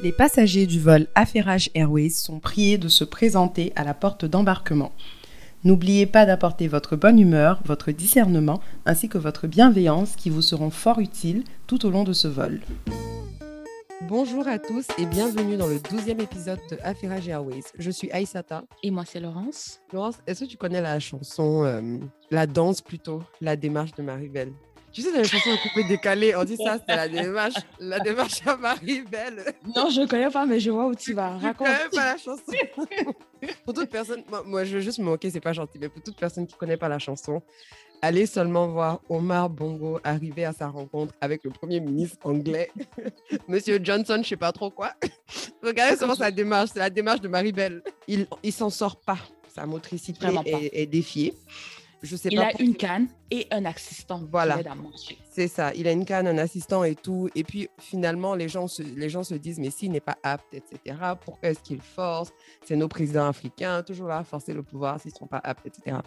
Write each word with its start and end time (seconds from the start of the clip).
Les 0.00 0.12
passagers 0.12 0.66
du 0.66 0.78
vol 0.78 1.08
Affairage 1.16 1.70
Airways 1.74 2.10
sont 2.10 2.38
priés 2.38 2.78
de 2.78 2.86
se 2.86 3.02
présenter 3.02 3.72
à 3.74 3.82
la 3.82 3.94
porte 3.94 4.24
d'embarquement. 4.24 4.92
N'oubliez 5.64 6.06
pas 6.06 6.24
d'apporter 6.24 6.68
votre 6.68 6.94
bonne 6.94 7.18
humeur, 7.18 7.60
votre 7.64 7.90
discernement 7.90 8.60
ainsi 8.86 9.08
que 9.08 9.18
votre 9.18 9.48
bienveillance 9.48 10.14
qui 10.14 10.30
vous 10.30 10.40
seront 10.40 10.70
fort 10.70 11.00
utiles 11.00 11.42
tout 11.66 11.84
au 11.84 11.90
long 11.90 12.04
de 12.04 12.12
ce 12.12 12.28
vol. 12.28 12.60
Bonjour 14.02 14.46
à 14.46 14.60
tous 14.60 14.86
et 14.98 15.04
bienvenue 15.04 15.56
dans 15.56 15.66
le 15.66 15.78
12e 15.78 16.22
épisode 16.22 16.60
de 16.70 16.78
Affairage 16.84 17.28
Airways. 17.28 17.64
Je 17.76 17.90
suis 17.90 18.08
Aïsata. 18.12 18.62
Et 18.84 18.92
moi, 18.92 19.02
c'est 19.04 19.18
Laurence. 19.18 19.80
Laurence, 19.92 20.20
est-ce 20.28 20.44
que 20.44 20.48
tu 20.48 20.56
connais 20.56 20.80
la 20.80 21.00
chanson, 21.00 21.64
euh, 21.64 21.98
la 22.30 22.46
danse 22.46 22.80
plutôt, 22.80 23.24
la 23.40 23.56
démarche 23.56 23.94
de 23.96 24.04
Maribel? 24.04 24.52
Tu 24.92 25.02
sais, 25.02 25.12
dans 25.12 25.18
les 25.18 25.24
chansons 25.24 25.56
coupées 25.62 25.84
décalées, 25.84 26.34
on 26.34 26.44
dit 26.44 26.56
ça, 26.56 26.78
c'est 26.86 26.96
la 26.96 27.08
démarche, 27.08 27.54
la 27.78 28.00
démarche 28.00 28.46
à 28.46 28.56
Marie-Belle. 28.56 29.54
Non, 29.76 29.90
je 29.90 30.00
ne 30.00 30.06
connais 30.06 30.30
pas, 30.30 30.46
mais 30.46 30.58
je 30.60 30.70
vois 30.70 30.86
où 30.86 30.94
tu 30.94 31.12
vas. 31.12 31.36
Raconte. 31.36 31.68
Je 31.68 31.74
connais 31.74 31.90
pas 31.90 32.12
la 32.12 32.18
chanson. 32.18 32.42
pour 33.64 33.74
toute 33.74 33.90
personne, 33.90 34.22
moi, 34.46 34.64
je 34.64 34.76
veux 34.76 34.80
juste 34.80 34.98
me 34.98 35.04
moquer, 35.04 35.30
c'est 35.30 35.40
pas 35.40 35.52
gentil, 35.52 35.78
mais 35.80 35.88
pour 35.88 36.02
toute 36.02 36.16
personne 36.16 36.46
qui 36.46 36.54
ne 36.54 36.58
connaît 36.58 36.76
pas 36.76 36.88
la 36.88 36.98
chanson, 36.98 37.42
allez 38.00 38.26
seulement 38.26 38.68
voir 38.68 39.00
Omar 39.08 39.50
Bongo 39.50 40.00
arriver 40.04 40.44
à 40.44 40.52
sa 40.52 40.68
rencontre 40.68 41.14
avec 41.20 41.44
le 41.44 41.50
premier 41.50 41.80
ministre 41.80 42.18
anglais, 42.24 42.70
Monsieur 43.48 43.78
Johnson, 43.82 44.20
je 44.22 44.28
sais 44.28 44.36
pas 44.36 44.52
trop 44.52 44.70
quoi. 44.70 44.92
Regardez 45.62 45.96
seulement 45.96 46.14
sa 46.14 46.30
démarche, 46.30 46.70
c'est 46.72 46.78
la 46.78 46.90
démarche 46.90 47.20
de 47.20 47.28
Marie-Belle. 47.28 47.82
Il, 48.06 48.26
il 48.42 48.52
s'en 48.52 48.70
sort 48.70 48.96
pas. 49.00 49.18
Sa 49.54 49.66
motricité 49.66 50.26
est, 50.46 50.82
est 50.82 50.86
défiée 50.86 51.34
sais 52.06 52.28
il 52.30 52.38
a 52.38 52.50
une 52.60 52.74
canne 52.74 53.08
et 53.30 53.46
un 53.50 53.64
assistant. 53.64 54.22
Voilà. 54.30 54.58
C'est 55.30 55.48
ça. 55.48 55.72
Il 55.74 55.86
a 55.88 55.92
une 55.92 56.04
canne, 56.04 56.26
un 56.26 56.38
assistant 56.38 56.84
et 56.84 56.94
tout. 56.94 57.28
Et 57.34 57.44
puis 57.44 57.68
finalement, 57.78 58.34
les 58.34 58.48
gens 58.48 58.66
se, 58.68 58.82
les 58.82 59.08
gens 59.08 59.24
se 59.24 59.34
disent 59.34 59.58
mais 59.58 59.70
s'il 59.70 59.92
n'est 59.92 60.00
pas 60.00 60.16
apte, 60.22 60.54
etc. 60.54 60.96
Pourquoi 61.24 61.50
est-ce 61.50 61.60
qu'il 61.60 61.80
force? 61.80 62.32
C'est 62.64 62.76
nos 62.76 62.88
présidents 62.88 63.26
africains 63.26 63.82
toujours 63.82 64.08
là 64.08 64.18
à 64.18 64.24
forcer 64.24 64.52
le 64.52 64.62
pouvoir 64.62 65.00
s'ils 65.00 65.12
ne 65.12 65.18
sont 65.18 65.26
pas 65.26 65.40
aptes, 65.42 65.66
etc. 65.66 65.98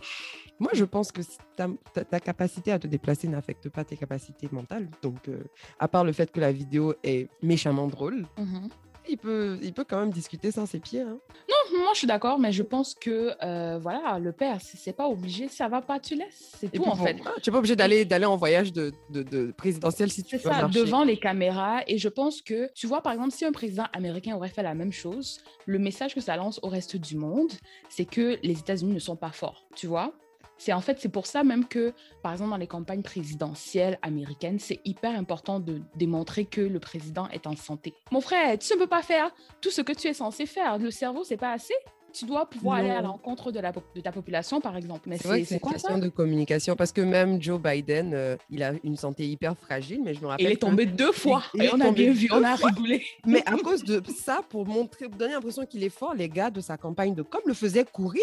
Moi, 0.59 0.71
je 0.73 0.85
pense 0.85 1.11
que 1.11 1.21
ta, 1.55 1.67
ta, 2.03 2.19
capacité 2.19 2.71
à 2.71 2.79
te 2.79 2.87
déplacer 2.87 3.27
n'affecte 3.27 3.69
pas 3.69 3.83
tes 3.83 3.97
capacités 3.97 4.47
mentales. 4.51 4.87
Donc, 5.01 5.27
euh, 5.27 5.43
à 5.79 5.87
part 5.87 6.03
le 6.03 6.13
fait 6.13 6.31
que 6.31 6.39
la 6.39 6.51
vidéo 6.51 6.93
est 7.03 7.29
méchamment 7.41 7.87
drôle. 7.87 8.25
Mm-hmm 8.37 8.69
il 9.09 9.17
peut, 9.17 9.59
il 9.61 9.73
peut 9.73 9.83
quand 9.83 9.99
même 9.99 10.11
discuter 10.11 10.51
sans 10.51 10.65
ses 10.65 10.79
pieds. 10.79 11.01
Hein. 11.01 11.19
Non, 11.49 11.79
moi 11.79 11.91
je 11.93 11.99
suis 11.99 12.07
d'accord, 12.07 12.39
mais 12.39 12.51
je 12.51 12.63
pense 12.63 12.93
que 12.93 13.31
euh, 13.43 13.79
voilà, 13.79 14.19
le 14.19 14.31
père, 14.31 14.57
c'est 14.61 14.93
pas 14.93 15.07
obligé, 15.07 15.47
ça 15.47 15.67
va 15.67 15.81
pas, 15.81 15.99
tu 15.99 16.15
laisses. 16.15 16.51
C'est 16.59 16.71
tout 16.71 16.83
en 16.83 16.95
fait. 16.95 17.17
Ah, 17.25 17.33
tu 17.41 17.49
n'es 17.49 17.51
pas 17.53 17.59
obligé 17.59 17.75
d'aller 17.75 18.05
d'aller 18.05 18.25
en 18.25 18.37
voyage 18.37 18.71
de, 18.73 18.93
de, 19.09 19.51
présidentiel 19.51 20.11
si 20.11 20.23
tu 20.23 20.37
veux. 20.37 20.41
C'est 20.41 20.49
ça, 20.49 20.67
devant 20.67 21.03
les 21.03 21.17
caméras. 21.17 21.81
Et 21.87 21.97
je 21.97 22.09
pense 22.09 22.41
que, 22.41 22.69
tu 22.73 22.87
vois, 22.87 23.01
par 23.01 23.13
exemple, 23.13 23.31
si 23.31 23.45
un 23.45 23.51
président 23.51 23.85
américain 23.93 24.35
aurait 24.35 24.49
fait 24.49 24.63
la 24.63 24.73
même 24.73 24.91
chose, 24.91 25.41
le 25.65 25.79
message 25.79 26.15
que 26.15 26.21
ça 26.21 26.35
lance 26.35 26.59
au 26.63 26.67
reste 26.67 26.95
du 26.97 27.15
monde, 27.15 27.51
c'est 27.89 28.05
que 28.05 28.37
les 28.43 28.59
États-Unis 28.59 28.93
ne 28.93 28.99
sont 28.99 29.15
pas 29.15 29.31
forts, 29.31 29.65
tu 29.75 29.87
vois? 29.87 30.13
C'est 30.63 30.73
en 30.73 30.81
fait, 30.81 30.99
c'est 30.99 31.09
pour 31.09 31.25
ça 31.25 31.43
même 31.43 31.67
que, 31.67 31.91
par 32.21 32.33
exemple, 32.33 32.51
dans 32.51 32.57
les 32.57 32.67
campagnes 32.67 33.01
présidentielles 33.01 33.97
américaines, 34.03 34.59
c'est 34.59 34.79
hyper 34.85 35.17
important 35.17 35.59
de 35.59 35.81
démontrer 35.95 36.45
que 36.45 36.61
le 36.61 36.79
président 36.79 37.27
est 37.29 37.47
en 37.47 37.55
santé. 37.55 37.95
Mon 38.11 38.21
frère, 38.21 38.59
tu 38.59 38.71
ne 38.75 38.77
peux 38.77 38.85
pas 38.85 39.01
faire 39.01 39.31
tout 39.59 39.71
ce 39.71 39.81
que 39.81 39.91
tu 39.91 40.07
es 40.07 40.13
censé 40.13 40.45
faire. 40.45 40.77
Le 40.77 40.91
cerveau, 40.91 41.23
c'est 41.23 41.37
pas 41.37 41.51
assez 41.51 41.73
tu 42.13 42.25
dois 42.25 42.45
pouvoir 42.45 42.79
aller 42.79 42.89
à 42.89 43.01
l'encontre 43.01 43.53
de, 43.53 43.61
la, 43.61 43.71
de 43.71 44.01
ta 44.01 44.11
population, 44.11 44.59
par 44.59 44.75
exemple. 44.75 45.07
Mais 45.07 45.17
c'est 45.17 45.49
une 45.49 45.59
question 45.61 45.97
de 45.97 46.09
communication 46.09 46.75
parce 46.75 46.91
que 46.91 46.99
même 46.99 47.41
Joe 47.41 47.57
Biden, 47.57 48.13
euh, 48.13 48.35
il 48.49 48.63
a 48.63 48.73
une 48.83 48.97
santé 48.97 49.25
hyper 49.25 49.57
fragile, 49.57 50.01
mais 50.03 50.13
je 50.13 50.19
me 50.19 50.27
rappelle. 50.27 50.45
Il 50.45 50.51
est 50.51 50.57
tombé 50.57 50.85
deux 50.85 51.13
fois 51.13 51.41
et 51.57 51.69
on 51.73 51.79
a 51.79 51.89
bien 51.91 52.11
vu, 52.11 52.27
on 52.29 52.43
a 52.43 52.55
rigolé. 52.55 53.05
Mais 53.25 53.41
à 53.45 53.55
cause 53.55 53.85
de 53.85 54.03
ça, 54.11 54.41
pour 54.49 54.67
montrer, 54.67 55.07
pour 55.07 55.17
donner 55.17 55.31
l'impression 55.31 55.65
qu'il 55.65 55.85
est 55.85 55.89
fort, 55.89 56.13
les 56.13 56.27
gars 56.27 56.49
de 56.49 56.59
sa 56.59 56.75
campagne 56.75 57.15
de 57.15 57.21
com 57.21 57.39
le 57.45 57.53
faisaient 57.53 57.85
courir 57.85 58.21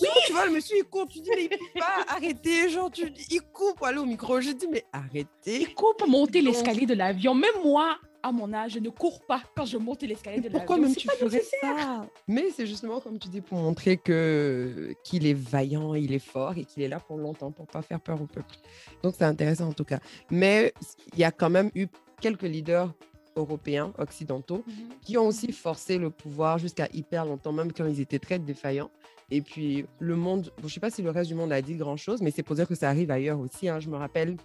oui, 0.00 0.08
tu 0.26 0.32
vois, 0.32 0.46
le 0.46 0.52
monsieur, 0.52 0.76
il 0.78 0.84
court. 0.84 1.06
Tu 1.08 1.20
dis, 1.20 1.30
mais 1.34 1.44
il 1.44 1.48
peut 1.48 1.58
pas 1.78 2.04
arrêter. 2.08 2.68
Genre, 2.68 2.90
tu, 2.90 3.12
il 3.30 3.40
coupe 3.40 3.82
aller 3.82 3.98
au 3.98 4.04
micro. 4.04 4.40
Je 4.40 4.50
dis, 4.50 4.66
mais 4.68 4.84
arrêtez. 4.92 5.60
Il 5.60 5.74
coupe 5.74 6.06
monter 6.06 6.40
l'escalier 6.40 6.86
de 6.86 6.94
l'avion. 6.94 7.34
Même 7.34 7.62
moi, 7.64 7.98
à 8.22 8.30
mon 8.32 8.52
âge, 8.52 8.72
je 8.72 8.78
ne 8.78 8.88
cours 8.88 9.20
pas 9.26 9.42
quand 9.56 9.64
je 9.64 9.76
monte 9.76 10.02
l'escalier 10.02 10.38
de 10.38 10.44
l'avion. 10.44 10.58
Pourquoi 10.60 10.78
même 10.78 10.94
tu 10.94 11.08
ferais 11.08 11.42
ça? 11.60 12.06
Mais 12.28 12.50
c'est 12.54 12.66
justement, 12.66 13.00
comme 13.00 13.18
tu 13.18 13.28
dis, 13.28 13.40
pour 13.40 13.58
montrer 13.58 13.96
que 13.96 14.94
qu'il 15.04 15.26
est 15.26 15.34
vaillant, 15.34 15.94
il 15.94 16.12
est 16.12 16.24
fort 16.24 16.56
et 16.56 16.64
qu'il 16.64 16.82
est 16.82 16.88
là 16.88 17.00
pour 17.00 17.16
longtemps, 17.16 17.50
pour 17.50 17.66
pas 17.66 17.82
faire 17.82 18.00
peur 18.00 18.20
au 18.20 18.26
peuple. 18.26 18.56
Donc, 19.02 19.14
c'est 19.16 19.24
intéressant 19.24 19.68
en 19.68 19.72
tout 19.72 19.84
cas. 19.84 19.98
Mais 20.30 20.72
il 21.12 21.18
y 21.18 21.24
a 21.24 21.30
quand 21.30 21.50
même 21.50 21.70
eu 21.74 21.88
quelques 22.20 22.42
leaders 22.42 22.92
européens, 23.36 23.92
occidentaux, 23.98 24.64
mhm. 24.66 24.74
qui 25.00 25.16
ont 25.16 25.26
aussi 25.26 25.52
forcé 25.52 25.98
le 25.98 26.10
pouvoir 26.10 26.58
jusqu'à 26.58 26.88
hyper 26.92 27.24
longtemps, 27.24 27.52
même 27.52 27.72
quand 27.72 27.86
ils 27.86 28.00
étaient 28.00 28.18
très 28.18 28.38
défaillants. 28.38 28.90
Et 29.30 29.40
puis, 29.40 29.86
le 29.98 30.16
monde, 30.16 30.52
je 30.58 30.64
ne 30.64 30.68
sais 30.68 30.80
pas 30.80 30.90
si 30.90 31.02
le 31.02 31.10
reste 31.10 31.28
du 31.28 31.34
monde 31.34 31.52
a 31.52 31.62
dit 31.62 31.74
grand-chose, 31.74 32.20
mais 32.22 32.30
c'est 32.30 32.42
pour 32.42 32.56
dire 32.56 32.68
que 32.68 32.74
ça 32.74 32.88
arrive 32.88 33.10
ailleurs 33.10 33.40
aussi. 33.40 33.68
Hein. 33.68 33.80
Je 33.80 33.88
me 33.88 33.96
rappelle, 33.96 34.36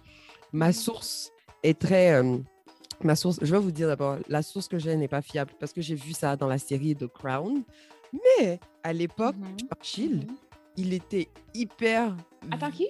ma 0.52 0.72
source 0.72 1.30
est 1.62 1.78
très... 1.78 2.14
Euh, 2.14 2.38
ma 3.02 3.16
source, 3.16 3.38
je 3.42 3.52
vais 3.52 3.60
vous 3.60 3.70
dire 3.70 3.88
d'abord, 3.88 4.18
la 4.28 4.42
source 4.42 4.68
que 4.68 4.78
j'ai 4.78 4.96
n'est 4.96 5.08
pas 5.08 5.22
fiable 5.22 5.52
parce 5.60 5.72
que 5.72 5.82
j'ai 5.82 5.94
vu 5.94 6.12
ça 6.12 6.36
dans 6.36 6.46
la 6.46 6.58
série 6.58 6.96
The 6.96 7.06
Crown. 7.06 7.62
Mais 8.12 8.58
à 8.82 8.92
l'époque, 8.92 9.36
mm 9.36 9.56
Churchill, 9.82 10.26
il 10.76 10.94
était 10.94 11.28
hyper... 11.54 12.16
Attends, 12.50 12.70
qui? 12.70 12.88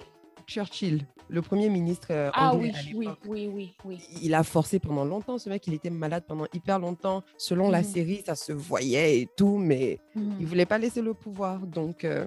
Churchill, 0.49 1.05
le 1.29 1.41
premier 1.43 1.69
ministre 1.69 2.07
euh, 2.09 2.31
ah, 2.33 2.55
oui, 2.55 2.73
oui, 2.95 3.07
oui, 3.27 3.47
oui, 3.47 3.73
oui, 3.85 4.01
Il 4.21 4.33
a 4.33 4.43
forcé 4.43 4.79
pendant 4.79 5.05
longtemps. 5.05 5.37
Ce 5.37 5.47
mec, 5.47 5.65
il 5.67 5.75
était 5.75 5.91
malade 5.91 6.23
pendant 6.27 6.47
hyper 6.53 6.79
longtemps. 6.79 7.23
Selon 7.37 7.69
la 7.69 7.81
mmh. 7.81 7.83
série, 7.83 8.23
ça 8.25 8.35
se 8.35 8.51
voyait 8.51 9.19
et 9.19 9.29
tout, 9.37 9.57
mais 9.57 9.99
il 10.15 10.23
il 10.39 10.45
mmh. 10.45 10.49
voulait 10.49 10.65
pas 10.65 10.79
laisser 10.79 11.01
le 11.01 11.13
pouvoir. 11.13 11.59
Donc, 11.59 12.03
euh, 12.03 12.25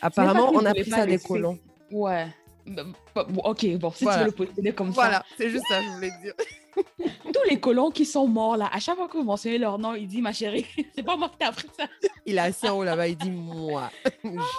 apparemment, 0.00 0.50
on 0.52 0.64
a 0.64 0.74
pris 0.74 0.90
ça 0.90 1.06
des 1.06 1.18
colons. 1.18 1.58
Ouais. 1.92 2.26
Bah, 2.66 2.82
bah, 3.14 3.26
ok, 3.44 3.76
bon, 3.78 3.90
si 3.92 4.04
tu 4.04 4.10
veux 4.10 4.24
le 4.24 4.32
positionner 4.32 4.72
comme 4.72 4.88
ça. 4.88 5.02
Voilà, 5.02 5.24
c'est 5.36 5.48
juste 5.48 5.64
ça 5.68 5.78
que 5.78 5.84
je 5.84 5.90
voulais 5.90 6.12
dire. 6.22 6.34
Tous 6.98 7.48
les 7.50 7.60
colons 7.60 7.90
qui 7.90 8.04
sont 8.04 8.26
morts 8.26 8.56
là, 8.56 8.68
à 8.72 8.78
chaque 8.78 8.96
fois 8.96 9.08
que 9.08 9.16
vous 9.16 9.24
mentionnez 9.24 9.58
leur 9.58 9.78
nom, 9.78 9.94
il 9.94 10.06
dit 10.06 10.20
ma 10.20 10.32
chérie, 10.32 10.66
c'est 10.94 11.02
pas 11.02 11.16
moi 11.16 11.28
qui 11.28 11.38
t'ai 11.38 11.44
appris 11.44 11.68
ça. 11.76 11.84
Il 12.24 12.38
a 12.38 12.44
assis 12.44 12.68
en 12.68 12.78
haut 12.78 12.84
là-bas, 12.84 13.08
il 13.08 13.16
dit 13.16 13.30
moi. 13.30 13.90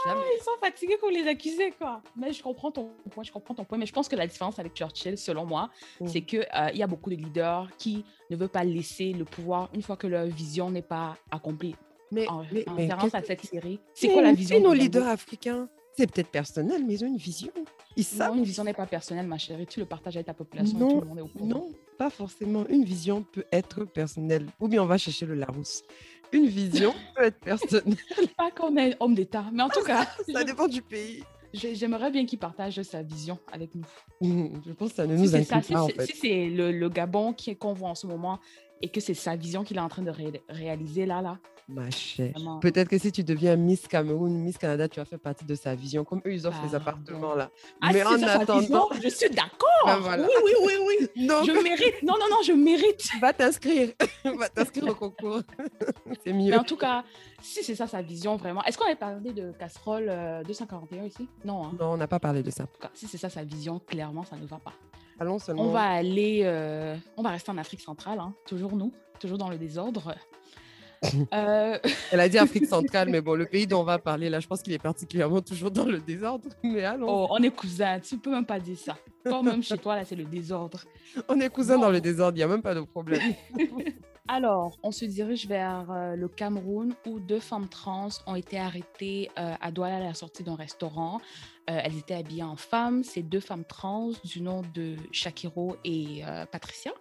Ah, 0.05 0.15
ils 0.37 0.43
sont 0.43 0.51
fatigués 0.59 0.97
pour 0.97 1.09
les 1.09 1.25
accuser 1.27 1.71
quoi. 1.71 2.01
Mais 2.15 2.33
je 2.33 2.43
comprends 2.43 2.71
ton 2.71 2.91
point, 3.09 3.23
je 3.23 3.31
comprends 3.31 3.55
ton 3.55 3.63
point. 3.63 3.77
Mais 3.77 3.85
je 3.85 3.93
pense 3.93 4.07
que 4.07 4.15
la 4.15 4.27
différence 4.27 4.59
avec 4.59 4.73
Churchill, 4.73 5.17
selon 5.17 5.45
moi, 5.45 5.69
mm. 6.01 6.07
c'est 6.07 6.21
que 6.21 6.37
euh, 6.37 6.71
y 6.73 6.83
a 6.83 6.87
beaucoup 6.87 7.09
de 7.09 7.15
leaders 7.15 7.69
qui 7.77 8.03
ne 8.29 8.35
veulent 8.35 8.49
pas 8.49 8.63
laisser 8.63 9.13
le 9.13 9.25
pouvoir 9.25 9.69
une 9.73 9.81
fois 9.81 9.95
que 9.95 10.07
leur 10.07 10.25
vision 10.25 10.69
n'est 10.69 10.81
pas 10.81 11.17
accomplie. 11.31 11.75
Mais 12.11 12.27
en, 12.27 12.43
mais, 12.51 12.65
référence 12.67 13.15
à 13.15 13.23
cette 13.23 13.45
série, 13.45 13.79
c'est? 13.93 14.09
quoi 14.09 14.21
la 14.21 14.33
vision 14.33 14.59
de 14.59 14.63
nos 14.63 14.73
leaders 14.73 15.07
africains? 15.07 15.67
C'est 15.95 16.11
peut-être 16.11 16.29
personnel, 16.29 16.83
mais 16.85 16.95
ils 16.95 17.03
ont 17.03 17.07
une 17.07 17.17
vision. 17.17 17.51
Ils 17.95 18.03
savent. 18.03 18.31
Non, 18.31 18.37
une 18.37 18.43
vision 18.43 18.63
n'est 18.63 18.73
pas 18.73 18.85
personnelle, 18.85 19.27
ma 19.27 19.37
chérie. 19.37 19.67
Tu 19.67 19.79
le 19.79 19.85
partages 19.85 20.15
avec 20.15 20.25
ta 20.25 20.33
population. 20.33 20.77
Non, 20.77 20.93
tout 20.93 21.01
le 21.01 21.07
monde 21.07 21.17
est 21.19 21.21
au 21.21 21.27
courant. 21.27 21.45
non, 21.45 21.71
pas 21.97 22.09
forcément. 22.09 22.65
Une 22.69 22.83
vision 22.83 23.23
peut 23.23 23.45
être 23.51 23.85
personnelle. 23.85 24.47
Ou 24.59 24.67
bien 24.67 24.83
on 24.83 24.85
va 24.85 24.97
chercher 24.97 25.25
le 25.25 25.35
Larousse. 25.35 25.83
Une 26.31 26.47
vision 26.47 26.93
peut 27.15 27.23
être 27.25 27.39
personnelle. 27.39 27.97
Pas 28.37 28.51
qu'on 28.51 28.75
est 28.77 28.95
homme 28.99 29.15
d'État, 29.15 29.45
mais 29.51 29.63
en 29.63 29.69
tout 29.69 29.83
cas. 29.83 30.07
ça 30.31 30.43
dépend 30.43 30.67
du 30.67 30.81
pays. 30.81 31.23
J'aimerais 31.53 32.09
bien 32.09 32.25
qu'il 32.25 32.39
partage 32.39 32.81
sa 32.81 33.03
vision 33.03 33.37
avec 33.51 33.75
nous. 33.75 33.85
Je 34.21 34.71
pense 34.71 34.89
que 34.89 34.95
ça 34.95 35.05
ne 35.05 35.15
nous 35.15 35.27
si 35.27 35.35
inclut 35.35 35.73
pas, 35.73 35.83
en 35.83 35.87
fait. 35.87 36.05
Si 36.07 36.17
c'est 36.17 36.49
le, 36.49 36.71
le, 36.71 36.89
Gabon 36.89 37.35
qu'on 37.59 37.73
voit 37.73 37.89
en 37.89 37.95
ce 37.95 38.07
moment 38.07 38.39
et 38.83 38.89
que 38.89 38.99
c'est 38.99 39.13
sa 39.13 39.35
vision 39.35 39.63
qu'il 39.63 39.77
est 39.77 39.81
en 39.81 39.89
train 39.89 40.03
de 40.03 40.11
réaliser 40.49 41.05
là, 41.05 41.21
là, 41.21 41.39
Ma 41.69 41.89
chère. 41.89 42.33
Peut-être 42.61 42.89
que 42.89 42.97
si 42.97 43.11
tu 43.11 43.23
deviens 43.23 43.55
Miss 43.55 43.87
Cameroun, 43.87 44.33
Miss 44.33 44.57
Canada, 44.57 44.89
tu 44.89 44.99
vas 44.99 45.05
faire 45.05 45.19
partie 45.19 45.45
de 45.45 45.55
sa 45.55 45.75
vision, 45.75 46.03
comme 46.03 46.21
eux, 46.25 46.33
ils 46.33 46.45
offrent 46.45 46.61
les 46.65 46.75
ah, 46.75 46.77
appartements 46.77 47.35
là. 47.35 47.49
Ah, 47.81 47.91
Mais 47.93 48.03
en 48.03 48.21
attendant. 48.21 48.89
Je 49.01 49.07
suis 49.07 49.29
d'accord. 49.29 49.69
Ben 49.85 50.19
oui, 50.19 50.27
oui, 50.43 50.51
oui, 50.65 50.73
oui. 51.15 51.27
Je 51.45 51.63
mérite. 51.63 52.03
Non, 52.03 52.15
non, 52.19 52.25
non, 52.29 52.41
je 52.45 52.51
mérite. 52.51 53.09
Va 53.21 53.31
t'inscrire. 53.31 53.91
Va 54.25 54.49
t'inscrire 54.49 54.87
au 54.87 54.95
concours. 54.95 55.41
c'est 56.25 56.33
mieux. 56.33 56.51
Mais 56.51 56.57
en 56.57 56.63
tout 56.63 56.77
cas, 56.77 57.05
si 57.41 57.63
c'est 57.63 57.75
ça 57.75 57.87
sa 57.87 58.01
vision, 58.01 58.35
vraiment. 58.35 58.63
Est-ce 58.65 58.77
qu'on 58.77 58.85
avait 58.85 58.95
parlé 58.95 59.31
de 59.31 59.53
casserole 59.53 60.11
241 60.45 61.03
euh, 61.03 61.07
ici? 61.07 61.29
Non. 61.45 61.65
Hein? 61.65 61.71
Non, 61.79 61.93
on 61.93 61.97
n'a 61.97 62.07
pas 62.07 62.19
parlé 62.19 62.43
de 62.43 62.51
ça. 62.51 62.63
En 62.63 62.67
tout 62.67 62.81
cas, 62.81 62.91
si 62.93 63.07
c'est 63.07 63.17
ça 63.17 63.29
sa 63.29 63.43
vision, 63.43 63.79
clairement, 63.79 64.25
ça 64.25 64.35
ne 64.35 64.45
va 64.45 64.57
pas. 64.57 64.73
Allons 65.19 65.39
seulement. 65.39 65.63
On 65.63 65.71
va 65.71 65.83
aller. 65.83 66.41
Euh, 66.43 66.95
on 67.17 67.23
va 67.23 67.29
rester 67.29 67.51
en 67.51 67.57
Afrique 67.57 67.81
centrale, 67.81 68.19
hein. 68.19 68.33
toujours 68.45 68.75
nous, 68.75 68.91
toujours 69.19 69.37
dans 69.37 69.49
le 69.49 69.57
désordre. 69.57 70.15
Euh, 71.33 71.77
Elle 72.11 72.19
a 72.21 72.29
dit 72.29 72.37
Afrique 72.37 72.65
centrale, 72.65 73.09
mais 73.11 73.19
bon, 73.19 73.33
le 73.33 73.45
pays 73.45 73.67
dont 73.67 73.81
on 73.81 73.83
va 73.83 73.99
parler, 73.99 74.29
là, 74.29 74.39
je 74.39 74.47
pense 74.47 74.61
qu'il 74.61 74.71
est 74.71 74.81
particulièrement 74.81 75.41
toujours 75.41 75.69
dans 75.69 75.83
le 75.83 75.99
désordre. 75.99 76.47
Mais 76.63 76.85
allons. 76.85 77.07
Oh, 77.09 77.27
on 77.29 77.43
est 77.43 77.51
cousins, 77.51 77.99
tu 77.99 78.17
peux 78.17 78.31
même 78.31 78.45
pas 78.45 78.57
dire 78.57 78.77
ça. 78.77 78.95
Toi, 79.25 79.43
même 79.43 79.61
chez 79.61 79.77
toi, 79.77 79.97
là, 79.97 80.05
c'est 80.05 80.15
le 80.15 80.23
désordre. 80.23 80.79
On 81.27 81.39
est 81.41 81.49
cousins 81.49 81.77
dans 81.77 81.89
le 81.89 81.99
désordre, 81.99 82.37
il 82.37 82.39
n'y 82.39 82.43
a 82.43 82.47
même 82.47 82.61
pas 82.61 82.73
de 82.73 82.81
problème. 82.81 83.21
Alors, 84.27 84.77
on 84.83 84.91
se 84.91 85.03
dirige 85.03 85.47
vers 85.47 85.91
euh, 85.91 86.15
le 86.15 86.29
Cameroun 86.29 86.95
où 87.05 87.19
deux 87.19 87.41
femmes 87.41 87.67
trans 87.67 88.07
ont 88.25 88.35
été 88.35 88.57
arrêtées 88.57 89.29
euh, 89.37 89.53
à 89.59 89.69
Douala 89.69 89.97
à 89.97 89.99
la 89.99 90.13
sortie 90.13 90.43
d'un 90.43 90.55
restaurant. 90.55 91.19
Elles 91.67 91.97
étaient 91.97 92.15
habillées 92.15 92.43
en 92.43 92.55
femmes. 92.55 93.03
Ces 93.03 93.23
deux 93.23 93.39
femmes 93.39 93.63
trans 93.65 94.11
du 94.23 94.41
nom 94.41 94.61
de 94.73 94.95
Shakiro 95.11 95.77
et 95.83 96.21
Patricia. 96.51 96.91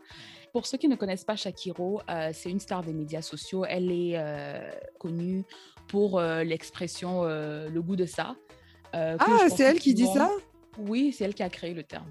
Pour 0.52 0.66
ceux 0.66 0.76
qui 0.76 0.86
ne 0.86 0.96
connaissent 0.96 1.24
pas 1.24 1.34
Shakiro, 1.34 2.02
euh, 2.10 2.30
c'est 2.34 2.50
une 2.50 2.60
star 2.60 2.82
des 2.82 2.92
médias 2.92 3.22
sociaux. 3.22 3.64
Elle 3.66 3.90
est 3.90 4.12
euh, 4.16 4.70
connue 4.98 5.44
pour 5.88 6.18
euh, 6.18 6.44
l'expression 6.44 7.24
le 7.24 7.80
goût 7.80 7.96
de 7.96 8.06
ça. 8.06 8.36
ah, 8.92 9.16
c'est 9.48 9.64
elle 9.64 9.78
qui 9.78 9.94
dit 9.94 10.06
ça? 10.06 10.30
Oui, 10.78 11.12
c'est 11.12 11.24
elle 11.24 11.34
qui 11.34 11.42
a 11.42 11.48
créé 11.48 11.72
le 11.72 11.82
terme. 11.82 12.10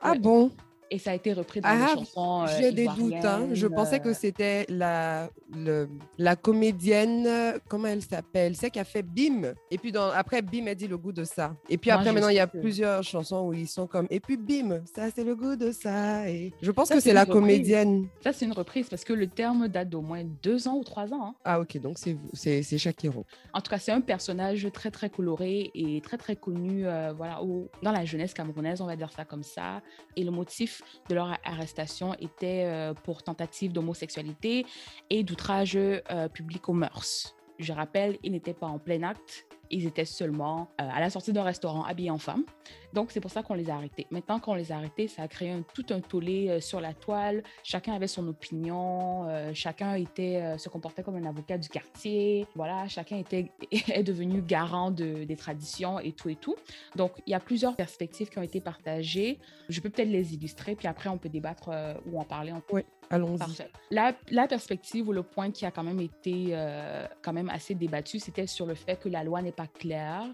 Ah 0.00 0.14
bon? 0.14 0.50
Et 0.90 0.98
ça 0.98 1.10
a 1.10 1.14
été 1.14 1.32
repris 1.32 1.60
dans 1.60 1.68
ah, 1.68 1.94
chansons. 1.94 2.44
Euh, 2.44 2.46
J'ai 2.58 2.72
des 2.72 2.86
doutes. 2.86 3.24
Hein. 3.24 3.48
Je 3.52 3.66
pensais 3.66 4.00
que 4.00 4.10
euh. 4.10 4.14
c'était 4.14 4.64
la, 4.68 5.28
le, 5.54 5.88
la 6.18 6.36
comédienne, 6.36 7.58
comment 7.68 7.88
elle 7.88 8.02
s'appelle 8.02 8.54
C'est 8.56 8.70
qui 8.70 8.78
a 8.78 8.84
fait 8.84 9.02
Bim. 9.02 9.54
Et 9.70 9.78
puis 9.78 9.92
dans, 9.92 10.10
après, 10.10 10.42
Bim 10.42 10.66
a 10.66 10.74
dit 10.74 10.86
le 10.86 10.98
goût 10.98 11.12
de 11.12 11.24
ça. 11.24 11.54
Et 11.68 11.78
puis 11.78 11.90
après, 11.90 12.12
maintenant, 12.12 12.28
il 12.28 12.36
y 12.36 12.40
a 12.40 12.46
plusieurs 12.46 13.02
chansons 13.02 13.48
où 13.48 13.52
ils 13.52 13.68
sont 13.68 13.86
comme. 13.86 14.06
Et 14.10 14.20
puis 14.20 14.36
Bim, 14.36 14.82
ça 14.94 15.10
c'est 15.14 15.24
le 15.24 15.34
goût 15.34 15.56
de 15.56 15.72
ça. 15.72 16.28
Et 16.28 16.52
je 16.60 16.70
pense 16.70 16.90
que 16.90 17.00
c'est 17.00 17.12
la 17.12 17.26
comédienne. 17.26 18.08
Ça, 18.22 18.32
c'est 18.32 18.44
une 18.44 18.52
reprise 18.52 18.88
parce 18.88 19.04
que 19.04 19.12
le 19.12 19.26
terme 19.26 19.68
date 19.68 19.88
d'au 19.88 20.00
moins 20.00 20.24
deux 20.42 20.68
ans 20.68 20.76
ou 20.76 20.84
trois 20.84 21.12
ans. 21.12 21.28
Hein. 21.28 21.34
Ah, 21.44 21.60
ok. 21.60 21.80
Donc 21.80 21.98
c'est 21.98 22.78
Shakiro. 22.78 23.24
En 23.52 23.60
tout 23.60 23.70
cas, 23.70 23.78
c'est 23.78 23.92
un 23.92 24.00
personnage 24.00 24.68
très, 24.72 24.90
très 24.90 25.10
coloré 25.10 25.70
et 25.74 26.00
très, 26.00 26.18
très 26.18 26.36
connu 26.36 26.86
euh, 26.86 27.12
voilà, 27.16 27.40
dans 27.82 27.92
la 27.92 28.04
jeunesse 28.04 28.34
camerounaise, 28.34 28.80
on 28.80 28.86
va 28.86 28.96
dire 28.96 29.10
ça 29.10 29.24
comme 29.24 29.42
ça. 29.42 29.80
Et 30.16 30.24
le 30.24 30.30
motif 30.30 30.82
de 31.08 31.14
leur 31.14 31.36
arrestation 31.44 32.14
était 32.14 32.64
euh, 32.66 32.94
pour 32.94 33.22
tentative 33.22 33.72
d'homosexualité 33.72 34.66
et 35.10 35.22
d'outrage 35.22 35.37
euh, 35.50 36.28
public 36.28 36.68
aux 36.68 36.72
mœurs. 36.72 37.34
Je 37.58 37.72
rappelle, 37.72 38.18
ils 38.22 38.32
n'étaient 38.32 38.54
pas 38.54 38.66
en 38.66 38.78
plein 38.78 39.02
acte, 39.02 39.46
ils 39.70 39.86
étaient 39.86 40.04
seulement 40.04 40.70
euh, 40.80 40.88
à 40.90 41.00
la 41.00 41.10
sortie 41.10 41.32
d'un 41.32 41.42
restaurant 41.42 41.84
habillés 41.84 42.10
en 42.10 42.18
femme. 42.18 42.44
Donc, 42.92 43.10
c'est 43.10 43.20
pour 43.20 43.30
ça 43.30 43.42
qu'on 43.42 43.54
les 43.54 43.70
a 43.70 43.74
arrêtés. 43.74 44.06
Maintenant 44.10 44.38
qu'on 44.40 44.54
les 44.54 44.72
a 44.72 44.76
arrêtés, 44.76 45.08
ça 45.08 45.22
a 45.22 45.28
créé 45.28 45.50
un, 45.50 45.62
tout 45.74 45.86
un 45.90 46.00
tollé 46.00 46.48
euh, 46.48 46.60
sur 46.60 46.80
la 46.80 46.94
toile. 46.94 47.42
Chacun 47.64 47.94
avait 47.94 48.06
son 48.06 48.26
opinion. 48.28 49.26
Chacun 49.54 49.94
était, 49.94 50.56
se 50.58 50.68
comportait 50.68 51.02
comme 51.02 51.16
un 51.16 51.24
avocat 51.24 51.58
du 51.58 51.68
quartier. 51.68 52.46
Voilà, 52.54 52.86
chacun 52.88 53.16
était, 53.16 53.50
est 53.70 54.02
devenu 54.02 54.42
garant 54.42 54.90
de, 54.90 55.24
des 55.24 55.36
traditions 55.36 55.98
et 55.98 56.12
tout 56.12 56.28
et 56.28 56.36
tout. 56.36 56.56
Donc, 56.96 57.12
il 57.26 57.30
y 57.30 57.34
a 57.34 57.40
plusieurs 57.40 57.76
perspectives 57.76 58.28
qui 58.28 58.38
ont 58.38 58.42
été 58.42 58.60
partagées. 58.60 59.38
Je 59.68 59.80
peux 59.80 59.90
peut-être 59.90 60.10
les 60.10 60.34
illustrer, 60.34 60.76
puis 60.76 60.86
après, 60.86 61.08
on 61.08 61.18
peut 61.18 61.28
débattre 61.28 61.70
ou 62.06 62.20
en 62.20 62.24
parler. 62.24 62.52
Oui, 62.72 62.82
allons-y. 63.10 63.68
La, 63.90 64.46
perspective 64.46 65.08
ou 65.08 65.12
le 65.12 65.22
point 65.22 65.50
qui 65.50 65.66
a 65.66 65.70
quand 65.70 65.82
même 65.82 66.00
été 66.00 66.56
quand 67.22 67.32
même 67.32 67.50
assez 67.50 67.74
débattu, 67.74 68.18
c'était 68.18 68.46
sur 68.46 68.66
le 68.66 68.74
fait 68.74 68.96
que 68.96 69.08
la 69.08 69.24
loi 69.24 69.42
n'est 69.42 69.52
pas 69.52 69.66
claire 69.66 70.24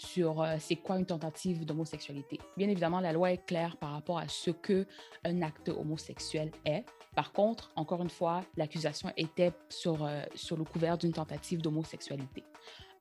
sur 0.00 0.40
euh, 0.40 0.56
c'est 0.58 0.76
quoi 0.76 0.96
une 0.96 1.04
tentative 1.04 1.66
d'homosexualité. 1.66 2.40
Bien 2.56 2.68
évidemment, 2.68 3.00
la 3.00 3.12
loi 3.12 3.32
est 3.32 3.44
claire 3.44 3.76
par 3.76 3.92
rapport 3.92 4.18
à 4.18 4.28
ce 4.28 4.50
que 4.50 4.86
un 5.24 5.42
acte 5.42 5.68
homosexuel 5.68 6.50
est. 6.64 6.84
Par 7.14 7.32
contre, 7.32 7.70
encore 7.76 8.02
une 8.02 8.10
fois, 8.10 8.42
l'accusation 8.56 9.12
était 9.16 9.52
sur, 9.68 10.04
euh, 10.04 10.22
sur 10.34 10.56
le 10.56 10.64
couvert 10.64 10.96
d'une 10.96 11.12
tentative 11.12 11.60
d'homosexualité. 11.60 12.44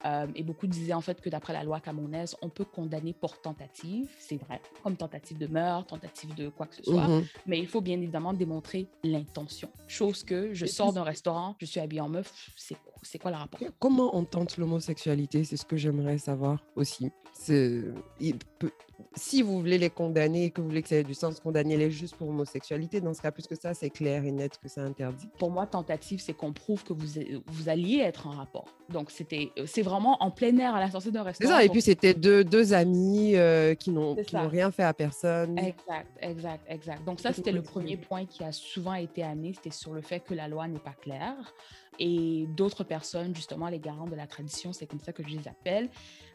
Euh, 0.06 0.28
et 0.34 0.44
beaucoup 0.44 0.66
disaient 0.66 0.94
en 0.94 1.02
fait 1.02 1.20
que 1.20 1.30
d'après 1.30 1.52
la 1.52 1.64
loi 1.64 1.82
camerounaise, 1.82 2.36
on 2.42 2.50
peut 2.50 2.64
condamner 2.64 3.14
pour 3.14 3.42
tentative, 3.42 4.10
c'est 4.18 4.38
vrai, 4.38 4.62
comme 4.82 4.96
tentative 4.96 5.38
de 5.38 5.48
meurtre, 5.48 5.88
tentative 5.88 6.34
de 6.36 6.48
quoi 6.50 6.68
que 6.68 6.76
ce 6.76 6.84
soit, 6.84 7.08
mhm. 7.08 7.26
mais 7.46 7.60
il 7.60 7.68
faut 7.68 7.82
bien 7.82 7.98
évidemment 7.98 8.32
démontrer 8.34 8.88
l'intention. 9.04 9.70
Chose 9.88 10.24
que 10.24 10.54
je 10.54 10.66
sors 10.66 10.94
d'un 10.94 11.04
restaurant, 11.04 11.56
je 11.60 11.66
suis 11.66 11.82
habillée 11.82 12.02
en 12.02 12.10
meuf, 12.10 12.52
c'est 12.56 12.78
c'est 13.02 13.20
quoi 13.20 13.32
le 13.32 13.38
rapport 13.38 13.60
Comment 13.80 14.16
on 14.16 14.26
tente 14.26 14.58
l'homosexualité 14.58 15.44
C'est 15.44 15.58
ce 15.58 15.66
que 15.66 15.78
j'aimerais 15.78 16.18
savoir 16.18 16.64
aussi. 16.76 17.12
Il 17.48 18.38
peut, 18.60 18.72
si 19.16 19.42
vous 19.42 19.60
voulez 19.60 19.78
les 19.78 19.90
condamner 19.90 20.52
que 20.52 20.62
vous 20.62 20.68
voulez 20.68 20.82
que 20.82 20.90
ça 20.90 20.98
ait 20.98 21.04
du 21.04 21.14
sens, 21.14 21.40
condamnez-les 21.40 21.92
juste 21.92 22.16
pour 22.16 22.30
homosexualité. 22.30 23.02
Dans 23.02 23.14
ce 23.14 23.22
cas, 23.22 23.32
plus 23.32 23.48
que 23.48 23.56
ça, 23.56 23.74
c'est 23.74 23.90
clair 23.90 24.26
et 24.26 24.32
net 24.32 24.58
que 24.62 24.68
c'est 24.68 24.82
interdit. 24.82 25.28
Pour 25.38 25.52
moi, 25.52 25.66
tentative, 25.66 26.20
c'est 26.20 26.34
qu'on 26.34 26.54
prouve 26.54 26.84
que 26.84 26.94
vous, 26.94 27.08
vous 27.48 27.70
alliez 27.70 28.00
être 28.00 28.28
en 28.28 28.32
rapport. 28.32 28.68
Donc, 28.90 29.12
c'était, 29.12 29.52
c'est 29.66 29.82
vraiment 29.82 30.22
en 30.22 30.32
plein 30.32 30.58
air 30.58 30.76
à 30.76 30.80
la 30.80 30.92
sortie 30.92 31.12
d'un 31.12 31.24
restaurant. 31.24 31.54
Ça, 31.54 31.64
et 31.64 31.70
puis 31.70 31.82
c'était 31.82 32.14
deux, 32.14 32.44
deux 32.44 32.74
amis 32.74 33.36
euh, 33.36 33.76
qui 33.76 33.92
n'ont 33.92 34.16
rien 34.34 34.72
fait 34.72 34.84
à 34.84 34.94
personne. 34.94 35.58
Exact, 35.58 36.10
exact, 36.22 36.66
exact. 36.68 37.06
Donc, 37.06 37.20
ça, 37.20 37.34
c'était 37.34 37.52
le 37.52 37.62
premier 37.62 37.98
point 37.98 38.26
qui 38.26 38.44
a 38.44 38.52
souvent 38.52 38.96
été 38.96 39.24
amené. 39.24 39.54
C'était 39.54 39.72
sur 39.72 39.94
le 39.94 40.02
fait 40.02 40.20
que 40.20 40.34
la 40.34 40.48
loi 40.48 40.68
n'est 40.68 40.80
pas 40.80 40.94
claire. 41.00 41.54
Et 42.00 42.46
d'autres 42.48 42.84
personnes, 42.84 43.36
justement, 43.36 43.68
les 43.68 43.80
garants 43.80 44.08
de 44.08 44.16
la 44.16 44.26
tradition, 44.26 44.74
c'est 44.74 44.88
comme 44.88 45.02
ça 45.02 45.12
que 45.14 45.24
je 45.24 45.30
les 45.30 45.48
appelle, 45.48 45.90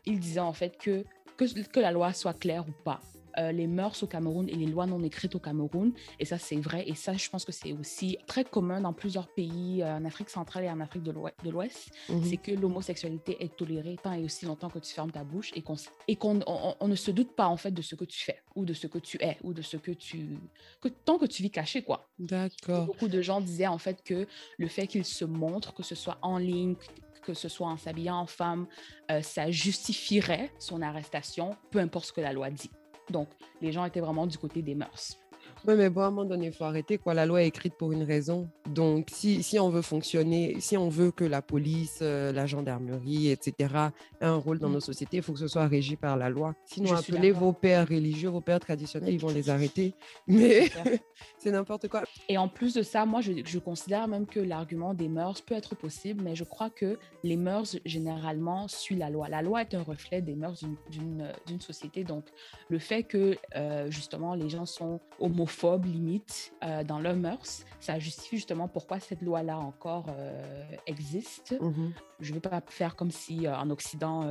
ils 0.05 0.21
disaient 0.21 0.41
en 0.41 0.53
fait 0.53 0.77
que, 0.77 1.05
que, 1.37 1.63
que 1.69 1.81
la 1.81 1.91
loi 1.91 2.13
soit 2.13 2.35
claire 2.35 2.65
ou 2.69 2.73
pas, 2.85 3.01
euh, 3.39 3.53
les 3.53 3.67
mœurs 3.67 4.03
au 4.03 4.07
Cameroun 4.07 4.49
et 4.49 4.55
les 4.55 4.67
lois 4.67 4.87
non 4.87 5.03
écrites 5.03 5.35
au 5.35 5.39
Cameroun. 5.39 5.93
Et 6.19 6.25
ça, 6.25 6.39
c'est 6.39 6.57
vrai. 6.57 6.85
Et 6.87 6.95
ça, 6.95 7.15
je 7.15 7.29
pense 7.29 7.45
que 7.45 7.53
c'est 7.53 7.73
aussi 7.73 8.19
très 8.27 8.45
commun 8.45 8.81
dans 8.81 8.93
plusieurs 8.93 9.29
pays, 9.29 9.83
euh, 9.83 9.97
en 9.97 10.05
Afrique 10.05 10.31
centrale 10.31 10.65
et 10.65 10.71
en 10.71 10.81
Afrique 10.81 11.03
de 11.03 11.51
l'Ouest. 11.51 11.91
Mhm. 12.09 12.25
C'est 12.25 12.37
que 12.37 12.53
l'homosexualité 12.53 13.37
est 13.43 13.57
tolérée 13.57 13.97
tant 14.03 14.13
et 14.13 14.25
aussi 14.25 14.47
longtemps 14.47 14.71
que 14.71 14.79
tu 14.79 14.93
fermes 14.93 15.11
ta 15.11 15.25
bouche 15.25 15.53
et 15.55 15.63
qu'on 15.63 15.77
et 16.09 16.17
qu'on 16.17 16.41
on, 16.47 16.89
ne 16.89 16.95
se 16.95 17.11
doute 17.11 17.35
pas, 17.35 17.47
en 17.47 17.57
fait, 17.57 17.71
de 17.71 17.83
ce 17.83 17.95
que 17.95 18.05
tu 18.05 18.21
fais 18.21 18.41
ou 18.55 18.65
de 18.65 18.73
ce 18.73 18.87
que 18.87 18.99
tu 18.99 19.19
es 19.21 19.39
ou 19.43 19.53
de 19.53 19.63
ce 19.63 19.77
que 19.77 19.91
tu... 19.91 20.39
Que, 20.81 20.89
tant 20.89 21.19
que 21.19 21.27
tu 21.27 21.43
vis 21.43 21.51
caché, 21.51 21.83
quoi. 21.83 22.09
D'accord. 22.19 22.87
Beaucoup 22.87 23.09
de 23.09 23.21
gens 23.21 23.41
disaient, 23.41 23.67
en 23.67 23.79
fait, 23.79 24.03
que 24.05 24.27
le 24.59 24.69
fait 24.69 24.87
qu'il 24.87 25.05
se 25.05 25.25
montre, 25.25 25.75
que 25.75 25.83
ce 25.83 25.95
soit 25.95 26.19
en 26.23 26.39
ligne, 26.39 26.77
que 27.25 27.35
ce 27.35 27.49
soit 27.49 27.69
en 27.69 27.77
s'habillant 27.77 28.19
en 28.19 28.27
femme, 28.27 28.67
euh, 29.11 29.23
ça 29.23 29.51
justifierait 29.51 30.53
son 30.59 30.83
arrestation, 30.83 31.57
peu 31.71 31.79
importe 31.79 32.07
ce 32.07 32.13
que 32.13 32.21
la 32.21 32.33
loi 32.33 32.51
dit. 32.51 32.71
Donc, 33.11 33.29
les 33.61 33.73
gens 33.73 33.85
étaient 33.85 34.01
vraiment 34.01 34.27
du 34.27 34.39
côté 34.39 34.63
des 34.63 34.75
mœurs. 34.75 35.19
Oui, 35.67 35.75
mais 35.77 35.89
bon, 35.89 36.03
à 36.03 36.07
un 36.07 36.11
moment 36.11 36.27
donné, 36.29 36.47
il 36.47 36.53
faut 36.53 36.65
arrêter. 36.65 36.99
Quoi. 36.99 37.15
La 37.15 37.25
loi 37.25 37.43
est 37.43 37.49
écrite 37.49 37.75
pour 37.75 37.93
une 37.93 38.03
raison. 38.03 38.49
Donc, 38.69 39.09
si, 39.11 39.43
si 39.43 39.59
on 39.59 39.71
veut 39.71 39.83
fonctionner, 39.83 40.57
si 40.61 40.77
on 40.77 40.91
veut 40.91 41.11
que 41.11 41.25
la 41.25 41.41
police, 41.41 42.01
euh, 42.03 42.33
la 42.33 42.45
gendarmerie, 42.45 43.31
etc., 43.31 43.75
ait 44.21 44.27
un 44.27 44.37
rôle 44.37 44.59
dans 44.59 44.69
mm. 44.69 44.75
nos 44.75 44.81
sociétés, 44.81 45.17
il 45.19 45.23
faut 45.23 45.33
que 45.33 45.39
ce 45.39 45.49
soit 45.49 45.67
régi 45.67 45.97
par 45.97 46.19
la 46.19 46.29
loi. 46.29 46.55
Sinon, 46.67 46.95
appelez 46.95 47.31
vos 47.31 47.53
pères 47.53 47.89
religieux, 47.89 48.29
vos 48.29 48.43
pères 48.43 48.61
traditionnels, 48.61 49.15
ils 49.15 49.21
vont 49.21 49.33
les 49.33 49.49
arrêter. 49.49 49.95
Mais 50.27 50.71
c'est 51.39 51.51
n'importe 51.51 51.89
quoi. 51.89 52.05
Et 52.29 52.37
en 52.37 52.49
plus 52.49 52.75
de 52.75 52.83
ça, 52.83 53.07
moi, 53.07 53.23
je, 53.23 53.33
je 53.45 53.59
considère 53.59 54.07
même 54.07 54.27
que 54.27 54.41
l'argument 54.41 54.93
des 54.93 55.09
mœurs 55.09 55.41
peut 55.41 55.55
être 55.55 55.75
possible, 55.75 56.23
mais 56.23 56.35
je 56.35 56.45
crois 56.45 56.71
que 56.71 56.99
les 57.23 57.37
mœurs, 57.37 57.77
généralement, 57.85 58.69
suivent 58.69 58.99
la 58.99 59.11
loi. 59.11 59.29
La 59.29 59.43
loi 59.43 59.63
est 59.63 59.75
un 59.75 59.83
reflet 59.83 60.21
des 60.21 60.35
mœurs 60.35 60.63
d'une 60.91 61.61
société. 61.61 62.05
Donc, 62.05 62.25
le 62.69 62.79
fait 62.79 63.03
que, 63.03 63.37
euh, 63.57 63.91
justement, 63.91 64.35
les 64.35 64.49
gens 64.49 64.67
sont 64.67 65.01
homophobes, 65.19 65.54
limite 65.85 66.53
euh, 66.63 66.85
dans 66.85 66.99
leurs 66.99 67.17
mœurs. 67.17 67.65
Ça 67.81 67.99
justifie 67.99 68.37
justement 68.37 68.69
pourquoi 68.69 69.01
cette 69.01 69.23
loi-là 69.23 69.59
encore 69.59 70.07
euh, 70.09 70.63
existe. 70.87 71.53
Mm-hmm. 71.61 71.91
Je 72.21 72.31
ne 72.31 72.35
vais 72.35 72.41
pas 72.41 72.63
faire 72.67 72.97
comme 72.97 73.11
si 73.11 73.47
euh, 73.47 73.57
en 73.57 73.71
Occident, 73.71 74.23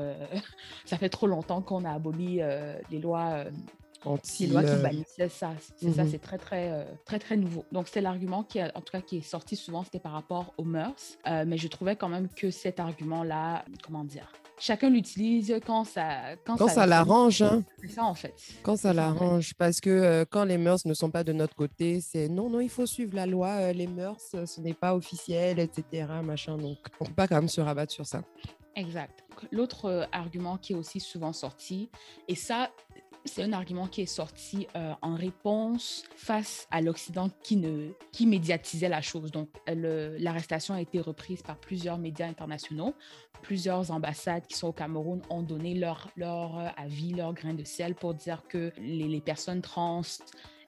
ça 0.85 0.97
fait 0.97 1.09
trop 1.09 1.27
longtemps 1.27 1.61
qu'on 1.61 1.85
a 1.85 1.91
aboli 1.91 2.41
les 2.89 2.99
lois 2.99 3.45
anti 4.05 4.47
lois 4.47 4.63
qui 4.63 4.75
bannissaient 4.81 5.29
ça. 5.29 5.51
C'est 5.77 5.91
ça, 5.91 6.03
mm-hmm. 6.03 6.11
c'est 6.11 6.19
très, 6.19 6.37
très, 6.37 6.87
très, 7.05 7.19
très 7.19 7.37
nouveau. 7.37 7.65
Donc, 7.71 7.87
c'est 7.87 8.01
l'argument 8.01 8.43
qui, 8.43 8.61
en 8.61 8.69
tout 8.69 8.91
cas, 8.91 9.01
qui 9.01 9.17
est 9.17 9.21
sorti 9.21 9.55
souvent, 9.55 9.83
c'était 9.83 9.99
par 9.99 10.13
rapport 10.13 10.53
aux 10.57 10.65
mœurs. 10.65 11.17
mais 11.25 11.57
je 11.57 11.67
trouvais 11.67 11.95
quand 11.95 12.09
même 12.09 12.27
que 12.29 12.51
cet 12.51 12.79
argument-là, 12.79 13.65
comment 13.83 14.03
dire, 14.03 14.31
chacun 14.63 14.89
l'utilise 14.89 15.59
quand 15.65 15.83
ça 15.83 16.35
quand, 16.45 16.67
ça, 16.69 16.85
l'arrange. 16.85 17.41
Hein. 17.41 17.63
C'est 17.81 17.89
ça 17.89 18.05
en 18.05 18.13
fait. 18.13 18.33
Quand 18.63 18.77
ça 18.77 18.93
l'arrange, 18.93 19.53
parce 19.55 19.81
que 19.81 19.89
euh, 19.89 20.25
quand 20.29 20.45
les 20.45 20.57
mœurs 20.57 20.85
ne 20.85 20.93
sont 20.93 21.11
pas 21.11 21.23
de 21.23 21.33
notre 21.33 21.55
côté, 21.55 21.99
c'est 21.99 22.29
non 22.29 22.49
non 22.49 22.61
il 22.61 22.69
faut 22.69 22.85
suivre 22.85 23.15
la 23.15 23.25
loi, 23.25 23.49
euh, 23.49 23.73
les 23.73 23.87
mœurs 23.87 24.21
ce 24.45 24.61
n'est 24.61 24.73
pas 24.73 24.95
officiel, 24.95 25.59
etc. 25.59 26.07
Machin. 26.23 26.57
Donc 26.57 26.77
on 26.99 27.05
peut 27.05 27.13
pas 27.13 27.27
quand 27.27 27.35
même 27.35 27.49
se 27.49 27.61
rabattre 27.61 27.91
sur 27.91 28.05
ça. 28.05 28.23
Exact. 28.75 29.23
L'autre 29.51 29.85
euh, 29.85 30.05
argument 30.11 30.57
qui 30.57 30.73
est 30.73 30.75
aussi 30.75 30.99
souvent 30.99 31.33
sorti, 31.33 31.89
et 32.27 32.35
ça, 32.35 32.71
c'est 33.25 33.43
un 33.43 33.53
argument 33.53 33.87
qui 33.87 34.01
est 34.01 34.05
sorti 34.05 34.67
euh, 34.75 34.93
en 35.01 35.15
réponse 35.15 36.03
face 36.15 36.67
à 36.71 36.81
l'Occident 36.81 37.29
qui, 37.41 37.61
qui 38.11 38.25
médiatisait 38.25 38.89
la 38.89 39.01
chose. 39.01 39.31
Donc, 39.31 39.49
l'arrestation 39.67 40.73
a 40.73 40.81
été 40.81 40.99
reprise 40.99 41.41
par 41.41 41.57
plusieurs 41.57 41.97
médias 41.97 42.27
internationaux. 42.27 42.93
Plusieurs 43.41 43.91
ambassades 43.91 44.45
qui 44.47 44.57
sont 44.57 44.67
au 44.67 44.73
Cameroun 44.73 45.21
ont 45.29 45.41
donné 45.41 45.73
leur, 45.73 46.09
leur 46.15 46.59
euh, 46.59 46.67
avis, 46.77 47.13
leur 47.13 47.33
grain 47.33 47.53
de 47.53 47.63
sel 47.63 47.95
pour 47.95 48.13
dire 48.13 48.43
que 48.47 48.71
les, 48.77 49.07
les 49.07 49.21
personnes 49.21 49.61
trans 49.61 50.01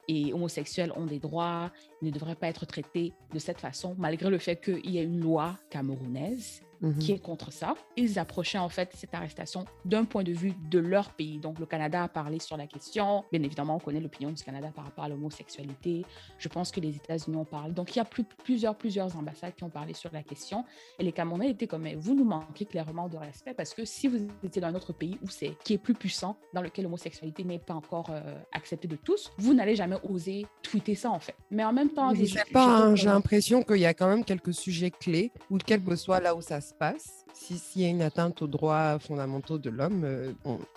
et 0.08 0.34
homosexuels 0.34 0.92
ont 0.96 1.06
des 1.06 1.20
droits, 1.20 1.72
ne 2.02 2.12
devraient 2.12 2.36
pas 2.36 2.48
être 2.48 2.66
traités 2.66 3.14
de 3.34 3.40
cette 3.40 3.60
façon, 3.60 3.96
malgré 3.98 4.30
le 4.30 4.38
fait 4.38 4.62
qu'il 4.62 4.90
y 4.90 5.00
ait 5.00 5.04
une 5.04 5.20
loi 5.20 5.58
camerounaise 5.70 6.64
Mhm. 6.82 6.98
qui 7.00 7.12
est 7.13 7.20
contre 7.20 7.51
ça. 7.51 7.75
Ils 7.98 8.20
approchaient 8.20 8.58
en 8.58 8.70
fait 8.70 8.91
cette 8.96 9.13
arrestation 9.13 9.65
d'un 9.86 10.05
point 10.05 10.24
de 10.24 10.32
vue 10.32 10.53
de 10.70 10.79
leur 10.79 11.12
pays. 11.12 11.39
Donc 11.39 11.60
le 11.60 11.65
Canada 11.65 12.03
a 12.03 12.08
parlé 12.08 12.39
sur 12.39 12.58
la 12.58 12.67
question. 12.67 13.24
Bien 13.32 13.41
évidemment, 13.44 13.75
on 13.75 13.79
connaît 13.79 14.00
l'opinion 14.00 14.32
du 14.32 14.44
Canada 14.44 14.72
par 14.75 14.86
rapport 14.86 15.03
à 15.03 15.10
l'homosexualité. 15.10 16.05
Je 16.38 16.48
pense 16.48 16.72
que 16.72 16.79
les 16.79 16.96
États-Unis 16.96 17.38
ont 17.38 17.46
parlé. 17.46 17.74
Donc 17.74 17.96
il 17.96 18.00
y 18.00 18.01
a 18.01 18.05
plus, 18.05 18.24
plusieurs, 18.44 18.75
plusieurs 18.75 19.15
ambassades 19.15 19.55
qui 19.55 19.63
ont 19.63 19.70
parlé 19.70 19.94
sur 19.94 20.12
la 20.12 20.24
question. 20.24 20.65
Et 21.00 21.03
les 21.03 21.12
Camerounais 21.12 21.50
étaient 21.50 21.67
comme, 21.67 21.88
vous 21.96 22.15
nous 22.15 22.25
manquez 22.25 22.65
clairement 22.65 23.08
de 23.08 23.17
respect 23.17 23.53
parce 23.53 23.74
que 23.74 23.86
si 23.86 24.08
vous 24.08 24.27
étiez 24.44 24.62
dans 24.62 24.67
un 24.67 24.75
autre 24.75 24.94
pays 24.94 25.17
où 25.22 25.29
c'est 25.29 25.58
qui 25.63 25.74
est 25.74 25.77
plus 25.77 25.94
puissant, 25.94 26.38
dans 26.53 26.62
lequel 26.62 26.84
l'homosexualité 26.84 27.44
n'est 27.44 27.60
pas 27.60 27.74
encore 27.74 28.08
euh, 28.10 28.22
acceptée 28.51 28.88
de 28.88 28.96
tous, 28.96 29.32
vous 29.38 29.53
n'allez 29.53 29.75
jamais 29.75 29.98
oser 30.03 30.46
tweeter 30.62 30.96
ça 30.96 31.12
en 31.12 31.20
fait. 31.20 31.36
Mais 31.51 31.63
en 31.63 31.74
même 31.74 31.89
temps, 31.89 32.13
je 32.13 32.25
sais 32.25 32.44
pas, 32.51 32.65
hein, 32.65 32.96
j'ai 32.96 33.08
l'impression 33.08 33.63
qu'il 33.63 33.77
y 33.77 33.86
a 33.86 33.94
quand 33.94 34.08
même 34.08 34.24
quelques 34.24 34.53
sujets 34.53 34.91
clés 34.91 35.32
où 35.50 35.58
quel 35.58 35.84
que 35.84 35.96
soit 35.96 36.20
là 36.20 36.36
où 36.36 36.41
ça 36.41 36.62
se 36.65 36.74
passe, 36.74 37.25
s'il 37.34 37.81
y 37.81 37.86
a 37.86 37.89
une 37.89 38.01
atteinte 38.01 38.41
aux 38.41 38.48
droits 38.48 39.00
fondamentaux 39.00 39.57
de 39.57 39.69
l'homme, 39.69 40.03
euh, 40.03 40.34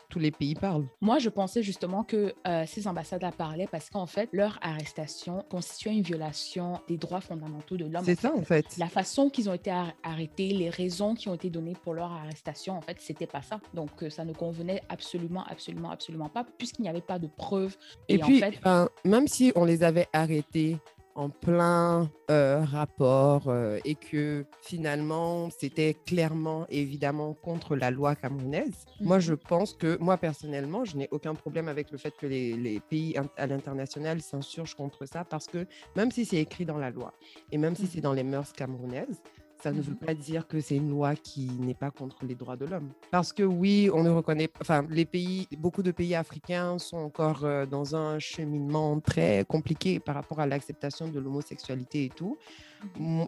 tous 0.08 0.18
les 0.18 0.30
pays 0.30 0.54
parlent. 0.54 0.86
Moi, 1.00 1.18
je 1.18 1.28
pensais 1.28 1.62
justement 1.62 2.04
que 2.04 2.34
euh, 2.46 2.64
ces 2.66 2.86
ambassades 2.86 3.24
parlaient 3.36 3.68
parce 3.70 3.90
qu'en 3.90 4.06
fait, 4.06 4.28
leur 4.32 4.58
arrestation 4.62 5.44
constituait 5.50 5.92
une 5.92 6.02
violation 6.02 6.80
des 6.88 6.96
droits 6.96 7.20
fondamentaux 7.20 7.76
de 7.76 7.86
l'homme. 7.86 8.04
C'est 8.04 8.18
ça, 8.18 8.32
en 8.34 8.42
fait. 8.42 8.76
La 8.78 8.88
façon 8.88 9.30
qu'ils 9.30 9.48
ont 9.48 9.54
été 9.54 9.72
arrêtés, 10.02 10.48
les 10.48 10.70
raisons 10.70 11.14
qui 11.14 11.28
ont 11.28 11.34
été 11.34 11.50
données 11.50 11.76
pour 11.82 11.94
leur 11.94 12.12
arrestation, 12.12 12.76
en 12.76 12.80
fait, 12.80 12.98
c'était 13.00 13.26
pas 13.26 13.42
ça. 13.42 13.60
Donc, 13.74 13.90
euh, 14.02 14.10
ça 14.10 14.24
ne 14.24 14.32
convenait 14.32 14.82
absolument, 14.88 15.44
absolument, 15.48 15.90
absolument 15.90 16.28
pas, 16.28 16.44
puisqu'il 16.44 16.82
n'y 16.82 16.88
avait 16.88 17.00
pas 17.00 17.18
de 17.18 17.26
preuves. 17.26 17.76
Et, 18.08 18.18
puis, 18.18 18.44
en 18.44 18.50
fait... 18.50 18.88
même 19.04 19.26
si 19.26 19.52
on 19.56 19.64
les 19.64 19.82
avait 19.82 20.08
arrêtés 20.12 20.78
en 21.18 21.30
plein 21.30 22.08
euh, 22.30 22.64
rapport 22.64 23.48
euh, 23.48 23.80
et 23.84 23.96
que 23.96 24.46
finalement 24.62 25.50
c'était 25.50 25.94
clairement 26.06 26.64
évidemment 26.68 27.34
contre 27.34 27.74
la 27.74 27.90
loi 27.90 28.14
camerounaise. 28.14 28.86
Moi, 29.00 29.16
mhm. 29.16 29.22
je 29.22 29.34
pense 29.34 29.74
que 29.74 29.98
moi 29.98 30.16
personnellement, 30.16 30.84
je 30.84 30.96
n'ai 30.96 31.08
aucun 31.10 31.34
problème 31.34 31.66
avec 31.66 31.90
le 31.90 31.98
fait 31.98 32.14
que 32.16 32.26
les, 32.26 32.54
les 32.54 32.78
pays 32.78 33.16
à 33.36 33.46
l'international 33.48 34.20
s'insurgent 34.22 34.76
contre 34.76 35.06
ça 35.06 35.24
parce 35.24 35.48
que 35.48 35.66
même 35.96 36.12
si 36.12 36.24
c'est 36.24 36.36
écrit 36.36 36.64
dans 36.64 36.78
la 36.78 36.90
loi 36.90 37.12
et 37.50 37.58
même 37.58 37.74
si 37.74 37.88
c'est 37.88 37.98
mhm. 37.98 38.04
dans 38.04 38.12
les 38.12 38.22
mœurs 38.22 38.52
camerounaises, 38.52 39.20
ça 39.60 39.72
ne 39.72 39.80
veut 39.80 39.92
mmh 39.92 39.96
pas 39.96 40.14
dire 40.14 40.46
que 40.46 40.60
c'est 40.60 40.76
une 40.76 40.90
loi 40.90 41.14
qui 41.16 41.46
n'est 41.58 41.74
pas 41.74 41.90
contre 41.90 42.24
les 42.24 42.34
droits 42.34 42.56
de 42.56 42.66
l'homme. 42.66 42.90
Parce 43.10 43.32
que 43.32 43.42
oui, 43.42 43.90
on 43.92 44.02
ne 44.02 44.10
reconnaît 44.10 44.48
pas, 44.48 44.60
enfin, 44.60 44.86
les 44.90 45.04
pays, 45.04 45.48
beaucoup 45.58 45.82
de 45.82 45.90
pays 45.90 46.14
africains 46.14 46.78
sont 46.78 46.98
encore 46.98 47.44
euh, 47.44 47.66
dans 47.66 47.96
un 47.96 48.18
cheminement 48.18 49.00
très 49.00 49.44
compliqué 49.48 49.98
par 49.98 50.14
rapport 50.14 50.40
à 50.40 50.46
l'acceptation 50.46 51.08
de 51.08 51.18
l'homosexualité 51.18 52.04
et 52.04 52.08
tout. 52.10 52.38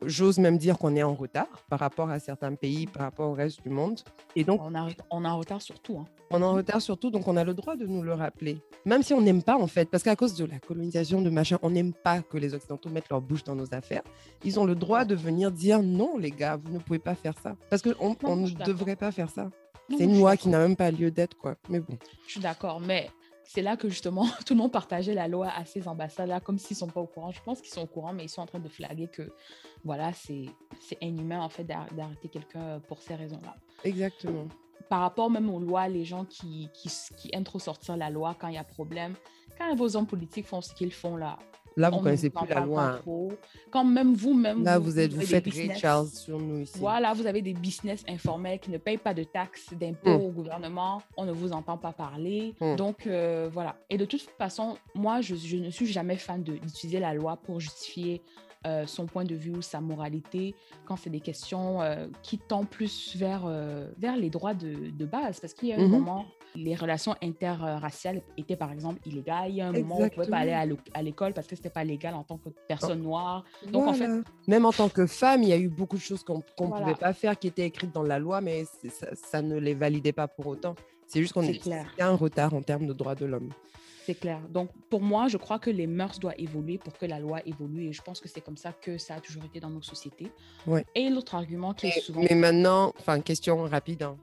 J'ose 0.05 0.39
même 0.39 0.59
dire 0.59 0.79
qu'on 0.79 0.95
est 0.97 1.03
en 1.03 1.15
retard 1.15 1.49
par 1.69 1.81
rapport 1.81 2.11
à 2.11 2.19
certains 2.19 2.55
pays, 2.55 2.87
par 2.87 3.03
rapport 3.03 3.31
au 3.31 3.35
reste 3.35 3.63
du 3.63 3.71
monde. 3.71 4.01
Et 4.37 4.45
donc, 4.45 4.61
on, 4.63 4.75
a, 4.75 4.89
on 5.11 5.25
est 5.25 5.29
en 5.29 5.39
retard 5.39 5.61
surtout. 5.63 5.99
Hein. 5.99 6.05
On 6.31 6.41
est 6.41 6.45
en 6.45 6.55
retard 6.55 6.81
surtout, 6.81 7.11
donc 7.11 7.27
on 7.27 7.37
a 7.37 7.45
le 7.45 7.55
droit 7.55 7.77
de 7.77 7.87
nous 7.87 8.03
le 8.03 8.15
rappeler. 8.15 8.61
Même 8.85 9.03
si 9.03 9.13
on 9.15 9.21
n'aime 9.21 9.43
pas, 9.43 9.57
en 9.57 9.67
fait, 9.67 9.91
parce 9.91 10.03
qu'à 10.03 10.17
cause 10.17 10.35
de 10.35 10.45
la 10.45 10.59
colonisation 10.59 11.21
de 11.21 11.31
machin, 11.31 11.59
on 11.63 11.71
n'aime 11.71 11.93
pas 11.93 12.23
que 12.23 12.39
les 12.39 12.55
Occidentaux 12.55 12.89
mettent 12.89 13.09
leur 13.11 13.21
bouche 13.21 13.45
dans 13.45 13.57
nos 13.57 13.75
affaires. 13.75 14.03
Ils 14.45 14.61
ont 14.61 14.65
le 14.65 14.75
droit 14.75 15.05
de 15.05 15.15
venir 15.15 15.51
dire 15.51 15.83
non, 15.83 16.17
les 16.19 16.31
gars, 16.31 16.57
vous 16.57 16.73
ne 16.73 16.79
pouvez 16.79 16.99
pas 17.01 17.15
faire 17.15 17.35
ça. 17.43 17.57
Parce 17.69 17.83
qu'on 17.83 18.17
on 18.23 18.37
ne 18.37 18.65
devrait 18.65 18.97
pas 18.97 19.11
faire 19.11 19.31
ça. 19.31 19.51
C'est 19.97 20.05
une 20.05 20.19
loi 20.19 20.37
qui 20.37 20.49
n'a 20.49 20.59
même 20.59 20.77
pas 20.77 20.91
lieu 20.91 21.11
d'être, 21.11 21.37
quoi. 21.37 21.57
Mais 21.69 21.81
bon. 21.81 21.99
Je 22.27 22.33
suis 22.33 22.41
d'accord, 22.41 22.81
mais 22.81 23.11
c'est 23.53 23.63
là 23.63 23.77
que 23.77 23.89
justement 23.89 24.27
tout 24.47 24.55
le 24.55 24.59
monde 24.59 24.71
partageait 24.71 25.15
la 25.15 25.27
loi 25.27 25.49
à 25.49 25.65
ces 25.65 25.89
ambassades-là, 25.89 26.39
comme 26.39 26.57
s'ils 26.57 26.77
ne 26.77 26.79
sont 26.79 26.87
pas 26.87 27.01
au 27.01 27.07
courant. 27.07 27.33
Je 27.33 27.43
pense 27.43 27.61
qu'ils 27.61 27.73
sont 27.73 27.83
au 27.83 27.87
courant, 27.87 28.13
mais 28.13 28.25
ils 28.25 28.29
sont 28.29 28.43
en 28.43 28.47
train 28.47 28.61
de 28.61 28.69
flaguer 28.69 29.09
que 29.09 29.33
voilà, 29.85 30.13
c'est 30.13 30.47
inhumain 31.01 31.41
en 31.41 31.49
fait 31.49 31.65
d'arrêter 31.65 32.29
quelqu'un 32.29 32.79
pour 32.87 33.03
ces 33.03 33.17
raisons-là. 33.17 33.57
Exactement. 33.83 34.47
Par 34.89 35.01
rapport 35.01 35.31
même 35.31 35.51
aux 35.51 35.59
lois, 35.59 35.89
les 35.89 36.05
gens 36.05 36.25
qui, 36.25 36.69
qui, 36.73 36.89
qui 37.17 37.31
aiment 37.33 37.45
trop 37.45 37.59
sortir 37.59 37.97
la 37.97 38.09
loi 38.09 38.37
quand 38.39 38.47
il 38.47 38.55
y 38.55 38.59
a 38.59 38.63
problème, 38.63 39.15
quand 39.59 39.75
vos 39.75 39.97
hommes 39.97 40.07
politiques 40.07 40.47
font 40.47 40.61
ce 40.61 40.73
qu'ils 40.73 40.93
font 40.93 41.17
là, 41.17 41.37
Là, 41.77 41.91
vous 41.91 41.99
ne 41.99 42.03
connaissez 42.03 42.31
plus 42.31 42.47
la 42.49 42.61
loi. 42.61 42.83
Hein. 42.83 43.29
Quand 43.71 43.85
même 43.85 44.15
vous-même. 44.15 44.65
Là, 44.65 44.79
vous, 44.79 44.99
êtes, 44.99 45.13
vous, 45.13 45.21
faites 45.23 45.49
Charles 45.79 46.09
sur 46.09 46.39
nous 46.39 46.61
ici. 46.61 46.79
Voilà, 46.79 47.13
vous 47.15 47.27
avez 47.27 47.43
des 47.43 47.55
business 47.55 48.03
informels 48.09 48.59
qui 48.59 48.71
ne 48.71 48.79
payent 48.79 48.99
pas 48.99 49.15
de 49.15 49.25
taxes, 49.25 49.73
d'impôts 49.73 50.19
hmm. 50.19 50.23
au 50.23 50.31
gouvernement. 50.31 51.03
On 51.17 51.25
ne 51.25 51.33
vous 51.33 51.53
entend 51.53 51.77
pas 51.77 51.93
parler. 51.93 52.55
Hmm. 52.61 52.77
Donc, 52.77 53.07
euh, 53.07 53.49
voilà. 53.53 53.77
Et 53.89 53.99
de 53.99 54.05
toute 54.05 54.23
façon, 54.39 54.77
moi, 54.95 55.21
je, 55.21 55.35
je 55.35 55.57
ne 55.57 55.71
suis 55.71 55.87
jamais 55.87 56.17
fan 56.17 56.43
d'utiliser 56.43 57.01
la 57.01 57.15
loi 57.15 57.37
pour 57.37 57.61
justifier 57.61 58.23
euh, 58.67 58.87
son 58.87 59.07
point 59.07 59.25
de 59.25 59.35
vue 59.35 59.53
ou 59.53 59.63
sa 59.63 59.81
moralité 59.81 60.55
quand 60.85 60.97
c'est 60.97 61.11
des 61.11 61.21
questions 61.21 61.81
euh, 61.83 62.07
qui 62.23 62.39
tendent 62.39 62.69
plus 62.69 63.17
vers, 63.17 63.47
vers 63.99 64.17
les 64.17 64.31
droits 64.31 64.55
de, 64.55 64.91
de 64.91 65.05
base. 65.07 65.41
Parce 65.41 65.55
qu'il 65.55 65.69
y 65.69 65.73
a 65.73 65.77
un 65.77 65.87
mhm. 65.87 65.91
moment 65.91 66.27
les 66.55 66.75
relations 66.75 67.15
interraciales 67.23 68.23
étaient 68.37 68.57
par 68.57 68.73
exemple 68.73 69.01
illégales. 69.07 69.51
Il 69.51 69.57
y 69.57 69.61
a 69.61 69.69
un 69.69 69.73
moment 69.73 69.97
où 69.97 70.01
on 70.01 70.05
ne 70.05 70.09
pouvait 70.09 70.27
pas 70.27 70.39
aller 70.39 70.77
à 70.95 71.03
l'école 71.03 71.33
parce 71.33 71.47
que 71.47 71.55
ce 71.55 71.61
n'était 71.61 71.71
pas 71.71 71.85
légal 71.85 72.15
en 72.15 72.25
tant 72.25 72.39
que 72.39 72.49
personne 72.69 73.03
noire. 73.03 73.45
Donc 73.71 73.87
en 73.87 73.95
fait, 73.95 74.09
même 74.47 74.65
en 74.65 74.73
tant 74.73 74.89
que 74.89 75.07
femme, 75.07 75.43
il 75.43 75.49
y 75.49 75.53
a 75.53 75.59
eu 75.59 75.69
beaucoup 75.69 75.97
de 75.97 76.03
choses 76.03 76.25
qu'on 76.25 76.39
ne 76.39 76.43
pouvait 76.57 76.95
pas 76.95 77.13
faire 77.13 77.39
qui 77.39 77.47
étaient 77.47 77.67
écrites 77.67 77.93
dans 77.93 78.03
la 78.03 78.19
loi, 78.19 78.41
mais 78.41 78.65
ça, 79.15 79.43
ne 79.43 79.57
les 79.57 79.75
validait 79.75 80.13
pas 80.13 80.29
pour 80.29 80.47
autant. 80.47 80.75
C'est 81.07 81.21
juste 81.21 81.33
qu'on 81.33 81.43
est, 81.43 81.61
a 81.99 82.07
un 82.07 82.15
retard 82.15 82.55
en 82.55 82.63
termes 82.63 82.87
de 82.87 82.93
droits 82.93 83.15
de 83.15 83.27
l'homme. 83.27 83.51
C'est 84.11 84.19
clair. 84.19 84.41
Donc, 84.49 84.71
pour 84.89 85.03
moi, 85.03 85.29
je 85.29 85.37
crois 85.37 85.61
que 85.61 85.71
les 85.71 85.87
mœurs 85.87 86.19
doivent 86.19 86.35
évoluer 86.37 86.79
pour 86.79 86.99
que 86.99 87.07
la 87.07 87.21
loi 87.21 87.47
évolue. 87.47 87.87
Et 87.87 87.93
je 87.93 88.03
pense 88.03 88.19
que 88.19 88.29
c'est 88.29 88.41
comme 88.41 88.57
ça 88.57 88.73
que 88.73 88.99
ça 88.99 89.15
a 89.15 89.21
toujours 89.21 89.45
été 89.45 89.61
dans 89.61 89.71
nos 89.71 89.83
sociétés. 89.83 90.33
Ouais. 90.67 90.85
Et 90.97 91.09
l'autre 91.11 91.37
argument 91.37 91.75
qui 91.75 91.87
est 91.87 92.01
souvent. 92.01 92.21
Mais 92.29 92.35
maintenant, 92.35 92.93
enfin, 92.99 93.21
question 93.21 93.63
rapide, 93.63 94.03
hein, 94.03 94.17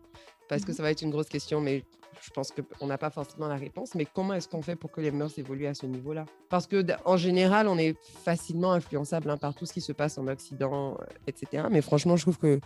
parce 0.49 0.65
que 0.65 0.71
mhm. 0.71 0.75
ça 0.75 0.83
va 0.83 0.91
être 0.91 1.03
une 1.03 1.09
grosse 1.09 1.29
question, 1.29 1.61
mais 1.61 1.85
je 2.21 2.29
pense 2.31 2.51
qu'on 2.51 2.87
n'a 2.87 2.97
pas 2.97 3.09
forcément 3.09 3.47
la 3.47 3.55
réponse, 3.55 3.95
mais 3.95 4.05
comment 4.05 4.33
est-ce 4.33 4.47
qu'on 4.47 4.61
fait 4.61 4.75
pour 4.75 4.91
que 4.91 5.01
les 5.01 5.11
mœurs 5.11 5.37
évoluent 5.37 5.67
à 5.67 5.73
ce 5.73 5.85
niveau-là? 5.85 6.25
Parce 6.49 6.67
que 6.67 6.85
en 7.05 7.17
général, 7.17 7.67
on 7.67 7.77
est 7.77 7.95
facilement 8.23 8.71
influençable 8.71 9.29
hein, 9.29 9.37
par 9.37 9.53
tout 9.53 9.65
ce 9.65 9.73
qui 9.73 9.81
se 9.81 9.91
passe 9.91 10.17
en 10.17 10.27
Occident, 10.27 10.97
euh, 10.99 11.05
etc. 11.27 11.65
Mais 11.69 11.81
franchement, 11.81 12.15
je 12.15 12.23
trouve 12.23 12.37
que 12.37 12.59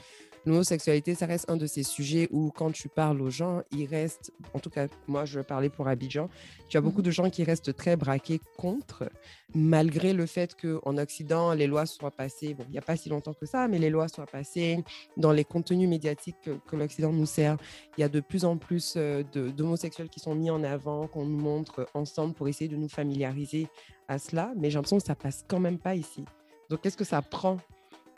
l'homosexualité, 0.45 1.15
ça 1.15 1.25
reste 1.25 1.50
un 1.50 1.57
de 1.57 1.67
ces 1.67 1.83
sujets 1.83 2.27
où 2.31 2.51
quand 2.51 2.71
tu 2.71 2.89
parles 2.89 3.21
aux 3.21 3.29
gens, 3.29 3.62
il 3.71 3.86
reste, 3.86 4.31
en 4.53 4.60
tout 4.60 4.69
cas, 4.69 4.88
moi 5.07 5.25
je 5.25 5.39
parlais 5.39 5.69
pour 5.69 5.88
Abidjan, 5.88 6.29
tu 6.67 6.77
as 6.77 6.81
beaucoup 6.81 7.00
mhm. 7.00 7.05
de 7.05 7.12
gens 7.12 7.29
qui 7.29 7.43
restent 7.43 7.75
très 7.75 7.95
braqués 7.95 8.39
contre, 8.57 9.10
malgré 9.53 10.13
le 10.13 10.25
fait 10.25 10.55
qu'en 10.55 10.98
Occident, 10.98 11.53
les 11.53 11.67
lois 11.67 11.86
soient 11.86 12.12
passées, 12.12 12.53
bon, 12.53 12.63
il 12.69 12.71
n'y 12.71 12.79
a 12.79 12.81
pas 12.81 12.95
si 12.95 13.10
longtemps 13.10 13.33
que 13.33 13.45
ça, 13.45 13.67
mais 13.67 13.77
les 13.77 13.89
lois 13.89 14.07
soient 14.07 14.25
passées 14.25 14.83
dans 15.17 15.31
les 15.31 15.43
contenus 15.43 15.89
médiatiques 15.89 16.38
que, 16.43 16.51
que 16.51 16.75
l'Occident 16.75 17.12
nous 17.12 17.25
sert. 17.25 17.57
Il 17.98 18.01
y 18.01 18.03
a 18.03 18.10
de 18.10 18.19
plus 18.19 18.45
en 18.45 18.57
plus 18.57 18.95
euh, 18.98 19.24
d'homosexuels 19.50 20.10
qui 20.10 20.19
sont 20.19 20.36
mis 20.36 20.50
en 20.50 20.63
avant, 20.63 21.07
qu'on 21.07 21.25
nous 21.25 21.39
montre 21.39 21.88
ensemble 21.93 22.33
pour 22.33 22.48
essayer 22.48 22.69
de 22.69 22.75
nous 22.75 22.89
familiariser 22.89 23.67
à 24.07 24.19
cela, 24.19 24.51
mais 24.55 24.69
j'ai 24.69 24.75
l'impression 24.75 24.98
que 24.98 25.05
ça 25.05 25.15
passe 25.15 25.43
quand 25.48 25.60
même 25.60 25.79
pas 25.79 25.95
ici. 25.95 26.24
Donc, 26.69 26.81
qu'est-ce 26.81 26.98
que 26.98 27.03
ça 27.03 27.21
prend 27.21 27.57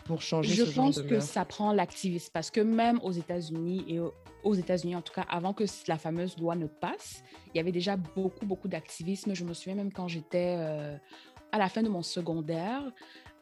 pour 0.05 0.21
changer 0.21 0.53
Je 0.53 0.63
pense 0.63 1.01
que 1.01 1.19
ça 1.19 1.45
prend 1.45 1.73
l'activisme 1.73 2.29
parce 2.33 2.51
que 2.51 2.61
même 2.61 2.99
aux 3.03 3.11
États-Unis 3.11 3.85
et 3.87 3.99
aux 4.43 4.53
États-Unis 4.53 4.95
en 4.95 5.01
tout 5.01 5.13
cas, 5.13 5.25
avant 5.29 5.53
que 5.53 5.63
la 5.87 5.97
fameuse 5.97 6.37
loi 6.37 6.55
ne 6.55 6.67
passe, 6.67 7.23
il 7.53 7.57
y 7.57 7.59
avait 7.59 7.71
déjà 7.71 7.95
beaucoup 7.97 8.45
beaucoup 8.45 8.67
d'activisme. 8.67 9.33
Je 9.33 9.43
me 9.43 9.53
souviens 9.53 9.75
même 9.75 9.91
quand 9.91 10.07
j'étais 10.07 10.55
euh, 10.57 10.97
à 11.51 11.57
la 11.57 11.69
fin 11.69 11.83
de 11.83 11.89
mon 11.89 12.01
secondaire, 12.01 12.83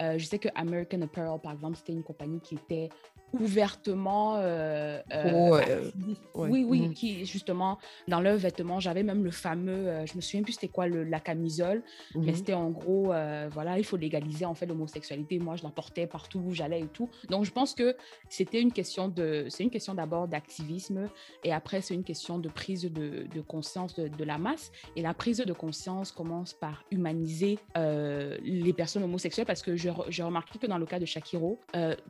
euh, 0.02 0.18
je 0.18 0.26
sais 0.26 0.40
que 0.40 0.50
American 0.56 1.02
Apparel 1.02 1.40
par 1.42 1.54
exemple, 1.54 1.78
c'était 1.78 1.94
une 1.94 2.04
compagnie 2.04 2.40
qui 2.42 2.56
était 2.56 2.90
ouvertement 3.34 4.36
euh, 4.38 5.00
euh, 5.14 5.92
oui 6.36 6.66
oui 6.68 6.82
mhm. 6.82 6.94
qui 6.94 7.26
justement 7.26 7.78
dans 8.08 8.20
leurs 8.20 8.38
vêtements 8.38 8.80
j'avais 8.80 9.04
même 9.04 9.24
le 9.24 9.32
fameux 9.32 9.88
euh, 9.88 10.06
je 10.06 10.16
me 10.16 10.22
souviens 10.22 10.44
plus 10.44 10.54
c'était 10.54 10.68
quoi 10.68 10.88
le, 10.88 11.04
la 11.04 11.20
camisole 11.20 11.82
mais 12.16 12.32
mhm. 12.32 12.36
c'était 12.36 12.54
en 12.54 12.70
gros 12.70 13.14
voilà 13.52 13.78
il 13.78 13.86
faut 13.86 13.98
légaliser 13.98 14.46
en 14.46 14.54
fait 14.54 14.66
l'homosexualité 14.66 15.40
moi 15.40 15.56
je 15.56 15.64
la 15.64 15.70
portais 15.70 16.08
partout 16.08 16.40
où 16.40 16.54
j'allais 16.54 16.82
et 16.82 16.88
tout 16.88 17.10
donc 17.30 17.46
je 17.46 17.52
pense 17.52 17.74
que 17.74 17.96
c'était 18.30 18.62
une 18.62 18.72
question 18.72 19.08
de 19.08 19.46
c'est 19.50 19.64
une 19.64 19.70
question 19.70 19.94
d'abord 19.94 20.28
d'activisme 20.28 21.08
et 21.44 21.54
après 21.54 21.82
c'est 21.82 21.94
une 21.94 22.04
question 22.04 22.38
de 22.38 22.50
prise 22.50 22.84
de, 22.84 23.28
de 23.34 23.42
conscience 23.42 23.96
de, 23.96 24.08
de, 24.08 24.24
la 24.24 24.38
masse 24.38 24.72
et 24.96 25.02
la 25.02 25.14
prise 25.14 25.38
de 25.38 25.54
conscience 25.54 26.12
commence 26.12 26.54
par 26.54 26.84
humaniser 26.92 27.60
les 27.76 28.74
personnes 28.74 29.04
homosexuelles 29.04 29.46
parce 29.46 29.62
que 29.62 29.76
j'ai 29.76 30.24
remarqué 30.24 30.60
que 30.60 30.68
dans 30.68 30.78
le 30.78 30.86
cas 30.86 31.00
de 31.00 31.06
Shakiro 31.06 31.60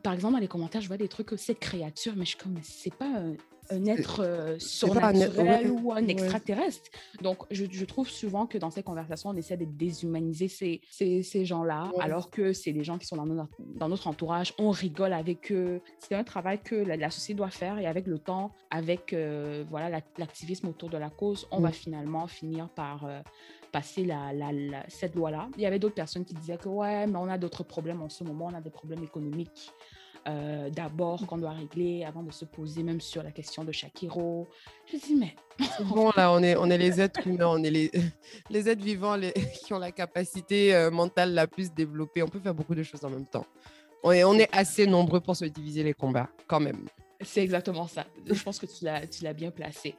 par 0.02 0.12
exemple 0.12 0.34
dans 0.34 0.40
les 0.40 0.48
commentaires 0.48 0.80
je 0.80 0.88
vois 0.88 0.96
des 0.96 1.08
trucs, 1.12 1.30
cette 1.36 1.60
créature, 1.60 2.14
mais 2.16 2.24
je 2.24 2.30
suis 2.30 2.38
comme, 2.38 2.58
c'est 2.62 2.94
pas 2.94 3.06
un, 3.06 3.86
être 3.86 4.22
euh, 4.22 4.58
surnaturel 4.58 5.70
ou 5.70 5.92
un 5.92 6.06
extraterrestre. 6.08 6.90
Donc, 7.22 7.44
je, 7.50 7.64
je, 7.70 7.84
trouve 7.84 8.08
souvent 8.08 8.46
que 8.46 8.58
dans 8.58 8.70
ces 8.70 8.82
conversations, 8.82 9.30
on 9.30 9.36
essaie 9.36 9.56
de 9.56 9.64
déshumaniser 9.64 10.48
ces, 10.48 10.80
ces, 10.90 11.22
ces 11.22 11.44
gens-là, 11.44 11.90
alors 12.00 12.30
que 12.30 12.52
c'est 12.52 12.72
des 12.72 12.84
gens 12.84 12.98
qui 12.98 13.06
sont 13.06 13.16
dans 13.16 13.26
notre, 13.26 13.50
dans 13.60 13.88
notre 13.88 14.08
entourage. 14.08 14.52
On 14.58 14.70
rigole 14.70 15.12
avec 15.12 15.52
eux. 15.52 15.80
C'est 15.98 16.14
un 16.14 16.24
travail 16.24 16.60
que 16.62 16.74
la, 16.74 17.10
société 17.10 17.34
doit 17.38 17.50
faire 17.50 17.78
et 17.78 17.86
avec 17.86 18.06
le 18.06 18.18
temps, 18.18 18.52
avec 18.70 19.12
euh, 19.12 19.64
voilà 19.70 20.00
l'activisme 20.18 20.68
autour 20.68 20.90
de 20.90 20.98
la 20.98 21.10
cause, 21.10 21.46
on 21.50 21.60
va 21.60 21.72
finalement 21.72 22.26
finir 22.26 22.68
par 22.68 23.04
euh, 23.04 23.20
passer 23.70 24.04
la, 24.04 24.32
la, 24.32 24.84
cette 24.88 25.14
loi-là. 25.14 25.48
Il 25.56 25.62
y 25.62 25.66
avait 25.66 25.78
d'autres 25.78 25.94
personnes 25.94 26.24
qui 26.24 26.34
disaient 26.34 26.58
que 26.58 26.68
ouais, 26.68 27.06
mais 27.06 27.16
on 27.16 27.28
a 27.28 27.38
d'autres 27.38 27.64
problèmes 27.64 28.02
en 28.02 28.08
ce 28.08 28.22
moment, 28.24 28.48
on 28.52 28.56
a 28.56 28.60
des 28.60 28.70
problèmes 28.70 29.02
économiques. 29.02 29.72
Euh, 30.28 30.70
d'abord 30.70 31.26
qu'on 31.26 31.38
doit 31.38 31.50
régler 31.50 32.04
avant 32.04 32.22
de 32.22 32.30
se 32.32 32.44
poser 32.44 32.82
même 32.82 33.00
sur 33.00 33.22
la 33.22 33.32
question 33.32 33.64
de 33.64 33.72
Shakiro. 33.72 34.48
Je 34.90 34.96
dis, 34.96 35.14
mais... 35.16 35.34
bon, 35.84 36.12
là, 36.16 36.32
on 36.32 36.42
est, 36.42 36.56
on 36.56 36.66
est 36.70 36.78
les 36.78 37.00
êtres 37.00 37.26
humains, 37.26 37.48
on 37.48 37.62
est 37.62 37.70
les, 37.70 37.90
les 38.50 38.68
êtres 38.68 38.84
vivants 38.84 39.16
les, 39.16 39.32
qui 39.64 39.74
ont 39.74 39.78
la 39.78 39.92
capacité 39.92 40.74
euh, 40.74 40.90
mentale 40.90 41.34
la 41.34 41.46
plus 41.46 41.72
développée. 41.72 42.22
On 42.22 42.28
peut 42.28 42.40
faire 42.40 42.54
beaucoup 42.54 42.74
de 42.74 42.82
choses 42.82 43.04
en 43.04 43.10
même 43.10 43.26
temps. 43.26 43.46
On 44.04 44.12
est, 44.12 44.24
on 44.24 44.34
est 44.34 44.48
assez 44.52 44.86
nombreux 44.86 45.20
pour 45.20 45.36
se 45.36 45.44
diviser 45.44 45.82
les 45.82 45.94
combats, 45.94 46.28
quand 46.46 46.60
même. 46.60 46.86
C'est 47.20 47.42
exactement 47.42 47.86
ça. 47.86 48.04
Je 48.26 48.42
pense 48.42 48.58
que 48.58 48.66
tu 48.66 49.24
l'as 49.24 49.32
bien 49.32 49.50
placé. 49.50 49.94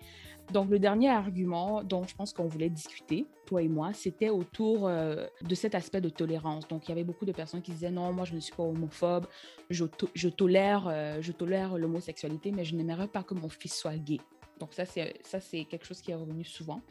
Donc, 0.52 0.70
le 0.70 0.80
dernier 0.80 1.10
argument 1.10 1.84
dont 1.84 2.04
je 2.06 2.16
pense 2.16 2.34
qu'on 2.34 2.48
voulait 2.48 2.70
discuter, 2.70 3.26
toi 3.46 3.62
et 3.62 3.68
moi, 3.68 3.94
c'était 3.94 4.30
autour 4.30 4.88
euh, 4.88 5.26
de 5.42 5.56
cet 5.56 5.74
aspect 5.74 6.02
de 6.02 6.10
tolérance. 6.10 6.68
Donc, 6.68 6.88
il 6.88 6.90
y 6.90 6.92
avait 6.92 7.04
beaucoup 7.04 7.26
de 7.26 7.32
personnes 7.32 7.62
qui 7.62 7.72
disaient 7.72 7.92
non, 7.92 8.12
moi, 8.14 8.26
je 8.26 8.36
ne 8.36 8.40
suis 8.40 8.54
pas 8.54 8.64
homophobe, 8.64 9.26
je, 9.70 9.86
tolère, 10.28 10.88
euh, 10.88 11.18
je 11.22 11.32
tolère 11.32 11.78
l'homosexualité, 11.78 12.52
mais 12.52 12.66
je 12.66 12.76
n'aimerais 12.76 13.08
pas 13.08 13.24
que 13.24 13.34
mon 13.34 13.50
fils 13.50 13.76
soit 13.76 13.98
gay. 13.98 14.20
Donc, 14.60 14.74
ça, 14.74 14.86
c'est 14.86 15.66
quelque 15.66 15.86
chose 15.86 16.02
qui 16.02 16.12
est 16.12 16.16
revenu 16.16 16.44
souvent. 16.44 16.82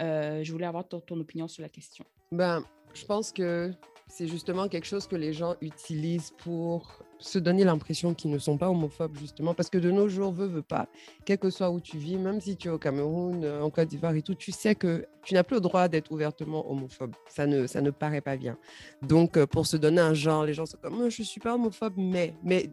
Euh, 0.00 0.42
je 0.42 0.52
voulais 0.52 0.66
avoir 0.66 0.86
ton, 0.86 1.00
ton 1.00 1.18
opinion 1.20 1.48
sur 1.48 1.62
la 1.62 1.68
question. 1.68 2.04
Ben, 2.32 2.64
je 2.92 3.04
pense 3.04 3.32
que 3.32 3.72
c'est 4.08 4.26
justement 4.26 4.68
quelque 4.68 4.86
chose 4.86 5.06
que 5.06 5.16
les 5.16 5.32
gens 5.32 5.56
utilisent 5.60 6.32
pour 6.38 7.02
se 7.18 7.38
donner 7.38 7.64
l'impression 7.64 8.14
qu'ils 8.14 8.30
ne 8.30 8.38
sont 8.38 8.58
pas 8.58 8.68
homophobes, 8.68 9.16
justement, 9.18 9.54
parce 9.54 9.70
que 9.70 9.78
de 9.78 9.90
nos 9.90 10.08
jours, 10.08 10.32
veut, 10.32 10.46
veut 10.46 10.62
pas, 10.62 10.88
quel 11.24 11.38
que 11.38 11.50
soit 11.50 11.70
où 11.70 11.80
tu 11.80 11.98
vis, 11.98 12.16
même 12.16 12.40
si 12.40 12.56
tu 12.56 12.68
es 12.68 12.70
au 12.70 12.78
Cameroun, 12.78 13.44
euh, 13.44 13.62
en 13.62 13.70
Côte 13.70 13.88
d'Ivoire 13.88 14.14
et 14.14 14.22
tout, 14.22 14.34
tu 14.34 14.52
sais 14.52 14.74
que 14.74 15.06
tu 15.22 15.34
n'as 15.34 15.42
plus 15.42 15.56
le 15.56 15.60
droit 15.60 15.88
d'être 15.88 16.12
ouvertement 16.12 16.70
homophobe. 16.70 17.14
Ça 17.28 17.46
ne, 17.46 17.66
ça 17.66 17.80
ne 17.80 17.90
paraît 17.90 18.20
pas 18.20 18.36
bien. 18.36 18.56
Donc, 19.02 19.36
euh, 19.36 19.46
pour 19.46 19.66
se 19.66 19.76
donner 19.76 20.00
un 20.00 20.14
genre, 20.14 20.44
les 20.44 20.54
gens 20.54 20.66
sont 20.66 20.78
comme, 20.82 21.08
je 21.08 21.22
suis 21.22 21.40
pas 21.40 21.54
homophobe, 21.54 21.94
mais, 21.96 22.34
mais 22.42 22.70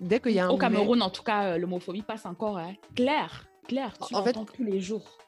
dès 0.00 0.20
qu'il 0.20 0.32
y 0.32 0.38
a 0.38 0.46
un. 0.46 0.50
Au 0.50 0.58
Cameroun, 0.58 1.00
en 1.02 1.10
tout 1.10 1.22
cas, 1.22 1.56
l'homophobie 1.58 2.02
passe 2.02 2.26
encore 2.26 2.58
hein. 2.58 2.74
clair, 2.94 3.46
clair, 3.66 3.96
tu 3.98 4.14
en 4.14 4.22
fait, 4.22 4.32
tous 4.32 4.64
les 4.64 4.80
jours. 4.80 5.18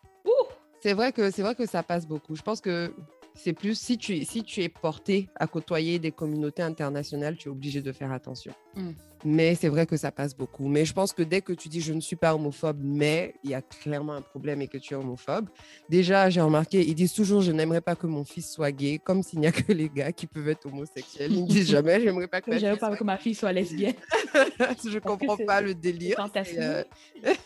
C'est 0.84 0.92
vrai 0.92 1.12
que 1.12 1.30
c'est 1.30 1.40
vrai 1.40 1.54
que 1.54 1.64
ça 1.64 1.82
passe 1.82 2.06
beaucoup. 2.06 2.36
Je 2.36 2.42
pense 2.42 2.60
que 2.60 2.92
c'est 3.34 3.52
plus 3.52 3.78
si 3.78 3.98
tu, 3.98 4.24
si 4.24 4.42
tu 4.42 4.62
es 4.62 4.68
porté 4.68 5.28
à 5.36 5.46
côtoyer 5.46 5.98
des 5.98 6.12
communautés 6.12 6.62
internationales, 6.62 7.36
tu 7.36 7.48
es 7.48 7.50
obligé 7.50 7.82
de 7.82 7.92
faire 7.92 8.12
attention. 8.12 8.52
Mm. 8.76 8.90
Mais 9.25 9.54
c'est 9.54 9.69
vrai 9.69 9.87
que 9.87 9.97
ça 9.97 10.12
passe 10.12 10.37
beaucoup. 10.37 10.69
Mais 10.69 10.85
je 10.85 10.93
pense 10.93 11.12
que 11.12 11.23
dès 11.23 11.40
que 11.40 11.52
tu 11.52 11.69
dis 11.69 11.81
je 11.81 11.93
ne 11.93 12.00
suis 12.00 12.16
pas 12.16 12.35
homophobe, 12.35 12.78
mais 12.83 13.35
il 13.43 13.50
y 13.50 13.54
a 13.54 13.62
clairement 13.62 14.12
un 14.12 14.23
problème 14.23 14.61
et 14.61 14.69
que 14.69 14.76
tu 14.76 14.93
es 14.95 14.97
homophobe, 14.97 15.49
déjà, 15.88 16.28
j'ai 16.28 16.43
remarqué, 16.43 16.87
ils 16.87 16.95
disent 16.95 17.14
toujours 17.14 17.40
je 17.40 17.52
n'aimerais 17.52 17.81
pas 17.81 17.97
que 17.97 18.07
mon 18.07 18.25
fils 18.25 18.50
soit 18.52 18.73
gay, 18.73 19.00
comme 19.02 19.23
s'il 19.23 19.40
n'y 19.40 19.47
a 19.47 19.52
que 19.52 19.73
les 19.73 19.88
gars 19.88 20.12
qui 20.12 20.26
peuvent 20.26 20.49
être 20.49 20.66
homosexuels. 20.66 21.33
Ils 21.33 21.45
ne 21.45 21.49
disent 21.49 21.71
jamais 21.71 22.00
j'aimerais 22.00 22.28
pas 22.28 22.40
que, 22.40 22.50
ma, 22.50 22.76
pas 22.76 22.97
que 22.97 23.04
ma 23.04 23.16
fille 23.16 23.35
soit 23.35 23.52
lesbienne. 23.52 23.95
je 24.85 24.95
ne 24.95 24.99
comprends 24.99 25.38
pas 25.38 25.61
le 25.61 25.75
délire. 25.75 26.16
Euh, 26.59 26.85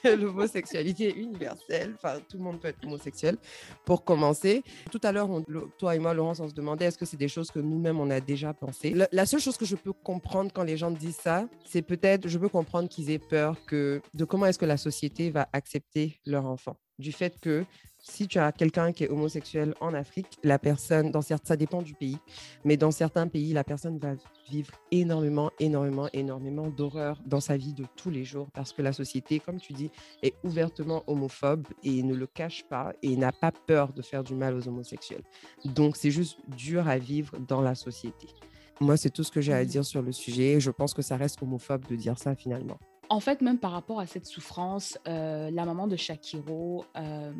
l'homosexualité 0.17 1.09
est 1.09 1.17
universelle. 1.17 1.95
Enfin, 1.95 2.19
tout 2.29 2.39
le 2.39 2.43
monde 2.43 2.61
peut 2.61 2.69
être 2.69 2.85
homosexuel. 2.85 3.37
Pour 3.85 4.05
commencer, 4.05 4.63
tout 4.91 5.01
à 5.05 5.13
l'heure, 5.13 5.29
toi 5.79 5.95
et 5.95 5.99
moi, 5.99 6.13
Laurence, 6.13 6.41
on 6.41 6.49
se 6.49 6.55
demandait 6.55 6.87
est-ce 6.87 6.99
que 6.99 7.07
c'est 7.07 7.17
des 7.17 7.29
choses 7.29 7.51
que 7.51 7.61
nous-mêmes, 7.61 8.01
on 8.01 8.11
a 8.11 8.21
déjà 8.21 8.53
pensé. 8.53 8.95
la 9.13 9.27
seule 9.27 9.41
chose 9.41 9.57
que 9.57 9.65
je 9.65 9.77
peux 9.77 9.93
comprendre 9.93 10.51
quand 10.53 10.65
les 10.65 10.77
gens 10.77 10.91
disent 10.91 11.17
ça, 11.17 11.47
c'est 11.69 11.83
peut-être, 11.83 12.29
je 12.29 12.39
peux 12.39 12.49
comprendre 12.49 12.89
qu'ils 12.89 13.11
aient 13.11 13.19
peur 13.19 13.57
que, 13.67 14.01
de 14.15 14.25
comment 14.25 14.47
est-ce 14.47 14.59
que 14.59 14.65
la 14.65 14.79
société 14.79 15.31
va 15.31 15.49
accepter 15.53 16.19
leur 16.25 16.47
enfant. 16.47 16.77
Du 16.99 17.13
fait 17.13 17.39
que 17.41 17.65
si 18.01 18.27
tu 18.27 18.39
as 18.39 18.53
quelqu'un 18.53 18.93
qui 18.93 19.05
est 19.05 19.09
homosexuel 19.09 19.75
en 19.81 19.93
Afrique, 19.93 20.39
la 20.43 20.59
personne, 20.59 21.11
dans 21.11 21.21
certains, 21.21 21.49
ça 21.49 21.57
dépend 21.57 21.83
du 21.83 21.95
pays, 21.95 22.17
mais 22.65 22.77
dans 22.77 22.91
certains 22.91 23.29
pays, 23.29 23.53
la 23.53 23.65
personne 23.65 23.99
va 23.99 24.15
vivre 24.51 24.73
énormément, 24.91 25.51
énormément, 25.61 26.09
énormément 26.13 26.69
d'horreur 26.69 27.21
dans 27.27 27.41
sa 27.41 27.57
vie 27.57 27.75
de 27.75 27.85
tous 27.97 28.11
les 28.11 28.25
jours 28.25 28.49
parce 28.55 28.73
que 28.73 28.83
la 28.83 28.93
société, 28.93 29.39
comme 29.39 29.61
tu 29.61 29.75
dis, 29.75 29.91
est 30.23 30.35
ouvertement 30.45 31.05
homophobe 31.07 31.67
et 31.85 32.03
ne 32.03 32.15
le 32.15 32.27
cache 32.27 32.65
pas 32.65 32.93
et 33.03 33.17
n'a 33.17 33.33
pas 33.33 33.53
peur 33.53 33.93
de 33.93 34.03
faire 34.03 34.25
du 34.25 34.35
mal 34.35 34.57
aux 34.57 34.67
homosexuels. 34.67 35.25
Donc, 35.65 35.97
c'est 35.97 36.11
juste 36.11 36.39
dur 36.57 36.89
à 36.89 36.99
vivre 36.99 37.39
dans 37.39 37.61
la 37.61 37.75
société. 37.75 38.29
Moi, 38.81 38.97
c'est 38.97 39.11
tout 39.11 39.25
ce 39.25 39.31
que 39.31 39.41
j'ai 39.41 39.53
à 39.53 39.65
dire 39.65 39.85
sur 39.85 40.03
le 40.03 40.13
sujet. 40.13 40.61
Je 40.61 40.71
pense 40.71 40.95
que 40.95 41.03
ça 41.03 41.17
reste 41.17 41.43
homophobe 41.43 41.87
de 41.89 41.97
dire 41.97 42.19
ça 42.19 42.35
finalement. 42.35 42.79
En 43.11 43.21
fait, 43.21 43.41
même 43.41 43.59
par 43.59 43.73
rapport 43.73 44.01
à 44.01 44.07
cette 44.07 44.27
souffrance, 44.27 44.99
euh, 45.09 45.51
la 45.51 45.65
maman 45.65 45.87
de 45.87 45.97
Shakiro, 45.97 46.85
euh, 46.97 47.33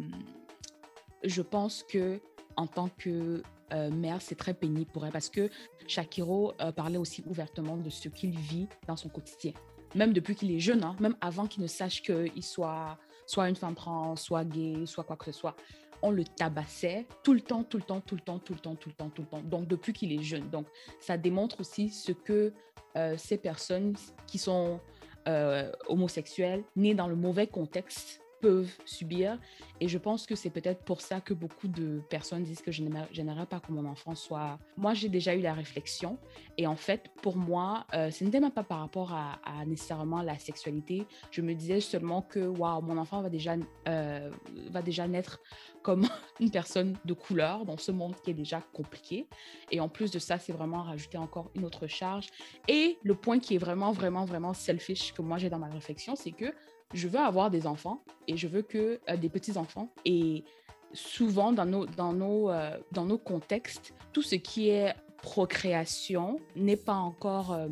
je 1.23 1.43
pense 1.43 1.83
que 1.83 2.21
en 2.57 2.67
tant 2.67 2.89
que 2.89 3.43
euh, 3.73 3.91
mère, 3.91 4.21
c'est 4.21 4.35
très 4.35 4.55
pénible 4.55 4.91
pour 4.91 5.05
elle 5.05 5.13
parce 5.13 5.29
que 5.29 5.51
Shakiro 5.87 6.55
parlait 6.75 6.97
aussi 6.97 7.23
ouvertement 7.27 7.77
de 7.77 7.91
ce 7.91 8.09
qu'il 8.09 8.37
vit 8.37 8.67
dans 8.87 8.97
son 8.97 9.09
quotidien. 9.09 9.53
Même 9.95 10.13
depuis 10.13 10.35
qu'il 10.35 10.51
est 10.51 10.61
jeune, 10.61 10.83
hein, 10.83 10.97
même 11.01 11.17
avant 11.21 11.47
qu'il 11.47 11.63
ne 11.63 11.69
sache 11.69 12.03
qu'il 12.03 12.43
soit 12.43 12.99
soit 13.27 13.49
une 13.49 13.57
femme 13.57 13.75
trans, 13.75 14.17
soit 14.17 14.45
gay, 14.45 14.87
soit 14.87 15.05
quoi 15.05 15.17
que 15.17 15.27
ce 15.27 15.33
soit 15.33 15.55
on 16.03 16.11
le 16.11 16.25
tabassait 16.25 17.07
tout 17.23 17.33
le 17.33 17.41
temps, 17.41 17.65
tout 17.65 17.79
le 17.79 17.83
temps, 17.83 18.01
tout 18.01 18.15
le 18.15 18.21
temps, 18.21 18.39
tout 18.39 18.55
le 18.55 18.61
temps, 18.61 18.75
tout 18.75 18.89
le 18.89 18.95
temps, 18.95 19.11
tout 19.11 19.23
le 19.23 19.29
temps. 19.29 19.43
Donc, 19.43 19.67
depuis 19.67 19.93
qu'il 19.93 20.13
est 20.13 20.23
jeune. 20.23 20.49
Donc, 20.51 20.67
ça 21.01 21.17
démontre 21.17 21.61
aussi 21.61 21.91
ce 21.91 22.13
que 22.13 22.53
euh, 22.97 23.17
ces 23.17 23.39
personnes 23.39 23.95
qui 24.27 24.39
sont 24.39 24.81
euh, 25.27 25.71
homosexuelles, 25.89 26.65
nées 26.77 26.95
dans 26.95 27.09
le 27.09 27.17
mauvais 27.17 27.47
contexte, 27.47 28.21
peuvent 28.41 28.71
subir. 28.85 29.39
Et 29.81 29.89
je 29.89 29.99
pense 29.99 30.27
que 30.27 30.35
c'est 30.35 30.51
peut-être 30.51 30.83
pour 30.85 31.01
ça 31.01 31.21
que 31.21 31.35
beaucoup 31.35 31.69
de 31.69 32.01
personnes 32.11 32.43
disent 32.43 32.63
que 32.63 32.73
je 32.73 32.83
n'aimerais 32.83 33.47
pas 33.47 33.61
que 33.61 33.73
mon 33.73 33.85
enfant 33.85 34.15
soit... 34.15 34.59
Moi, 34.77 34.95
j'ai 34.95 35.09
déjà 35.09 35.35
eu 35.35 35.41
la 35.41 35.55
réflexion. 35.55 36.19
Et 36.57 36.67
en 36.67 36.77
fait, 36.77 37.11
pour 37.23 37.37
moi, 37.37 37.87
euh, 37.95 38.11
ce 38.11 38.25
n'était 38.25 38.41
même 38.41 38.51
pas 38.51 38.65
par 38.65 38.81
rapport 38.81 39.13
à, 39.13 39.39
nécessairement 39.67 40.23
la 40.23 40.39
sexualité. 40.39 41.07
Je 41.31 41.43
me 41.43 41.55
disais 41.55 41.81
seulement 41.81 42.23
que, 42.23 42.41
waouh, 42.41 42.81
mon 42.83 42.97
enfant 42.99 43.23
va 43.23 43.29
déjà, 43.29 43.57
euh, 43.89 44.31
va 44.71 44.83
déjà 44.83 45.07
naître 45.07 45.41
comme 45.83 46.09
une 46.41 46.51
personne 46.51 46.97
de 47.05 47.15
couleur 47.15 47.65
dans 47.65 47.77
ce 47.77 47.93
monde 47.93 48.15
qui 48.23 48.31
est 48.31 48.35
déjà 48.35 48.61
compliqué. 48.73 49.27
Et 49.71 49.81
en 49.81 49.89
plus 49.89 50.11
de 50.11 50.19
ça, 50.19 50.39
c'est 50.39 50.53
vraiment 50.53 50.83
rajouter 50.83 51.19
encore 51.19 51.51
une 51.55 51.65
autre 51.65 51.87
charge. 51.87 52.27
Et 52.67 52.99
le 53.03 53.15
point 53.15 53.39
qui 53.39 53.55
est 53.55 53.59
vraiment, 53.59 53.93
vraiment, 53.93 54.25
vraiment 54.25 54.55
selfish 54.55 55.13
que 55.13 55.23
moi 55.23 55.39
j'ai 55.39 55.51
dans 55.51 55.59
ma 55.59 55.69
réflexion, 55.69 56.17
c'est 56.17 56.33
que 56.33 56.53
je 56.95 57.09
veux 57.09 57.19
avoir 57.19 57.51
des 57.51 57.67
enfants 57.67 58.03
et 58.27 58.37
je 58.37 58.47
veux 58.47 58.63
que 58.63 59.01
euh, 59.09 59.17
des 59.17 59.29
petits-enfants. 59.29 59.93
Et 60.05 60.45
souvent, 60.93 61.53
dans 61.53 61.67
nos, 61.67 61.87
dans, 61.87 62.13
nos, 62.13 62.51
euh, 62.51 62.79
dans 62.93 63.05
nos 63.05 63.19
contextes, 63.19 63.95
tout 64.13 64.23
ce 64.23 64.37
qui 64.37 64.71
est 64.71 64.95
procréation 65.21 66.39
n'est 66.55 66.77
pas 66.77 66.95
encore 66.95 67.53
euh, 67.53 67.67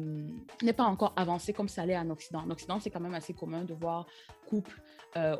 n'est 0.63 0.73
pas 0.73 0.83
encore 0.83 1.13
avancé 1.15 1.53
comme 1.53 1.69
ça 1.69 1.87
l'est 1.87 1.97
en 1.97 2.11
Occident. 2.11 2.41
En 2.41 2.51
Occident, 2.51 2.81
c'est 2.81 2.91
quand 2.91 3.01
même 3.01 3.15
assez 3.15 3.35
commun 3.35 3.65
de 3.65 3.75
voir 3.75 4.07
couples 4.49 4.81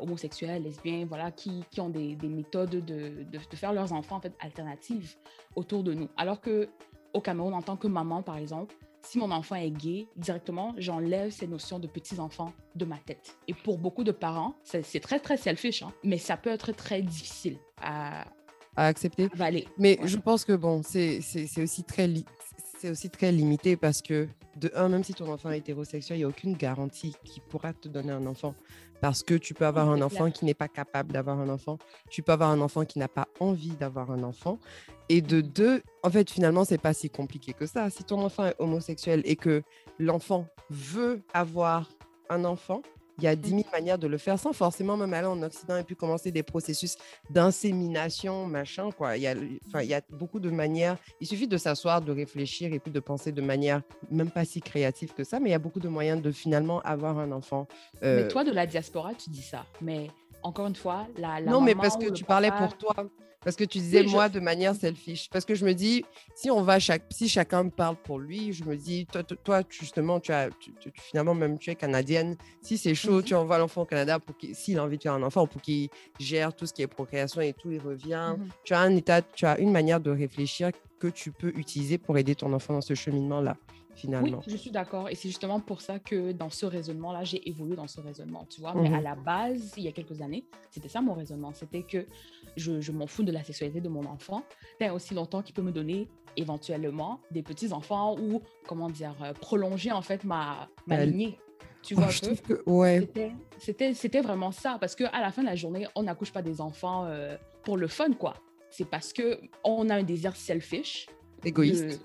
homosexuels, 0.01 0.63
lesbiens, 0.63 1.05
voilà, 1.05 1.29
qui, 1.29 1.63
qui 1.69 1.81
ont 1.81 1.89
des, 1.89 2.15
des 2.15 2.29
méthodes 2.29 2.71
de, 2.71 2.79
de, 2.79 3.23
de, 3.23 3.55
faire 3.55 3.73
leurs 3.73 3.93
enfants 3.93 4.15
en 4.15 4.19
fait 4.19 4.33
alternatives 4.39 5.17
autour 5.55 5.83
de 5.83 5.93
nous. 5.93 6.09
Alors 6.17 6.41
que 6.41 6.67
au 7.13 7.21
Cameroun, 7.21 7.53
en 7.53 7.61
tant 7.61 7.77
que 7.77 7.85
maman, 7.85 8.23
par 8.23 8.37
exemple, 8.37 8.75
si 9.07 9.17
mon 9.17 9.31
enfant 9.31 9.55
est 9.55 9.71
gay, 9.71 10.07
directement, 10.17 10.75
j'enlève 10.77 11.31
ces 11.31 11.47
notions 11.47 11.79
de 11.79 11.87
petits-enfants 11.87 12.53
de 12.75 12.85
ma 12.85 12.97
tête. 12.97 13.37
Et 13.47 13.53
pour 13.53 13.77
beaucoup 13.77 14.03
de 14.03 14.11
parents, 14.11 14.55
c'est 14.63 14.99
très, 14.99 15.19
très 15.19 15.37
selfish, 15.37 15.81
hein, 15.81 15.93
mais 16.03 16.17
ça 16.17 16.35
peut 16.35 16.49
être 16.49 16.73
très 16.73 17.01
difficile 17.01 17.57
à, 17.81 18.25
à 18.75 18.87
accepter. 18.87 19.29
Mais 19.77 19.97
je 20.03 20.17
pense 20.17 20.43
que 20.43 20.53
bon, 20.53 20.81
c'est 20.83 21.19
aussi 21.57 21.83
très 21.83 22.09
c'est 22.79 22.91
aussi 22.91 23.09
très 23.09 23.31
limité 23.31 23.75
parce 23.75 24.03
que 24.03 24.27
de 24.55 24.71
un, 24.75 24.89
même 24.89 25.03
si 25.03 25.13
ton 25.13 25.31
enfant 25.31 25.49
est 25.49 25.59
hétérosexuel, 25.59 26.17
il 26.17 26.21
n'y 26.21 26.25
a 26.25 26.27
aucune 26.27 26.55
garantie 26.55 27.15
qu'il 27.23 27.41
pourra 27.43 27.73
te 27.73 27.87
donner 27.87 28.11
un 28.11 28.25
enfant. 28.27 28.55
Parce 29.01 29.23
que 29.23 29.35
tu 29.35 29.53
peux 29.53 29.65
avoir 29.65 29.89
un 29.89 30.01
enfant 30.01 30.31
qui 30.31 30.45
n'est 30.45 30.53
pas 30.53 30.67
capable 30.67 31.11
d'avoir 31.11 31.39
un 31.39 31.49
enfant. 31.49 31.77
Tu 32.09 32.23
peux 32.23 32.31
avoir 32.31 32.49
un 32.49 32.61
enfant 32.61 32.85
qui 32.85 32.99
n'a 32.99 33.07
pas 33.07 33.27
envie 33.39 33.75
d'avoir 33.75 34.11
un 34.11 34.23
enfant. 34.23 34.59
Et 35.09 35.21
de 35.21 35.41
deux, 35.41 35.81
en 36.03 36.09
fait, 36.09 36.29
finalement, 36.29 36.65
c'est 36.65 36.77
pas 36.77 36.93
si 36.93 37.09
compliqué 37.09 37.53
que 37.53 37.65
ça. 37.65 37.89
Si 37.89 38.03
ton 38.03 38.21
enfant 38.21 38.45
est 38.45 38.55
homosexuel 38.59 39.21
et 39.25 39.35
que 39.35 39.63
l'enfant 39.99 40.47
veut 40.69 41.21
avoir 41.33 41.89
un 42.29 42.43
enfant, 42.43 42.81
il 43.17 43.23
y 43.23 43.27
a 43.27 43.35
10 43.35 43.49
000 43.49 43.63
manières 43.71 43.97
de 43.97 44.07
le 44.07 44.17
faire 44.17 44.37
sans 44.39 44.53
forcément 44.53 44.95
même 44.95 45.13
aller 45.13 45.27
en 45.27 45.41
Occident 45.41 45.77
et 45.77 45.83
puis 45.83 45.95
commencer 45.95 46.31
des 46.31 46.43
processus 46.43 46.97
d'insémination, 47.29 48.45
machin, 48.45 48.91
quoi. 48.91 49.17
Il 49.17 49.23
y, 49.23 49.27
a, 49.27 49.35
enfin, 49.67 49.81
il 49.81 49.89
y 49.89 49.93
a 49.93 50.01
beaucoup 50.09 50.39
de 50.39 50.49
manières. 50.49 50.97
Il 51.19 51.27
suffit 51.27 51.47
de 51.47 51.57
s'asseoir, 51.57 52.01
de 52.01 52.11
réfléchir 52.11 52.73
et 52.73 52.79
puis 52.79 52.91
de 52.91 52.99
penser 52.99 53.31
de 53.31 53.41
manière 53.41 53.81
même 54.11 54.29
pas 54.29 54.45
si 54.45 54.61
créative 54.61 55.13
que 55.13 55.23
ça, 55.23 55.39
mais 55.39 55.49
il 55.49 55.51
y 55.51 55.55
a 55.55 55.59
beaucoup 55.59 55.79
de 55.79 55.89
moyens 55.89 56.21
de 56.21 56.31
finalement 56.31 56.79
avoir 56.81 57.17
un 57.17 57.31
enfant. 57.31 57.67
Euh 58.03 58.23
mais 58.23 58.27
toi, 58.27 58.43
de 58.43 58.51
la 58.51 58.65
diaspora, 58.65 59.13
tu 59.13 59.29
dis 59.29 59.41
ça. 59.41 59.65
Mais 59.81 60.07
encore 60.43 60.67
une 60.67 60.75
fois, 60.75 61.07
la, 61.17 61.41
Non, 61.41 61.61
mais 61.61 61.75
parce 61.75 61.97
que 61.97 62.09
tu 62.09 62.23
parlais 62.23 62.51
pour 62.51 62.77
toi 62.77 62.93
Parce 63.47 63.55
que 63.55 63.63
tu 63.63 63.77
disais, 63.77 64.03
moi, 64.03 64.27
de 64.27 64.41
manière 64.41 64.75
selfish. 64.75 65.29
Parce 65.29 65.45
que 65.45 65.55
je 65.55 65.63
me 65.63 65.71
dis, 65.71 66.03
si 66.35 66.51
on 66.51 66.63
va, 66.63 66.79
chaque, 66.79 67.03
si 67.09 67.29
chacun 67.29 67.69
parle 67.69 67.95
pour 67.95 68.19
lui, 68.19 68.51
je 68.51 68.65
me 68.65 68.75
dis, 68.75 69.05
toi, 69.05 69.23
toi 69.23 69.61
justement, 69.69 70.19
tu 70.19 70.33
as, 70.33 70.49
finalement, 70.95 71.33
même 71.33 71.57
tu 71.57 71.69
es 71.69 71.75
canadienne. 71.75 72.35
Si 72.61 72.77
c'est 72.77 72.93
chaud, 72.93 73.21
tu 73.21 73.35
envoies 73.35 73.57
l'enfant 73.57 73.83
au 73.83 73.85
Canada 73.85 74.19
pour 74.19 74.35
s'il 74.51 74.77
a 74.79 74.83
envie 74.83 74.97
de 74.97 75.03
faire 75.03 75.13
un 75.13 75.23
enfant, 75.23 75.47
pour 75.47 75.61
qu'il 75.61 75.87
gère 76.19 76.53
tout 76.53 76.65
ce 76.65 76.73
qui 76.73 76.81
est 76.81 76.87
procréation 76.87 77.39
et 77.39 77.53
tout, 77.53 77.71
il 77.71 77.79
revient. 77.79 78.35
Mmh 78.37 78.49
tu 78.65 78.73
as 78.73 78.81
un 78.81 78.93
état, 78.97 79.21
tu 79.21 79.45
as 79.45 79.57
une 79.59 79.71
manière 79.71 80.01
de 80.01 80.11
réfléchir 80.11 80.71
que 80.99 81.07
tu 81.07 81.31
peux 81.31 81.53
utiliser 81.55 81.97
pour 81.97 82.17
aider 82.17 82.35
ton 82.35 82.51
enfant 82.51 82.73
dans 82.73 82.81
ce 82.81 82.95
cheminement-là. 82.95 83.55
Finalement. 83.95 84.41
Oui, 84.45 84.51
je 84.51 84.57
suis 84.57 84.69
d'accord. 84.69 85.09
Et 85.09 85.15
c'est 85.15 85.27
justement 85.27 85.59
pour 85.59 85.81
ça 85.81 85.97
que 85.97 86.31
dans 86.31 86.51
ce 86.51 86.67
raisonnement-là, 86.67 87.23
j'ai 87.23 87.47
évolué 87.49 87.75
dans 87.75 87.87
ce 87.87 87.99
raisonnement, 87.99 88.45
tu 88.47 88.61
vois. 88.61 88.75
Mais 88.75 88.93
à 88.93 88.99
mmh 88.99 89.03
la 89.03 89.15
base, 89.15 89.73
il 89.75 89.83
y 89.85 89.87
a 89.87 89.91
quelques 89.91 90.21
années, 90.21 90.45
c'était 90.69 90.89
ça 90.89 91.01
mon 91.01 91.13
raisonnement. 91.15 91.51
C'était 91.53 91.81
que 91.81 92.05
je, 92.57 92.91
m'en 92.91 93.07
fous 93.07 93.23
de 93.23 93.31
la 93.31 93.43
sexualité 93.43 93.79
de 93.81 93.89
mon 93.89 94.05
enfant. 94.05 94.43
Tant 94.79 94.93
aussi 94.93 95.13
longtemps 95.13 95.41
qu'il 95.41 95.55
peut 95.55 95.61
me 95.61 95.71
donner 95.71 96.07
éventuellement 96.35 97.21
des 97.31 97.41
petits-enfants 97.41 98.17
ou, 98.19 98.41
comment 98.67 98.89
dire, 98.89 99.15
euh, 99.23 99.33
prolonger 99.33 99.91
en 99.91 100.01
fait 100.01 100.23
ma, 100.23 100.69
ma 100.85 101.05
lignée. 101.05 101.39
Tu 101.81 101.95
vois 101.95 102.09
oh, 102.09 102.25
un 102.25 102.35
peu? 102.35 102.55
Que, 102.55 102.69
ouais. 102.69 103.09
C'était 103.59 104.21
vraiment 104.21 104.51
ça. 104.51 104.77
Parce 104.79 104.95
qu'à 104.95 105.19
la 105.19 105.31
fin 105.31 105.41
de 105.41 105.47
la 105.47 105.55
journée, 105.55 105.87
on 105.95 106.03
n'accouche 106.03 106.31
pas 106.33 106.41
des 106.41 106.59
enfants 106.59 107.05
euh, 107.05 107.37
pour 107.63 107.77
le 107.77 107.87
fun, 107.87 108.11
quoi 108.13 108.35
c'est 108.69 108.85
parce 108.85 109.13
que 109.13 109.39
on 109.63 109.89
a 109.89 109.95
un 109.95 110.03
désir 110.03 110.35
selfish. 110.35 111.07
Égoïste. 111.43 112.01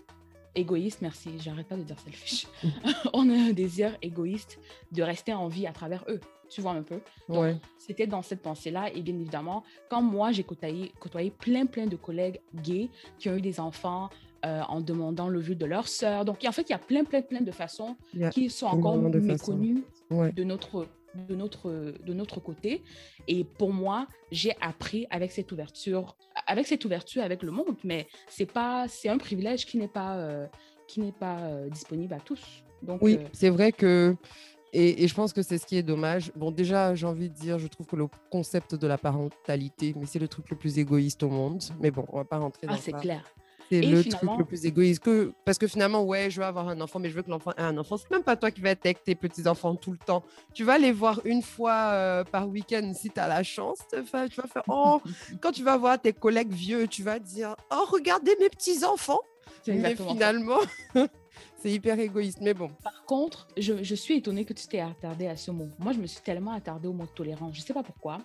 Égoïste, 0.55 1.01
merci, 1.01 1.31
j'arrête 1.39 1.67
pas 1.67 1.77
de 1.77 1.83
dire 1.83 1.99
selfish. 1.99 2.47
on 3.13 3.29
a 3.31 3.35
un 3.35 3.53
désir 3.53 3.97
égoïste 4.03 4.59
de 4.91 5.03
rester 5.03 5.33
en 5.33 5.49
vie 5.49 5.67
à 5.67 5.73
travers 5.73 6.05
eux. 6.09 6.21
Tu 6.53 6.61
vois 6.61 6.73
un 6.73 6.83
peu? 6.83 7.01
Donc, 7.29 7.57
c'était 7.79 8.07
dans 8.07 8.23
cette 8.23 8.43
pensée-là. 8.43 8.93
Et 8.95 9.01
bien 9.01 9.15
évidemment, 9.15 9.65
quand 9.89 10.03
moi, 10.03 10.33
j'ai 10.33 10.45
côtoyé, 10.45 10.93
côtoyé 11.01 11.31
plein, 11.31 11.67
plein 11.67 11.87
de 11.87 11.97
collègues 11.97 12.41
gays 12.55 12.91
qui 13.19 13.29
ont 13.31 13.37
eu 13.37 13.41
des 13.41 13.59
enfants 13.59 14.11
euh, 14.45 14.61
en 14.69 14.81
demandant 14.81 15.29
le 15.29 15.41
vu 15.41 15.57
de 15.57 15.65
leur 15.65 15.89
sœur. 15.89 16.25
Donc, 16.25 16.45
en 16.47 16.53
fait, 16.53 16.63
il 16.63 16.71
y 16.73 16.75
a 16.75 16.79
plein, 16.79 17.05
plein, 17.05 17.23
plein 17.23 17.41
de 17.41 17.53
façons 17.53 17.97
qui 18.33 18.51
sont 18.51 18.67
encore 18.67 18.97
méconnues 18.97 19.85
de 20.11 20.45
notre 20.45 20.87
de 21.29 21.35
notre, 21.35 21.95
de 22.05 22.13
notre 22.13 22.41
côté. 22.41 22.83
Et 23.29 23.45
pour 23.45 23.73
moi, 23.73 24.07
j'ai 24.31 24.55
appris 24.61 25.07
avec 25.11 25.31
cette 25.31 25.53
ouverture, 25.53 26.17
avec 26.47 26.67
cette 26.67 26.85
ouverture 26.85 27.23
avec 27.23 27.43
le 27.43 27.51
monde, 27.51 27.77
mais 27.85 28.09
c'est 28.29 28.51
pas, 28.51 28.87
c'est 28.89 29.09
un 29.09 29.19
privilège 29.19 29.67
qui 29.67 29.79
n'est 29.79 29.89
pas, 29.89 30.17
euh, 30.17 30.47
qui 30.89 31.01
n'est 31.01 31.13
pas 31.13 31.39
euh, 31.41 31.69
disponible 31.69 32.15
à 32.15 32.21
tous. 32.21 32.65
Donc, 32.83 33.01
oui, 33.01 33.19
euh, 33.21 33.29
c'est 33.33 33.51
vrai 33.51 33.71
que 33.71 34.17
et, 34.73 35.05
et, 35.05 35.09
je 35.09 35.15
pense 35.15 35.33
que 35.33 35.43
c'est 35.43 35.59
ce 35.59 35.67
qui 35.67 35.77
est 35.77 35.83
dommage. 35.83 36.33
Bon, 36.35 36.51
déjà, 36.51 36.95
j'ai 36.95 37.07
envie 37.07 37.29
de 37.29 37.35
dire, 37.35 37.59
je 37.59 37.67
trouve 37.67 37.87
que 37.87 37.97
le 37.97 38.07
concept 38.31 38.75
de 38.75 38.87
la 38.87 38.97
parentalité, 38.97 39.95
mais 39.97 40.07
c'est 40.07 40.19
le 40.19 40.29
truc 40.29 40.49
le 40.49 40.57
plus 40.57 40.79
égoïste 40.79 41.23
au 41.23 41.29
monde. 41.29 41.63
Mais 41.81 41.91
bon, 41.91 42.07
on 42.09 42.17
va 42.17 42.25
pas 42.25 42.39
rentrer 42.39 42.67
ah, 42.69 42.73
dans 42.73 42.79
ah, 42.79 42.81
c'est 42.83 42.93
clair. 42.93 43.23
C'est 43.71 43.81
le 43.81 44.05
truc 44.05 44.31
le 44.39 44.45
plus 44.45 44.67
égoïste. 44.67 45.03
Que, 45.03 45.33
parce 45.45 45.57
que 45.57 45.67
finalement, 45.67 46.03
ouais, 46.05 46.31
je 46.31 46.41
veux 46.41 46.47
avoir 46.47 46.69
un 46.69 46.81
enfant, 46.81 46.99
mais 46.99 47.09
je 47.09 47.15
veux 47.15 47.23
que 47.23 47.31
l'enfant 47.31 47.53
ait 47.53 47.63
un 47.63 47.77
enfant. 47.79 47.97
C'est 47.97 48.11
même 48.11 48.23
pas 48.23 48.37
toi 48.37 48.51
qui 48.51 48.61
vas 48.61 48.71
être 48.71 48.85
avec 48.85 49.03
tes 49.03 49.15
petits-enfants 49.15 49.77
tout 49.77 49.93
le 49.93 49.99
temps. 49.99 50.23
Tu 50.53 50.65
vas 50.65 50.79
les 50.79 50.93
voir 50.93 51.21
une 51.25 51.43
fois 51.43 51.91
euh, 51.93 52.25
par 52.25 52.49
week-end 52.49 52.93
si 52.95 53.11
tu 53.11 53.19
as 53.19 53.29
la 53.29 53.43
chance. 53.43 53.79
Tu 53.91 53.97
vas 53.97 54.05
faire, 54.05 54.63
oh, 54.69 55.01
quand 55.41 55.53
tu 55.53 55.65
vas 55.65 55.77
voir 55.77 56.01
tes 56.01 56.13
collègues 56.13 56.53
vieux, 56.53 56.87
tu 56.87 57.03
vas 57.03 57.19
dire, 57.19 57.57
oh, 57.71 57.85
regardez 57.91 58.37
mes 58.41 58.51
petits-enfants. 58.51 59.21
Mais 59.67 59.97
finalement, 59.97 60.61
c'est 61.63 61.71
hyper 61.71 61.99
égoïste. 61.99 62.41
Mais 62.41 62.55
bon. 62.55 62.71
Par 62.83 63.05
contre, 63.05 63.49
je, 63.57 63.83
je 63.83 63.95
suis 63.95 64.17
étonnée 64.17 64.45
que 64.45 64.53
tu 64.53 64.67
t'es 64.67 64.81
attardé 64.81 65.27
à 65.27 65.37
ce 65.37 65.51
mot. 65.51 65.69
Moi, 65.79 65.93
je 65.93 65.99
me 65.99 66.07
suis 66.07 66.21
tellement 66.21 66.53
attardée 66.53 66.89
au 66.89 66.93
mot 66.93 67.07
tolérance. 67.07 67.57
Je 67.57 67.61
sais 67.61 67.75
pas 67.75 67.83
pourquoi. 67.83 68.19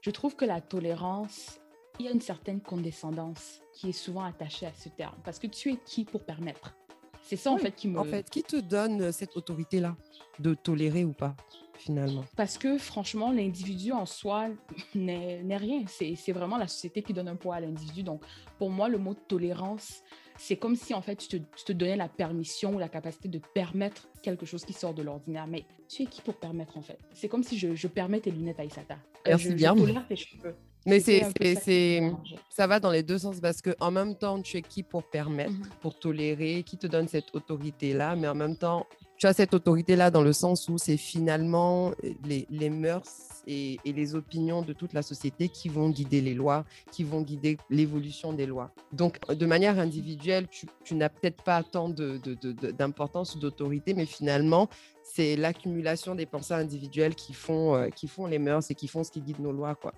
Je 0.00 0.10
trouve 0.10 0.36
que 0.36 0.44
la 0.44 0.60
tolérance 0.60 1.58
il 1.98 2.06
y 2.06 2.08
a 2.08 2.12
une 2.12 2.20
certaine 2.20 2.60
condescendance 2.60 3.60
qui 3.72 3.90
est 3.90 3.92
souvent 3.92 4.24
attachée 4.24 4.66
à 4.66 4.72
ce 4.72 4.88
terme. 4.88 5.16
Parce 5.24 5.38
que 5.38 5.46
tu 5.46 5.72
es 5.72 5.76
qui 5.76 6.04
pour 6.04 6.24
permettre? 6.24 6.74
C'est 7.22 7.36
ça, 7.36 7.50
en 7.50 7.58
fait, 7.58 7.72
qui 7.72 7.88
me... 7.88 7.98
En 7.98 8.04
fait, 8.04 8.30
qui 8.30 8.42
te 8.42 8.56
donne 8.56 9.12
cette 9.12 9.36
autorité-là 9.36 9.96
de 10.38 10.54
tolérer 10.54 11.04
ou 11.04 11.12
pas 11.12 11.34
finalement? 11.76 12.24
Parce 12.36 12.58
que 12.58 12.78
franchement, 12.78 13.30
l'individu 13.30 13.92
en 13.92 14.06
soi 14.06 14.48
n'est 14.94 15.56
rien. 15.56 15.84
C'est 15.86 16.32
vraiment 16.32 16.56
la 16.56 16.68
société 16.68 17.02
qui 17.02 17.12
donne 17.12 17.28
un 17.28 17.36
poids 17.36 17.56
à 17.56 17.60
l'individu. 17.60 18.02
Donc, 18.02 18.22
pour 18.58 18.70
moi, 18.70 18.88
le 18.88 18.98
mot 18.98 19.14
tolérance, 19.14 20.02
c'est 20.38 20.56
comme 20.56 20.76
si 20.76 20.94
en 20.94 21.02
fait 21.02 21.16
tu 21.16 21.28
te, 21.28 21.36
tu 21.36 21.64
te, 21.64 21.72
donnais 21.72 21.96
la 21.96 22.08
permission 22.08 22.74
ou 22.74 22.78
la 22.78 22.88
capacité 22.88 23.28
de 23.28 23.40
permettre 23.54 24.08
quelque 24.22 24.46
chose 24.46 24.64
qui 24.64 24.72
sort 24.72 24.94
de 24.94 25.02
l'ordinaire. 25.02 25.46
Mais 25.46 25.64
tu 25.88 26.02
es 26.02 26.06
qui 26.06 26.22
pour 26.22 26.36
permettre 26.36 26.78
en 26.78 26.82
fait? 26.82 26.98
C'est 27.12 27.28
comme 27.28 27.42
si 27.42 27.58
je, 27.58 27.74
je 27.74 27.88
permets 27.88 28.20
tes 28.20 28.30
lunettes 28.30 28.60
à 28.60 28.64
Isata. 28.64 28.94
Euh, 28.94 28.98
Merci 29.26 29.50
je, 29.50 29.54
bien. 29.54 29.74
Je 29.76 30.08
tes 30.08 30.16
cheveux. 30.16 30.54
Mais 30.86 31.00
c'est, 31.00 31.26
c'est, 31.60 32.00
ça 32.48 32.66
va 32.66 32.80
dans 32.80 32.90
les 32.90 33.02
deux 33.02 33.18
sens 33.18 33.40
parce 33.40 33.60
que 33.60 33.74
en 33.80 33.90
même 33.90 34.14
temps, 34.16 34.40
tu 34.40 34.56
es 34.56 34.62
qui 34.62 34.82
pour 34.82 35.02
permettre, 35.02 35.52
mm 35.52 35.62
-hmm. 35.62 35.80
pour 35.82 35.98
tolérer, 35.98 36.62
qui 36.62 36.78
te 36.78 36.86
donne 36.86 37.08
cette 37.08 37.34
autorité-là, 37.34 38.16
mais 38.16 38.28
en 38.28 38.34
même 38.34 38.56
temps, 38.56 38.86
tu 39.18 39.26
as 39.26 39.32
cette 39.32 39.52
autorité-là 39.52 40.10
dans 40.10 40.22
le 40.22 40.32
sens 40.32 40.68
où 40.68 40.78
c'est 40.78 40.96
finalement 40.96 41.92
les, 42.24 42.46
les 42.50 42.70
mœurs 42.70 43.28
et, 43.48 43.78
les 43.84 44.14
opinions 44.14 44.62
de 44.62 44.72
toute 44.72 44.92
la 44.92 45.02
société 45.02 45.48
qui 45.48 45.68
vont 45.68 45.90
guider 45.90 46.20
les 46.20 46.34
lois, 46.34 46.64
qui 46.92 47.02
vont 47.02 47.22
guider 47.22 47.56
l'évolution 47.70 48.32
des 48.32 48.46
lois. 48.46 48.70
Donc, 48.92 49.18
de 49.28 49.46
manière 49.46 49.78
individuelle, 49.78 50.46
tu, 50.48 50.94
n'as 50.94 51.08
peut-être 51.08 51.42
pas 51.42 51.62
tant 51.62 51.88
d'importance 51.88 53.34
ou 53.34 53.38
d'autorité, 53.38 53.94
mais 53.94 54.06
finalement, 54.06 54.68
c'est 55.02 55.36
l'accumulation 55.36 56.14
des 56.14 56.26
pensées 56.26 56.54
individuelles 56.54 57.14
qui 57.14 57.32
font, 57.32 57.74
euh, 57.74 57.88
qui 57.88 58.06
font 58.08 58.26
les 58.26 58.38
mœurs 58.38 58.70
et 58.70 58.74
qui 58.74 58.88
font 58.88 59.02
ce 59.02 59.10
qui 59.10 59.22
guide 59.22 59.40
nos 59.40 59.52
lois, 59.52 59.74
quoi. 59.74 59.94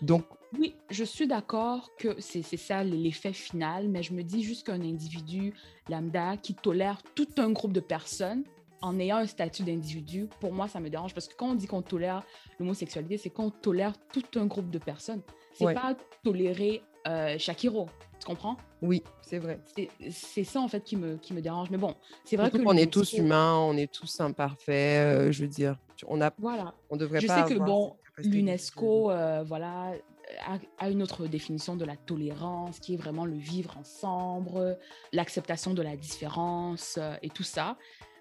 Donc, 0.00 0.24
oui, 0.58 0.74
je 0.90 1.04
suis 1.04 1.26
d'accord 1.26 1.90
que 1.96 2.20
c'est 2.20 2.42
ça 2.42 2.82
l'effet 2.82 3.32
final, 3.32 3.88
mais 3.88 4.02
je 4.02 4.12
me 4.12 4.22
dis 4.22 4.42
juste 4.42 4.66
qu'un 4.66 4.80
individu 4.80 5.54
lambda 5.88 6.36
qui 6.36 6.54
tolère 6.54 7.02
tout 7.14 7.28
un 7.38 7.50
groupe 7.50 7.72
de 7.72 7.80
personnes 7.80 8.44
en 8.82 8.98
ayant 8.98 9.18
un 9.18 9.26
statut 9.26 9.62
d'individu, 9.62 10.28
pour 10.40 10.52
moi, 10.52 10.66
ça 10.66 10.80
me 10.80 10.88
dérange 10.88 11.14
parce 11.14 11.28
que 11.28 11.34
quand 11.34 11.50
on 11.50 11.54
dit 11.54 11.66
qu'on 11.66 11.82
tolère 11.82 12.22
l'homosexualité, 12.58 13.18
c'est 13.18 13.30
qu'on 13.30 13.50
tolère 13.50 13.92
tout 14.12 14.24
un 14.36 14.46
groupe 14.46 14.70
de 14.70 14.78
personnes. 14.78 15.22
C'est 15.52 15.66
ouais. 15.66 15.74
pas 15.74 15.94
tolérer 16.24 16.82
euh, 17.06 17.38
Shakiro, 17.38 17.88
tu 18.18 18.26
comprends? 18.26 18.56
Oui, 18.82 19.02
c'est 19.20 19.38
vrai. 19.38 19.60
C'est 20.10 20.44
ça 20.44 20.60
en 20.60 20.68
fait 20.68 20.82
qui 20.82 20.96
me, 20.96 21.16
qui 21.16 21.34
me 21.34 21.42
dérange. 21.42 21.70
Mais 21.70 21.76
bon, 21.76 21.94
c'est 22.24 22.36
vrai 22.36 22.50
qu'on 22.50 22.76
est 22.76 22.90
tous 22.90 23.12
humains, 23.14 23.56
on 23.56 23.76
est 23.76 23.90
tous 23.90 24.20
imparfaits. 24.20 24.68
Euh, 24.68 25.32
je 25.32 25.42
veux 25.42 25.48
dire, 25.48 25.76
on 26.06 26.20
a, 26.20 26.32
voilà. 26.38 26.74
on 26.88 26.96
devrait 26.96 27.20
je 27.20 27.26
pas. 27.26 27.42
Je 27.42 27.48
sais 27.48 27.54
que 27.54 27.60
bon, 27.60 27.96
l'UNESCO, 28.18 29.10
euh, 29.10 29.44
voilà, 29.46 29.92
a, 30.78 30.90
une 30.90 31.02
autre 31.02 31.26
définition 31.26 31.76
de 31.76 31.84
la 31.84 31.96
tolérance, 31.96 32.78
qui 32.78 32.94
est 32.94 32.96
vraiment 32.96 33.24
le 33.24 33.36
vivre 33.36 33.76
ensemble, 33.78 34.78
l'acceptation 35.12 35.74
de 35.74 35.82
la 35.82 35.96
différence 35.96 36.98
euh, 36.98 37.14
et 37.22 37.30
tout 37.30 37.42
ça. 37.42 37.76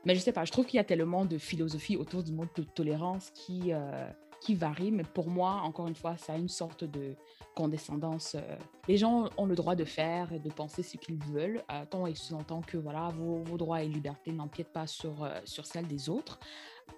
Mais 0.05 0.15
je 0.15 0.19
sais 0.19 0.31
pas, 0.31 0.45
je 0.45 0.51
trouve 0.51 0.65
qu'il 0.65 0.77
y 0.77 0.79
a 0.79 0.85
tellement 0.85 1.25
de 1.25 1.37
philosophie 1.37 1.97
autour 1.97 2.23
du 2.23 2.31
mot 2.31 2.45
de 2.55 2.63
tolérance 2.63 3.31
qui, 3.31 3.73
euh, 3.73 4.09
qui. 4.41 4.57
Mais 4.91 5.03
pour 5.03 5.29
moi, 5.29 5.61
encore 5.63 5.87
une 5.87 5.95
fois, 5.95 6.15
ça 6.17 6.33
a 6.33 6.37
une 6.37 6.47
sorte 6.47 6.85
de 6.85 7.15
condescendance. 7.55 8.35
Euh, 8.35 8.55
les 8.87 8.95
gens 8.95 9.29
ont 9.37 9.45
le 9.45 9.55
droit 9.55 9.75
de 9.75 9.83
faire 9.83 10.31
et 10.31 10.39
de 10.39 10.49
penser 10.49 10.83
ce 10.83 10.95
qu'ils 10.95 11.21
veulent, 11.21 11.61
euh, 11.71 11.85
tant 11.89 12.07
et 12.07 12.15
sous-entend 12.15 12.61
que 12.61 12.77
voilà, 12.77 13.09
vos, 13.09 13.57
droits 13.57 13.83
et 13.83 13.87
libertés 13.87 14.31
n'empiètent 14.31 14.71
pas 14.71 14.87
sur, 14.87 15.29
sur 15.43 15.65
celles 15.65 15.87
des 15.87 16.09
autres. 16.09 16.39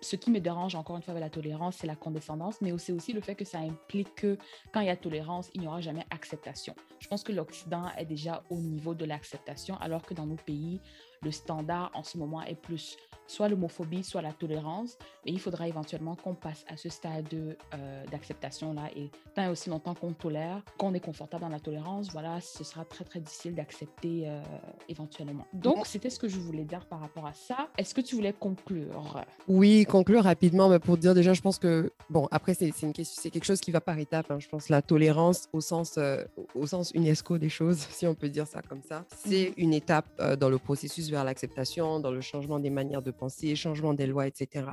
Ce 0.02 0.16
qui 0.16 0.32
me 0.32 0.40
dérange, 0.40 0.76
encore 0.76 0.96
une 0.96 1.02
fois, 1.02 1.12
avec 1.12 1.24
la 1.24 1.30
tolérance, 1.30 1.78
c'est 1.78 1.88
la 1.88 1.96
condescendance, 1.96 2.62
mais 2.62 2.72
c'est 2.78 2.94
aussi 2.94 3.14
le 3.14 3.22
fait 3.22 3.36
que 3.36 3.46
ça 3.46 3.60
implique 3.60 4.16
que 4.16 4.38
quand 4.72 4.80
il 4.80 4.88
y 4.88 4.90
a 4.90 4.96
tolérance, 4.96 5.50
il 5.54 5.62
n'y 5.62 5.68
aura 5.68 5.82
jamais 5.82 6.06
acceptation. 6.10 6.76
Je 7.00 7.08
pense 7.08 7.24
que 7.24 7.32
l'Occident 7.32 7.90
est 7.98 8.06
déjà 8.06 8.44
au 8.50 8.58
niveau 8.58 8.94
de 8.94 9.06
l'acceptation, 9.06 9.78
alors 9.78 10.04
que 10.04 10.14
dans 10.14 10.26
nos 10.26 10.36
pays, 10.36 10.80
le 11.24 11.32
standard 11.32 11.92
en 11.94 12.04
ce 12.04 12.18
moment 12.18 12.42
est 12.44 12.56
plus 12.56 12.98
soit 13.32 13.48
l'homophobie, 13.48 14.04
soit 14.04 14.22
la 14.22 14.34
tolérance. 14.34 14.98
Mais 15.26 15.32
il 15.32 15.40
faudra 15.40 15.68
éventuellement 15.68 16.16
qu'on 16.16 16.34
passe 16.36 16.66
à 16.68 16.76
ce 16.76 16.90
stade 16.90 17.34
euh, 17.34 18.06
d'acceptation-là. 18.12 18.90
Et 18.96 19.10
tant 19.36 19.44
et 19.44 19.48
aussi 19.48 19.70
longtemps 19.70 19.94
qu'on 19.94 20.14
tolère, 20.14 20.62
qu'on 20.78 20.94
est 20.94 21.00
confortable 21.00 21.44
dans 21.44 21.50
la 21.50 21.60
tolérance, 21.60 22.10
voilà, 22.12 22.42
ce 22.42 22.64
sera 22.64 22.84
très, 22.84 23.06
très 23.06 23.20
difficile 23.20 23.56
d'accepter 23.56 24.24
euh, 24.26 24.42
éventuellement. 24.90 25.46
Donc, 25.54 25.86
c'était 25.86 26.10
ce 26.10 26.20
que 26.20 26.28
je 26.28 26.40
voulais 26.40 26.66
dire 26.66 26.86
par 26.86 27.00
rapport 27.00 27.26
à 27.26 27.34
ça. 27.34 27.70
Est-ce 27.78 27.94
que 27.96 28.02
tu 28.02 28.16
voulais 28.16 28.34
conclure? 28.34 29.24
Oui, 29.48 29.86
conclure 29.86 30.24
rapidement, 30.24 30.68
mais 30.68 30.80
pour 30.80 30.98
dire 30.98 31.14
déjà, 31.14 31.34
je 31.34 31.42
pense 31.42 31.60
que, 31.60 31.94
bon, 32.10 32.28
après, 32.32 32.54
c'est 32.54 32.72
quelque 32.72 33.46
chose 33.46 33.62
qui 33.62 33.72
va 33.72 33.80
par 33.80 33.98
étapes. 33.98 34.30
Hein. 34.32 34.40
Je 34.40 34.50
pense 34.50 34.70
la 34.70 34.82
tolérance 34.82 35.48
au 35.54 35.62
sens, 35.62 35.96
euh, 35.98 36.24
au 36.56 36.68
sens 36.68 36.92
UNESCO 36.94 37.38
des 37.38 37.50
choses, 37.50 37.78
si 37.92 38.06
on 38.08 38.16
peut 38.16 38.30
dire 38.30 38.48
ça 38.48 38.62
comme 38.62 38.82
ça, 38.82 39.06
c'est 39.16 39.52
-hmm. 39.52 39.54
une 39.58 39.74
étape 39.74 40.10
dans 40.40 40.50
le 40.50 40.58
processus 40.58 41.11
vers 41.12 41.24
l'acceptation, 41.24 42.00
dans 42.00 42.12
le 42.12 42.22
changement 42.22 42.60
des 42.60 42.70
manières 42.70 43.02
de 43.02 43.12
penser, 43.12 43.56
changement 43.56 43.94
des 43.94 44.08
lois, 44.08 44.28
etc. 44.28 44.66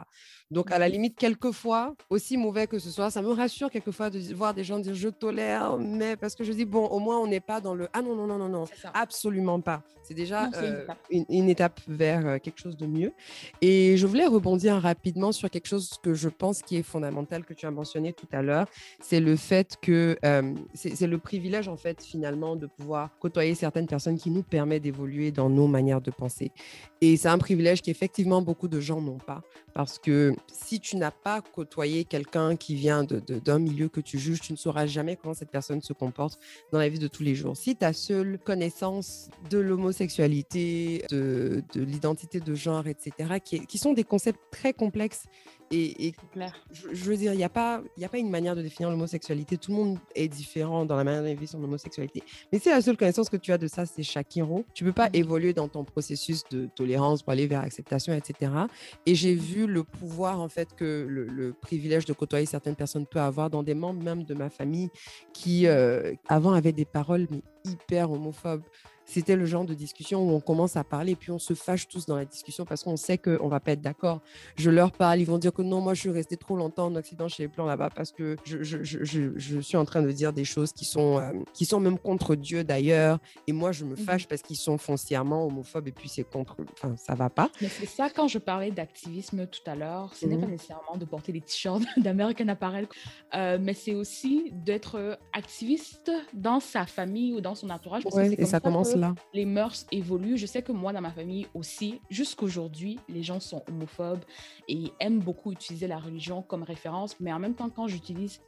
Donc, 0.50 0.70
à 0.70 0.78
la 0.78 0.88
limite, 0.88 1.16
quelquefois, 1.16 1.94
aussi 2.10 2.36
mauvais 2.36 2.66
que 2.66 2.78
ce 2.78 2.90
soit, 2.90 3.10
ça 3.10 3.22
me 3.22 3.30
rassure 3.30 3.70
quelquefois 3.70 4.10
de 4.10 4.18
voir 4.34 4.54
des 4.54 4.64
gens 4.64 4.78
dire 4.78 4.94
je 4.94 5.08
tolère, 5.08 5.76
mais 5.78 6.16
parce 6.16 6.34
que 6.34 6.44
je 6.44 6.52
dis, 6.52 6.64
bon, 6.64 6.86
au 6.86 6.98
moins, 6.98 7.18
on 7.18 7.26
n'est 7.26 7.40
pas 7.40 7.60
dans 7.60 7.74
le 7.74 7.88
ah 7.92 8.02
non, 8.02 8.14
non, 8.14 8.26
non, 8.26 8.38
non, 8.38 8.48
non, 8.48 8.64
absolument 8.94 9.60
pas. 9.60 9.82
C'est 10.02 10.14
déjà 10.14 10.46
non, 10.46 10.52
euh, 10.56 10.60
une, 10.60 10.80
étape. 10.80 10.98
Une, 11.10 11.24
une, 11.28 11.48
étape 11.50 11.80
vers 11.86 12.26
euh, 12.26 12.38
quelque 12.38 12.58
chose 12.58 12.76
de 12.76 12.86
mieux. 12.86 13.12
Et 13.60 13.96
je 13.98 14.06
voulais 14.06 14.26
rebondir 14.26 14.80
rapidement 14.80 15.08
rapidement 15.08 15.32
sur 15.32 15.48
quelque 15.48 15.68
chose 15.68 15.90
que 16.02 16.12
je 16.12 16.28
pense 16.28 16.60
qui 16.60 16.76
est 16.76 16.82
fondamental 16.82 17.44
que 17.44 17.54
tu 17.54 17.66
as 17.66 17.70
mentionné 17.70 18.12
tout 18.12 18.26
à 18.32 18.42
l'heure. 18.42 18.66
C'est 19.00 19.20
le 19.20 19.36
fait 19.36 19.76
que 19.80 20.18
euh, 20.24 20.54
c'est 20.74 21.06
le 21.06 21.18
privilège, 21.18 21.68
en 21.68 21.76
fait, 21.76 22.02
finalement, 22.02 22.56
de 22.56 22.66
pouvoir 22.66 23.10
côtoyer 23.20 23.54
certaines 23.54 23.86
personnes 23.86 24.18
qui 24.18 24.30
nous 24.30 24.42
permet 24.42 24.80
d'évoluer 24.80 25.30
dans 25.30 25.48
nos 25.48 25.66
manières 25.66 26.00
de 26.00 26.10
penser. 26.10 26.27
Et 27.00 27.16
c'est 27.16 27.28
un 27.28 27.38
privilège 27.38 27.82
qu'effectivement 27.82 28.42
beaucoup 28.42 28.68
de 28.68 28.80
gens 28.80 29.00
n'ont 29.00 29.18
pas. 29.18 29.42
Parce 29.78 30.00
que 30.00 30.34
si 30.52 30.80
tu 30.80 30.96
n'as 30.96 31.12
pas 31.12 31.40
côtoyé 31.40 32.02
quelqu'un 32.02 32.56
qui 32.56 32.74
vient 32.74 33.04
d'un 33.04 33.20
de, 33.20 33.62
milieu 33.62 33.88
que 33.88 34.00
tu 34.00 34.18
juges, 34.18 34.40
tu 34.40 34.50
ne 34.50 34.56
sauras 34.56 34.86
jamais 34.86 35.14
comment 35.14 35.34
cette 35.34 35.52
personne 35.52 35.80
se 35.82 35.92
comporte 35.92 36.40
dans 36.72 36.80
la 36.80 36.88
vie 36.88 36.98
de 36.98 37.06
tous 37.06 37.22
les 37.22 37.36
jours. 37.36 37.56
Si 37.56 37.76
ta 37.76 37.92
seule 37.92 38.40
connaissance 38.40 39.30
de 39.50 39.58
l'homosexualité, 39.58 41.04
de, 41.12 41.62
de 41.72 41.80
l'identité 41.80 42.40
de 42.40 42.54
genre, 42.56 42.88
etc., 42.88 43.34
qui, 43.44 43.66
qui 43.66 43.78
sont 43.78 43.92
des 43.92 44.02
concepts 44.02 44.40
très 44.50 44.72
complexes 44.72 45.26
et, 45.70 46.14
je, 46.72 46.88
je, 46.92 47.04
veux 47.04 47.16
dire, 47.16 47.32
il 47.32 47.36
n'y 47.36 47.44
a, 47.44 47.48
pas, 47.48 47.82
a 48.02 48.08
pas 48.08 48.18
une 48.18 48.30
manière 48.30 48.56
de 48.56 48.62
définir 48.62 48.90
l'homosexualité. 48.90 49.58
Tout 49.58 49.70
le 49.72 49.76
monde 49.76 49.98
est 50.14 50.28
différent 50.28 50.84
dans 50.84 50.96
la 50.96 51.04
manière 51.04 51.22
de 51.22 51.28
vivre 51.28 51.50
son 51.50 51.62
homosexualité. 51.62 52.22
Mais 52.52 52.58
si 52.58 52.68
la 52.70 52.80
seule 52.80 52.96
connaissance 52.96 53.28
que 53.28 53.36
tu 53.36 53.52
as 53.52 53.58
de 53.58 53.66
ça, 53.66 53.84
c'est 53.84 54.02
Shakiro, 54.02 54.64
tu 54.74 54.84
ne 54.84 54.90
peux 54.90 54.94
pas 54.94 55.08
mmh 55.08 55.18
évoluer 55.18 55.52
dans 55.52 55.68
ton 55.68 55.84
processus 55.84 56.44
de 56.50 56.68
tolérance 56.74 57.22
pour 57.22 57.32
aller 57.32 57.46
vers 57.46 57.62
l'acceptation, 57.62 58.14
etc. 58.14 58.52
Et 59.04 59.14
j'ai 59.14 59.34
mmh 59.34 59.38
vu 59.38 59.66
le 59.68 59.84
pouvoir, 59.84 60.40
en 60.40 60.48
fait, 60.48 60.74
que 60.74 61.06
le, 61.08 61.52
privilège 61.52 62.04
de 62.04 62.12
côtoyer 62.12 62.46
certaines 62.46 62.76
personnes 62.76 63.06
peut 63.06 63.20
avoir 63.20 63.50
dans 63.50 63.62
des 63.62 63.74
membres 63.74 64.02
même 64.02 64.24
de 64.24 64.34
ma 64.34 64.50
famille 64.50 64.90
qui, 65.32 65.66
euh, 65.66 66.14
avant, 66.28 66.52
avaient 66.52 66.72
des 66.72 66.84
paroles 66.84 67.26
mais 67.30 67.42
hyper 67.64 68.10
homophobes 68.10 68.62
c'était 69.08 69.36
le 69.36 69.46
genre 69.46 69.64
de 69.64 69.72
discussion 69.72 70.22
où 70.22 70.34
on 70.34 70.40
commence 70.40 70.76
à 70.76 70.84
parler 70.84 71.12
et 71.12 71.16
puis 71.16 71.30
on 71.30 71.38
se 71.38 71.54
fâche 71.54 71.88
tous 71.88 72.04
dans 72.04 72.14
la 72.14 72.26
discussion 72.26 72.66
parce 72.66 72.84
qu'on 72.84 72.98
sait 72.98 73.16
qu'on 73.16 73.46
ne 73.46 73.50
va 73.50 73.58
pas 73.58 73.72
être 73.72 73.80
d'accord. 73.80 74.20
Je 74.56 74.68
leur 74.68 74.92
parle, 74.92 75.20
ils 75.20 75.24
vont 75.24 75.38
dire 75.38 75.52
que 75.52 75.62
non, 75.62 75.80
moi 75.80 75.94
je 75.94 76.00
suis 76.00 76.10
resté 76.10 76.36
trop 76.36 76.56
longtemps 76.56 76.86
en 76.86 76.94
Occident 76.94 77.26
chez 77.26 77.44
les 77.44 77.48
Blancs 77.48 77.66
là-bas 77.66 77.88
parce 77.88 78.12
que 78.12 78.36
je, 78.44 78.62
je, 78.62 78.82
je, 78.82 79.32
je, 79.34 79.60
suis 79.60 79.78
en 79.78 79.86
train 79.86 80.02
de 80.02 80.12
dire 80.12 80.34
des 80.34 80.44
choses 80.44 80.72
qui 80.72 80.84
sont, 80.84 81.18
euh, 81.18 81.32
qui 81.54 81.64
sont 81.64 81.80
même 81.80 81.98
contre 81.98 82.34
Dieu 82.34 82.64
d'ailleurs. 82.64 83.18
Et 83.46 83.52
moi 83.52 83.72
je 83.72 83.86
me 83.86 83.94
mmh 83.94 83.96
fâche 83.96 84.28
parce 84.28 84.42
qu'ils 84.42 84.56
sont 84.56 84.76
foncièrement 84.76 85.46
homophobes 85.46 85.88
et 85.88 85.92
puis 85.92 86.10
c'est 86.10 86.24
contre. 86.24 86.56
Enfin, 86.72 86.94
ça 86.96 87.14
va 87.14 87.30
pas. 87.30 87.50
Mais 87.62 87.68
c'est 87.68 87.86
ça 87.86 88.10
quand 88.10 88.28
je 88.28 88.38
parlais 88.38 88.70
d'activisme 88.70 89.46
tout 89.46 89.62
à 89.66 89.74
l'heure. 89.74 90.14
Ce 90.14 90.26
n'est 90.26 90.36
pas 90.36 90.46
mmh 90.46 90.50
nécessairement 90.50 90.96
de 90.98 91.06
porter 91.06 91.32
des 91.32 91.40
t-shirts 91.40 91.82
d'American 91.96 92.48
Apparel, 92.48 92.86
euh, 93.34 93.58
mais 93.58 93.72
c'est 93.72 93.94
aussi 93.94 94.50
d'être 94.52 95.18
activiste 95.32 96.12
dans 96.34 96.60
sa 96.60 96.84
famille 96.84 97.32
ou 97.32 97.40
dans 97.40 97.54
son 97.54 97.70
entourage. 97.70 98.02
Oui, 98.12 98.34
et 98.36 98.44
ça 98.44 98.60
commence 98.60 98.97
les 99.34 99.44
mœurs 99.44 99.86
évoluent. 99.92 100.36
Je 100.36 100.46
sais 100.46 100.62
que 100.62 100.72
moi, 100.72 100.92
dans 100.92 101.00
ma 101.00 101.10
famille 101.10 101.46
aussi, 101.54 102.00
jusqu'aujourd'hui, 102.10 102.98
les 103.08 103.22
gens 103.22 103.40
sont 103.40 103.62
homophobes 103.68 104.24
et 104.68 104.92
aiment 105.00 105.20
beaucoup 105.20 105.52
utiliser 105.52 105.86
la 105.86 105.98
religion 105.98 106.42
comme 106.42 106.62
référence. 106.62 107.18
Mais 107.20 107.32
en 107.32 107.38
même 107.38 107.54
temps, 107.54 107.70
quand 107.70 107.88
j'utilise 107.88 108.40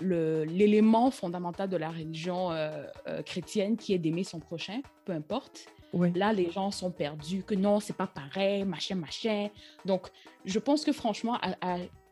l'élément 0.00 1.10
fondamental 1.10 1.68
de 1.68 1.76
la 1.76 1.90
religion 1.90 2.52
euh, 2.52 2.86
euh, 3.06 3.22
chrétienne 3.22 3.76
qui 3.76 3.92
est 3.92 3.98
d'aimer 3.98 4.24
son 4.24 4.40
prochain, 4.40 4.80
peu 5.04 5.12
importe. 5.12 5.66
Là, 5.92 6.32
les 6.32 6.52
gens 6.52 6.70
sont 6.70 6.92
perdus, 6.92 7.42
que 7.42 7.56
non, 7.56 7.80
c'est 7.80 7.96
pas 7.96 8.06
pareil, 8.06 8.64
machin, 8.64 8.94
machin. 8.94 9.48
Donc, 9.84 10.08
je 10.44 10.58
pense 10.60 10.84
que 10.84 10.92
franchement, 10.92 11.36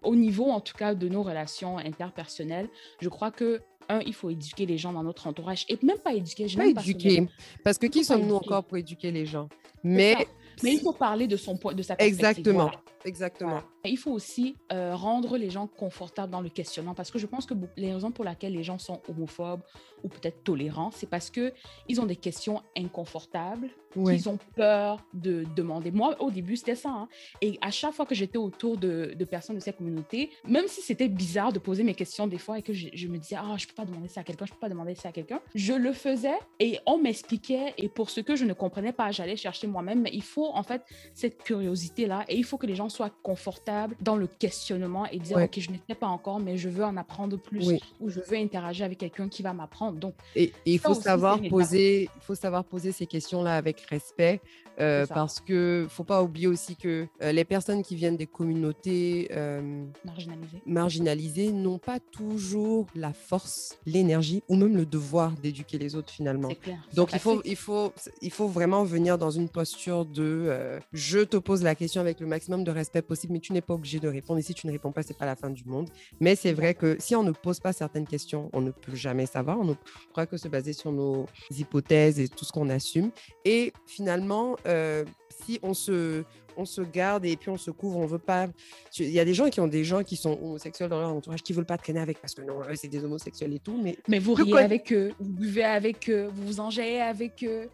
au 0.02 0.16
niveau 0.16 0.50
en 0.50 0.60
tout 0.60 0.76
cas 0.76 0.96
de 0.96 1.08
nos 1.08 1.22
relations 1.22 1.78
interpersonnelles, 1.78 2.68
je 3.00 3.08
crois 3.08 3.30
que 3.30 3.62
un, 3.88 4.00
il 4.00 4.14
faut 4.14 4.30
éduquer 4.30 4.66
les 4.66 4.78
gens 4.78 4.92
dans 4.92 5.02
notre 5.02 5.26
entourage. 5.26 5.64
Et 5.68 5.78
même 5.82 5.98
pas 5.98 6.12
éduquer. 6.12 6.48
Je 6.48 6.56
pas 6.56 6.66
éduquer. 6.66 7.26
Parce 7.64 7.78
que 7.78 7.86
qui 7.86 8.04
sommes-nous 8.04 8.34
encore 8.34 8.64
pour 8.64 8.76
éduquer 8.76 9.10
les 9.10 9.26
gens? 9.26 9.48
Mais, 9.82 10.16
mais 10.62 10.74
il 10.74 10.80
faut 10.80 10.92
parler 10.92 11.26
de 11.26 11.36
son 11.36 11.56
point, 11.56 11.74
de 11.74 11.82
sa 11.82 11.96
perspective. 11.96 12.26
Exactement. 12.26 12.70
Exactement. 13.04 13.62
Il 13.84 13.96
faut 13.96 14.10
aussi 14.10 14.56
euh, 14.72 14.94
rendre 14.94 15.36
les 15.36 15.50
gens 15.50 15.66
confortables 15.66 16.30
dans 16.30 16.40
le 16.40 16.48
questionnement 16.48 16.94
parce 16.94 17.10
que 17.10 17.18
je 17.18 17.26
pense 17.26 17.46
que 17.46 17.54
les 17.76 17.92
raisons 17.92 18.10
pour 18.10 18.24
lesquelles 18.24 18.52
les 18.52 18.64
gens 18.64 18.78
sont 18.78 19.00
homophobes 19.08 19.62
ou 20.02 20.08
peut-être 20.08 20.44
tolérants, 20.44 20.90
c'est 20.90 21.08
parce 21.08 21.30
que 21.30 21.52
ils 21.88 22.00
ont 22.00 22.06
des 22.06 22.16
questions 22.16 22.62
inconfortables, 22.76 23.68
ils 23.96 24.28
ont 24.28 24.38
peur 24.54 25.04
de 25.14 25.44
demander. 25.56 25.90
Moi, 25.90 26.20
au 26.20 26.30
début, 26.30 26.56
c'était 26.56 26.74
ça. 26.74 26.90
Hein. 26.90 27.08
Et 27.40 27.58
à 27.60 27.70
chaque 27.70 27.92
fois 27.92 28.06
que 28.06 28.14
j'étais 28.14 28.38
autour 28.38 28.76
de, 28.76 29.14
personnes 29.30 29.56
de 29.56 29.60
cette 29.60 29.78
communauté, 29.78 30.30
même 30.46 30.68
si 30.68 30.80
c'était 30.80 31.08
bizarre 31.08 31.52
de 31.52 31.58
poser 31.58 31.82
mes 31.82 31.94
questions 31.94 32.26
des 32.26 32.38
fois 32.38 32.58
et 32.58 32.62
que 32.62 32.72
je, 32.72 33.08
me 33.08 33.18
disais, 33.18 33.36
ah, 33.38 33.54
je 33.56 33.66
peux 33.66 33.74
pas 33.74 33.84
demander 33.84 34.08
ça 34.08 34.20
à 34.20 34.24
quelqu'un, 34.24 34.46
je 34.46 34.52
peux 34.52 34.58
pas 34.58 34.68
demander 34.68 34.94
ça 34.94 35.08
à 35.08 35.12
quelqu'un, 35.12 35.40
je 35.54 35.72
le 35.72 35.92
faisais 35.92 36.38
et 36.60 36.78
on 36.86 36.98
m'expliquait. 36.98 37.74
Et 37.76 37.88
pour 37.88 38.10
ce 38.10 38.20
que 38.20 38.36
je 38.36 38.44
ne 38.44 38.52
comprenais 38.52 38.92
pas, 38.92 39.10
j'allais 39.10 39.36
chercher 39.36 39.66
moi-même. 39.66 40.02
Mais 40.02 40.10
il 40.12 40.22
faut 40.22 40.48
en 40.48 40.62
fait 40.62 40.82
cette 41.14 41.42
curiosité-là 41.42 42.24
et 42.28 42.36
il 42.36 42.44
faut 42.44 42.58
que 42.58 42.66
les 42.66 42.74
gens 42.74 42.88
soient 42.98 43.12
confortables 43.22 43.94
dans 44.00 44.16
le 44.16 44.26
questionnement 44.26 45.06
et 45.06 45.18
dire, 45.18 45.36
OK, 45.36 45.60
je 45.60 45.70
n'étais 45.70 45.94
pas 45.94 46.08
encore, 46.08 46.40
mais 46.40 46.56
je 46.56 46.68
veux 46.68 46.84
en 46.84 46.96
apprendre 46.96 47.38
plus 47.38 47.78
ou 48.00 48.08
je 48.10 48.20
veux 48.20 48.36
interagir 48.36 48.84
avec 48.86 48.98
quelqu'un 48.98 49.28
qui 49.28 49.42
va 49.42 49.52
m'apprendre. 49.52 49.98
Donc, 49.98 50.14
et, 50.34 50.52
il 50.66 50.80
faut 50.80 50.94
savoir 50.94 51.40
poser, 51.48 52.10
il 52.16 52.22
faut 52.22 52.34
savoir 52.34 52.64
poser 52.64 52.90
ces 52.90 53.06
questions-là 53.06 53.56
avec 53.56 53.80
respect 53.82 54.40
euh, 54.80 55.06
parce 55.06 55.40
que 55.40 55.86
faut 55.88 56.04
pas 56.04 56.22
oublier 56.22 56.46
aussi 56.46 56.76
que 56.76 57.06
euh, 57.22 57.32
les 57.32 57.44
personnes 57.44 57.82
qui 57.82 57.96
viennent 57.96 58.16
des 58.16 58.28
communautés 58.28 59.28
euh, 59.32 59.84
marginalisées, 60.04 60.62
marginalisées 60.66 61.52
n'ont 61.52 61.78
pas 61.78 61.98
toujours 61.98 62.86
la 62.94 63.12
force, 63.12 63.76
l'énergie 63.86 64.42
ou 64.48 64.54
même 64.54 64.76
le 64.76 64.86
devoir 64.86 65.32
d'éduquer 65.32 65.78
les 65.78 65.96
autres 65.96 66.12
finalement. 66.12 66.50
Clair, 66.62 66.78
Donc 66.94 67.10
il 67.12 67.18
faut, 67.18 67.42
il, 67.44 67.56
faut, 67.56 67.92
il 68.22 68.30
faut 68.30 68.46
vraiment 68.46 68.84
venir 68.84 69.18
dans 69.18 69.30
une 69.30 69.48
posture 69.48 70.04
de 70.04 70.78
je 70.92 71.20
te 71.20 71.36
pose 71.36 71.62
la 71.62 71.74
question 71.74 72.00
avec 72.00 72.20
le 72.20 72.26
maximum 72.26 72.62
de 72.62 72.70
respect 72.78 73.02
possible, 73.02 73.32
mais 73.34 73.40
tu 73.40 73.52
n'es 73.52 73.60
pas 73.60 73.74
obligé 73.74 74.00
de 74.00 74.08
répondre. 74.08 74.38
Et 74.38 74.42
si 74.42 74.54
tu 74.54 74.66
ne 74.66 74.72
réponds 74.72 74.92
pas, 74.92 75.02
c'est 75.02 75.16
pas 75.16 75.26
la 75.26 75.36
fin 75.36 75.50
du 75.50 75.64
monde. 75.64 75.88
Mais 76.20 76.34
c'est 76.36 76.52
vrai 76.52 76.74
que 76.74 76.96
si 76.98 77.14
on 77.14 77.22
ne 77.22 77.32
pose 77.32 77.60
pas 77.60 77.72
certaines 77.72 78.06
questions, 78.06 78.50
on 78.52 78.60
ne 78.60 78.70
peut 78.70 78.94
jamais 78.94 79.26
savoir. 79.26 79.58
On 79.58 79.64
ne 79.64 79.74
pourra 80.08 80.26
que 80.26 80.36
se 80.36 80.48
baser 80.48 80.72
sur 80.72 80.92
nos 80.92 81.26
hypothèses 81.50 82.18
et 82.18 82.28
tout 82.28 82.44
ce 82.44 82.52
qu'on 82.52 82.68
assume. 82.70 83.10
Et 83.44 83.72
finalement, 83.86 84.56
euh, 84.66 85.04
si 85.44 85.58
on 85.62 85.74
se, 85.74 86.24
on 86.58 86.64
se 86.64 86.82
garde 86.82 87.24
et 87.24 87.36
puis 87.36 87.48
on 87.48 87.56
se 87.56 87.70
couvre, 87.70 87.98
on 87.98 88.06
veut 88.06 88.18
pas. 88.18 88.48
Il 88.98 89.10
y 89.10 89.20
a 89.20 89.24
des 89.24 89.34
gens 89.34 89.48
qui 89.48 89.60
ont 89.60 89.68
des 89.68 89.84
gens 89.84 90.02
qui 90.02 90.16
sont 90.16 90.38
homosexuels 90.42 90.90
dans 90.90 91.00
leur 91.00 91.10
entourage 91.10 91.42
qui 91.42 91.52
veulent 91.52 91.64
pas 91.64 91.78
traîner 91.78 92.00
avec 92.00 92.20
parce 92.20 92.34
que 92.34 92.42
non, 92.42 92.60
c'est 92.74 92.88
des 92.88 93.02
homosexuels 93.04 93.54
et 93.54 93.60
tout. 93.60 93.78
Mais, 93.80 93.96
mais 94.08 94.18
vous 94.18 94.34
riez 94.34 94.58
avec 94.58 94.92
eux, 94.92 95.12
vous 95.20 95.30
buvez 95.30 95.64
avec 95.64 96.10
eux, 96.10 96.28
vous 96.34 96.46
vous 96.46 96.60
enjaillez 96.60 97.00
avec 97.00 97.44
eux, 97.44 97.70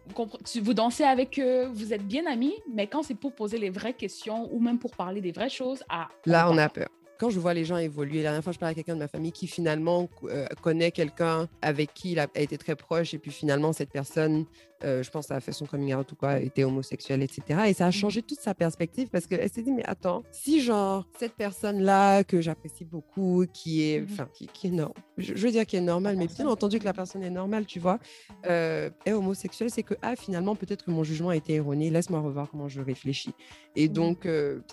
vous 0.61 0.73
dansez 0.73 1.03
avec 1.03 1.39
eux, 1.39 1.65
vous 1.73 1.93
êtes 1.93 2.07
bien 2.07 2.25
amis, 2.27 2.53
mais 2.71 2.87
quand 2.87 3.03
c'est 3.03 3.15
pour 3.15 3.33
poser 3.33 3.57
les 3.57 3.71
vraies 3.71 3.93
questions 3.93 4.47
ou 4.53 4.59
même 4.59 4.77
pour 4.77 4.95
parler 4.95 5.21
des 5.21 5.31
vraies 5.31 5.49
choses, 5.49 5.83
ah, 5.89 6.07
là, 6.25 6.49
on 6.49 6.57
a 6.57 6.69
peur 6.69 6.89
quand 7.17 7.29
je 7.29 7.39
vois 7.39 7.53
les 7.53 7.65
gens 7.65 7.77
évoluer, 7.77 8.17
la 8.17 8.23
dernière 8.23 8.43
fois, 8.43 8.53
je 8.53 8.59
parlais 8.59 8.71
à 8.71 8.75
quelqu'un 8.75 8.95
de 8.95 8.99
ma 8.99 9.07
famille 9.07 9.31
qui 9.31 9.47
finalement 9.47 10.09
euh, 10.25 10.45
connaît 10.61 10.91
quelqu'un 10.91 11.47
avec 11.61 11.93
qui 11.93 12.11
il 12.11 12.19
a, 12.19 12.27
été 12.35 12.57
très 12.57 12.75
proche, 12.75 13.13
et 13.13 13.17
puis 13.17 13.31
finalement, 13.31 13.73
cette 13.73 13.91
personne, 13.91 14.45
euh, 14.83 15.01
je 15.01 15.09
pense, 15.09 15.31
a 15.31 15.39
fait 15.39 15.51
son 15.51 15.65
coming 15.65 15.93
out 15.93 16.11
ou 16.11 16.15
quoi, 16.15 16.39
était 16.39 16.63
homosexuelle, 16.63 17.23
etc. 17.23 17.61
Et 17.67 17.73
ça 17.73 17.87
a 17.87 17.91
changé 17.91 18.21
toute 18.21 18.39
sa 18.39 18.53
perspective 18.53 19.09
parce 19.09 19.27
qu'elle 19.27 19.49
s'est 19.49 19.61
dit, 19.61 19.71
mais 19.71 19.85
attends, 19.85 20.23
si 20.31 20.61
genre, 20.61 21.07
cette 21.17 21.33
personne-là 21.33 22.23
que 22.23 22.41
j'apprécie 22.41 22.85
beaucoup, 22.85 23.45
qui 23.53 23.89
est, 23.89 24.01
mmh 24.01 24.07
enfin, 24.11 24.27
qui, 24.33 24.67
est 24.67 24.71
normal, 24.71 25.03
je, 25.17 25.33
veux 25.33 25.51
dire 25.51 25.65
qui 25.65 25.77
est 25.77 25.81
normale, 25.81 26.17
mais 26.17 26.27
bien 26.27 26.47
entendu 26.47 26.79
que 26.79 26.85
la 26.85 26.93
personne 26.93 27.23
est 27.23 27.29
normale, 27.29 27.65
tu 27.65 27.79
vois, 27.79 27.99
euh, 28.47 28.89
est 29.05 29.13
homosexuelle, 29.13 29.69
c'est 29.69 29.83
que, 29.83 29.93
ah, 30.01 30.15
finalement, 30.15 30.55
peut-être 30.55 30.83
que 30.83 30.91
mon 30.91 31.03
jugement 31.03 31.29
a 31.29 31.35
été 31.35 31.53
erroné, 31.53 31.89
laisse-moi 31.89 32.19
revoir 32.19 32.49
comment 32.49 32.67
je 32.67 32.81
réfléchis. 32.81 33.33
Et 33.75 33.87
mmh 33.87 33.95
donc, 33.95 34.27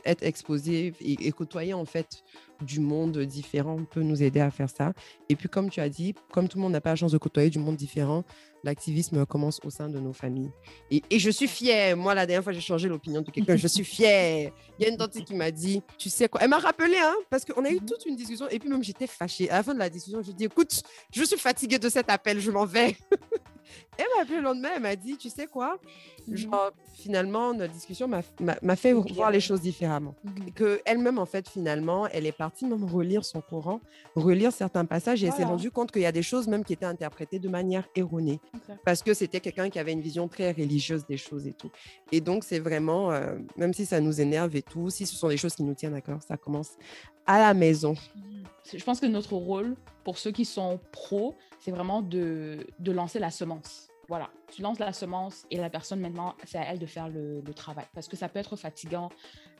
être 0.04 0.22
exposé 0.22 0.92
et, 1.00 1.26
et 1.26 1.32
côtoyer, 1.32 1.74
en 1.74 1.84
fait, 1.84 2.24
du 2.60 2.80
monde 2.80 3.18
différent 3.18 3.78
peut 3.90 4.02
nous 4.02 4.22
aider 4.22 4.40
à 4.40 4.50
faire 4.50 4.70
ça. 4.70 4.92
Et 5.28 5.36
puis, 5.36 5.48
comme 5.48 5.70
tu 5.70 5.80
as 5.80 5.88
dit, 5.88 6.14
comme 6.32 6.48
tout 6.48 6.58
le 6.58 6.62
monde 6.62 6.72
n'a 6.72 6.80
pas 6.80 6.90
la 6.90 6.96
chance 6.96 7.12
de 7.12 7.18
côtoyer 7.18 7.50
du 7.50 7.58
monde 7.58 7.76
différent, 7.76 8.24
l'activisme 8.64 9.26
commence 9.26 9.60
au 9.64 9.70
sein 9.70 9.88
de 9.88 9.98
nos 9.98 10.12
familles. 10.12 10.50
Et, 10.90 11.18
je 11.18 11.30
suis 11.30 11.48
fière. 11.48 11.96
Moi, 11.96 12.14
la 12.14 12.26
dernière 12.26 12.44
fois, 12.44 12.52
j'ai 12.52 12.60
changé 12.60 12.88
l'opinion 12.88 13.22
de 13.22 13.30
quelqu'un. 13.30 13.56
Je 13.56 13.68
suis 13.68 13.84
fière. 13.84 14.52
Il 14.78 14.84
y 14.84 14.86
a 14.86 14.90
une 14.90 14.96
tante 14.96 15.12
qui 15.12 15.34
m'a 15.34 15.50
dit, 15.50 15.82
tu 15.98 16.10
sais 16.10 16.28
quoi? 16.28 16.40
Elle 16.42 16.50
m'a 16.50 16.58
rappelé, 16.58 16.96
hein, 16.96 17.14
parce 17.30 17.44
qu'on 17.44 17.64
a 17.64 17.70
eu 17.70 17.76
mhm. 17.76 17.86
toute 17.86 18.06
une 18.06 18.16
discussion. 18.16 18.48
Et 18.48 18.58
puis, 18.58 18.68
même, 18.68 18.82
j'étais 18.82 19.06
fâchée. 19.06 19.50
À 19.50 19.56
la 19.56 19.62
fin 19.62 19.74
de 19.74 19.78
la 19.78 19.90
discussion, 19.90 20.22
je 20.22 20.32
dis, 20.32 20.44
écoute, 20.44 20.82
je 21.12 21.24
suis 21.24 21.38
fatiguée 21.38 21.78
de 21.78 21.88
cet 21.88 22.10
appel, 22.10 22.40
je 22.40 22.50
m'en 22.50 22.64
vais. 22.64 22.96
Elle 23.98 24.06
m'a 24.16 24.22
appelé 24.22 24.36
le 24.38 24.42
lendemain, 24.42 24.70
elle 24.76 24.82
m'a 24.82 24.96
dit, 24.96 25.16
tu 25.16 25.28
sais 25.28 25.46
quoi? 25.46 25.78
Mhm. 26.26 26.36
Genre, 26.36 26.70
finalement, 26.94 27.52
notre 27.52 27.72
discussion 27.72 28.08
m'a 28.08 28.76
fait 28.76 28.92
voir 28.92 29.30
les 29.30 29.40
choses 29.40 29.60
différemment. 29.60 30.14
Mhm. 30.24 30.52
Que 30.52 30.80
elle-même, 30.84 31.18
en 31.18 31.26
fait, 31.26 31.48
finalement, 31.48 32.06
elle 32.08 32.26
est 32.26 32.32
partie 32.32 32.64
même 32.64 32.84
relire 32.84 33.24
son 33.24 33.40
Coran, 33.40 33.80
relire 34.14 34.52
certains 34.52 34.84
passages 34.84 35.22
et 35.22 35.26
elle 35.26 35.32
s'est 35.32 35.44
rendue 35.44 35.70
compte 35.70 35.90
qu'il 35.90 36.02
y 36.02 36.06
a 36.06 36.12
des 36.12 36.22
choses 36.22 36.48
même 36.48 36.64
qui 36.64 36.72
étaient 36.72 36.86
interprétées 36.86 37.38
de 37.38 37.48
manière 37.48 37.88
erronée. 37.94 38.40
Parce 38.84 39.02
que 39.02 39.14
c'était 39.14 39.40
quelqu'un 39.40 39.70
qui 39.70 39.78
avait 39.78 39.92
une 39.92 40.00
vision 40.00 40.28
très 40.28 40.52
religieuse 40.52 41.06
des 41.06 41.16
choses 41.16 41.46
et 41.46 41.52
tout. 41.52 41.70
Et 42.10 42.20
donc, 42.20 42.44
c'est 42.44 42.58
vraiment, 42.58 43.10
euh, 43.10 43.36
même 43.56 43.72
si 43.72 43.86
ça 43.86 44.00
nous 44.00 44.20
énerve 44.20 44.54
et 44.56 44.62
tout, 44.62 44.90
si 44.90 45.06
ce 45.06 45.16
sont 45.16 45.28
des 45.28 45.36
choses 45.36 45.54
qui 45.54 45.62
nous 45.62 45.74
tiennent 45.74 45.94
à 45.94 46.00
cœur, 46.00 46.22
ça 46.22 46.36
commence 46.36 46.72
à 47.26 47.38
la 47.38 47.54
maison. 47.54 47.94
Mhm. 48.14 48.44
Je 48.74 48.84
pense 48.84 49.00
que 49.00 49.06
notre 49.06 49.34
rôle, 49.34 49.76
pour 50.04 50.18
ceux 50.18 50.30
qui 50.30 50.44
sont 50.44 50.78
pros, 50.92 51.34
c'est 51.60 51.70
vraiment 51.70 52.02
de, 52.02 52.66
de 52.78 52.92
lancer 52.92 53.18
la 53.18 53.30
semence 53.30 53.91
voilà, 54.12 54.28
tu 54.54 54.60
lances 54.60 54.78
la 54.78 54.92
semence 54.92 55.46
et 55.50 55.56
la 55.56 55.70
personne 55.70 55.98
maintenant, 55.98 56.34
c'est 56.44 56.58
à 56.58 56.64
elle 56.70 56.78
de 56.78 56.84
faire 56.84 57.08
le, 57.08 57.42
travail. 57.56 57.86
Parce 57.94 58.08
que 58.08 58.16
ça 58.18 58.28
peut 58.28 58.38
être 58.38 58.56
fatigant 58.56 59.08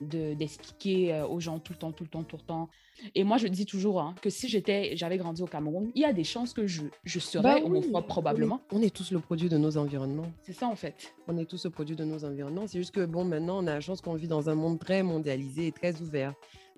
d'expliquer 0.03 1.15
euh, 1.15 1.27
aux 1.27 1.41
gens 1.41 1.59
tout 1.59 1.73
le 1.73 1.79
temps, 1.79 1.91
tout 1.91 2.05
le 2.05 2.11
temps, 2.11 2.23
tout 2.23 2.37
le 2.37 2.43
temps. 2.43 2.69
Et 3.15 3.25
moi, 3.25 3.39
je 3.39 3.47
dis 3.47 3.65
toujours 3.65 4.03
hein, 4.03 4.15
que 4.21 4.29
si 4.29 4.49
j'étais, 4.49 4.95
j'avais 4.95 5.17
grandi 5.17 5.41
au 5.41 5.47
Cameroun, 5.47 5.91
il 5.95 6.03
y 6.03 6.05
a 6.05 6.13
des 6.13 6.23
chances 6.23 6.53
que 6.53 6.67
je, 6.67 6.83
je 7.03 7.19
serais 7.19 7.61
bah 7.61 7.65
homophobe 7.65 8.07
probablement. 8.07 8.61
On 8.73 8.83
est, 8.83 8.95
tous 8.95 9.11
le 9.11 9.21
produit 9.21 9.49
de 9.49 9.57
nos 9.57 9.79
environnements. 9.79 10.31
C'est 10.43 10.53
ça 10.53 10.67
en 10.67 10.77
fait. 10.77 11.15
On 11.29 11.39
est 11.39 11.47
tous 11.47 11.65
le 11.65 11.71
produit 11.71 11.97
de 11.97 12.05
nos 12.05 12.23
environnements. 12.23 12.67
C'est 12.67 12.77
juste 12.77 12.95
que 12.95 13.07
bon, 13.07 13.25
maintenant, 13.25 13.65
on 13.65 13.67
a 13.67 13.73
la 13.73 13.81
chance 13.81 14.03
qu'on 14.03 14.17
vit 14.17 14.29
dans 14.29 14.51
un 14.51 14.55
monde 14.55 14.79
très 14.79 15.03
mondialisé 15.03 15.69
et 15.69 15.73
très 15.73 15.99
ouvert. 16.03 16.35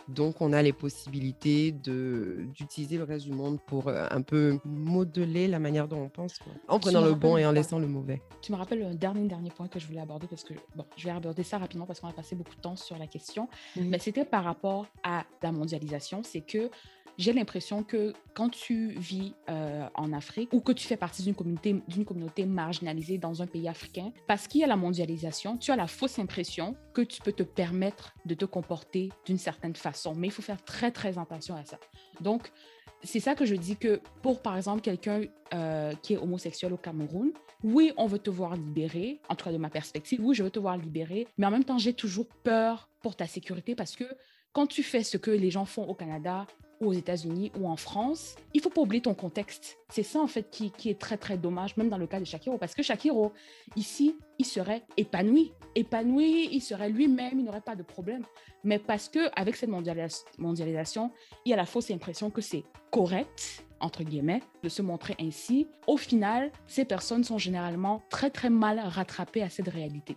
Donc, 0.09 0.41
on 0.41 0.53
a 0.53 0.63
les 0.63 0.73
possibilités 0.73 1.73
d'utiliser 1.73 2.99
le 2.99 3.05
reste 3.05 3.25
du 3.25 3.33
monde 3.33 3.59
pour 3.67 3.89
euh, 3.89 4.07
un 4.11 4.23
peu 4.23 4.59
modeler 4.65 5.49
la 5.49 5.59
manière 5.59 5.89
dont 5.89 6.03
on 6.03 6.09
pense, 6.09 6.39
en 6.69 6.79
prenant 6.79 7.01
le 7.01 7.15
bon 7.15 7.37
et 7.37 7.47
en 7.47 7.53
laissant 7.53 7.79
le 7.79 7.87
mauvais. 7.87 8.21
Tu 8.43 8.53
me 8.53 8.57
rappelles 8.57 8.81
le 8.81 8.95
dernier, 8.95 9.27
dernier 9.27 9.51
point 9.51 9.67
que 9.69 9.79
je 9.79 9.87
voulais 9.87 10.01
aborder 10.01 10.27
parce 10.27 10.45
que, 10.45 10.55
bon, 10.77 10.85
je 10.97 11.05
vais 11.05 11.11
aborder 11.11 11.43
ça 11.43 11.59
rapidement 11.59 11.87
parce 11.87 12.01
qu'on 12.01 12.09
a 12.09 12.13
passé 12.13 12.37
beaucoup 12.37 12.55
de 12.55 12.61
temps 12.61 12.77
sur 12.77 12.99
la 12.99 13.07
question, 13.07 13.49
mais 13.77 13.99
c'était 13.99 14.25
par 14.25 14.45
rapport 14.45 14.87
à 15.03 15.25
la 15.43 15.53
mondialisation. 15.53 16.23
C'est 16.23 16.43
que 16.43 16.71
j'ai 17.19 17.33
l'impression 17.33 17.83
que 17.83 18.13
quand 18.35 18.49
tu 18.49 18.89
vis 18.99 19.35
euh, 19.49 19.87
en 19.95 20.13
Afrique 20.13 20.53
ou 20.53 20.61
que 20.61 20.73
tu 20.73 20.87
fais 20.87 20.97
partie 20.97 21.23
d'une 21.23 21.35
communauté, 21.35 21.83
d'une 21.89 22.05
communauté 22.05 22.45
marginalisée 22.45 23.19
dans 23.19 23.43
un 23.43 23.47
pays 23.47 23.69
africain, 23.69 24.13
parce 24.27 24.49
qu'il 24.49 24.61
y 24.61 24.65
a 24.65 24.67
la 24.67 24.77
mondialisation, 24.77 25.57
tu 25.57 25.71
as 25.71 25.77
la 25.77 25.87
fausse 25.87 26.19
impression 26.19 26.77
que 26.93 27.03
tu 27.03 27.21
peux 27.21 27.33
te 27.33 27.43
permettre 27.43 28.15
de 28.25 28.35
te 28.35 28.45
comporter 28.45 29.11
d'une 29.27 29.39
certaine 29.39 29.77
façon. 29.77 30.15
Mais 30.15 30.29
il 30.29 30.33
faut 30.33 30.43
faire 30.43 30.63
très, 30.65 30.91
très 30.91 31.19
attention 31.19 31.57
à 31.57 31.65
ça. 31.65 31.79
Donc, 32.21 32.51
c'est 33.03 33.21
ça 33.21 33.35
que 33.35 33.45
je 33.45 33.55
dis 33.55 33.77
que 33.77 34.01
pour, 34.23 34.41
par 34.41 34.57
exemple, 34.57 34.81
quelqu'un 34.81 35.23
euh, 35.53 35.93
qui 36.03 36.15
est 36.15 36.17
homosexuel 36.17 36.73
au 36.73 36.77
Cameroun, 36.77 37.33
oui, 37.63 37.93
on 37.97 38.07
veut 38.07 38.19
te 38.19 38.31
voir 38.31 38.57
libéré, 38.57 39.21
en 39.29 39.35
tout 39.35 39.45
cas 39.45 39.53
de 39.53 39.59
ma 39.59 39.71
perspective, 39.71 40.21
oui, 40.23 40.35
je 40.35 40.43
veux 40.43 40.51
te 40.51 40.59
voir 40.59 40.77
libéré, 40.77 41.27
mais 41.39 41.47
en 41.47 41.51
même 41.51 41.65
temps, 41.65 41.79
j'ai 41.79 41.93
toujours 41.93 42.27
peur 42.43 42.89
pour 43.03 43.17
ta 43.17 43.27
sécurité 43.27 43.75
parce 43.75 43.97
que 43.97 44.05
quand 44.53 44.67
tu 44.67 44.83
fais 44.83 45.03
ce 45.03 45.17
que 45.17 45.31
les 45.31 45.51
gens 45.51 45.65
font 45.65 45.85
au 45.85 45.95
Canada 45.95 46.47
ou 46.81 46.89
aux 46.89 46.93
États-Unis 46.93 47.53
ou 47.59 47.69
en 47.69 47.77
France, 47.77 48.37
il 48.53 48.61
faut 48.61 48.71
pas 48.71 48.81
oublier 48.81 49.03
ton 49.03 49.15
contexte. 49.15 49.79
C'est 49.89 50.03
ça 50.03 50.21
en 50.21 50.27
fait 50.27 50.51
qui, 50.51 50.73
est 50.87 51.01
très 51.01 51.17
très 51.17 51.37
dommage, 51.37 51.77
même 51.77 51.89
dans 51.89 51.99
le 51.99 52.07
cas 52.07 52.21
de 52.21 52.25
Shakiro, 52.25 52.59
parce 52.59 52.75
que 52.75 52.83
Shakiro, 52.83 53.33
ici, 53.77 54.17
il 54.39 54.45
serait 54.45 54.83
épanoui, 54.97 55.53
épanoui, 55.75 56.49
il 56.53 56.61
serait 56.61 56.89
lui-même, 56.89 57.39
il 57.39 57.45
n'aurait 57.45 57.61
pas 57.61 57.77
de 57.77 57.83
problème. 57.83 58.25
Mais 58.65 58.79
parce 58.79 59.09
que 59.09 59.31
avec 59.37 59.57
cette 59.57 59.71
mondialisation, 59.71 61.11
il 61.45 61.51
y 61.51 61.53
a 61.53 61.57
la 61.57 61.67
fausse 61.67 61.91
impression 61.91 62.31
que 62.31 62.41
c'est 62.41 62.65
correct 62.91 63.65
entre 63.81 64.03
guillemets, 64.03 64.41
de 64.63 64.69
se 64.69 64.81
montrer 64.83 65.15
ainsi. 65.21 65.67
Au 65.87 65.99
final, 65.99 66.51
ces 66.67 66.87
personnes 66.87 67.23
sont 67.23 67.37
généralement 67.37 68.03
très 68.09 68.31
très 68.31 68.49
mal 68.49 68.81
rattrapées 68.81 69.43
à 69.43 69.51
cette 69.51 69.69
réalité. 69.69 70.17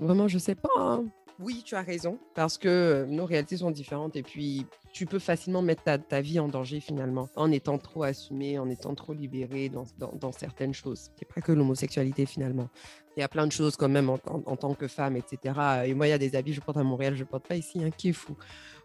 Vraiment, 0.00 0.26
je 0.26 0.38
sais 0.38 0.56
pas. 0.56 0.68
Hein. 0.76 1.04
Oui, 1.40 1.62
tu 1.64 1.74
as 1.74 1.82
raison, 1.82 2.18
parce 2.34 2.58
que 2.58 2.68
euh, 2.68 3.06
nos 3.06 3.24
réalités 3.24 3.56
sont 3.56 3.70
différentes 3.70 4.14
et 4.14 4.22
puis 4.22 4.66
tu 4.92 5.06
peux 5.06 5.18
facilement 5.18 5.62
mettre 5.62 5.82
ta, 5.82 6.20
vie 6.20 6.38
en 6.38 6.46
danger 6.46 6.78
finalement 6.78 7.28
en 7.34 7.50
étant 7.50 7.78
trop 7.78 8.04
assumé, 8.04 8.58
en 8.58 8.70
étant 8.70 8.94
trop 8.94 9.12
libéré 9.12 9.68
dans, 9.68 10.32
certaines 10.32 10.72
choses. 10.72 11.10
C'est 11.18 11.26
pas 11.26 11.40
que 11.40 11.50
l'homosexualité 11.50 12.26
finalement. 12.26 12.68
Il 13.16 13.20
y 13.20 13.22
a 13.24 13.28
plein 13.28 13.46
de 13.46 13.52
choses 13.52 13.76
quand 13.76 13.88
même 13.88 14.08
en, 14.08 14.18
tant 14.18 14.74
que 14.74 14.86
femme, 14.86 15.16
etc. 15.16 15.58
Et 15.86 15.94
moi, 15.94 16.06
il 16.06 16.10
y 16.10 16.12
a 16.12 16.18
des 16.18 16.36
habits 16.36 16.52
que 16.52 16.56
je 16.56 16.60
porte 16.60 16.78
à 16.78 16.84
Montréal, 16.84 17.16
je 17.16 17.24
ne 17.24 17.28
porte 17.28 17.46
pas 17.46 17.56
ici, 17.56 17.82
hein, 17.82 17.90
qui 17.90 18.10
est 18.10 18.12
fou. 18.12 18.36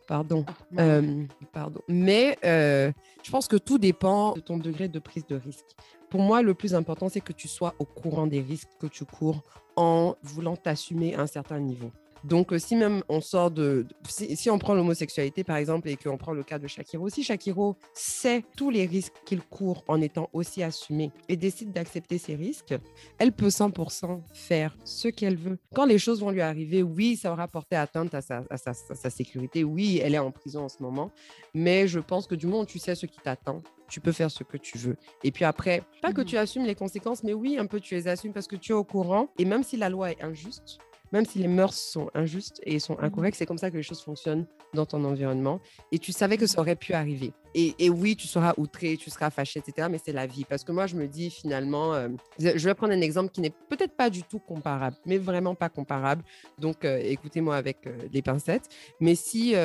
Pardon. 0.08 0.44
Ah, 0.76 0.82
euh, 0.82 1.26
pardon. 1.52 1.82
Mais 1.88 2.36
euh, 2.44 2.92
je 3.24 3.30
pense 3.30 3.48
que 3.48 3.58
tout 3.58 3.78
dépend 3.78 4.34
de 4.34 4.40
ton 4.40 4.58
degré 4.58 4.88
de 4.88 4.98
prise 4.98 5.28
de 5.28 5.36
risque. 5.36 5.76
Pour 6.10 6.22
moi, 6.22 6.42
le 6.42 6.56
plus 6.56 6.74
important, 6.74 7.10
c'est 7.10 7.22
que 7.22 7.34
tu 7.34 7.48
sois 7.48 7.76
au 7.78 7.86
courant 7.86 8.26
des 8.26 8.42
risques 8.42 8.70
que 8.80 8.88
tu 8.88 9.06
cours 9.06 9.44
en 9.76 10.16
voulant 10.24 10.56
t'assumer 10.56 11.14
à 11.14 11.22
un 11.22 11.28
certain 11.28 11.60
niveau. 11.60 11.92
Donc, 12.24 12.52
euh, 12.52 12.60
si 12.60 12.76
même 12.76 13.04
on 13.10 13.22
sort 13.22 13.52
de. 13.52 13.86
Si, 14.08 14.50
on 14.50 14.60
prend 14.60 14.74
l'homosexualité, 14.74 15.44
par 15.44 15.58
exemple, 15.58 15.90
et 15.90 15.96
qu'on 15.96 16.18
prend 16.18 16.34
le 16.34 16.44
cas 16.44 16.60
de 16.60 16.68
Shakiro, 16.68 17.10
si 17.10 17.24
Shakiro 17.24 17.78
sait 17.94 18.44
tous 18.58 18.70
les 18.70 18.86
risques 18.86 19.14
qu'il 19.26 19.42
court 19.42 19.84
en 19.88 20.02
étant 20.02 20.30
aussi 20.34 20.64
assumé 20.64 21.12
et 21.28 21.38
décide 21.38 21.72
d'accepter 21.72 22.18
ces 22.18 22.36
risques, 22.36 22.76
elle 23.18 23.32
peut 23.32 23.48
100% 23.48 24.22
faire 24.34 24.76
ce 24.84 25.08
qu'elle 25.08 25.38
veut. 25.38 25.58
Quand 25.74 25.86
les 25.86 26.00
choses 26.00 26.20
vont 26.22 26.32
lui 26.32 26.42
arriver, 26.42 26.84
oui, 26.84 27.16
ça 27.16 27.32
aura 27.32 27.48
porté 27.48 27.76
atteinte 27.76 28.14
à 28.14 28.22
sa, 28.22 28.44
sa, 28.58 29.10
sécurité. 29.10 29.64
Oui, 29.64 30.02
elle 30.04 30.16
est 30.16 30.20
en 30.20 30.32
prison 30.32 30.66
en 30.66 30.70
ce 30.70 30.82
moment. 30.82 31.12
Mais 31.54 31.88
je 31.88 32.00
pense 32.00 32.28
que 32.28 32.36
du 32.36 32.48
moment 32.48 32.62
où 32.62 32.66
tu 32.66 32.80
sais 32.80 32.96
ce 32.96 33.06
qui 33.06 33.20
t'attend, 33.20 33.62
tu 33.90 34.02
peux 34.02 34.12
faire 34.12 34.30
ce 34.30 34.44
que 34.44 34.58
tu 34.58 34.78
veux. 34.78 34.98
Et 35.24 35.32
puis 35.32 35.46
après, 35.46 35.84
pas 36.02 36.14
que 36.14 36.22
mmh 36.22 36.26
tu 36.26 36.38
assumes 36.38 36.66
les 36.66 36.76
conséquences, 36.76 37.24
mais 37.24 37.34
oui, 37.34 37.58
un 37.58 37.66
peu 37.66 37.80
tu 37.80 37.96
les 37.96 38.08
assumes 38.08 38.34
parce 38.34 38.48
que 38.48 38.56
tu 38.56 38.72
es 38.72 38.76
au 38.76 38.84
courant. 38.84 39.30
Et 39.40 39.46
même 39.46 39.64
si 39.64 39.78
la 39.78 39.90
loi 39.90 40.12
est 40.12 40.22
injuste, 40.22 40.80
même 41.12 41.26
si 41.26 41.40
les 41.40 41.48
mœurs 41.48 41.74
sont 41.74 42.10
injustes 42.14 42.62
et 42.64 42.80
sont 42.80 42.96
mmh 42.96 43.04
incorrectes, 43.04 43.38
c'est 43.38 43.46
comme 43.46 43.58
ça 43.58 43.72
que 43.72 43.78
les 43.78 43.84
choses 43.84 44.02
fonctionnent 44.02 44.46
dans 44.74 44.86
ton 44.86 45.04
environnement. 45.04 45.60
Et 45.92 46.00
tu 46.00 46.12
savais 46.12 46.38
que 46.38 46.48
ça 46.48 46.60
aurait 46.62 46.76
pu 46.76 46.94
arriver. 46.94 47.34
Et, 47.56 47.90
oui, 47.90 48.16
tu 48.16 48.28
seras 48.28 48.54
outré, 48.58 48.96
tu 48.98 49.10
seras 49.10 49.32
fâché, 49.32 49.60
etc. 49.60 49.88
Mais 49.90 50.00
c'est 50.04 50.12
la 50.12 50.28
vie. 50.28 50.46
Parce 50.46 50.64
que 50.64 50.72
moi, 50.72 50.86
je 50.86 50.96
me 50.96 51.08
dis 51.08 51.32
finalement, 51.32 51.96
euh, 51.96 52.10
je 52.38 52.64
vais 52.64 52.76
prendre 52.76 52.94
un 52.94 53.02
exemple 53.02 53.32
qui 53.32 53.42
n'est 53.42 53.54
peut-être 53.70 53.96
pas 53.96 54.12
du 54.12 54.22
tout 54.22 54.40
comparable, 54.40 54.96
mais 55.06 55.18
vraiment 55.18 55.56
pas 55.56 55.70
comparable. 55.70 56.24
Donc, 56.60 56.86
euh, 56.86 57.00
écoutez-moi 57.04 57.56
avec 57.56 57.88
euh, 57.88 57.98
les 58.14 58.22
pincettes. 58.22 58.70
Mais 59.00 59.16
si 59.16 59.56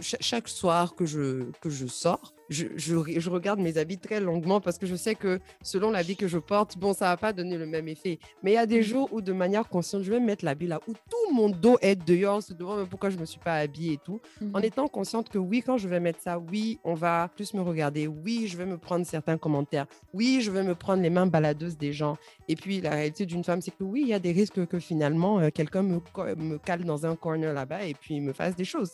chaque 0.00 0.48
soir 0.48 0.94
que 0.94 1.06
je, 1.06 1.50
que 1.60 1.70
je 1.70 1.86
sors, 1.86 2.33
je, 2.48 2.66
je, 2.76 3.30
regarde 3.30 3.60
mes 3.60 3.78
habits 3.78 3.98
très 3.98 4.20
longuement 4.20 4.60
parce 4.60 4.78
que 4.78 4.86
je 4.86 4.94
sais 4.94 5.14
que 5.14 5.40
selon 5.62 5.90
l'habit 5.90 6.16
que 6.16 6.28
je 6.28 6.38
porte, 6.38 6.76
bon, 6.78 6.92
ça 6.92 7.06
va 7.06 7.16
pas 7.16 7.32
donner 7.32 7.56
le 7.56 7.66
même 7.66 7.88
effet. 7.88 8.18
Mais 8.42 8.52
il 8.52 8.54
y 8.54 8.58
a 8.58 8.66
des 8.66 8.80
mmh. 8.80 8.82
jours 8.82 9.08
où, 9.12 9.20
de 9.20 9.32
manière 9.32 9.68
consciente, 9.68 10.02
je 10.02 10.10
vais 10.10 10.20
mettre 10.20 10.44
l'habit 10.44 10.66
là 10.66 10.80
où 10.86 10.92
tout 10.92 11.34
mon 11.34 11.48
dos 11.48 11.78
est 11.80 11.96
dehors, 11.96 12.42
se 12.42 12.52
demande 12.52 12.88
pourquoi 12.88 13.10
je 13.10 13.18
me 13.18 13.24
suis 13.24 13.40
pas 13.40 13.54
habillée 13.56 13.94
et 13.94 14.00
tout, 14.04 14.20
en 14.52 14.60
mmh. 14.60 14.64
étant 14.64 14.88
consciente 14.88 15.28
que 15.28 15.38
oui, 15.38 15.62
quand 15.64 15.78
je 15.78 15.88
vais 15.88 16.00
mettre 16.00 16.20
ça, 16.20 16.38
oui, 16.38 16.78
on 16.84 16.94
va 16.94 17.28
plus 17.34 17.54
me 17.54 17.62
regarder, 17.62 18.06
oui, 18.06 18.46
je 18.46 18.56
vais 18.56 18.66
me 18.66 18.78
prendre 18.78 19.06
certains 19.06 19.38
commentaires, 19.38 19.86
oui, 20.12 20.40
je 20.42 20.50
vais 20.50 20.62
me 20.62 20.74
prendre 20.74 21.02
les 21.02 21.10
mains 21.10 21.26
baladeuses 21.26 21.78
des 21.78 21.92
gens. 21.92 22.16
Et 22.48 22.56
puis, 22.56 22.80
la 22.80 22.90
réalité 22.90 23.26
d'une 23.26 23.44
femme, 23.44 23.60
c'est 23.60 23.70
que 23.70 23.84
oui, 23.84 24.02
il 24.02 24.08
y 24.08 24.14
a 24.14 24.18
des 24.18 24.32
risques 24.32 24.66
que 24.66 24.78
finalement, 24.78 25.40
euh, 25.40 25.50
quelqu'un 25.50 25.82
me, 25.82 26.00
me 26.36 26.58
cale 26.58 26.84
dans 26.84 27.06
un 27.06 27.16
corner 27.16 27.52
là-bas 27.52 27.84
et 27.84 27.94
puis 27.94 28.20
me 28.20 28.32
fasse 28.32 28.56
des 28.56 28.64
choses. 28.64 28.92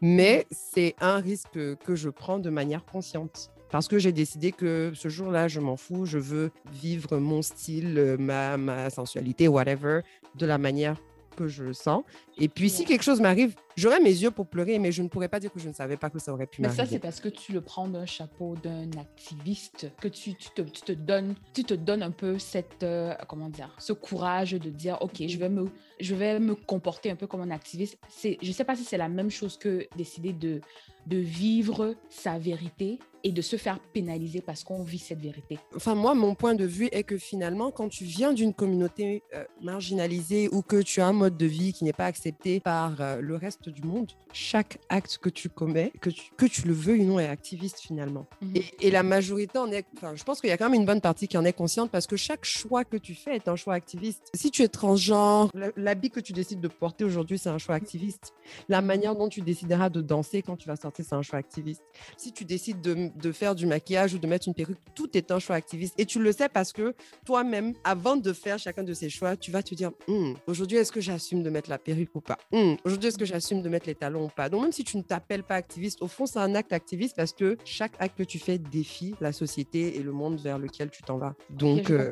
Mais 0.00 0.46
c'est 0.50 0.94
un 1.00 1.18
risque 1.18 1.58
que 1.76 1.94
je 1.94 2.08
prends 2.10 2.38
de 2.38 2.50
manière 2.50 2.84
consciente 2.90 3.50
parce 3.70 3.86
que 3.86 3.98
j'ai 3.98 4.12
décidé 4.12 4.52
que 4.52 4.92
ce 4.94 5.08
jour-là, 5.08 5.48
je 5.48 5.60
m'en 5.60 5.76
fous, 5.76 6.04
je 6.04 6.18
veux 6.18 6.50
vivre 6.72 7.18
mon 7.18 7.40
style, 7.40 7.98
euh, 7.98 8.16
ma, 8.18 8.56
ma 8.56 8.90
sensualité, 8.90 9.48
whatever, 9.48 10.00
de 10.34 10.46
la 10.46 10.58
manière 10.58 10.96
que 11.36 11.46
je 11.46 11.62
le 11.62 11.72
sens. 11.72 12.02
Et 12.38 12.48
puis, 12.48 12.68
si 12.68 12.84
quelque 12.84 13.04
chose 13.04 13.20
m'arrive, 13.20 13.54
j'aurais 13.76 14.00
mes 14.00 14.10
yeux 14.10 14.30
pour 14.30 14.46
pleurer, 14.46 14.78
mais 14.78 14.92
je 14.92 15.02
ne 15.02 15.08
pourrais 15.08 15.28
pas 15.28 15.40
dire 15.40 15.52
que 15.52 15.60
je 15.60 15.68
ne 15.68 15.72
savais 15.72 15.96
pas 15.96 16.10
que 16.10 16.18
ça 16.18 16.32
aurait 16.32 16.46
pu 16.46 16.62
m'arriver. 16.62 16.82
Mais 16.82 16.86
ça, 16.86 16.90
c'est 16.90 16.98
parce 16.98 17.20
que 17.20 17.28
tu 17.28 17.52
le 17.52 17.60
prends 17.60 17.88
d'un 17.88 18.06
chapeau 18.06 18.54
d'un 18.62 18.90
activiste, 18.98 19.90
que 20.00 20.08
tu, 20.08 20.34
tu, 20.34 20.50
te, 20.50 20.62
tu, 20.62 20.82
te, 20.82 20.92
donnes, 20.92 21.34
tu 21.54 21.64
te 21.64 21.74
donnes 21.74 22.02
un 22.02 22.10
peu 22.10 22.38
cette, 22.38 22.82
euh, 22.82 23.14
comment 23.28 23.48
dire, 23.48 23.74
ce 23.78 23.92
courage 23.92 24.52
de 24.52 24.70
dire, 24.70 24.98
OK, 25.00 25.22
je 25.26 25.38
vais 25.38 25.48
me, 25.48 25.66
je 26.00 26.14
vais 26.14 26.38
me 26.38 26.54
comporter 26.54 27.10
un 27.10 27.16
peu 27.16 27.26
comme 27.26 27.42
un 27.42 27.50
activiste. 27.50 27.98
Je 28.22 28.36
ne 28.46 28.52
sais 28.52 28.64
pas 28.64 28.76
si 28.76 28.84
c'est 28.84 28.98
la 28.98 29.08
même 29.08 29.30
chose 29.30 29.56
que 29.56 29.86
décider 29.96 30.32
de, 30.32 30.60
de 31.06 31.16
vivre 31.16 31.94
sa 32.08 32.38
vérité 32.38 32.98
et 33.22 33.32
de 33.32 33.42
se 33.42 33.56
faire 33.56 33.78
pénaliser 33.92 34.40
parce 34.40 34.64
qu'on 34.64 34.82
vit 34.82 34.98
cette 34.98 35.20
vérité. 35.20 35.58
Enfin, 35.76 35.94
moi, 35.94 36.14
mon 36.14 36.34
point 36.34 36.54
de 36.54 36.64
vue 36.64 36.88
est 36.92 37.02
que 37.02 37.18
finalement, 37.18 37.70
quand 37.70 37.88
tu 37.88 38.04
viens 38.04 38.32
d'une 38.32 38.54
communauté 38.54 39.22
euh, 39.34 39.44
marginalisée 39.60 40.48
ou 40.52 40.62
que 40.62 40.80
tu 40.80 41.00
as 41.00 41.06
un 41.06 41.12
mode 41.12 41.36
de 41.36 41.46
vie 41.46 41.72
qui 41.72 41.84
n'est 41.84 41.92
pas 41.92 42.06
accepté 42.06 42.60
par 42.60 43.00
euh, 43.00 43.20
le 43.20 43.36
reste 43.36 43.68
du 43.70 43.82
monde, 43.82 44.10
chaque 44.32 44.78
acte 44.88 45.18
que 45.18 45.28
tu 45.28 45.48
commets, 45.48 45.92
que 46.00 46.10
tu, 46.10 46.30
que 46.36 46.46
tu 46.46 46.66
le 46.66 46.72
veuilles 46.72 47.02
ou 47.02 47.06
non, 47.06 47.20
est 47.20 47.28
activiste 47.28 47.80
finalement. 47.80 48.26
Mhm. 48.42 48.54
et, 48.80 48.90
la 48.90 49.02
majorité 49.02 49.58
en 49.58 49.70
est, 49.70 49.86
enfin, 49.96 50.14
je 50.16 50.24
pense 50.24 50.40
qu'il 50.40 50.50
y 50.50 50.52
a 50.52 50.56
quand 50.58 50.68
même 50.68 50.80
une 50.80 50.86
bonne 50.86 51.00
partie 51.00 51.28
qui 51.28 51.38
en 51.38 51.44
est 51.44 51.52
consciente 51.52 51.90
parce 51.90 52.06
que 52.06 52.16
chaque 52.16 52.44
choix 52.44 52.84
que 52.84 52.96
tu 52.96 53.14
fais 53.14 53.36
est 53.36 53.48
un 53.48 53.56
choix 53.56 53.74
activiste. 53.74 54.22
Si 54.34 54.50
tu 54.50 54.62
es 54.62 54.68
transgenre, 54.68 55.50
l'habit 55.76 56.10
que 56.10 56.20
tu 56.20 56.32
décides 56.32 56.60
de 56.60 56.68
porter 56.68 57.04
aujourd'hui, 57.04 57.38
c'est 57.38 57.48
un 57.48 57.58
choix 57.58 57.74
activiste. 57.74 58.32
La 58.68 58.82
manière 58.82 59.14
dont 59.14 59.28
tu 59.28 59.42
décideras 59.42 59.90
de 59.90 60.00
danser 60.00 60.42
quand 60.42 60.56
tu 60.56 60.68
vas 60.68 60.76
sortir, 60.76 61.04
c'est 61.08 61.14
un 61.14 61.22
choix 61.22 61.38
activiste. 61.38 61.82
Si 62.16 62.32
tu 62.32 62.44
décides 62.44 62.80
de 62.80 63.10
de 63.16 63.32
faire 63.32 63.54
du 63.54 63.66
maquillage 63.66 64.14
ou 64.14 64.18
de 64.18 64.26
mettre 64.26 64.48
une 64.48 64.54
perruque, 64.54 64.78
tout 64.94 65.16
est 65.16 65.30
un 65.30 65.38
choix 65.38 65.56
activiste. 65.56 65.94
Et 65.98 66.06
tu 66.06 66.20
le 66.20 66.32
sais 66.32 66.48
parce 66.48 66.72
que 66.72 66.94
toi-même, 67.24 67.74
avant 67.84 68.16
de 68.16 68.32
faire 68.32 68.58
chacun 68.58 68.82
de 68.82 68.94
ces 68.94 69.10
choix, 69.10 69.36
tu 69.36 69.50
vas 69.50 69.62
te 69.62 69.74
dire, 69.74 69.90
hmm, 70.08 70.34
aujourd'hui, 70.46 70.78
est-ce 70.78 70.92
que 70.92 71.00
j'assume 71.00 71.42
de 71.42 71.50
mettre 71.50 71.70
la 71.70 71.78
perruque 71.78 72.14
ou 72.14 72.20
pas? 72.20 72.38
Hmm, 72.52 72.74
Aujourd'hui, 72.84 73.08
est-ce 73.08 73.18
que 73.18 73.24
j'assume 73.24 73.49
de 73.56 73.68
mettre 73.68 73.86
les 73.86 73.94
talons 73.94 74.26
ou 74.26 74.28
pas 74.28 74.48
Donc, 74.48 74.62
même 74.62 74.72
si 74.72 74.84
tu 74.84 74.96
ne 74.96 75.02
t'appelles 75.02 75.42
pas 75.42 75.56
activiste, 75.56 76.02
au 76.02 76.06
fond, 76.06 76.26
c'est 76.26 76.38
un 76.38 76.54
acte 76.54 76.72
activiste 76.72 77.16
parce 77.16 77.32
que 77.32 77.56
chaque 77.64 77.92
acte 77.98 78.16
que 78.16 78.22
tu 78.22 78.38
fais 78.38 78.58
défie 78.58 79.14
la 79.20 79.32
société 79.32 79.96
et 79.96 80.02
le 80.02 80.12
monde 80.12 80.38
vers 80.38 80.58
lequel 80.58 80.90
tu 80.90 81.02
t'en 81.02 81.18
vas. 81.18 81.34
Donc, 81.50 81.88
je 81.90 82.10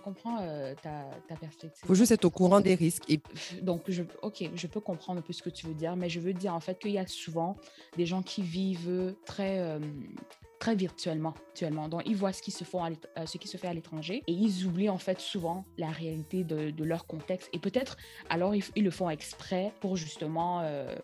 comprends, 0.00 0.36
ta, 0.36 0.42
euh, 0.42 0.74
ta, 1.28 1.36
perspective. 1.36 1.80
Il 1.84 1.86
faut 1.86 1.94
juste 1.94 2.12
être 2.12 2.24
au 2.24 2.30
courant 2.30 2.60
des 2.60 2.74
risques. 2.74 3.04
Et... 3.08 3.20
Donc, 3.62 3.82
je, 3.88 4.02
ok, 4.22 4.50
je 4.54 4.66
peux 4.66 4.80
comprendre 4.80 5.20
un 5.20 5.22
peu 5.22 5.32
ce 5.32 5.42
que 5.42 5.50
tu 5.50 5.66
veux 5.66 5.74
dire, 5.74 5.96
mais 5.96 6.08
je 6.08 6.20
veux 6.20 6.32
dire 6.32 6.54
en 6.54 6.60
fait 6.60 6.78
qu'il 6.78 6.92
y 6.92 6.98
a 6.98 7.06
souvent 7.06 7.56
des 7.96 8.06
gens 8.06 8.22
qui 8.22 8.42
vivent 8.42 9.14
très... 9.24 9.58
Euh, 9.60 9.78
très 10.60 10.76
virtuellement, 10.76 11.34
actuellement. 11.48 11.88
Donc, 11.88 12.02
ils 12.04 12.14
voient 12.14 12.34
ce 12.34 12.42
qui 12.42 12.50
se, 12.50 12.64
font 12.64 12.84
à 12.84 12.90
euh, 12.90 13.26
ce 13.26 13.38
qui 13.38 13.48
se 13.48 13.56
fait 13.56 13.66
à 13.66 13.74
l'étranger 13.74 14.22
et 14.26 14.32
ils 14.32 14.66
oublient 14.66 14.90
en 14.90 14.98
fait 14.98 15.18
souvent 15.18 15.64
la 15.78 15.88
réalité 15.88 16.44
de, 16.44 16.70
de 16.70 16.84
leur 16.84 17.06
contexte. 17.06 17.48
Et 17.54 17.58
peut-être, 17.58 17.96
alors, 18.28 18.54
ils, 18.54 18.62
ils, 18.76 18.84
le 18.84 18.90
font 18.90 19.08
exprès 19.08 19.72
pour 19.80 19.96
justement, 19.96 20.60
euh, 20.62 20.94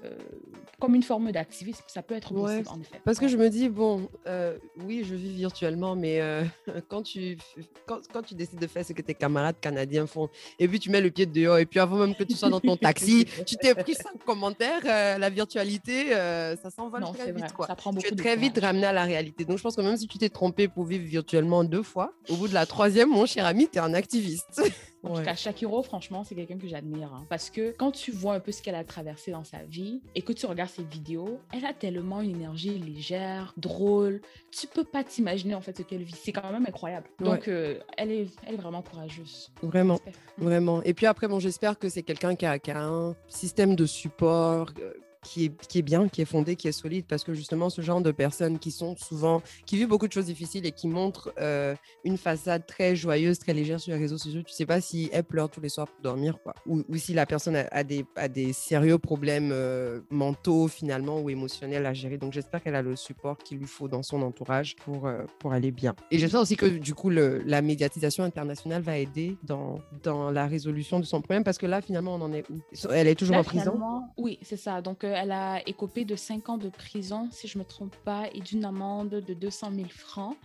comme 0.79 0.95
une 0.95 1.03
forme 1.03 1.33
d'activisme. 1.33 1.83
Ça 1.87 2.03
peut 2.03 2.15
être 2.15 2.35
possible, 2.35 2.69
en 2.69 2.81
effet. 2.81 3.01
Parce 3.05 3.19
que 3.19 3.29
je 3.29 3.39
me 3.39 3.49
dis, 3.49 3.71
bon, 3.71 4.09
euh, 4.27 4.59
oui, 4.85 5.05
je 5.05 5.15
vis 5.15 5.35
virtuellement, 5.35 5.97
mais 5.97 6.21
quand, 6.89 7.03
tu, 7.03 7.39
quand, 7.87 8.01
quand, 8.13 8.23
tu 8.23 8.35
décides 8.35 8.61
de 8.61 8.67
faire 8.67 8.85
ce 8.85 8.93
que 8.93 9.03
tes 9.03 9.15
camarades 9.15 9.59
canadiens 9.59 10.07
font, 10.07 10.29
et 10.59 10.69
puis 10.69 10.79
tu 10.79 10.91
mets 10.91 11.01
le 11.01 11.11
pied 11.11 11.25
dehors, 11.25 11.57
et 11.57 11.65
puis 11.65 11.81
avant 11.81 11.97
même 11.97 12.15
que 12.15 12.25
tu 12.25 12.35
sois 12.35 12.51
dans 12.51 12.61
ton 12.61 12.77
taxi, 12.77 13.25
tu 13.47 13.57
t'es 13.57 13.75
pris 13.75 13.95
cinq 13.95 14.23
commentaires, 14.27 14.85
la 14.85 15.31
virtualité, 15.31 16.11
ça 16.11 16.69
s'envole 16.69 17.05
très 17.15 17.33
vite. 17.33 17.55
Quoi. 17.55 17.67
Ça 17.67 17.75
prend 17.75 17.91
beaucoup 17.91 18.07
tu 18.07 18.13
es 18.13 18.17
très 18.17 18.37
vite 18.37 18.59
ramené 18.59 18.85
à 18.85 18.93
la 18.93 19.05
réalité. 19.05 19.46
Donc, 19.47 19.59
je 19.59 19.63
pense 19.63 19.77
que 19.77 19.81
même 19.83 19.97
si 19.97 20.07
tu 20.07 20.19
t'es 20.19 20.29
trompé 20.29 20.69
pour 20.69 20.85
vivre 20.85 21.05
virtuellement 21.05 21.65
deux 21.65 21.83
fois, 21.83 22.13
au 22.29 22.37
bout 22.37 22.49
de 22.49 22.55
la 22.55 22.67
troisième, 22.67 23.11
mon 23.11 23.27
cher 23.27 23.47
ami, 23.47 23.69
tu 23.69 23.79
es 23.79 23.81
un 23.81 23.95
activiste. 23.95 24.63
En 25.07 25.15
tout 25.15 25.23
cas, 25.23 25.35
Shakiro, 25.35 25.83
franchement, 25.83 26.25
c'est 26.25 26.35
quelqu'un 26.35 26.59
que 26.59 26.67
j'admire. 26.67 27.13
Hein. 27.15 27.27
parce 27.29 27.51
que 27.51 27.75
quand 27.79 27.93
tu 27.93 28.11
vois 28.11 28.35
un 28.35 28.41
peu 28.41 28.53
ce 28.53 28.63
qu'elle 28.63 28.75
a 28.75 28.85
traversé 28.85 29.31
dans 29.31 29.45
sa 29.45 29.59
vie 29.63 30.01
et 30.15 30.23
que 30.23 30.33
tu 30.33 30.47
regardes 30.47 30.71
ses 30.71 30.83
vidéos, 30.83 31.39
elle 31.53 31.65
a 31.65 31.73
tellement 31.73 32.21
une 32.21 32.31
énergie 32.31 32.79
légère, 32.79 33.53
drôle. 33.57 34.21
Tu 34.51 34.67
peux 34.67 34.85
pas 34.85 35.05
t'imaginer 35.05 35.55
en 35.55 35.61
fait 35.61 35.77
ce 35.77 35.83
qu'elle 35.83 36.03
vit. 36.03 36.15
C'est 36.15 36.33
quand 36.33 36.51
même 36.51 36.67
incroyable. 36.67 37.07
Donc, 37.21 37.49
euh, 37.49 37.79
elle, 37.97 38.11
est, 38.11 38.29
elle 38.47 38.55
est 38.55 38.59
vraiment 38.59 38.83
courageuse. 38.83 39.53
Vraiment, 39.63 40.01
vraiment. 40.39 40.83
Et 40.83 40.95
puis 40.95 41.07
après, 41.07 41.29
bon, 41.29 41.39
j'espère 41.39 41.79
que 41.79 41.89
c'est 41.89 42.03
quelqu'un 42.03 42.35
qui 42.35 42.47
a, 42.47 42.59
qui 42.59 42.71
a, 42.71 42.83
un 42.83 43.15
système 43.29 43.77
de 43.77 43.87
support, 43.87 44.71
euh, 44.81 44.93
qui 45.27 45.47
est, 45.47 45.67
qui 45.69 45.79
est 45.81 45.83
bien, 45.83 46.09
qui 46.09 46.23
est 46.23 46.31
fondé, 46.35 46.55
qui 46.57 46.69
est 46.69 46.79
solide, 46.85 47.05
parce 47.09 47.25
que 47.25 47.35
justement, 47.35 47.69
ce 47.69 47.83
genre 47.83 48.01
de 48.01 48.13
personnes 48.13 48.59
qui 48.59 48.71
sont 48.71 48.95
souvent, 48.97 49.43
qui 49.67 49.77
vivent 49.77 49.89
beaucoup 49.89 50.07
de 50.07 50.13
choses 50.13 50.27
difficiles 50.27 50.65
et 50.65 50.73
qui 50.73 50.89
montrent 50.89 51.33
euh, 51.41 51.75
une 52.05 52.17
façade 52.17 52.65
très 52.67 52.95
joyeuse, 52.95 53.39
très 53.39 53.53
légère 53.53 53.81
sur 53.81 53.93
les 53.93 53.99
réseaux 53.99 54.19
sociaux, 54.19 54.43
tu 54.43 54.53
sais 54.53 54.67
pas 54.67 54.81
si 54.81 55.11
elle 55.13 55.25
pleure 55.25 55.51
tous 55.51 55.61
les 55.61 55.69
soirs 55.69 55.89
pour 55.89 56.01
dormir, 56.01 56.39
quoi, 56.43 56.55
ou, 56.65 56.85
ou 56.89 56.97
si 56.97 57.13
la 57.13 57.27
personne 57.27 57.57
a, 57.57 57.85
des, 57.85 58.05
a 58.15 58.29
des 58.29 58.53
sérieux 58.53 58.99
problèmes 58.99 59.51
euh, 59.53 60.01
mentaux 60.11 60.69
finalement 60.69 61.21
ou 61.21 61.29
émotionnels 61.29 61.87
à 61.87 61.93
gérer. 61.93 62.19
Donc 62.19 62.33
j'espère 62.33 62.63
qu'elle 62.63 62.77
a 62.77 62.83
le 62.83 62.97
support 62.97 63.37
qu'il 63.39 63.59
lui 63.59 63.67
faut 63.67 63.89
dans 63.89 64.03
son 64.03 64.23
entourage 64.23 64.77
pour, 64.77 65.07
euh, 65.07 65.25
pour 65.41 65.53
aller 65.53 65.73
bien. 65.73 65.95
Et 66.11 66.19
j'espère 66.19 66.41
aussi 66.41 66.57
que 66.57 66.67
du 66.67 66.95
coup, 66.95 67.11
le, 67.11 67.43
la 67.45 67.63
médiatisation 67.63 68.23
internationale 68.25 68.83
va 68.83 68.97
aider 68.97 69.37
dans, 69.43 69.81
dans 70.03 70.31
la 70.31 70.47
résolution 70.47 71.01
de 71.01 71.05
son 71.05 71.21
problème, 71.21 71.45
parce 71.45 71.59
que 71.59 71.67
là, 71.67 71.81
finalement, 71.81 72.15
on 72.15 72.23
en 72.23 72.33
est 72.33 72.45
où? 72.51 72.61
Elle 72.91 73.09
est 73.09 73.15
toujours 73.15 73.37
en 73.37 73.45
prison? 73.45 73.75
Oui, 74.17 74.39
c'est 74.43 74.57
ça. 74.57 74.81
Donc, 74.81 75.05
elle 75.17 75.33
a 75.33 75.67
écopé 75.69 76.05
de 76.05 76.17
5 76.17 76.49
ans 76.49 76.59
de 76.59 76.69
prison, 76.69 77.29
si 77.31 77.49
je 77.49 77.59
ne 77.59 77.65
me 77.65 77.69
trompe 77.69 77.97
pas, 78.05 78.29
et 78.33 78.41
d'une 78.41 78.65
amende 78.65 79.09
de 79.09 79.35
200 79.35 79.73
000 79.75 79.89
francs. 79.89 80.37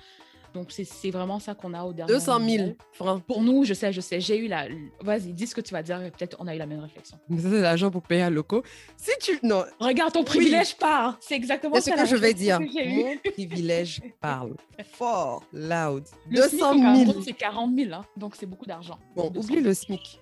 Donc, 0.54 0.72
c'est 0.72 1.12
vraiment 1.12 1.40
ça 1.40 1.56
qu'on 1.56 1.74
a 1.74 1.84
au 1.84 1.94
dernier 1.94 2.12
200 2.12 2.50
000 2.50 2.76
francs. 2.92 3.24
Pour 3.24 3.42
nous, 3.42 3.64
je 3.64 3.74
sais, 3.74 3.94
je 3.94 4.02
sais. 4.02 4.20
J'ai 4.20 4.38
eu 4.38 4.48
la. 4.48 4.68
Vas-y, 5.02 5.34
dis 5.34 5.48
ce 5.48 5.56
que 5.56 5.62
tu 5.62 5.74
vas 5.74 5.82
dire. 5.82 6.00
Peut-être 6.18 6.36
on 6.40 6.48
a 6.48 6.56
eu 6.56 6.58
la 6.58 6.66
même 6.66 6.82
réflexion. 6.82 7.18
Mais 7.30 7.42
ça, 7.42 7.50
c'est 7.50 7.62
l'argent 7.62 7.90
pour 7.90 8.02
payer 8.02 8.24
un 8.24 8.30
loco. 8.30 8.64
Si 8.98 9.12
tu. 9.22 9.40
Non. 9.44 9.64
Regarde, 9.80 10.12
ton 10.14 10.24
privilège 10.24 10.76
parle. 10.76 11.16
C'est 11.22 11.36
exactement 11.36 11.76
ça. 11.76 11.82
C'est 11.82 11.92
ce 11.92 12.02
que 12.02 12.06
je 12.06 12.16
vais 12.16 12.34
dire. 12.34 12.60
Mon 12.60 13.18
privilège 13.32 14.02
parle. 14.20 14.56
Fort, 14.92 15.44
loud. 15.54 16.04
Le 16.30 16.50
200 16.50 17.06
000. 17.06 17.22
C'est 17.22 17.34
40 17.34 17.74
000. 17.78 17.94
Hein. 17.94 18.02
Donc, 18.18 18.36
c'est 18.36 18.46
beaucoup 18.46 18.66
d'argent. 18.66 19.00
Bon, 19.16 19.32
oublie 19.34 19.62
le 19.62 19.74
SMIC. 19.74 20.20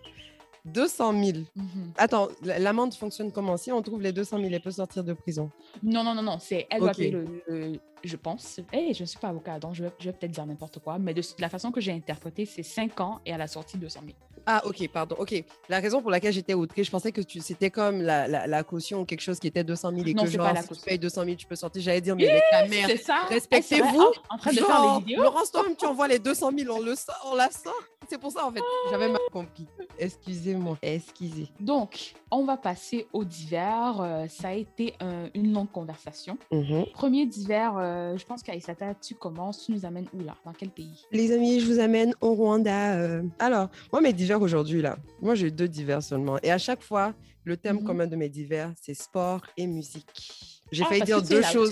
200 0.65 1.23
000. 1.23 1.37
Mhm. 1.55 1.65
Attends, 1.97 2.29
l'amende 2.43 2.93
fonctionne 2.93 3.31
comment? 3.31 3.57
Si 3.57 3.71
on 3.71 3.81
trouve 3.81 4.01
les 4.01 4.11
200 4.11 4.37
000, 4.37 4.49
elle 4.51 4.61
peut 4.61 4.71
sortir 4.71 5.03
de 5.03 5.13
prison 5.13 5.49
Non, 5.83 6.03
non, 6.03 6.13
non, 6.13 6.23
non. 6.23 6.37
C'est 6.39 6.67
elle 6.69 6.81
doit 6.81 6.91
payer 6.91 7.11
le, 7.11 7.79
je 8.03 8.15
pense. 8.15 8.59
Eh, 8.73 8.93
je 8.93 9.03
ne 9.03 9.05
suis 9.05 9.19
pas 9.19 9.29
avocat, 9.29 9.59
donc 9.59 9.75
je 9.75 9.83
vais, 9.83 9.89
peut-être 9.89 10.31
dire 10.31 10.45
n'importe 10.45 10.79
quoi. 10.79 10.99
Mais 10.99 11.13
de, 11.13 11.21
la 11.39 11.49
façon 11.49 11.71
que 11.71 11.81
j'ai 11.81 11.91
interprété, 11.91 12.45
c'est 12.45 12.63
5 12.63 12.99
ans 13.01 13.19
et 13.25 13.33
à 13.33 13.37
la 13.37 13.47
sortie 13.47 13.77
200 13.77 14.01
000. 14.05 14.13
Ah, 14.45 14.61
ok, 14.65 14.87
pardon. 14.89 15.15
Ok. 15.19 15.43
La 15.67 15.79
raison 15.79 16.01
pour 16.01 16.11
laquelle 16.11 16.33
j'étais 16.33 16.53
outrée, 16.53 16.83
je 16.83 16.91
pensais 16.91 17.11
que 17.11 17.21
c'était 17.41 17.69
comme 17.69 18.01
la, 18.01 18.47
la, 18.47 18.63
caution 18.63 19.01
ou 19.01 19.05
quelque 19.05 19.21
chose 19.21 19.39
qui 19.39 19.47
était 19.47 19.63
200 19.63 19.91
000 19.91 20.07
et 20.07 20.13
non, 20.13 20.23
que 20.23 20.29
genre, 20.29 20.45
pas 20.45 20.53
la 20.53 20.61
si 20.61 20.69
tu 20.69 20.81
payes 20.81 20.99
200 20.99 21.23
000, 21.25 21.35
tu 21.35 21.45
peux 21.45 21.55
sortir. 21.55 21.81
J'allais 21.81 22.01
dire, 22.01 22.15
mais 22.15 22.29
avec 22.29 22.43
ta 22.49 22.67
mère, 22.67 22.87
respectez-vous. 23.29 24.11
En, 24.29 24.37
train 24.37 24.51
de 24.51 24.57
faire 24.57 24.93
les 24.93 24.99
vidéos. 25.05 25.23
Laurence, 25.23 25.51
toi 25.51 25.65
tu 25.77 25.85
envoies 25.85 26.07
les 26.07 26.19
200 26.19 26.51
000, 26.57 26.75
on, 26.75 26.81
le 26.81 26.95
sort, 26.95 27.29
on 27.31 27.35
la 27.35 27.49
sort. 27.51 27.73
C'est 28.09 28.17
pour 28.17 28.31
ça, 28.31 28.47
en 28.47 28.51
fait, 28.51 28.61
j'avais 28.89 29.07
mal 29.07 29.21
compris. 29.31 29.67
Excusez-moi, 29.99 30.79
excusez. 30.81 31.47
Donc, 31.59 32.15
on 32.31 32.43
va 32.43 32.57
passer 32.57 33.05
au 33.13 33.23
divers. 33.23 34.01
Euh, 34.01 34.27
ça 34.27 34.49
a 34.49 34.53
été 34.53 34.95
une 35.35 35.53
longue 35.53 35.71
conversation. 35.71 36.37
Mm-hmm. 36.51 36.91
Premier 36.91 37.27
divers, 37.27 37.77
euh, 37.77 38.17
je 38.17 38.25
pense 38.25 38.41
qu'Aïsata, 38.41 38.95
tu 38.95 39.13
commences, 39.13 39.65
tu 39.65 39.73
nous 39.73 39.85
amènes 39.85 40.07
où 40.13 40.23
là? 40.23 40.35
Dans 40.43 40.53
quel 40.53 40.69
pays? 40.69 41.05
Les 41.11 41.31
amis, 41.31 41.59
je 41.59 41.71
vous 41.71 41.79
amène 41.79 42.15
au 42.19 42.33
Rwanda. 42.33 42.95
Euh. 42.95 43.23
Alors, 43.37 43.69
moi, 43.91 44.01
mes 44.01 44.13
divers 44.13 44.41
aujourd'hui, 44.41 44.81
là, 44.81 44.97
moi, 45.21 45.35
j'ai 45.35 45.51
deux 45.51 45.67
divers 45.67 46.01
seulement. 46.01 46.37
Et 46.41 46.51
à 46.51 46.57
chaque 46.57 46.81
fois, 46.81 47.13
le 47.43 47.57
thème 47.57 47.77
mm-hmm. 47.77 47.83
commun 47.83 48.07
de 48.07 48.15
mes 48.15 48.29
divers, 48.29 48.73
c'est 48.81 48.95
sport 48.95 49.41
et 49.55 49.67
musique. 49.67 50.48
J'ai 50.71 50.83
ah, 50.83 50.87
failli 50.87 51.01
dire 51.01 51.21
deux 51.21 51.41
choses. 51.41 51.71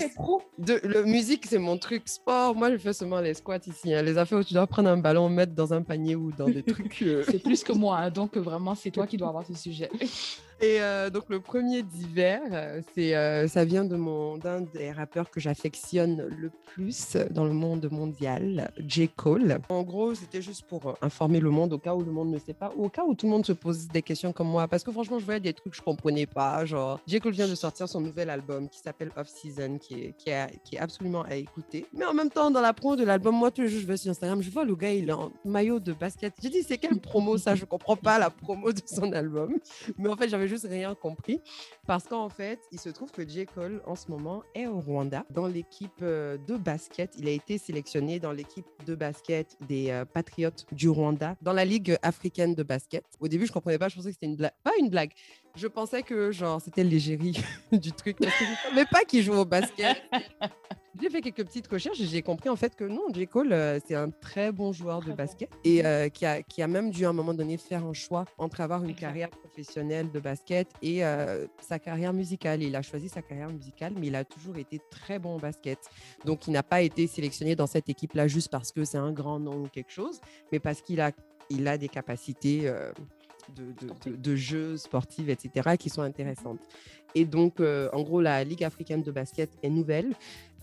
De, 0.58 0.80
le 0.82 1.04
musique, 1.04 1.46
c'est 1.46 1.58
mon 1.58 1.78
truc. 1.78 2.02
Sport, 2.08 2.54
moi, 2.54 2.70
je 2.72 2.78
fais 2.78 2.92
seulement 2.92 3.20
les 3.20 3.34
squats 3.34 3.58
ici. 3.66 3.94
Hein. 3.94 4.02
Les 4.02 4.18
affaires 4.18 4.38
où 4.38 4.44
tu 4.44 4.54
dois 4.54 4.66
prendre 4.66 4.88
un 4.88 4.96
ballon, 4.96 5.28
mettre 5.28 5.52
dans 5.52 5.72
un 5.72 5.82
panier 5.82 6.16
ou 6.16 6.32
dans 6.32 6.48
des 6.48 6.62
trucs. 6.64 7.02
Euh. 7.02 7.24
c'est 7.28 7.42
plus 7.42 7.62
que 7.62 7.72
moi, 7.84 7.98
hein. 7.98 8.10
donc 8.10 8.36
vraiment, 8.36 8.74
c'est 8.74 8.90
toi 8.90 9.06
qui 9.06 9.16
dois 9.16 9.28
avoir 9.28 9.46
ce 9.46 9.54
sujet. 9.54 9.90
Et 10.60 10.80
euh, 10.80 11.08
donc 11.08 11.24
le 11.28 11.38
premier 11.38 11.84
d'hiver, 11.84 12.40
euh, 12.50 12.80
c'est 12.92 13.14
euh, 13.14 13.46
ça 13.46 13.64
vient 13.64 13.84
de 13.84 13.94
mon 13.94 14.38
d'un 14.38 14.62
des 14.62 14.90
rappeurs 14.90 15.30
que 15.30 15.38
j'affectionne 15.38 16.26
le 16.36 16.50
plus 16.74 17.16
dans 17.30 17.44
le 17.44 17.52
monde 17.52 17.88
mondial, 17.92 18.72
J 18.84 19.08
Cole. 19.08 19.60
En 19.68 19.84
gros, 19.84 20.16
c'était 20.16 20.42
juste 20.42 20.66
pour 20.66 20.96
informer 21.00 21.38
le 21.38 21.50
monde 21.50 21.72
au 21.74 21.78
cas 21.78 21.94
où 21.94 22.02
le 22.02 22.10
monde 22.10 22.30
ne 22.30 22.38
sait 22.40 22.54
pas, 22.54 22.72
ou 22.76 22.86
au 22.86 22.88
cas 22.88 23.04
où 23.04 23.14
tout 23.14 23.26
le 23.26 23.32
monde 23.32 23.46
se 23.46 23.52
pose 23.52 23.86
des 23.86 24.02
questions 24.02 24.32
comme 24.32 24.48
moi, 24.48 24.66
parce 24.66 24.82
que 24.82 24.90
franchement, 24.90 25.20
je 25.20 25.24
voyais 25.24 25.38
des 25.38 25.52
trucs 25.52 25.74
que 25.74 25.76
je 25.76 25.82
comprenais 25.82 26.26
pas. 26.26 26.64
Genre, 26.64 27.00
J 27.06 27.20
Cole 27.20 27.34
vient 27.34 27.48
de 27.48 27.54
sortir 27.54 27.88
son 27.88 28.00
nouvel 28.00 28.28
album 28.28 28.68
qui 28.68 28.80
s'appelle 28.80 29.12
Off 29.16 29.28
Season, 29.28 29.78
qui 29.78 29.94
est 29.94 30.14
qui 30.18 30.30
est, 30.30 30.78
absolument 30.78 31.22
à 31.22 31.36
écouter. 31.36 31.86
Mais 31.92 32.04
en 32.04 32.14
même 32.14 32.30
temps, 32.30 32.50
dans 32.50 32.60
la 32.60 32.72
promo 32.72 32.96
de 32.96 33.04
l'album, 33.04 33.36
moi 33.36 33.52
tous 33.52 33.62
les 33.62 33.68
jours 33.68 33.80
je 33.82 33.86
vais 33.86 33.96
sur 33.96 34.10
Instagram, 34.10 34.42
je 34.42 34.50
vois 34.50 34.64
le 34.64 34.74
gars 34.74 34.92
il 34.92 35.08
est 35.08 35.12
en 35.12 35.30
maillot 35.44 35.78
de 35.78 35.92
basket. 35.92 36.34
J'ai 36.42 36.50
dit 36.50 36.64
c'est 36.64 36.78
quelle 36.78 36.98
promo 36.98 37.38
ça? 37.38 37.54
Je 37.54 37.64
comprends 37.64 37.96
pas 37.96 38.18
la 38.18 38.30
promo 38.30 38.72
de 38.72 38.82
son 38.84 39.12
album. 39.12 39.54
Mais 39.96 40.08
en 40.08 40.16
fait, 40.16 40.28
j'avais 40.28 40.47
juste 40.48 40.66
rien 40.68 40.94
compris 40.94 41.40
parce 41.86 42.04
qu'en 42.04 42.28
fait, 42.28 42.60
il 42.72 42.80
se 42.80 42.88
trouve 42.88 43.10
que 43.10 43.26
J. 43.26 43.46
Cole, 43.46 43.82
en 43.86 43.94
ce 43.94 44.10
moment, 44.10 44.42
est 44.54 44.66
au 44.66 44.80
Rwanda 44.80 45.24
dans 45.30 45.46
l'équipe 45.46 45.90
euh, 46.02 46.36
de 46.46 46.56
basket. 46.56 47.14
Il 47.18 47.28
a 47.28 47.30
été 47.30 47.58
sélectionné 47.58 48.18
dans 48.20 48.32
l'équipe 48.32 48.66
de 48.86 48.94
basket 48.94 49.56
des 49.68 49.90
euh, 49.90 50.04
Patriotes 50.04 50.66
du 50.72 50.88
Rwanda 50.88 51.36
dans 51.42 51.52
la 51.52 51.64
Ligue 51.64 51.96
africaine 52.02 52.54
de 52.54 52.62
basket. 52.62 53.04
Au 53.20 53.28
début, 53.28 53.46
je 53.46 53.52
comprenais 53.52 53.78
pas, 53.78 53.88
je 53.88 53.96
pensais 53.96 54.08
que 54.08 54.14
c'était 54.14 54.26
une 54.26 54.36
blague. 54.36 54.52
Pas 54.62 54.72
une 54.78 54.90
blague. 54.90 55.12
Je 55.58 55.66
pensais 55.66 56.04
que 56.04 56.30
genre 56.30 56.60
c'était 56.60 56.84
l'égérie 56.84 57.36
du 57.72 57.90
truc 57.90 58.16
parce 58.20 58.32
que 58.38 58.44
je 58.44 58.68
savais 58.68 58.86
pas 58.86 59.04
qu'il 59.04 59.22
joue 59.22 59.34
au 59.34 59.44
basket. 59.44 60.02
J'ai 61.00 61.10
fait 61.10 61.20
quelques 61.20 61.44
petites 61.44 61.68
recherches 61.68 62.00
et 62.00 62.06
j'ai 62.06 62.22
compris 62.22 62.48
en 62.48 62.56
fait 62.56 62.74
que 62.74 62.82
non, 62.82 63.02
J. 63.14 63.28
Cole, 63.28 63.52
euh, 63.52 63.78
c'est 63.86 63.94
un 63.94 64.10
très 64.10 64.50
bon 64.50 64.72
joueur 64.72 65.00
de 65.00 65.12
basket 65.12 65.48
et 65.62 65.84
euh, 65.86 66.08
qui, 66.08 66.26
a, 66.26 66.42
qui 66.42 66.60
a 66.60 66.66
même 66.66 66.90
dû 66.90 67.06
à 67.06 67.10
un 67.10 67.12
moment 67.12 67.34
donné 67.34 67.56
faire 67.56 67.84
un 67.84 67.92
choix 67.92 68.24
entre 68.36 68.60
avoir 68.60 68.82
une 68.82 68.96
carrière 68.96 69.30
professionnelle 69.30 70.10
de 70.10 70.18
basket 70.18 70.68
et 70.82 71.04
euh, 71.04 71.46
sa 71.60 71.78
carrière 71.78 72.12
musicale. 72.12 72.64
il 72.64 72.74
a 72.74 72.82
choisi 72.82 73.08
sa 73.08 73.22
carrière 73.22 73.50
musicale, 73.50 73.92
mais 73.96 74.08
il 74.08 74.16
a 74.16 74.24
toujours 74.24 74.56
été 74.56 74.80
très 74.90 75.20
bon 75.20 75.36
au 75.36 75.38
basket. 75.38 75.78
Donc 76.24 76.48
il 76.48 76.52
n'a 76.52 76.64
pas 76.64 76.82
été 76.82 77.06
sélectionné 77.06 77.54
dans 77.54 77.68
cette 77.68 77.88
équipe-là 77.88 78.26
juste 78.26 78.48
parce 78.48 78.72
que 78.72 78.84
c'est 78.84 78.98
un 78.98 79.12
grand 79.12 79.38
nom 79.38 79.64
ou 79.64 79.68
quelque 79.68 79.92
chose, 79.92 80.20
mais 80.50 80.58
parce 80.58 80.82
qu'il 80.82 81.00
a, 81.00 81.12
il 81.48 81.68
a 81.68 81.78
des 81.78 81.88
capacités. 81.88 82.72
De, 84.06 84.36
jeux 84.36 84.76
sportifs, 84.76 85.28
etc., 85.28 85.76
qui 85.78 85.90
sont 85.90 86.02
intéressantes. 86.02 86.60
Et 87.14 87.24
donc, 87.24 87.60
en 87.60 88.02
gros, 88.02 88.20
la 88.20 88.44
Ligue 88.44 88.64
africaine 88.64 89.02
de 89.02 89.10
basket 89.10 89.50
est 89.62 89.70
nouvelle 89.70 90.14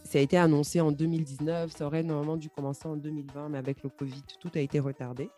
ça 0.05 0.19
a 0.19 0.21
été 0.21 0.37
annoncé 0.37 0.79
en 0.79 0.91
2019, 0.91 1.71
ça 1.71 1.85
aurait 1.87 2.03
normalement 2.03 2.37
dû 2.37 2.49
commencer 2.49 2.87
en 2.87 2.95
2020, 2.95 3.49
mais 3.49 3.57
avec 3.57 3.81
le 3.83 3.89
Covid, 3.89 4.21
tout 4.39 4.51
a 4.53 4.59
été 4.59 4.79
retardé. 4.79 5.29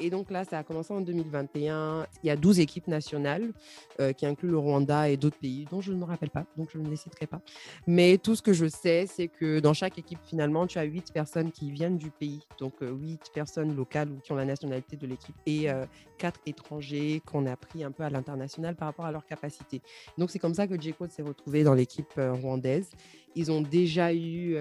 Et 0.00 0.10
donc 0.10 0.30
là, 0.30 0.44
ça 0.44 0.58
a 0.58 0.62
commencé 0.62 0.92
en 0.92 1.00
2021. 1.00 2.06
Il 2.22 2.26
y 2.26 2.30
a 2.30 2.36
12 2.36 2.60
équipes 2.60 2.86
nationales 2.86 3.52
euh, 4.00 4.12
qui 4.12 4.26
incluent 4.26 4.50
le 4.50 4.58
Rwanda 4.58 5.08
et 5.08 5.16
d'autres 5.16 5.38
pays 5.38 5.66
dont 5.70 5.80
je 5.80 5.92
ne 5.92 5.98
me 5.98 6.04
rappelle 6.04 6.30
pas, 6.30 6.44
donc 6.56 6.70
je 6.72 6.78
ne 6.78 6.88
les 6.88 6.96
citerai 6.96 7.26
pas. 7.26 7.40
Mais 7.86 8.18
tout 8.18 8.36
ce 8.36 8.42
que 8.42 8.52
je 8.52 8.66
sais, 8.66 9.06
c'est 9.06 9.28
que 9.28 9.60
dans 9.60 9.74
chaque 9.74 9.98
équipe, 9.98 10.18
finalement, 10.24 10.66
tu 10.66 10.78
as 10.78 10.84
8 10.84 11.12
personnes 11.12 11.50
qui 11.50 11.70
viennent 11.70 11.98
du 11.98 12.10
pays, 12.10 12.40
donc 12.58 12.74
8 12.80 12.84
euh, 12.84 13.16
personnes 13.34 13.74
locales 13.74 14.10
ou 14.10 14.20
qui 14.20 14.32
ont 14.32 14.36
la 14.36 14.44
nationalité 14.44 14.96
de 14.96 15.06
l'équipe 15.06 15.36
et 15.46 15.70
euh, 15.70 15.84
4 16.18 16.40
étrangers 16.46 17.22
qu'on 17.26 17.46
a 17.46 17.56
pris 17.56 17.84
un 17.84 17.90
peu 17.90 18.02
à 18.02 18.10
l'international 18.10 18.74
par 18.76 18.88
rapport 18.88 19.06
à 19.06 19.12
leur 19.12 19.26
capacité. 19.26 19.80
Donc 20.16 20.30
c'est 20.30 20.38
comme 20.38 20.54
ça 20.54 20.66
que 20.66 20.80
J. 20.80 20.94
s'est 21.08 21.22
retrouvé 21.22 21.64
dans 21.64 21.74
l'équipe 21.74 22.12
euh, 22.18 22.32
rwandaise. 22.32 22.90
Ils 23.34 23.50
ont 23.52 23.60
déjà 23.60 24.12
eu 24.12 24.56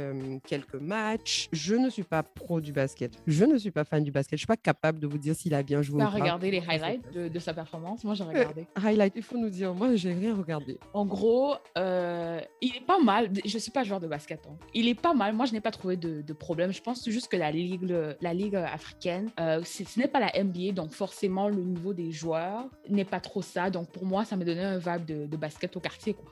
quelques 0.45 0.75
matchs. 0.75 1.47
Je 1.51 1.75
ne 1.75 1.89
suis 1.89 2.03
pas 2.03 2.23
pro 2.23 2.61
du 2.61 2.71
basket. 2.71 3.13
Je 3.27 3.45
ne 3.45 3.57
suis 3.57 3.71
pas 3.71 3.83
fan 3.83 4.03
du 4.03 4.11
basket. 4.11 4.31
Je 4.31 4.35
ne 4.35 4.39
suis 4.39 4.47
pas 4.47 4.57
capable 4.57 4.99
de 4.99 5.07
vous 5.07 5.17
dire 5.17 5.35
s'il 5.35 5.53
a 5.53 5.63
bien 5.63 5.81
joué. 5.81 5.97
Tu 5.99 6.03
ou 6.03 6.07
as 6.07 6.11
pas. 6.11 6.17
regardé 6.19 6.51
les 6.51 6.61
highlights 6.67 7.11
de, 7.13 7.27
de 7.27 7.39
sa 7.39 7.53
performance 7.53 8.03
Moi, 8.03 8.13
j'ai 8.13 8.23
regardé. 8.23 8.67
Highlight, 8.75 9.13
il 9.15 9.23
faut 9.23 9.37
nous 9.37 9.49
dire. 9.49 9.73
Moi, 9.73 9.95
j'ai 9.95 10.13
rien 10.13 10.35
regardé. 10.35 10.77
En 10.93 11.05
gros, 11.05 11.55
euh, 11.77 12.39
il 12.61 12.75
est 12.75 12.85
pas 12.85 12.99
mal. 12.99 13.31
Je 13.45 13.53
ne 13.55 13.59
suis 13.59 13.71
pas 13.71 13.83
joueur 13.83 13.99
de 13.99 14.07
basket. 14.07 14.41
hein. 14.47 14.55
Il 14.73 14.87
est 14.87 14.99
pas 14.99 15.13
mal. 15.13 15.33
Moi, 15.33 15.45
je 15.45 15.53
n'ai 15.53 15.61
pas 15.61 15.71
trouvé 15.71 15.95
de, 15.97 16.21
de 16.21 16.33
problème. 16.33 16.71
Je 16.71 16.81
pense 16.81 17.07
juste 17.09 17.29
que 17.29 17.37
la 17.37 17.51
ligue, 17.51 17.81
le- 17.83 18.15
la 18.21 18.33
ligue 18.33 18.55
africaine, 18.55 19.29
euh, 19.39 19.61
ce 19.63 19.83
n'est 19.99 20.07
pas 20.07 20.19
la 20.19 20.31
NBA, 20.43 20.71
donc 20.73 20.91
forcément, 20.91 21.47
le 21.49 21.63
niveau 21.63 21.93
des 21.93 22.11
joueurs 22.11 22.65
n'est 22.89 23.05
pas 23.05 23.19
trop 23.19 23.41
ça. 23.41 23.69
Donc, 23.69 23.89
pour 23.91 24.05
moi, 24.05 24.25
ça 24.25 24.35
me 24.35 24.43
donnait 24.45 24.63
un 24.63 24.77
vibe 24.77 25.05
de, 25.05 25.25
de 25.25 25.37
basket 25.37 25.75
au 25.75 25.79
quartier. 25.79 26.13
Quoi. 26.13 26.25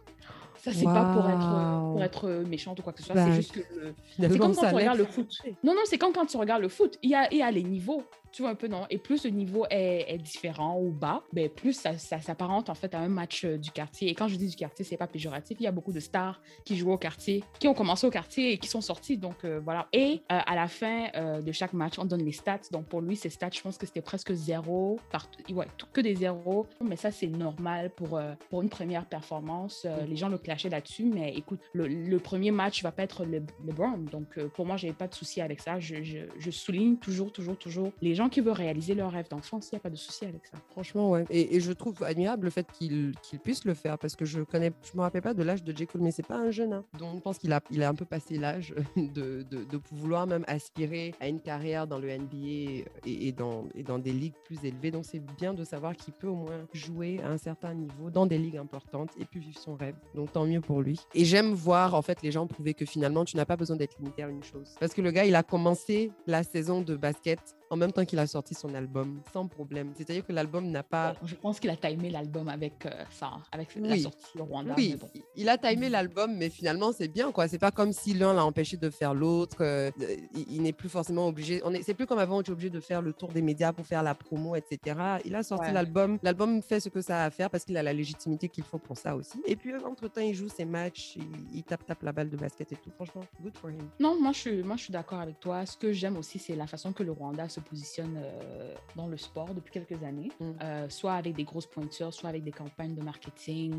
Ça, 0.66 0.74
c'est 0.74 0.84
pas 0.86 1.14
pour 1.14 1.30
être, 1.30 1.38
Waouh. 1.54 1.92
pour 1.94 2.04
être 2.04 2.30
méchante 2.50 2.80
ou 2.80 2.82
quoi 2.82 2.92
que 2.92 3.00
ce 3.00 3.06
soit. 3.06 3.16
Bah, 3.16 3.26
c'est 3.30 3.36
juste 3.36 3.52
que 3.52 3.60
le- 3.60 3.94
C'est 4.20 4.38
comme 4.40 4.54
ça 4.56 4.62
quand 4.62 4.68
a 4.68 4.70
tu 4.72 4.76
l'air- 4.78 4.92
regardes 4.94 4.98
le 4.98 5.06
foot. 5.06 5.38
Non, 5.64 5.74
non, 5.76 5.82
c'est 5.86 5.98
comme 6.00 6.12
quand 6.12 6.26
tu 6.26 6.38
regardes 6.38 6.62
le 6.64 6.70
foot. 6.70 6.98
Il 7.04 7.12
y 7.12 7.16
a, 7.16 7.32
il 7.32 7.38
y 7.38 7.42
a 7.44 7.52
les 7.52 7.62
niveaux, 7.64 8.04
tu 8.36 8.42
vois 8.42 8.52
un 8.52 8.56
peu, 8.56 8.68
non? 8.68 8.86
Et 8.90 8.98
plus 8.98 9.24
le 9.24 9.30
niveau 9.32 9.66
est, 9.70 10.06
est 10.14 10.18
différent 10.18 10.78
ou 10.80 10.92
bas, 10.92 11.24
ben 11.32 11.50
plus 11.50 11.74
ça, 11.74 11.98
ça 11.98 12.20
s'apparente 12.20 12.70
en 12.70 12.76
fait 12.76 12.94
à 12.94 13.00
un 13.00 13.08
match 13.08 13.46
euh, 13.46 13.58
du 13.58 13.72
quartier. 13.72 14.10
Et 14.10 14.14
quand 14.14 14.28
je 14.28 14.36
dis 14.36 14.48
du 14.50 14.56
quartier, 14.56 14.84
c'est 14.84 14.98
pas 14.98 15.08
péjoratif. 15.08 15.58
Il 15.60 15.64
y 15.64 15.68
a 15.68 15.72
beaucoup 15.72 15.94
de 15.94 16.00
stars 16.02 16.42
qui 16.66 16.76
jouent 16.76 16.92
au 16.92 16.98
quartier, 16.98 17.44
qui 17.60 17.68
ont 17.68 17.74
commencé 17.74 18.06
au 18.06 18.10
quartier 18.10 18.52
et 18.52 18.58
qui 18.58 18.68
sont 18.68 18.82
sortis. 18.82 19.18
Donc 19.18 19.46
euh, 19.46 19.62
voilà. 19.64 19.88
Et 19.94 20.22
euh, 20.32 20.40
à 20.46 20.56
la 20.56 20.68
fin 20.68 21.08
de 21.42 21.52
chaque 21.52 21.74
match, 21.74 21.98
on 21.98 22.06
donne 22.06 22.24
les 22.26 22.32
stats. 22.34 22.60
Donc 22.72 22.86
pour 22.88 23.02
lui, 23.02 23.16
ces 23.16 23.30
stats, 23.30 23.50
je 23.54 23.62
pense 23.62 23.78
que 23.78 23.86
c'était 23.86 24.02
presque 24.02 24.34
zéro. 24.34 25.00
Par... 25.12 25.30
Ouais, 25.52 25.68
tout- 25.78 25.88
que 25.94 26.02
des 26.02 26.16
zéros. 26.16 26.68
Mais 26.84 26.98
ça, 26.98 27.12
c'est 27.12 27.28
normal 27.28 27.92
pour, 27.96 28.20
pour 28.50 28.62
une 28.62 28.70
première 28.70 29.06
performance. 29.06 29.86
Euh, 29.86 30.06
Les 30.06 30.18
gens 30.18 30.28
le 30.30 30.38
clashaient 30.38 30.70
là-dessus. 30.70 31.06
Mais 31.06 31.34
écoute, 31.36 31.62
le, 31.74 31.88
le 31.88 32.20
premier 32.20 32.52
match 32.52 32.84
va 32.84 32.92
pas 32.92 33.04
être 33.04 33.24
le, 33.24 33.44
LeBron. 33.66 33.98
Donc 34.12 34.38
pour 34.56 34.66
moi, 34.66 34.76
j'avais 34.78 34.94
pas 34.94 35.08
de 35.08 35.14
souci 35.14 35.40
avec 35.42 35.62
ça. 35.62 35.80
Je, 35.80 36.04
je, 36.04 36.20
je 36.38 36.52
souligne 36.52 36.98
toujours, 36.98 37.32
toujours, 37.32 37.58
toujours 37.58 37.92
les 38.02 38.14
gens 38.16 38.25
qui 38.30 38.42
veulent 38.42 38.54
réaliser 38.54 38.94
leur 38.96 39.12
rêve 39.12 39.28
d'enfance. 39.30 39.70
Il 39.72 39.76
n'y 39.76 39.78
a 39.78 39.82
pas 39.82 39.90
de 39.90 39.96
souci 39.96 40.26
avec 40.26 40.46
ça. 40.46 40.58
Franchement, 40.72 41.10
ouais. 41.12 41.26
Et, 41.30 41.60
je 41.60 41.72
trouve 41.72 42.04
admirable 42.04 42.46
le 42.46 42.50
fait 42.52 42.68
qu'il 42.72 43.14
qu'il 43.22 43.40
puisse 43.40 43.66
le 43.66 43.74
faire 43.74 43.98
parce 43.98 44.16
que 44.16 44.26
je 44.26 44.42
connais, 44.42 44.72
je 44.84 44.98
me 44.98 45.02
rappelle 45.02 45.22
pas 45.22 45.34
de 45.34 45.44
l'âge 45.44 45.64
de 45.64 45.76
J. 45.76 45.88
Cole, 45.88 46.02
mais 46.02 46.12
c'est 46.12 46.26
pas 46.26 46.38
un 46.38 46.52
jeune. 46.52 46.74
hein. 46.74 46.84
Donc, 47.00 47.16
je 47.16 47.22
pense 47.22 47.38
qu'il 47.38 47.52
a, 47.54 47.62
il 47.72 47.82
a 47.84 47.90
un 47.90 47.96
peu 47.96 48.06
passé 48.06 48.38
l'âge 48.38 48.74
de, 48.96 49.44
de, 49.50 49.64
de 49.64 49.80
vouloir 49.92 50.28
même 50.28 50.44
aspirer 50.48 51.14
à 51.20 51.28
une 51.28 51.40
carrière 51.40 51.88
dans 51.88 52.00
le 52.00 52.08
NBA 52.16 52.36
et, 52.38 52.86
et 53.06 53.32
dans, 53.32 53.66
et 53.76 53.84
dans 53.84 54.00
des 54.00 54.12
ligues 54.12 54.34
plus 54.46 54.64
élevées. 54.66 54.92
Donc, 54.92 55.06
c'est 55.06 55.20
bien 55.38 55.54
de 55.54 55.64
savoir 55.64 55.96
qu'il 55.96 56.14
peut 56.14 56.28
au 56.28 56.36
moins 56.36 56.66
jouer 56.74 57.20
à 57.24 57.30
un 57.30 57.38
certain 57.38 57.74
niveau 57.74 58.10
dans 58.10 58.26
des 58.26 58.38
ligues 58.38 58.58
importantes 58.58 59.12
et 59.20 59.26
puis 59.26 59.40
vivre 59.40 59.60
son 59.60 59.76
rêve. 59.76 59.96
Donc, 60.14 60.32
tant 60.32 60.46
mieux 60.46 60.62
pour 60.62 60.82
lui. 60.82 61.00
Et 61.14 61.26
j'aime 61.26 61.54
voir 61.54 61.96
en 61.96 62.02
fait 62.02 62.22
les 62.22 62.32
gens 62.32 62.48
prouver 62.48 62.74
que 62.74 62.86
finalement, 62.86 63.26
tu 63.26 63.38
n'as 63.38 63.46
pas 63.46 63.56
besoin 63.58 63.76
d'être 63.76 63.98
limité 64.00 64.24
à 64.24 64.30
une 64.30 64.44
chose. 64.44 64.76
Parce 64.80 64.94
que 64.94 65.02
le 65.02 65.12
gars, 65.12 65.26
il 65.26 65.36
a 65.36 65.44
commencé 65.44 66.12
la 66.28 66.44
saison 66.44 66.82
de 66.82 66.96
basket 66.96 67.40
en 67.70 67.76
même 67.78 67.92
temps 67.92 68.06
qu'il 68.06 68.20
a 68.20 68.28
sorti 68.28 68.54
son 68.54 68.74
album, 68.76 69.22
sans 69.34 69.48
problème. 69.48 69.92
C'est-à-dire 69.96 70.26
que 70.26 70.32
l'album 70.34 70.70
n'a 70.70 70.84
pas... 70.84 71.16
Je 71.24 71.36
pense 71.36 71.60
qu'il 71.60 71.70
a 71.70 71.76
timé 71.76 72.10
l'album 72.10 72.48
avec 72.48 72.86
euh, 72.86 72.92
ça, 73.12 73.32
avec 73.52 73.76
la 73.76 73.90
Oui. 73.94 74.02
sortie 74.02 74.38
au 74.40 74.46
Rwanda. 74.46 74.74
Oui, 74.78 74.96
bon. 75.00 75.10
il 75.36 75.50
a 75.50 75.58
timé 75.58 75.90
l'album, 75.90 76.36
mais 76.36 76.50
finalement, 76.50 76.92
c'est 76.92 77.08
bien, 77.08 77.32
quoi. 77.32 77.48
C'est 77.48 77.58
pas 77.60 77.72
comme 77.72 77.92
si 77.94 78.14
l'un 78.14 78.34
l'a 78.34 78.46
empêché 78.46 78.78
de 78.78 78.90
faire 78.90 79.14
l'autre. 79.14 79.58
euh, 79.62 79.92
il 80.34 80.46
il 80.56 80.62
n'est 80.62 80.74
plus 80.74 80.90
forcément 80.90 81.28
obligé. 81.28 81.62
On 81.66 81.74
est, 81.74 81.82
c'est 81.84 81.94
plus 81.94 82.06
comme 82.06 82.20
avant 82.20 82.38
où 82.40 82.44
tu 82.44 82.52
es 82.52 82.54
obligé 82.54 82.70
de 82.70 82.80
faire 82.80 83.02
le 83.02 83.12
tour 83.14 83.32
des 83.32 83.42
médias 83.42 83.74
pour 83.74 83.86
faire 83.86 84.04
la 84.04 84.16
promo, 84.16 84.56
etc. 84.56 84.96
Il 85.26 85.36
a 85.36 85.44
sorti 85.44 85.66
Ouais. 85.68 85.74
l'album. 85.74 86.18
L'album 86.24 86.62
fait 86.62 86.80
ce 86.80 86.90
que 86.90 87.02
ça 87.02 87.24
a 87.24 87.26
à 87.26 87.30
faire 87.30 87.50
parce 87.50 87.66
qu'il 87.66 87.76
a 87.78 87.84
la 87.84 87.94
légitimité 87.94 88.48
qu'il 88.50 88.64
faut 88.64 88.78
pour 88.78 88.98
ça 88.98 89.16
aussi. 89.16 89.42
Et 89.46 89.56
puis, 89.56 89.74
entre-temps, 89.76 90.22
il 90.22 90.34
joue 90.36 90.48
ses 90.50 90.66
matchs, 90.66 91.16
il, 91.18 91.24
il 91.58 91.64
tape, 91.64 91.86
tape 91.86 92.04
la 92.04 92.12
balle 92.12 92.30
de 92.30 92.38
basket 92.38 92.72
et 92.72 92.76
tout. 92.76 92.92
Franchement, 92.92 93.22
good 93.42 93.58
for 93.58 93.70
him. 93.72 93.90
Non, 94.00 94.20
moi 94.22 94.32
je, 94.32 94.40
suis, 94.40 94.64
moi 94.64 94.76
je 94.78 94.84
suis 94.84 94.94
d'accord 94.94 95.20
avec 95.20 95.40
toi. 95.40 95.66
Ce 95.66 95.76
que 95.78 95.92
j'aime 95.92 96.18
aussi, 96.18 96.38
c'est 96.40 96.56
la 96.56 96.68
façon 96.68 96.94
que 96.94 97.04
le 97.04 97.12
Rwanda 97.12 97.50
se 97.56 97.60
positionne 97.62 98.18
euh, 98.18 98.74
dans 98.96 99.08
le 99.08 99.18
sport 99.18 99.54
depuis 99.54 99.72
quelques 99.72 100.04
années, 100.04 100.32
Mm. 100.40 100.52
Euh, 100.62 100.90
soit 100.90 101.14
avec 101.14 101.36
des 101.36 101.44
grosses 101.44 101.68
pointures, 101.68 102.14
soit 102.14 102.30
avec 102.30 102.44
des 102.44 102.52
campagnes 102.52 102.96
de 102.96 103.02
marketing, 103.02 103.74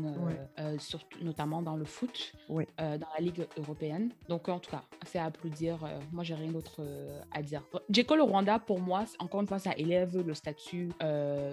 euh, 0.59 0.77
surtout, 0.79 1.23
notamment 1.23 1.61
dans 1.61 1.75
le 1.75 1.85
foot, 1.85 2.33
dans 2.49 3.11
la 3.17 3.19
Ligue 3.19 3.47
européenne. 3.57 4.11
Donc 4.29 4.49
en 4.49 4.59
tout 4.59 4.71
cas, 4.71 4.83
c'est 5.05 5.19
à 5.19 5.25
applaudir. 5.25 5.77
Moi, 6.11 6.23
j'ai 6.23 6.35
rien 6.35 6.51
d'autre 6.51 6.81
à 7.31 7.41
dire. 7.41 7.63
Djeko 7.89 8.15
le 8.15 8.23
Rwanda, 8.23 8.59
pour 8.59 8.79
moi, 8.79 9.05
encore 9.19 9.41
une 9.41 9.47
fois, 9.47 9.59
ça 9.59 9.71
élève 9.77 10.17
le 10.25 10.33
statut 10.33 10.89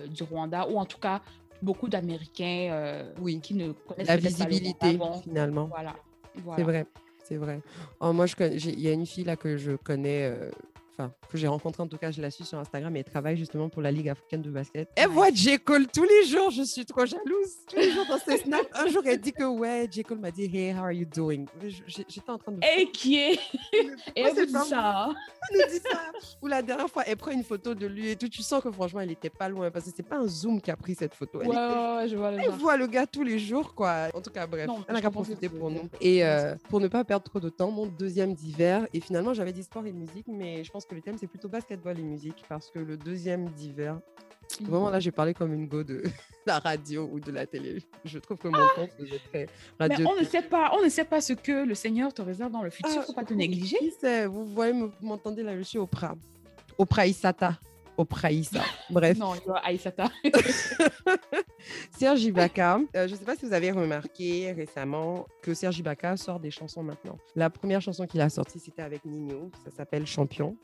du 0.09 0.23
Rwanda, 0.23 0.69
ou 0.69 0.79
en 0.79 0.87
tout 0.87 1.01
cas, 1.01 1.21
beaucoup 1.61 1.89
d'Américains 1.89 3.05
Oui. 3.21 3.41
qui 3.41 3.55
ne 3.55 3.73
connaissent 3.73 4.09
La 4.09 4.19
peut-être 4.19 4.39
pas 4.39 4.45
le 4.45 4.51
visibilité, 4.51 4.97
Rwanda 4.97 5.19
finalement. 5.23 5.67
Voilà. 5.67 5.95
voilà. 6.37 6.57
C'est 6.57 6.65
vrai, 6.65 6.87
c'est 7.25 7.37
vrai. 7.37 7.61
Oh, 8.01 8.13
moi, 8.13 8.27
il 8.39 8.81
y 8.81 8.89
a 8.89 8.93
une 8.93 9.07
fille 9.07 9.25
là 9.25 9.37
que 9.37 9.57
je 9.57 9.73
connais, 9.73 10.25
euh, 10.25 10.51
enfin, 10.99 11.13
que 11.31 11.37
j'ai 11.39 11.47
rencontrée, 11.49 11.83
en 11.83 11.89
tout 11.89 11.99
cas, 11.99 12.11
je 12.11 12.21
la 12.23 12.31
suis 12.31 12.45
sur 12.45 12.59
Instagram 12.59 12.95
et 12.97 13.01
elle 13.01 13.05
travaille 13.05 13.37
justement 13.37 13.69
pour 13.69 13.83
la 13.83 13.91
Ligue 13.91 14.09
africaine 14.09 14.43
de 14.43 14.51
basket. 14.51 14.89
Elle 14.97 15.09
voit 15.09 15.31
J. 15.33 15.59
Cole 15.59 15.87
tous 15.89 16.05
les 16.05 16.27
jours, 16.27 16.51
je 16.51 16.63
suis 16.63 16.85
trop 16.85 17.05
jalouse. 17.07 17.25
Tous 17.69 17.77
les 17.77 17.91
jours 17.91 18.05
dans 18.09 18.19
ses 18.19 18.39
snaps. 18.45 18.69
Un 18.75 18.87
jour, 18.89 19.03
elle 19.07 19.21
dit 19.21 19.33
que 19.33 19.45
ouais, 19.45 19.89
J. 19.91 20.03
Cole 20.03 20.19
m'a 20.19 20.31
dit 20.31 20.45
Hey, 20.55 20.73
how 20.73 20.85
are 20.85 20.93
you 20.93 21.05
doing? 21.07 21.47
J'étais 21.87 22.31
en 22.31 22.39
train 22.39 22.53
de. 22.53 22.61
Et 22.79 22.91
qui 22.91 23.17
est? 23.19 23.39
Et 24.17 24.21
elle 24.21 24.35
vous 24.35 24.47
dit 24.47 24.53
pas 24.53 24.65
ça. 24.65 25.09
Elle 25.51 25.59
nous 25.59 25.73
dit 25.73 25.81
ça. 25.81 25.99
Ou 26.43 26.47
la 26.47 26.63
dernière 26.63 26.89
fois, 26.89 27.03
elle 27.07 27.17
prend 27.17 27.31
une 27.31 27.45
photo 27.45 27.75
de 27.75 27.87
lui 27.87 28.11
et 28.11 28.17
tout. 28.17 28.29
Tu 28.29 28.43
sens 28.43 28.63
que 28.63 28.71
franchement, 28.71 29.01
elle 29.01 29.11
était 29.11 29.31
pas 29.31 29.49
loin 29.49 29.71
parce 29.71 29.85
que 29.87 29.91
c'est 29.95 30.03
pas 30.03 30.17
un 30.17 30.27
zoom 30.27 30.61
qui 30.61 30.71
a 30.71 30.77
pris 30.77 30.95
cette 30.95 31.15
photo. 31.15 31.41
Elle 31.43 31.49
Ouais, 31.49 31.55
était 31.55 31.65
ouais, 31.65 31.97
ouais, 31.97 32.09
je 32.09 32.17
vois 32.17 32.31
le 32.31 32.39
elle 32.41 32.51
voit 32.51 32.77
le 32.77 32.87
gars 32.87 33.07
tous 33.07 33.23
les 33.25 33.39
jours, 33.39 33.75
quoi. 33.75 34.09
En 34.15 34.21
tout 34.21 34.31
cas, 34.31 34.47
bref, 34.47 34.67
Non, 34.67 34.85
elle 34.89 34.95
a 34.95 34.99
je 34.99 35.03
qu'à 35.03 35.11
profiter 35.11 35.49
pour 35.49 35.71
nous. 35.71 35.89
Et 36.01 36.25
euh, 36.25 36.55
pour 36.69 36.81
ne 36.81 36.89
pas 36.89 37.05
perdre 37.05 37.25
trop 37.25 37.41
de 37.41 37.49
temps, 37.49 37.71
mon 37.71 37.87
deuxième 37.87 38.35
d'hiver, 38.35 38.87
et 38.93 39.01
finalement, 39.01 39.35
j'avais 39.35 39.53
dit 39.53 39.63
sport 39.63 39.85
et 39.87 39.93
musique, 39.93 40.27
mais 40.29 40.65
je 40.65 40.71
pense 40.71 40.84
que 40.87 40.95
le 40.95 41.01
thème, 41.01 41.17
c'est 41.19 41.27
plutôt 41.27 41.49
basketball 41.49 41.99
et 41.99 42.03
musique, 42.03 42.45
parce 42.49 42.71
que 42.71 42.79
le 42.79 42.97
deuxième 42.97 43.49
d'hiver, 43.51 44.01
Mhm. 44.61 44.67
vraiment 44.69 44.91
là, 44.91 45.01
j'ai 45.01 45.11
parlé 45.11 45.33
comme 45.33 45.55
une 45.55 45.67
go 45.67 45.83
de 45.83 46.03
la 46.47 46.59
radio 46.59 47.09
ou 47.11 47.19
de 47.19 47.31
la 47.33 47.47
télé. 47.47 47.83
Je 48.05 48.19
trouve 48.19 48.37
que 48.37 48.49
mon 48.49 48.59
compte 48.75 48.91
faisait 48.93 49.19
très 49.33 49.47
Mais 49.81 49.87
radio. 49.89 50.07
on 50.09 50.21
ne 50.21 50.25
sait 50.25 50.43
pas, 50.43 50.71
on 50.79 50.85
ne 50.85 50.89
sait 50.91 51.05
pas 51.05 51.21
ce 51.23 51.33
que 51.33 51.65
le 51.65 51.75
Seigneur 51.75 52.13
te 52.13 52.21
réserve 52.23 52.53
dans 52.53 52.63
le 52.63 52.69
futur. 52.71 52.91
Ah, 52.99 53.03
faut 53.03 53.15
pas 53.15 53.25
te 53.25 53.33
négliger. 53.35 53.79
Qui 53.79 53.91
sait 53.91 54.27
Vous 54.27 54.45
voyez, 54.47 54.75
me- 54.75 54.87
vous 55.01 55.07
m'entendez 55.07 55.43
là, 55.43 55.57
je 55.57 55.63
suis 55.63 55.79
Oprah. 55.79 56.15
Oprah 56.77 57.07
Isata. 57.07 57.59
Oprah 57.97 58.33
Issa. 58.33 58.63
Bref. 58.91 59.19
Non, 59.19 59.35
il 59.35 59.47
y 59.47 59.51
a 59.51 59.55
Aïssata. 59.65 60.11
Serge 61.99 62.23
Ibaka, 62.25 62.81
euh, 62.97 63.07
je 63.09 63.13
ne 63.13 63.19
sais 63.19 63.25
pas 63.25 63.37
si 63.37 63.47
vous 63.47 63.53
avez 63.53 63.71
remarqué 63.71 64.53
récemment 64.53 65.27
que 65.43 65.55
Serge 65.55 65.79
Ibaka 65.79 66.17
sort 66.17 66.41
des 66.41 66.51
chansons 66.51 66.83
maintenant. 66.83 67.17
La 67.37 67.51
première 67.51 67.81
chanson 67.81 68.07
qu'il 68.07 68.21
a 68.21 68.29
sortie, 68.29 68.59
c'était 68.59 68.83
avec 68.83 69.05
Nino, 69.05 69.51
ça 69.65 69.71
s'appelle 69.71 70.07
Champion. 70.07 70.57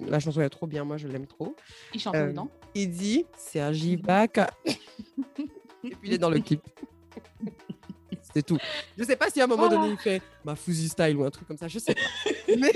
La 0.00 0.20
chanson 0.20 0.40
est 0.40 0.48
trop 0.48 0.66
bien, 0.66 0.84
moi 0.84 0.96
je 0.96 1.08
l'aime 1.08 1.26
trop. 1.26 1.54
Il 1.92 2.00
chante 2.00 2.14
Euh, 2.14 2.28
dedans. 2.28 2.48
Il 2.74 2.90
dit 2.90 3.26
Serge 3.36 3.82
Ibaka. 3.84 4.48
Et 4.64 4.74
puis 5.90 5.96
il 6.04 6.12
est 6.14 6.18
dans 6.18 6.30
le 6.30 6.40
clip. 6.40 6.62
C'est 8.34 8.44
tout. 8.44 8.58
Je 8.96 9.04
sais 9.04 9.16
pas 9.16 9.30
si 9.30 9.40
à 9.40 9.44
un 9.44 9.46
moment 9.46 9.64
Voilà. 9.68 9.76
donné 9.82 9.92
il 9.92 9.98
fait 9.98 10.22
ma 10.44 10.54
Fuzzy 10.54 10.88
style 10.88 11.16
ou 11.16 11.24
un 11.24 11.30
truc 11.30 11.48
comme 11.48 11.56
ça, 11.56 11.66
je 11.68 11.78
sais 11.78 11.94
pas. 11.94 12.00
Mais 12.58 12.72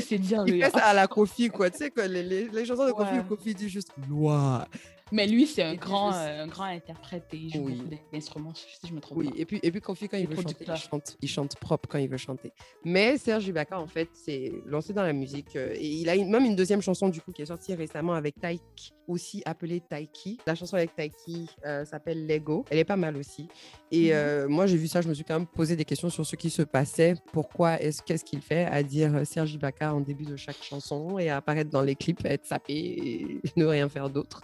C'est 0.00 0.18
dire, 0.18 0.44
il 0.46 0.62
fait 0.62 0.70
ça 0.70 0.86
à 0.86 0.94
la 0.94 1.06
Kofi, 1.06 1.48
quoi. 1.48 1.70
Tu 1.70 1.78
sais 1.78 1.90
que 1.90 2.00
les, 2.00 2.22
les, 2.22 2.48
les 2.48 2.64
chansons 2.64 2.86
de 2.86 2.92
Kofi, 2.92 3.10
Ouais. 3.12 3.16
le 3.18 3.22
Kofi 3.24 3.54
dit 3.54 3.68
juste 3.68 3.90
loi. 4.08 4.66
Mais 5.12 5.26
lui, 5.26 5.46
c'est 5.46 5.62
un 5.62 5.74
grand, 5.74 6.12
euh, 6.14 6.44
un 6.44 6.46
grand 6.46 6.64
interprète 6.64 7.24
et 7.32 7.36
il 7.36 7.52
joue 7.52 7.60
Oui. 7.60 7.74
beaucoup 7.74 7.88
d'in- 7.90 7.96
d'instruments, 8.12 8.54
si 8.54 8.88
je 8.88 8.92
me 8.92 9.00
trompe 9.00 9.18
Oui, 9.18 9.28
pas. 9.28 9.34
et 9.36 9.44
puis, 9.44 9.60
et 9.62 9.70
puis 9.70 9.80
Kofi, 9.80 10.08
quand 10.08 10.16
il 10.16 10.26
veut 10.26 10.34
chanter, 10.34 10.64
il 10.66 10.76
chante, 10.76 11.16
il 11.20 11.28
chante 11.28 11.56
propre 11.56 11.88
quand 11.88 11.98
il 11.98 12.08
veut 12.08 12.16
chanter. 12.16 12.52
Mais 12.84 13.18
Serge 13.18 13.46
Ibaka, 13.46 13.78
en 13.78 13.86
fait, 13.86 14.08
s'est 14.14 14.50
lancé 14.66 14.92
dans 14.94 15.02
la 15.02 15.12
musique. 15.12 15.56
euh, 15.56 15.72
et 15.74 15.86
il 15.88 16.08
a 16.08 16.16
une- 16.16 16.30
même 16.30 16.44
une 16.46 16.56
deuxième 16.56 16.80
chanson, 16.80 17.08
du 17.10 17.20
coup, 17.20 17.32
qui 17.32 17.42
est 17.42 17.46
sortie 17.46 17.74
récemment 17.74 18.14
avec 18.14 18.40
Taiki, 18.40 18.92
aussi 19.06 19.42
appelée 19.44 19.80
Taiki. 19.80 20.38
La 20.46 20.54
chanson 20.54 20.76
avec 20.76 20.94
Taiki 20.96 21.48
euh, 21.66 21.84
s'appelle 21.84 22.26
Lego. 22.26 22.64
Elle 22.70 22.78
est 22.78 22.84
pas 22.84 22.96
mal 22.96 23.16
aussi. 23.16 23.46
Et 23.92 24.12
Mhm. 24.12 24.46
moi, 24.48 24.66
j'ai 24.66 24.78
vu 24.78 24.88
ça, 24.88 25.02
je 25.02 25.08
me 25.08 25.14
suis 25.14 25.22
quand 25.24 25.38
même 25.38 25.46
posé 25.46 25.76
des 25.76 25.84
questions 25.84 26.08
sur 26.08 26.24
ce 26.24 26.34
qui 26.34 26.48
se 26.50 26.62
passait. 26.62 27.14
Pourquoi 27.32 27.80
est-ce 27.80 28.02
qu'est-ce 28.02 28.24
qu'il 28.24 28.40
fait 28.40 28.64
à 28.64 28.82
dire 28.82 29.26
Serge 29.26 29.52
Ibaka 29.52 29.94
en 29.94 30.00
début 30.00 30.24
de 30.24 30.36
chaque 30.36 30.62
chanson 30.62 31.18
et 31.18 31.28
à 31.28 31.36
apparaître 31.36 31.70
dans 31.70 31.82
les 31.82 31.94
clips, 31.94 32.24
être 32.24 32.46
sapé 32.46 32.72
et 32.74 33.40
ne 33.56 33.66
rien 33.66 33.88
faire 33.90 34.08
d'autre. 34.08 34.40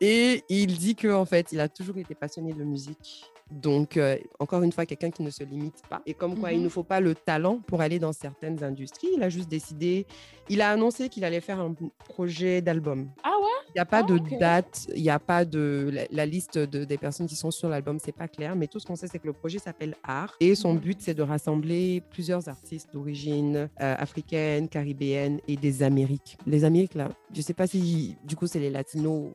Et 0.00 0.42
il 0.48 0.78
dit 0.78 0.94
que 0.96 1.12
en 1.12 1.24
fait, 1.24 1.52
il 1.52 1.60
a 1.60 1.68
toujours 1.68 1.96
été 1.98 2.14
passionné 2.14 2.52
de 2.52 2.64
musique. 2.64 3.30
Donc, 3.50 3.96
euh, 3.98 4.16
encore 4.38 4.62
une 4.62 4.72
fois, 4.72 4.86
quelqu'un 4.86 5.10
qui 5.10 5.22
ne 5.22 5.30
se 5.30 5.44
limite 5.44 5.82
pas. 5.88 6.00
Et 6.06 6.14
comme 6.14 6.36
quoi, 6.38 6.52
il 6.52 6.58
Mhm. 6.58 6.64
ne 6.64 6.68
faut 6.70 6.82
pas 6.82 7.00
le 7.00 7.14
talent 7.14 7.60
pour 7.66 7.82
aller 7.82 7.98
dans 7.98 8.12
certaines 8.12 8.64
industries. 8.64 9.08
Il 9.14 9.22
a 9.22 9.28
juste 9.28 9.48
décidé, 9.48 10.06
il 10.48 10.60
a 10.60 10.70
annoncé 10.70 11.08
qu'il 11.08 11.24
allait 11.24 11.40
faire 11.40 11.60
un 11.60 11.74
projet 11.98 12.60
d'album. 12.62 13.10
Ah 13.22 13.32
ouais? 13.40 13.48
Il 13.70 13.72
n'y 13.78 13.80
a 13.80 13.84
pas 13.86 14.00
Ah, 14.00 14.02
de 14.02 14.18
date, 14.38 14.86
il 14.94 15.02
n'y 15.02 15.10
a 15.10 15.18
pas 15.18 15.44
de. 15.44 15.90
La, 15.92 16.02
la 16.10 16.26
liste 16.26 16.58
de- 16.58 16.84
des 16.84 16.98
personnes 16.98 17.26
qui 17.26 17.34
sont 17.36 17.50
sur 17.50 17.68
l'album, 17.68 17.98
c'est 17.98 18.12
pas 18.12 18.28
clair, 18.28 18.54
mais 18.54 18.66
tout 18.68 18.78
ce 18.78 18.86
qu'on 18.86 18.94
sait, 18.96 19.08
c'est 19.08 19.18
que 19.18 19.26
le 19.26 19.32
projet 19.32 19.58
s'appelle 19.58 19.96
Art. 20.04 20.34
Et 20.40 20.54
son 20.54 20.74
Mhm. 20.74 20.80
but, 20.80 20.98
c'est 21.00 21.14
de 21.14 21.22
rassembler 21.22 22.02
plusieurs 22.10 22.48
artistes 22.48 22.88
d'origine 22.92 23.56
euh, 23.56 23.94
africaine, 23.98 24.68
caribéenne 24.68 25.40
et 25.48 25.56
des 25.56 25.82
Amériques. 25.82 26.36
Les 26.46 26.64
Amériques, 26.64 26.94
là, 26.94 27.08
je 27.34 27.40
sais 27.40 27.54
pas 27.54 27.66
si, 27.66 28.16
du 28.24 28.36
coup, 28.36 28.46
c'est 28.46 28.60
les 28.60 28.70
Latinos 28.70 29.32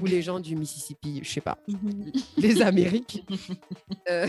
ou 0.00 0.06
les 0.06 0.22
gens 0.22 0.38
du 0.40 0.54
Mississippi, 0.56 1.20
je 1.22 1.28
sais 1.30 1.40
pas 1.40 1.58
Mhm. 1.68 2.12
les 2.38 2.62
Amériques. 2.62 3.24
Euh, 4.08 4.26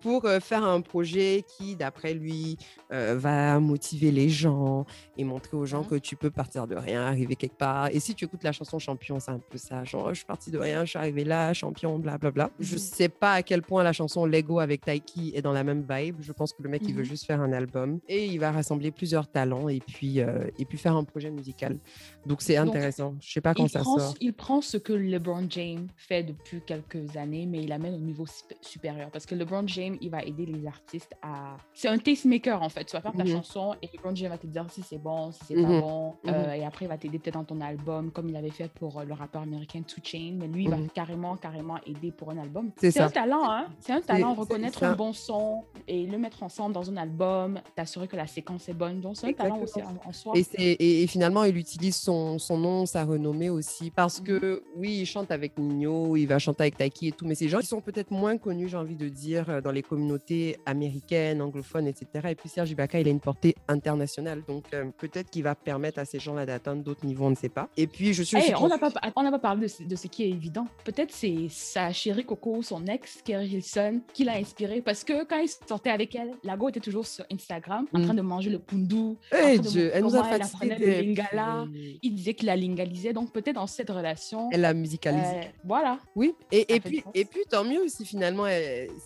pour 0.00 0.26
faire 0.40 0.64
un 0.64 0.80
projet 0.80 1.44
qui, 1.56 1.76
d'après 1.76 2.14
lui, 2.14 2.56
euh, 2.92 3.16
va 3.18 3.58
motiver 3.60 4.10
les 4.10 4.28
gens 4.28 4.84
et 5.16 5.24
montrer 5.24 5.56
aux 5.56 5.66
gens 5.66 5.82
Mhm. 5.82 5.88
que 5.88 5.94
tu 5.96 6.16
peux 6.16 6.30
partir 6.30 6.66
de 6.66 6.74
rien, 6.76 7.02
arriver 7.02 7.36
quelque 7.36 7.56
part. 7.56 7.88
Et 7.92 8.00
si 8.00 8.14
tu 8.14 8.24
écoutes 8.24 8.42
la 8.44 8.52
chanson 8.52 8.78
Champion, 8.78 9.20
c'est 9.20 9.30
un 9.30 9.38
peu 9.38 9.58
ça. 9.58 9.84
Genre, 9.84 10.08
je 10.10 10.14
suis 10.14 10.24
parti 10.24 10.50
de 10.50 10.58
rien, 10.58 10.84
je 10.84 10.90
suis 10.90 10.98
arrivé 10.98 11.24
là, 11.24 11.52
champion, 11.52 11.98
blablabla. 11.98 12.50
Je 12.58 12.74
Mhm. 12.74 12.78
sais 12.78 13.08
pas 13.08 13.32
à 13.34 13.42
quel 13.42 13.62
point 13.62 13.82
la 13.82 13.92
chanson 13.92 14.24
Lego 14.26 14.58
avec 14.60 14.82
Taiki 14.84 15.32
est 15.34 15.42
dans 15.42 15.52
la 15.52 15.64
même 15.64 15.84
vibe. 15.88 16.16
Je 16.20 16.32
pense 16.32 16.52
que 16.52 16.62
le 16.62 16.68
mec, 16.68 16.82
il 16.86 16.94
veut 16.94 17.02
Mhm. 17.02 17.08
juste 17.08 17.26
faire 17.26 17.40
un 17.40 17.52
album 17.52 18.00
et 18.08 18.26
il 18.26 18.38
va 18.38 18.50
rassembler 18.52 18.90
plusieurs 18.90 19.26
talents 19.30 19.68
et 19.68 19.80
puis, 19.80 20.20
euh, 20.20 20.46
et 20.58 20.64
puis 20.64 20.78
faire 20.78 20.96
un 20.96 21.04
projet 21.04 21.30
musical. 21.30 21.78
Donc, 22.26 22.42
c'est 22.42 22.56
Donc, 22.56 22.68
intéressant. 22.68 23.16
Je 23.20 23.32
sais 23.32 23.40
pas 23.40 23.54
quand 23.54 23.68
ça 23.68 23.80
prend, 23.80 23.98
sort. 23.98 24.14
il 24.20 24.32
prend 24.32 24.60
ce 24.60 24.76
que 24.76 24.92
LeBron 24.92 25.46
James 25.50 25.86
fait 25.96 26.22
depuis 26.22 26.60
quelques 26.66 27.16
années, 27.16 27.46
mais 27.46 27.62
il 27.62 27.68
l'amène 27.68 27.94
au 27.94 27.98
niveau 28.00 28.26
sup- 28.26 28.54
supérieur. 28.60 29.10
Parce 29.10 29.26
que 29.26 29.34
LeBron 29.34 29.66
James, 29.68 29.89
il 30.00 30.10
va 30.10 30.22
aider 30.22 30.46
les 30.46 30.66
artistes 30.66 31.14
à. 31.22 31.56
C'est 31.74 31.88
un 31.88 31.98
tastemaker, 31.98 32.62
en 32.62 32.68
fait. 32.68 32.84
Tu 32.84 32.92
vas 32.96 33.00
faire 33.00 33.12
ta 33.12 33.24
Mhm. 33.24 33.30
chanson 33.30 33.74
et 33.82 33.88
LeBron 33.92 34.14
James 34.14 34.30
va 34.30 34.38
te 34.38 34.46
dire 34.46 34.64
si 34.70 34.82
c'est 34.82 34.98
bon, 34.98 35.32
si 35.32 35.40
c'est 35.48 35.54
Mhm. 35.56 35.62
pas 35.64 35.80
bon. 35.80 36.14
Mhm. 36.24 36.34
Euh, 36.34 36.52
et 36.52 36.64
après, 36.64 36.84
il 36.84 36.88
va 36.88 36.98
t'aider 36.98 37.18
peut-être 37.18 37.34
dans 37.34 37.44
ton 37.44 37.60
album, 37.60 38.10
comme 38.10 38.28
il 38.28 38.36
avait 38.36 38.50
fait 38.50 38.68
pour 38.72 38.98
euh, 39.00 39.04
le 39.04 39.14
rappeur 39.14 39.42
américain 39.42 39.80
2 39.80 40.02
Chain. 40.04 40.36
Mais 40.38 40.46
lui, 40.48 40.64
il 40.64 40.70
va 40.70 40.76
Mhm. 40.76 40.88
carrément, 40.90 41.36
carrément 41.36 41.78
aider 41.86 42.10
pour 42.12 42.30
un 42.30 42.38
album. 42.38 42.70
C'est 42.78 42.98
un 43.00 43.08
talent, 43.10 43.50
hein. 43.50 43.66
C'est 43.80 43.92
un 43.92 44.00
talent, 44.00 44.34
reconnaître 44.34 44.82
un 44.84 44.94
bon 44.94 45.12
son 45.12 45.64
et 45.88 46.06
le 46.06 46.18
mettre 46.18 46.42
ensemble 46.42 46.74
dans 46.74 46.90
un 46.90 46.96
album, 46.96 47.60
t'assurer 47.76 48.08
que 48.08 48.16
la 48.16 48.26
séquence 48.26 48.68
est 48.68 48.74
bonne. 48.74 49.00
Donc, 49.00 49.16
c'est 49.16 49.28
un 49.28 49.32
talent 49.32 49.58
aussi 49.60 49.82
en, 49.82 49.94
en 50.08 50.12
soi. 50.12 50.32
Et, 50.36 50.42
c'est- 50.42 50.58
et, 50.60 51.02
et 51.02 51.06
finalement, 51.06 51.44
il 51.44 51.56
utilise 51.56 51.96
son, 51.96 52.38
son 52.38 52.58
nom, 52.58 52.86
sa 52.86 53.04
renommée 53.04 53.50
aussi, 53.50 53.90
parce 53.90 54.20
Mhm. 54.20 54.26
que 54.26 54.62
oui, 54.76 54.98
il 55.00 55.06
chante 55.06 55.30
avec 55.30 55.58
Nino, 55.58 56.16
il 56.16 56.26
va 56.26 56.38
chanter 56.38 56.64
avec 56.64 56.76
Taiki 56.76 57.08
et 57.08 57.12
tout, 57.12 57.26
mais 57.26 57.34
ces 57.34 57.48
gens 57.48 57.58
qui 57.60 57.66
sont 57.66 57.80
peut-être 57.80 58.10
moins 58.10 58.36
connus, 58.38 58.68
j'ai 58.68 58.76
envie 58.76 58.96
de 58.96 59.08
dire, 59.08 59.48
euh, 59.50 59.60
dans 59.60 59.70
les 59.72 59.79
communautés 59.82 60.56
américaines, 60.66 61.40
anglophones, 61.42 61.86
etc. 61.86 62.06
Et 62.30 62.34
puis 62.34 62.48
Serge 62.48 62.70
Ibaka, 62.70 63.00
il 63.00 63.06
a 63.08 63.10
une 63.10 63.20
portée 63.20 63.54
internationale, 63.68 64.42
donc 64.46 64.64
euh, 64.74 64.86
peut-être 64.98 65.30
qu'il 65.30 65.42
va 65.42 65.54
permettre 65.54 65.98
à 65.98 66.04
ces 66.04 66.18
gens-là 66.18 66.46
d'atteindre 66.46 66.82
d'autres 66.82 67.04
niveaux, 67.06 67.26
on 67.26 67.30
ne 67.30 67.34
sait 67.36 67.48
pas. 67.48 67.68
Et 67.76 67.86
puis, 67.86 68.12
je 68.14 68.22
suis 68.22 68.36
Hey, 68.36 68.54
aussi 68.54 68.62
on 68.62 68.68
n'a 68.68 68.78
pas, 68.78 69.38
parlé 69.38 69.62
de, 69.62 69.66
ce- 69.68 69.82
de 69.82 69.96
ce 69.96 70.06
qui 70.06 70.24
est 70.24 70.30
évident. 70.30 70.66
Peut-être 70.84 71.12
c'est 71.12 71.46
sa 71.50 71.92
chérie 71.92 72.24
Coco, 72.24 72.62
son 72.62 72.84
ex, 72.86 73.20
Kerry 73.24 73.48
Hilson, 73.48 74.00
qui 74.12 74.24
l'a 74.24 74.34
inspiré. 74.36 74.80
Parce 74.82 75.04
que 75.04 75.24
quand 75.24 75.38
il 75.38 75.48
sortait 75.68 75.90
avec 75.90 76.14
elle, 76.14 76.32
Lago 76.44 76.68
était 76.68 76.80
toujours 76.80 77.06
sur 77.06 77.24
Instagram 77.32 77.86
en 77.92 77.98
Mm. 77.98 78.04
train 78.04 78.14
de 78.14 78.22
manger 78.22 78.50
le 78.50 78.58
pundu. 78.58 78.96
en 78.96 79.16
Eh 79.46 79.58
Dieu, 79.58 79.90
elle 79.94 80.02
nous 80.04 80.16
a 80.16 80.24
apprenait 80.26 80.78
le 80.78 81.00
lingala. 81.00 81.66
Il 82.02 82.14
disait 82.14 82.34
qu'il 82.34 82.46
la 82.46 82.56
lingalisait. 82.56 83.12
Donc 83.12 83.32
peut-être 83.32 83.56
dans 83.56 83.66
cette 83.66 83.90
relation. 83.90 84.48
Elle 84.52 84.62
l'a 84.62 84.74
musicalisé. 84.74 85.24
euh, 85.36 85.40
voilà. 85.64 85.98
Oui, 86.16 86.34
et, 86.52 86.80
puis, 86.80 87.02
et 87.14 87.24
puis 87.24 87.40
tant 87.48 87.64
mieux 87.64 87.88
si 87.88 88.04
finalement 88.04 88.44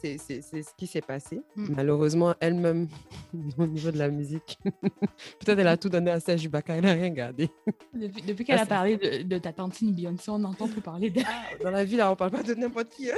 c'est 0.03 0.63
ce 0.65 0.75
qui 0.77 0.87
s'est 0.89 1.01
passé. 1.01 1.41
Mm. 1.57 1.75
Malheureusement, 1.77 2.35
elle-même, 2.41 2.89
au 3.59 3.67
niveau 3.67 3.91
de 3.91 3.99
la 3.99 4.09
musique, 4.09 4.59
peut-être 4.65 5.59
elle 5.59 5.69
a 5.69 5.77
tout 5.77 5.89
donné 5.89 6.11
à 6.11 6.19
Serge 6.21 6.43
Ibaka, 6.45 6.75
elle 6.77 6.85
n'a 6.85 6.93
rien 6.95 7.11
gardé. 7.11 7.51
Depuis, 7.93 8.23
depuis 8.23 8.45
qu'elle 8.47 8.57
Ah, 8.59 8.63
a 8.63 8.65
c'est- 8.65 8.69
parlé 8.69 8.97
de, 8.97 9.23
de 9.23 9.39
ta 9.39 9.53
tantine 9.53 9.93
Beyoncé, 9.95 10.31
on 10.31 10.39
n'entend 10.41 10.67
plus 10.69 10.81
parler 10.81 11.11
d'elle. 11.11 11.25
Dans 11.63 11.71
la 11.71 11.85
vie, 11.85 11.97
là, 11.97 12.11
on 12.11 12.17
parle 12.17 12.33
pas 12.33 12.43
de 12.43 12.55
n'importe 12.55 12.89
qui. 12.91 13.11
hein. 13.11 13.17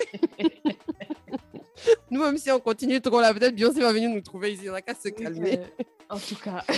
Nous, 2.11 2.21
même 2.21 2.39
si 2.39 2.51
on 2.51 2.59
continue 2.61 3.01
trop 3.01 3.21
là, 3.21 3.33
peut-être 3.35 3.55
Beyoncé 3.55 3.81
va 3.81 3.93
venir 3.93 4.09
nous 4.11 4.21
trouver 4.21 4.53
ici, 4.55 4.69
on 4.71 4.75
a 4.75 4.81
qu'à 4.83 4.95
se 4.95 5.09
calmer. 5.09 5.59
Euh, 5.59 5.65
en 6.11 6.19
tout 6.19 6.37
cas. 6.37 6.65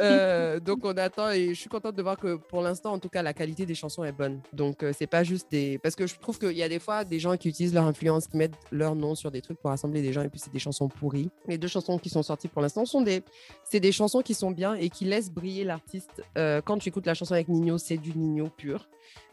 Euh, 0.00 0.58
donc 0.58 0.78
on 0.84 0.96
attend 0.96 1.30
et 1.32 1.48
je 1.48 1.60
suis 1.60 1.68
contente 1.68 1.94
de 1.94 2.02
voir 2.02 2.16
que 2.16 2.36
pour 2.36 2.62
l'instant, 2.62 2.92
en 2.92 2.98
tout 2.98 3.10
cas, 3.10 3.20
la 3.20 3.34
qualité 3.34 3.66
des 3.66 3.74
chansons 3.74 4.04
est 4.04 4.12
bonne. 4.12 4.40
Donc 4.54 4.82
euh, 4.82 4.92
c'est 4.96 5.06
pas 5.06 5.22
juste 5.22 5.50
des. 5.50 5.76
Parce 5.76 5.94
que 5.94 6.06
je 6.06 6.18
trouve 6.18 6.38
qu'il 6.38 6.56
y 6.56 6.62
a 6.62 6.68
des 6.68 6.78
fois 6.78 7.04
des 7.04 7.18
gens 7.18 7.36
qui 7.36 7.50
utilisent 7.50 7.74
leur 7.74 7.84
influence, 7.84 8.26
qui 8.26 8.38
mettent 8.38 8.56
leur 8.70 8.94
nom 8.94 9.14
sur 9.14 9.30
des 9.30 9.42
trucs 9.42 9.58
pour 9.58 9.68
rassembler 9.68 10.00
des 10.00 10.14
gens 10.14 10.22
et 10.22 10.30
puis 10.30 10.40
c'est 10.40 10.52
des 10.52 10.58
chansons 10.58 10.88
pourries. 10.88 11.28
Les 11.46 11.58
deux 11.58 11.68
chansons 11.68 11.98
qui 11.98 12.08
sont 12.08 12.22
sorties 12.22 12.48
pour 12.48 12.62
l'instant 12.62 12.86
sont 12.86 13.02
des. 13.02 13.22
C'est 13.64 13.80
des 13.80 13.92
chansons 13.92 14.22
qui 14.22 14.32
sont 14.32 14.50
bien 14.50 14.74
et 14.74 14.88
qui 14.88 15.04
laissent 15.04 15.30
briller 15.30 15.64
l'artiste. 15.64 16.22
Euh, 16.38 16.62
quand 16.62 16.78
tu 16.78 16.88
écoutes 16.88 17.06
la 17.06 17.14
chanson 17.14 17.34
avec 17.34 17.48
Nino, 17.48 17.76
c'est 17.76 17.98
du 17.98 18.16
Nino 18.16 18.48
pur. 18.48 18.88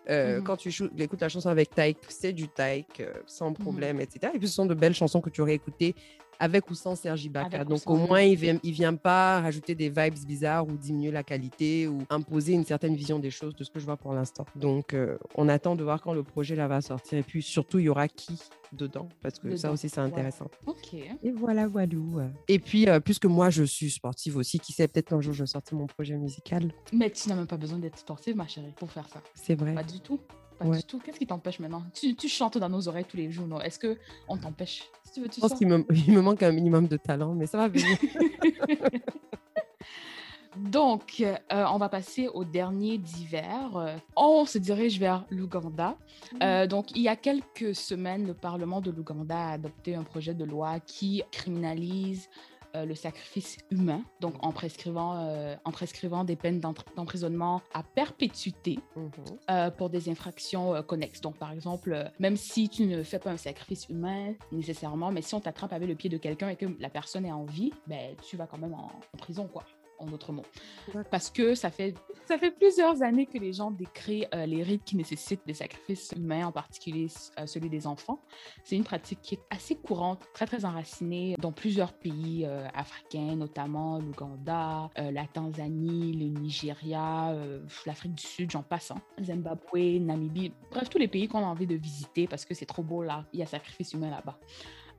Euh, 0.09 0.37
Mhm. 0.37 0.43
Quand 0.43 0.57
tu 0.57 0.69
écoutes 0.97 1.21
la 1.21 1.29
chanson 1.29 1.49
avec 1.49 1.69
Taïk, 1.69 1.97
c'est 2.07 2.33
du 2.33 2.47
Taïk 2.47 2.99
euh, 2.99 3.13
sans 3.25 3.53
problème, 3.53 4.01
etc. 4.01 4.33
Et 4.33 4.39
puis 4.39 4.47
ce 4.47 4.55
sont 4.55 4.65
de 4.65 4.73
belles 4.73 4.95
chansons 4.95 5.21
que 5.21 5.29
tu 5.29 5.41
aurais 5.41 5.53
écoutées 5.53 5.95
avec 6.39 6.69
ou 6.69 6.75
sans. 6.75 7.05
Avec 7.05 7.69
ou 7.69 7.69
Donc 7.69 7.89
au 7.89 7.95
moins, 7.95 8.21
il 8.21 8.35
vient, 8.35 8.57
il 8.63 8.71
vient 8.71 8.95
pas 8.95 9.41
rajouter 9.41 9.75
des 9.75 9.89
vibes 9.89 10.15
bizarres 10.25 10.67
ou 10.67 10.77
diminuer 10.77 11.11
la 11.11 11.23
qualité 11.23 11.87
ou 11.87 11.99
imposer 12.09 12.53
une 12.53 12.65
certaine 12.65 12.95
vision 12.95 13.19
des 13.19 13.31
choses 13.31 13.55
de 13.55 13.63
ce 13.63 13.69
que 13.69 13.79
je 13.79 13.85
vois 13.85 13.97
pour 13.97 14.13
l'instant. 14.13 14.45
Donc 14.55 14.93
euh, 14.93 15.17
on 15.35 15.49
attend 15.49 15.75
de 15.75 15.83
voir 15.83 16.01
quand 16.01 16.13
le 16.13 16.23
projet 16.23 16.55
là 16.55 16.67
va 16.67 16.81
sortir. 16.81 17.17
Et 17.17 17.23
puis 17.23 17.41
surtout, 17.41 17.79
il 17.79 17.85
y 17.85 17.89
aura 17.89 18.07
qui 18.07 18.39
dedans? 18.73 19.09
Parce 19.21 19.39
que 19.39 19.55
ça 19.55 19.71
aussi, 19.71 19.89
c'est 19.89 19.99
ouais. 19.99 20.07
intéressant. 20.07 20.49
Ok. 20.65 20.93
Et 20.93 21.31
voilà, 21.31 21.67
voilou. 21.67 22.21
Et 22.47 22.59
puis, 22.59 22.87
euh, 22.87 22.99
puisque 22.99 23.25
moi, 23.25 23.49
je 23.49 23.63
suis 23.63 23.89
sportive 23.89 24.37
aussi, 24.37 24.59
qui 24.59 24.73
sait, 24.73 24.87
peut-être 24.87 25.09
qu'un 25.09 25.21
jour, 25.21 25.33
je 25.33 25.45
sortir 25.45 25.77
mon 25.77 25.87
projet 25.87 26.15
musical. 26.15 26.71
Mais 26.93 27.09
tu 27.09 27.29
n'as 27.29 27.35
même 27.35 27.47
pas 27.47 27.57
besoin 27.57 27.79
d'être 27.79 27.97
sportive, 27.97 28.35
ma 28.35 28.47
chérie, 28.47 28.73
pour 28.77 28.91
faire 28.91 29.07
ça. 29.07 29.21
C'est 29.33 29.55
vrai. 29.55 29.73
Pas 29.73 29.83
du 29.83 29.99
tout. 29.99 30.19
Pas 30.59 30.65
Ouais. 30.65 30.77
du 30.77 30.83
tout. 30.83 30.99
Qu'est-ce 30.99 31.17
qui 31.17 31.25
t'empêche 31.25 31.59
maintenant? 31.59 31.83
Tu, 31.93 32.15
tu 32.15 32.27
chantes 32.27 32.57
dans 32.57 32.69
nos 32.69 32.87
oreilles 32.87 33.05
tous 33.05 33.17
les 33.17 33.31
jours, 33.31 33.47
non? 33.47 33.61
Est-ce 33.61 33.79
que 33.79 33.97
on 34.27 34.37
t'empêche? 34.37 34.83
Si 35.05 35.13
tu 35.13 35.21
veux, 35.21 35.29
tu 35.29 35.35
Je 35.35 35.41
pense 35.41 35.53
qu'il 35.57 35.67
me, 35.67 35.85
il 36.07 36.13
me 36.13 36.21
manque 36.21 36.43
un 36.43 36.51
minimum 36.51 36.87
de 36.87 36.97
talent, 36.97 37.33
mais 37.33 37.45
ça 37.47 37.57
va 37.57 37.67
venir. 37.69 37.97
Donc, 40.57 41.21
euh, 41.21 41.35
on 41.71 41.77
va 41.77 41.89
passer 41.89 42.27
au 42.27 42.43
dernier 42.43 42.97
d'hiver. 42.97 43.77
Euh, 43.77 43.95
on 44.15 44.45
se 44.45 44.57
dirige 44.57 44.99
vers 44.99 45.23
l'Ouganda. 45.29 45.95
Euh, 46.41 46.65
donc, 46.67 46.91
il 46.95 47.03
y 47.03 47.07
a 47.07 47.15
quelques 47.15 47.73
semaines, 47.75 48.25
le 48.27 48.33
Parlement 48.33 48.81
de 48.81 48.89
l'Ouganda 48.91 49.37
a 49.37 49.51
adopté 49.53 49.95
un 49.95 50.03
projet 50.03 50.33
de 50.33 50.43
loi 50.43 50.79
qui 50.79 51.21
criminalise 51.31 52.29
euh, 52.75 52.85
le 52.85 52.95
sacrifice 52.95 53.57
humain, 53.71 54.01
donc 54.19 54.35
en 54.43 54.51
prescrivant, 54.51 55.17
euh, 55.27 55.55
en 55.65 55.71
prescrivant 55.71 56.23
des 56.23 56.35
peines 56.35 56.59
d'emprisonnement 56.59 57.61
à 57.73 57.83
perpétuité 57.83 58.79
Mhm. 58.95 59.09
euh, 59.49 59.71
pour 59.71 59.89
des 59.89 60.09
infractions 60.09 60.81
connexes. 60.83 61.21
Donc, 61.21 61.37
par 61.37 61.51
exemple, 61.51 62.11
même 62.19 62.35
si 62.37 62.69
tu 62.69 62.85
ne 62.85 63.03
fais 63.03 63.19
pas 63.19 63.31
un 63.31 63.37
sacrifice 63.37 63.87
humain 63.89 64.33
nécessairement, 64.51 65.11
mais 65.11 65.21
si 65.21 65.33
on 65.35 65.39
t'attrape 65.39 65.73
avec 65.73 65.87
le 65.87 65.95
pied 65.95 66.09
de 66.09 66.17
quelqu'un 66.17 66.49
et 66.49 66.55
que 66.55 66.65
la 66.79 66.89
personne 66.89 67.25
est 67.25 67.31
en 67.31 67.45
vie, 67.45 67.71
ben, 67.87 68.15
tu 68.27 68.37
vas 68.37 68.47
quand 68.47 68.57
même 68.57 68.73
en, 68.73 68.91
en 69.13 69.17
prison, 69.17 69.47
quoi, 69.47 69.63
en 69.99 70.05
d'autres 70.05 70.31
mots. 70.31 70.45
Parce 71.11 71.29
que 71.29 71.55
ça 71.55 71.69
fait, 71.69 71.93
ça 72.25 72.37
fait 72.37 72.51
plusieurs 72.51 73.01
années 73.01 73.25
que 73.25 73.37
les 73.37 73.53
gens 73.53 73.71
décrivent 73.71 74.27
euh, 74.33 74.45
les 74.45 74.63
rites 74.63 74.83
qui 74.83 74.95
nécessitent 74.95 75.45
des 75.45 75.53
sacrifices 75.53 76.13
humains, 76.15 76.47
en 76.47 76.51
particulier 76.51 77.07
euh, 77.37 77.45
celui 77.45 77.69
des 77.69 77.87
enfants. 77.87 78.19
C'est 78.63 78.75
une 78.75 78.83
pratique 78.83 79.19
qui 79.21 79.35
est 79.35 79.41
assez 79.49 79.75
courante, 79.75 80.21
très, 80.33 80.45
très 80.45 80.65
enracinée 80.65 81.35
dans 81.39 81.51
plusieurs 81.51 81.93
pays 81.93 82.45
euh, 82.45 82.67
africains, 82.73 83.35
notamment 83.35 83.99
l'Ouganda, 83.99 84.89
la 84.95 85.25
Tanzanie, 85.25 86.13
le 86.13 86.39
Nigeria, 86.39 87.35
l'Afrique 87.85 88.15
du 88.15 88.23
Sud, 88.23 88.51
j'en 88.51 88.63
passe, 88.63 88.91
hein. 88.91 89.01
Zimbabwe, 89.21 89.99
Namibie, 89.99 90.53
bref, 90.71 90.89
tous 90.89 90.97
les 90.97 91.07
pays 91.07 91.27
qu'on 91.27 91.39
a 91.39 91.47
envie 91.47 91.67
de 91.67 91.75
visiter 91.75 92.27
parce 92.27 92.45
que 92.45 92.53
c'est 92.53 92.65
trop 92.65 92.83
beau 92.83 93.03
là, 93.03 93.25
il 93.33 93.39
y 93.39 93.43
a 93.43 93.45
sacrifice 93.45 93.93
humain 93.93 94.09
là-bas. 94.09 94.39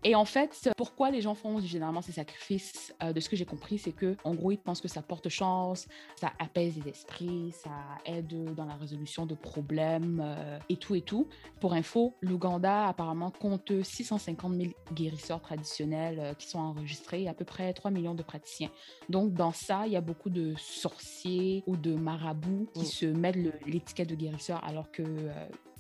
Et 0.05 0.15
en 0.15 0.25
fait, 0.25 0.71
pourquoi 0.77 1.11
les 1.11 1.21
gens 1.21 1.35
font 1.35 1.61
généralement 1.61 2.03
ces 2.03 2.13
sacrifices 2.13 2.95
euh, 3.03 3.13
De 3.13 3.21
ce 3.21 3.29
que 3.29 3.37
j'ai 3.37 3.45
compris, 3.45 3.79
c'est 3.79 3.93
que 3.93 4.17
en 4.25 4.35
gros, 4.35 4.51
ils 4.51 4.59
pensent 4.59 4.81
que 4.81 4.89
ça 4.89 5.03
porte 5.03 5.29
chance, 5.29 5.87
ça 6.17 6.33
apaise 6.39 6.79
les 6.83 6.91
esprits, 6.91 7.53
ça 7.53 7.71
aide 8.07 8.55
dans 8.55 8.65
la 8.65 8.75
résolution 8.75 9.27
de 9.27 9.35
problèmes 9.35 10.21
euh, 10.25 10.59
et 10.69 10.77
tout 10.77 10.95
et 10.95 11.03
tout. 11.03 11.29
Pour 11.61 11.75
info, 11.75 12.15
l'Ouganda 12.21 12.89
apparemment 12.89 13.31
compte 13.31 13.83
650 13.83 14.55
000 14.55 14.73
guérisseurs 14.95 15.41
traditionnels 15.41 16.19
euh, 16.19 16.35
qui 16.35 16.49
sont 16.49 16.59
enregistrés, 16.59 17.23
et 17.23 17.29
à 17.29 17.35
peu 17.35 17.45
près 17.45 17.73
3 17.73 17.91
millions 17.91 18.15
de 18.15 18.23
praticiens. 18.23 18.71
Donc 19.09 19.35
dans 19.35 19.53
ça, 19.53 19.87
il 19.87 19.93
y 19.93 19.97
a 19.97 20.01
beaucoup 20.01 20.31
de 20.31 20.55
sorciers 20.57 21.63
ou 21.67 21.77
de 21.77 21.95
marabouts 21.95 22.69
qui 22.75 22.81
Mm. 22.81 22.85
se 22.85 23.07
mettent 23.07 23.67
l'étiquette 23.67 24.09
de 24.09 24.15
guérisseur 24.15 24.63
alors 24.65 24.91
que 24.91 25.03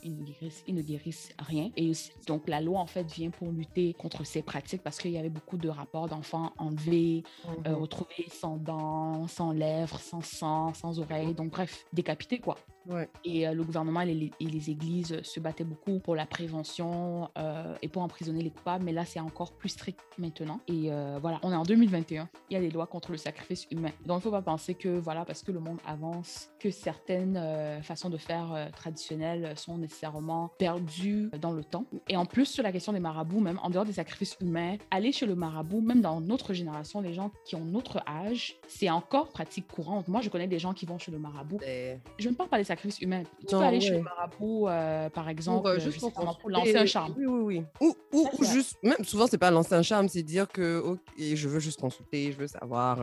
ils 0.02 0.16
ne, 0.16 0.24
guérissent, 0.24 0.62
ils 0.66 0.74
ne 0.74 0.82
guérissent 0.82 1.32
rien. 1.38 1.70
Et 1.76 1.92
donc, 2.26 2.48
la 2.48 2.60
loi, 2.60 2.80
en 2.80 2.86
fait, 2.86 3.10
vient 3.12 3.30
pour 3.30 3.50
lutter 3.52 3.94
contre 3.94 4.24
ces 4.24 4.42
pratiques 4.42 4.82
parce 4.82 4.98
qu'il 4.98 5.10
y 5.10 5.18
avait 5.18 5.28
beaucoup 5.30 5.56
de 5.56 5.68
rapports 5.68 6.08
d'enfants 6.08 6.52
enlevés, 6.58 7.22
euh, 7.66 7.70
Mhm. 7.70 7.74
retrouvés 7.74 8.26
sans 8.32 8.56
dents, 8.56 9.26
sans 9.28 9.52
lèvres, 9.52 9.98
sans 10.00 10.20
sang, 10.22 10.74
sans 10.74 10.98
oreilles. 10.98 11.34
Donc, 11.34 11.50
bref, 11.50 11.84
décapités, 11.92 12.38
quoi. 12.38 12.56
Ouais. 12.88 13.08
Et 13.24 13.46
euh, 13.46 13.52
le 13.52 13.62
gouvernement 13.62 14.00
et 14.00 14.14
les, 14.14 14.32
et 14.40 14.44
les 14.46 14.70
églises 14.70 15.20
se 15.22 15.40
battaient 15.40 15.64
beaucoup 15.64 15.98
pour 15.98 16.16
la 16.16 16.26
prévention 16.26 17.30
euh, 17.38 17.74
et 17.82 17.88
pour 17.88 18.02
emprisonner 18.02 18.42
les 18.42 18.50
coupables, 18.50 18.84
mais 18.84 18.92
là, 18.92 19.04
c'est 19.04 19.20
encore 19.20 19.52
plus 19.52 19.68
strict 19.70 20.00
maintenant. 20.18 20.60
Et 20.66 20.90
euh, 20.92 21.18
voilà, 21.20 21.38
on 21.42 21.52
est 21.52 21.56
en 21.56 21.62
2021. 21.62 22.28
Il 22.50 22.54
y 22.54 22.56
a 22.56 22.60
des 22.60 22.70
lois 22.70 22.86
contre 22.86 23.12
le 23.12 23.18
sacrifice 23.18 23.66
humain. 23.70 23.90
Donc, 24.06 24.16
il 24.16 24.18
ne 24.18 24.20
faut 24.20 24.30
pas 24.30 24.42
penser 24.42 24.74
que, 24.74 24.88
voilà, 24.88 25.24
parce 25.24 25.42
que 25.42 25.52
le 25.52 25.60
monde 25.60 25.78
avance, 25.86 26.50
que 26.58 26.70
certaines 26.70 27.40
façons 27.82 28.10
de 28.10 28.16
faire 28.16 28.70
traditionnelles 28.76 29.56
sont 29.56 29.78
nécessairement 29.78 30.50
perdues 30.58 31.30
dans 31.40 31.52
le 31.52 31.64
temps. 31.64 31.84
Et 32.08 32.16
en 32.16 32.26
plus, 32.26 32.46
sur 32.46 32.62
la 32.62 32.72
question 32.72 32.92
des 32.92 33.00
marabouts, 33.00 33.40
même 33.40 33.58
en 33.62 33.70
dehors 33.70 33.84
des 33.84 33.92
sacrifices 33.92 34.36
humains, 34.40 34.76
aller 34.90 35.12
chez 35.12 35.26
le 35.26 35.34
marabout, 35.34 35.80
même 35.80 36.00
dans 36.00 36.20
notre 36.20 36.52
génération, 36.52 37.00
les 37.00 37.14
gens 37.14 37.30
qui 37.44 37.56
ont 37.56 37.64
notre 37.64 38.02
âge, 38.08 38.56
c'est 38.68 38.90
encore 38.90 39.28
pratique 39.28 39.66
courante. 39.68 40.08
Moi, 40.08 40.20
je 40.20 40.28
connais 40.28 40.48
des 40.48 40.58
gens 40.58 40.72
qui 40.74 40.86
vont 40.86 40.98
chez 40.98 41.10
le 41.10 41.18
marabout 41.18 41.60
Et- 41.66 41.98
je 42.18 42.28
ne 42.28 42.34
parle 42.34 42.48
pas 42.48 42.58
des 42.58 42.64
sacrifices 42.70 43.00
humains. 43.00 43.22
Tu 43.40 43.54
peux 43.54 43.62
aller 43.62 43.80
chez 43.80 43.96
le 43.96 44.02
marabout, 44.02 44.68
euh, 44.68 45.08
par 45.10 45.28
exemple, 45.28 45.70
pour, 45.70 45.80
juste 45.80 46.00
pour, 46.00 46.50
lancer 46.50 46.76
un 46.76 46.86
charme. 46.86 47.14
Oui, 47.16 47.26
oui, 47.26 47.40
oui. 47.40 47.64
Ou, 47.80 47.94
ou, 48.12 48.44
juste, 48.44 48.76
même 48.82 49.04
souvent, 49.04 49.26
c'est 49.26 49.38
pas 49.38 49.50
lancer 49.50 49.74
un 49.74 49.82
charme, 49.82 50.08
c'est 50.08 50.22
dire 50.22 50.48
que 50.48 50.78
ok, 50.78 51.00
je 51.18 51.48
veux 51.48 51.60
juste 51.60 51.80
consulter, 51.80 52.32
je 52.32 52.38
veux 52.38 52.46
savoir 52.46 52.98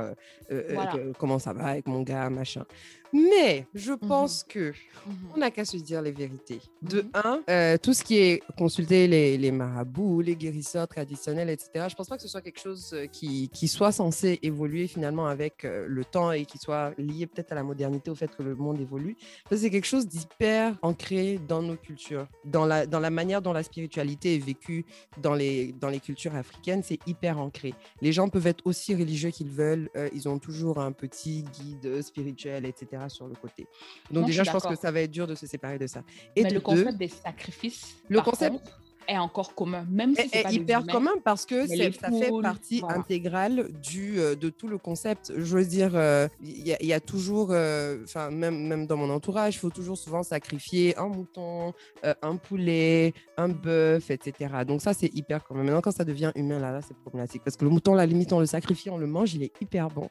comment 1.17 1.39
ça 1.39 1.53
va 1.53 1.67
avec 1.67 1.87
mon 1.87 2.01
gars, 2.01 2.29
machin. 2.29 2.65
Mais 3.13 3.65
je 3.73 3.93
mmh 3.93 3.97
pense 3.97 4.43
que 4.43 4.71
mmh 4.71 5.11
on 5.35 5.39
n'a 5.39 5.51
qu'à 5.51 5.65
se 5.65 5.77
dire 5.77 6.01
les 6.01 6.11
vérités. 6.11 6.59
De 6.81 7.01
mmh 7.01 7.11
un, 7.13 7.41
euh, 7.49 7.77
tout 7.77 7.93
ce 7.93 8.03
qui 8.03 8.17
est 8.17 8.43
consulter 8.57 9.07
les, 9.07 9.37
les, 9.37 9.51
marabouts, 9.51 10.21
les 10.21 10.35
guérisseurs 10.35 10.87
traditionnels, 10.87 11.49
etc., 11.49 11.87
je 11.89 11.95
pense 11.95 12.07
pas 12.07 12.17
que 12.17 12.21
ce 12.21 12.27
soit 12.27 12.41
quelque 12.41 12.59
chose 12.59 12.91
euh, 12.93 13.05
qui, 13.07 13.49
qui 13.49 13.67
soit 13.67 13.91
censé 13.91 14.39
évoluer 14.43 14.87
finalement 14.87 15.27
avec 15.27 15.65
euh, 15.65 15.85
le 15.87 16.05
temps 16.05 16.31
et 16.31 16.45
qui 16.45 16.57
soit 16.57 16.93
lié 16.97 17.27
peut-être 17.27 17.51
à 17.51 17.55
la 17.55 17.63
modernité, 17.63 18.11
au 18.11 18.15
fait 18.15 18.35
que 18.35 18.43
le 18.43 18.55
monde 18.55 18.79
évolue. 18.79 19.15
C'est 19.51 19.69
quelque 19.69 19.85
chose 19.85 20.07
d'hyper 20.07 20.77
ancré 20.81 21.39
dans 21.47 21.61
nos 21.61 21.75
cultures, 21.75 22.27
dans 22.45 22.65
la, 22.65 22.85
dans 22.85 22.99
la 22.99 23.09
manière 23.09 23.41
dont 23.41 23.53
la 23.53 23.63
spiritualité 23.63 24.35
est 24.35 24.45
vécue 24.45 24.85
dans 25.21 25.33
les, 25.33 25.73
dans 25.73 25.89
les 25.89 25.99
cultures 25.99 26.35
africaines, 26.35 26.83
c'est 26.83 26.99
hyper 27.07 27.39
ancré. 27.39 27.73
Les 28.01 28.11
gens 28.11 28.29
peuvent 28.29 28.47
être 28.47 28.65
aussi 28.65 28.93
religieux 28.93 29.31
qu'ils 29.31 29.49
veulent, 29.49 29.89
ils 30.13 30.29
ont 30.29 30.39
toujours 30.39 30.79
un 30.79 30.91
petit 30.91 31.43
guide 31.43 32.01
spirituel, 32.01 32.65
etc 32.65 32.96
sur 33.09 33.27
le 33.27 33.35
côté. 33.35 33.67
Donc 34.11 34.25
déjà, 34.25 34.43
je, 34.43 34.51
pense 34.51 34.65
que 34.65 34.75
ça 34.75 34.91
va 34.91 35.01
être 35.01 35.11
dur 35.11 35.27
de 35.27 35.35
se 35.35 35.47
séparer 35.47 35.77
de 35.77 35.87
ça. 35.87 36.03
Et 36.35 36.43
Mais 36.43 36.49
le 36.49 36.59
concept 36.59 36.97
des 36.97 37.07
sacrifices, 37.07 37.97
le 38.09 38.21
concept 38.21 38.61
est 39.07 39.17
encore 39.17 39.55
commun, 39.55 39.85
même 39.89 40.15
si 40.15 40.29
c'est 40.29 40.43
pas 40.43 40.51
hyper 40.51 40.85
commun 40.85 41.13
parce 41.23 41.45
que 41.45 41.65
ça 41.65 42.09
fait 42.11 42.31
partie 42.41 42.83
intégrale 42.87 43.69
du 43.81 44.19
euh, 44.19 44.35
de 44.35 44.49
tout 44.49 44.67
le 44.67 44.77
concept. 44.77 45.33
Je 45.35 45.57
veux 45.57 45.65
dire, 45.65 45.91
euh, 45.95 46.27
il 46.41 46.67
y, 46.67 46.93
a 46.93 46.99
toujours, 46.99 47.49
euh, 47.51 48.03
enfin 48.03 48.29
même 48.29 48.67
même 48.67 48.85
dans 48.85 48.97
mon 48.97 49.09
entourage, 49.09 49.55
il 49.55 49.59
faut 49.59 49.69
toujours 49.69 49.97
souvent 49.97 50.23
sacrifier 50.23 50.97
un 50.97 51.07
mouton, 51.07 51.73
un 52.03 52.35
poulet, 52.35 53.13
un 53.37 53.49
bœuf, 53.49 54.11
etc. 54.11 54.53
Donc 54.67 54.81
ça 54.81 54.93
c'est 54.93 55.13
hyper 55.13 55.43
commun. 55.43 55.63
Maintenant 55.63 55.81
quand 55.81 55.91
ça 55.91 56.05
devient 56.05 56.31
humain 56.35 56.59
là, 56.59 56.71
là 56.71 56.81
c'est 56.81 56.97
problématique 56.97 57.43
parce 57.43 57.57
que 57.57 57.65
le 57.65 57.71
mouton, 57.71 57.93
la 57.93 58.05
limite 58.05 58.33
on 58.33 58.39
le 58.39 58.45
sacrifie, 58.45 58.89
on 58.89 58.97
le 58.97 59.07
mange, 59.07 59.33
il 59.33 59.43
est 59.43 59.61
hyper 59.61 59.89
bon. 59.89 60.09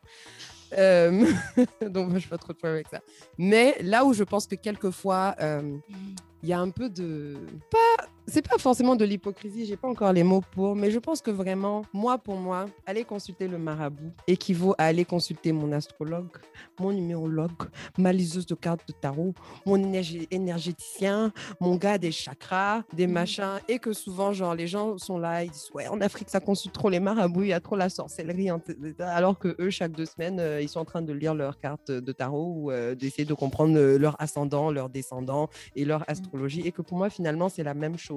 Euh, 0.72 1.26
donc, 1.88 2.10
je 2.10 2.24
ne 2.24 2.30
pas 2.30 2.38
trop 2.38 2.52
de 2.52 2.58
problème 2.58 2.76
avec 2.76 2.88
ça. 2.88 3.00
Mais 3.38 3.76
là 3.82 4.04
où 4.04 4.12
je 4.12 4.24
pense 4.24 4.46
que 4.46 4.54
quelquefois, 4.54 5.34
euh, 5.40 5.76
il 6.42 6.48
y 6.48 6.52
a 6.52 6.60
un 6.60 6.70
peu 6.70 6.88
de. 6.88 7.36
Pas 7.70 8.06
c'est 8.26 8.46
pas 8.46 8.58
forcément 8.58 8.96
de 8.96 9.04
l'hypocrisie, 9.04 9.66
j'ai 9.66 9.76
pas 9.76 9.88
encore 9.88 10.12
les 10.12 10.24
mots 10.24 10.42
pour, 10.52 10.74
mais 10.74 10.90
je 10.90 10.98
pense 10.98 11.20
que 11.20 11.30
vraiment, 11.30 11.82
moi 11.92 12.18
pour 12.18 12.36
moi, 12.36 12.66
aller 12.84 13.04
consulter 13.04 13.46
le 13.46 13.56
marabout 13.56 14.12
équivaut 14.26 14.74
à 14.78 14.86
aller 14.86 15.04
consulter 15.04 15.52
mon 15.52 15.70
astrologue, 15.72 16.36
mon 16.80 16.92
numérologue, 16.92 17.52
ma 17.98 18.12
liseuse 18.12 18.46
de 18.46 18.54
cartes 18.54 18.86
de 18.88 18.92
tarot, 18.92 19.32
mon 19.64 19.92
énergéticien, 20.30 21.32
mon 21.60 21.76
gars 21.76 21.98
des 21.98 22.10
chakras, 22.10 22.82
des 22.92 23.06
mhm. 23.06 23.12
machins, 23.12 23.60
et 23.68 23.78
que 23.78 23.92
souvent, 23.92 24.32
genre, 24.32 24.54
les 24.54 24.66
gens 24.66 24.98
sont 24.98 25.18
là, 25.18 25.44
ils 25.44 25.50
disent, 25.50 25.70
ouais, 25.74 25.86
en 25.86 26.00
Afrique, 26.00 26.28
ça 26.28 26.40
consulte 26.40 26.74
trop 26.74 26.90
les 26.90 27.00
marabouts, 27.00 27.42
il 27.42 27.48
y 27.48 27.52
a 27.52 27.60
trop 27.60 27.76
la 27.76 27.88
sorcellerie, 27.88 28.50
alors 28.98 29.38
que 29.38 29.54
eux, 29.60 29.70
chaque 29.70 29.92
deux 29.92 30.06
semaines, 30.06 30.40
euh, 30.40 30.60
ils 30.60 30.68
sont 30.68 30.80
en 30.80 30.84
train 30.84 31.02
de 31.02 31.12
lire 31.12 31.34
leurs 31.34 31.58
cartes 31.58 31.90
de 31.90 32.12
tarot 32.12 32.54
ou 32.56 32.70
euh, 32.70 32.94
d'essayer 32.94 33.24
de 33.24 33.34
comprendre 33.34 33.78
euh, 33.78 33.98
leur 33.98 34.20
ascendant, 34.20 34.72
leur 34.72 34.88
descendant 34.88 35.48
et 35.76 35.84
leur 35.84 36.00
mhm. 36.00 36.06
astrologie, 36.08 36.62
et 36.64 36.72
que 36.72 36.82
pour 36.82 36.98
moi, 36.98 37.08
finalement, 37.08 37.48
c'est 37.48 37.62
la 37.62 37.74
même 37.74 37.96
chose 37.96 38.15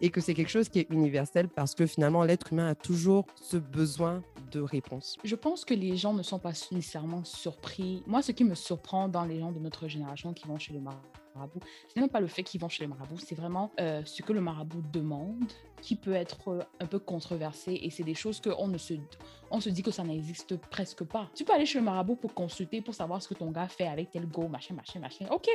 et 0.00 0.10
que 0.10 0.20
c'est 0.20 0.34
quelque 0.34 0.50
chose 0.50 0.68
qui 0.68 0.80
est 0.80 0.86
universel 0.90 1.48
parce 1.48 1.74
que 1.74 1.86
finalement, 1.86 2.24
l'être 2.24 2.52
humain 2.52 2.68
a 2.68 2.74
toujours 2.74 3.26
ce 3.40 3.56
besoin 3.56 4.22
de 4.50 4.60
réponse. 4.60 5.16
Je 5.24 5.36
pense 5.36 5.64
que 5.64 5.74
les 5.74 5.96
gens 5.96 6.14
ne 6.14 6.22
sont 6.22 6.38
pas 6.38 6.52
nécessairement 6.72 7.24
surpris. 7.24 8.02
Moi, 8.06 8.22
ce 8.22 8.32
qui 8.32 8.44
me 8.44 8.54
surprend 8.54 9.08
dans 9.08 9.24
les 9.24 9.40
gens 9.40 9.52
de 9.52 9.58
notre 9.58 9.88
génération 9.88 10.32
qui 10.32 10.46
vont 10.46 10.58
chez 10.58 10.72
le 10.72 10.80
marabout, 11.38 11.60
ce 11.88 11.94
n'est 11.96 12.02
même 12.02 12.10
pas 12.10 12.20
le 12.20 12.26
fait 12.26 12.42
qu'ils 12.42 12.60
vont 12.60 12.68
chez 12.68 12.84
le 12.84 12.88
marabout, 12.90 13.18
c'est 13.18 13.34
vraiment 13.34 13.70
euh, 13.80 14.02
ce 14.04 14.22
que 14.22 14.32
le 14.32 14.40
marabout 14.40 14.82
demande 14.92 15.44
qui 15.80 15.96
peut 15.96 16.14
être 16.14 16.48
euh, 16.48 16.62
un 16.80 16.86
peu 16.86 16.98
controversé 16.98 17.78
et 17.82 17.90
c'est 17.90 18.02
des 18.02 18.14
choses 18.14 18.40
qu'on 18.40 18.68
ne 18.68 18.78
se, 18.78 18.94
on 19.50 19.60
se 19.60 19.68
dit 19.68 19.82
que 19.82 19.90
ça 19.90 20.02
n'existe 20.02 20.56
presque 20.56 21.04
pas. 21.04 21.28
Tu 21.34 21.44
peux 21.44 21.52
aller 21.52 21.66
chez 21.66 21.78
le 21.78 21.84
marabout 21.84 22.16
pour 22.16 22.34
consulter, 22.34 22.80
pour 22.80 22.94
savoir 22.94 23.22
ce 23.22 23.28
que 23.28 23.34
ton 23.34 23.50
gars 23.50 23.68
fait 23.68 23.86
avec 23.86 24.10
tel 24.10 24.26
go, 24.26 24.48
machin, 24.48 24.74
machin, 24.74 25.00
machin. 25.00 25.26
Ok, 25.30 25.48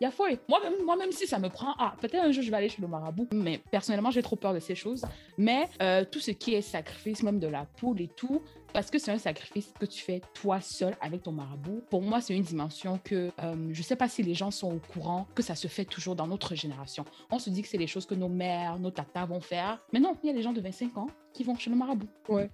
y 0.00 0.04
a 0.04 0.10
foi. 0.10 0.28
Moi-même, 0.48 0.84
moi-même, 0.84 1.12
si 1.12 1.26
ça 1.26 1.38
me 1.38 1.48
prend, 1.48 1.74
ah, 1.78 1.94
peut-être 2.00 2.24
un 2.24 2.32
jour 2.32 2.42
je 2.42 2.50
vais 2.50 2.56
aller 2.56 2.68
chez 2.68 2.82
le 2.82 2.88
marabout, 2.88 3.28
mais 3.32 3.58
personnellement, 3.70 4.10
j'ai 4.10 4.22
trop 4.22 4.36
peur 4.36 4.54
de 4.54 4.60
ces 4.60 4.74
choses. 4.74 5.04
Mais 5.38 5.68
euh, 5.82 6.04
tout 6.04 6.20
ce 6.20 6.30
qui 6.30 6.54
est 6.54 6.62
sacrifice, 6.62 7.22
même 7.22 7.38
de 7.38 7.48
la 7.48 7.64
poule 7.64 8.00
et 8.00 8.08
tout, 8.08 8.42
parce 8.72 8.90
que 8.90 8.98
c'est 8.98 9.10
un 9.10 9.18
sacrifice 9.18 9.72
que 9.78 9.86
tu 9.86 10.02
fais 10.02 10.20
toi 10.34 10.60
seul 10.60 10.96
avec 11.00 11.22
ton 11.22 11.32
marabout. 11.32 11.82
Pour 11.90 12.02
moi, 12.02 12.20
c'est 12.20 12.34
une 12.34 12.42
dimension 12.42 12.98
que 13.02 13.30
euh, 13.42 13.68
je 13.72 13.78
ne 13.78 13.84
sais 13.84 13.96
pas 13.96 14.08
si 14.08 14.22
les 14.22 14.34
gens 14.34 14.50
sont 14.50 14.72
au 14.72 14.80
courant 14.92 15.26
que 15.34 15.42
ça 15.42 15.54
se 15.54 15.68
fait 15.68 15.84
toujours 15.84 16.16
dans 16.16 16.26
notre 16.26 16.54
génération. 16.54 17.04
On 17.30 17.38
se 17.38 17.50
dit 17.50 17.62
que 17.62 17.68
c'est 17.68 17.78
les 17.78 17.86
choses 17.86 18.06
que 18.06 18.14
nos 18.14 18.28
mères, 18.28 18.78
nos 18.78 18.90
tatas 18.90 19.26
vont 19.26 19.40
faire. 19.40 19.80
Mais 19.92 20.00
non, 20.00 20.16
il 20.22 20.28
y 20.28 20.30
a 20.30 20.34
des 20.34 20.42
gens 20.42 20.52
de 20.52 20.60
25 20.60 20.96
ans 20.98 21.08
qui 21.32 21.44
vont 21.44 21.56
chez 21.56 21.70
le 21.70 21.76
marabout 21.76 22.08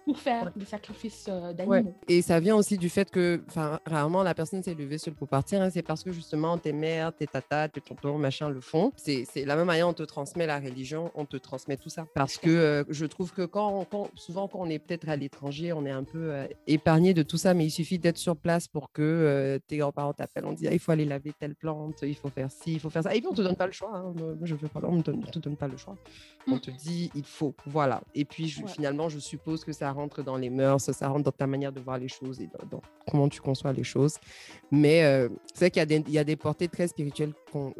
pour 0.05 0.19
faire 0.19 0.53
des 0.57 0.65
sacrifices 0.65 1.27
euh, 1.29 1.53
d'animaux. 1.53 1.95
Et 2.09 2.23
ça 2.23 2.41
vient 2.41 2.57
aussi 2.57 2.79
du 2.79 2.89
fait 2.89 3.11
que, 3.11 3.43
enfin, 3.49 3.81
rarement 3.87 4.23
la 4.23 4.35
personne 4.35 4.63
s'est 4.63 4.75
levée 4.75 4.99
seule 4.99 5.15
pour 5.15 5.29
partir. 5.29 5.61
Hein. 5.61 5.71
C'est 5.71 5.83
parce 5.83 6.03
que 6.03 6.13
justement 6.13 6.57
tes 6.59 6.73
mères, 6.73 7.15
tes 7.15 7.27
tatas, 7.27 7.69
tes 7.69 7.81
tontons, 7.81 8.19
machin 8.19 8.49
le 8.49 8.61
font. 8.61 8.93
C'est 8.97 9.27
la 9.45 9.57
même 9.57 9.67
manière 9.67 9.89
on 9.89 9.93
te 9.93 10.03
transmet 10.03 10.47
la 10.47 10.59
religion, 10.59 11.11
on 11.15 11.25
te 11.25 11.37
transmet 11.37 11.77
tout 11.77 11.89
ça. 11.89 12.07
Parce 12.15 12.39
que 12.39 12.51
euh, 12.51 12.85
je 12.89 13.07
trouve 13.07 13.33
que 13.33 13.43
quand, 13.43 13.87
quand, 13.91 14.11
souvent 14.15 14.49
quand 14.49 14.61
on 14.61 14.71
est 14.71 14.79
peut-être 14.79 15.09
à 15.09 15.17
l'étranger, 15.17 15.73
on 15.73 15.85
est 15.85 15.91
un 15.91 16.05
peu 16.05 16.33
euh, 16.33 16.47
épargné 16.67 17.15
de 17.15 17.23
tout 17.23 17.39
ça, 17.39 17.55
mais 17.55 17.67
il 17.67 17.71
suffit 17.71 17.99
d'être 17.99 18.19
sur 18.19 18.37
place 18.37 18.69
pour 18.69 18.93
que 18.93 19.61
tes 19.67 19.79
grands-parents 19.79 20.13
t'appellent. 20.13 20.47
On 20.47 20.53
dit 20.53 20.69
ah, 20.69 20.73
il 20.73 20.79
faut 20.79 20.93
aller 20.93 21.05
laver 21.05 21.33
telle 21.39 21.55
plante, 21.55 22.03
il 22.03 22.15
faut 22.15 22.31
faire 22.31 22.51
ci, 22.51 22.75
il 22.75 22.81
faut 22.81 22.91
faire 22.91 23.03
ça. 23.03 23.15
Et 23.15 23.21
puis 23.21 23.29
on 23.31 23.35
te 23.35 23.43
donne 23.43 23.57
pas 23.57 23.67
le 23.67 23.73
choix. 23.73 23.95
Hein. 23.95 24.13
Moi 24.17 24.35
je 24.43 24.55
veux 24.55 24.69
pas, 24.69 24.81
on 24.85 24.97
ne 24.97 25.03
te 25.03 25.39
donne 25.39 25.57
pas 25.57 25.69
le 25.69 25.77
choix. 25.77 25.97
On 26.47 26.57
mm. 26.57 26.61
te 26.61 26.71
dit 26.71 27.11
il 27.15 27.25
faut, 27.25 27.55
voilà. 27.67 28.03
Et 28.15 28.25
puis 28.25 28.49
je, 28.49 28.66
finalement, 28.67 29.09
je 29.09 29.19
suppose 29.19 29.65
que 29.65 29.73
ça 29.73 29.91
rentre 29.93 30.23
dans 30.23 30.37
les 30.37 30.51
mœurs, 30.51 30.81
ça 30.81 31.09
rentre 31.09 31.25
dans 31.25 31.33
ta 31.33 31.47
manière 31.47 31.73
de 31.73 31.81
voir 31.81 31.99
les 31.99 32.09
choses 32.09 32.41
et 32.41 32.49
dans, 32.71 32.81
comment 33.11 33.29
tu 33.29 33.41
conçois 33.41 33.73
les 33.73 33.85
choses. 33.85 34.17
Mais 34.71 35.05
euh, 35.05 35.29
c'est 35.53 35.71
vrai 35.73 35.87
qu'il 35.87 36.13
y, 36.13 36.19
a 36.19 36.25
des 36.25 36.37
portées 36.37 36.69
très 36.69 36.89
spirituelles 36.89 37.33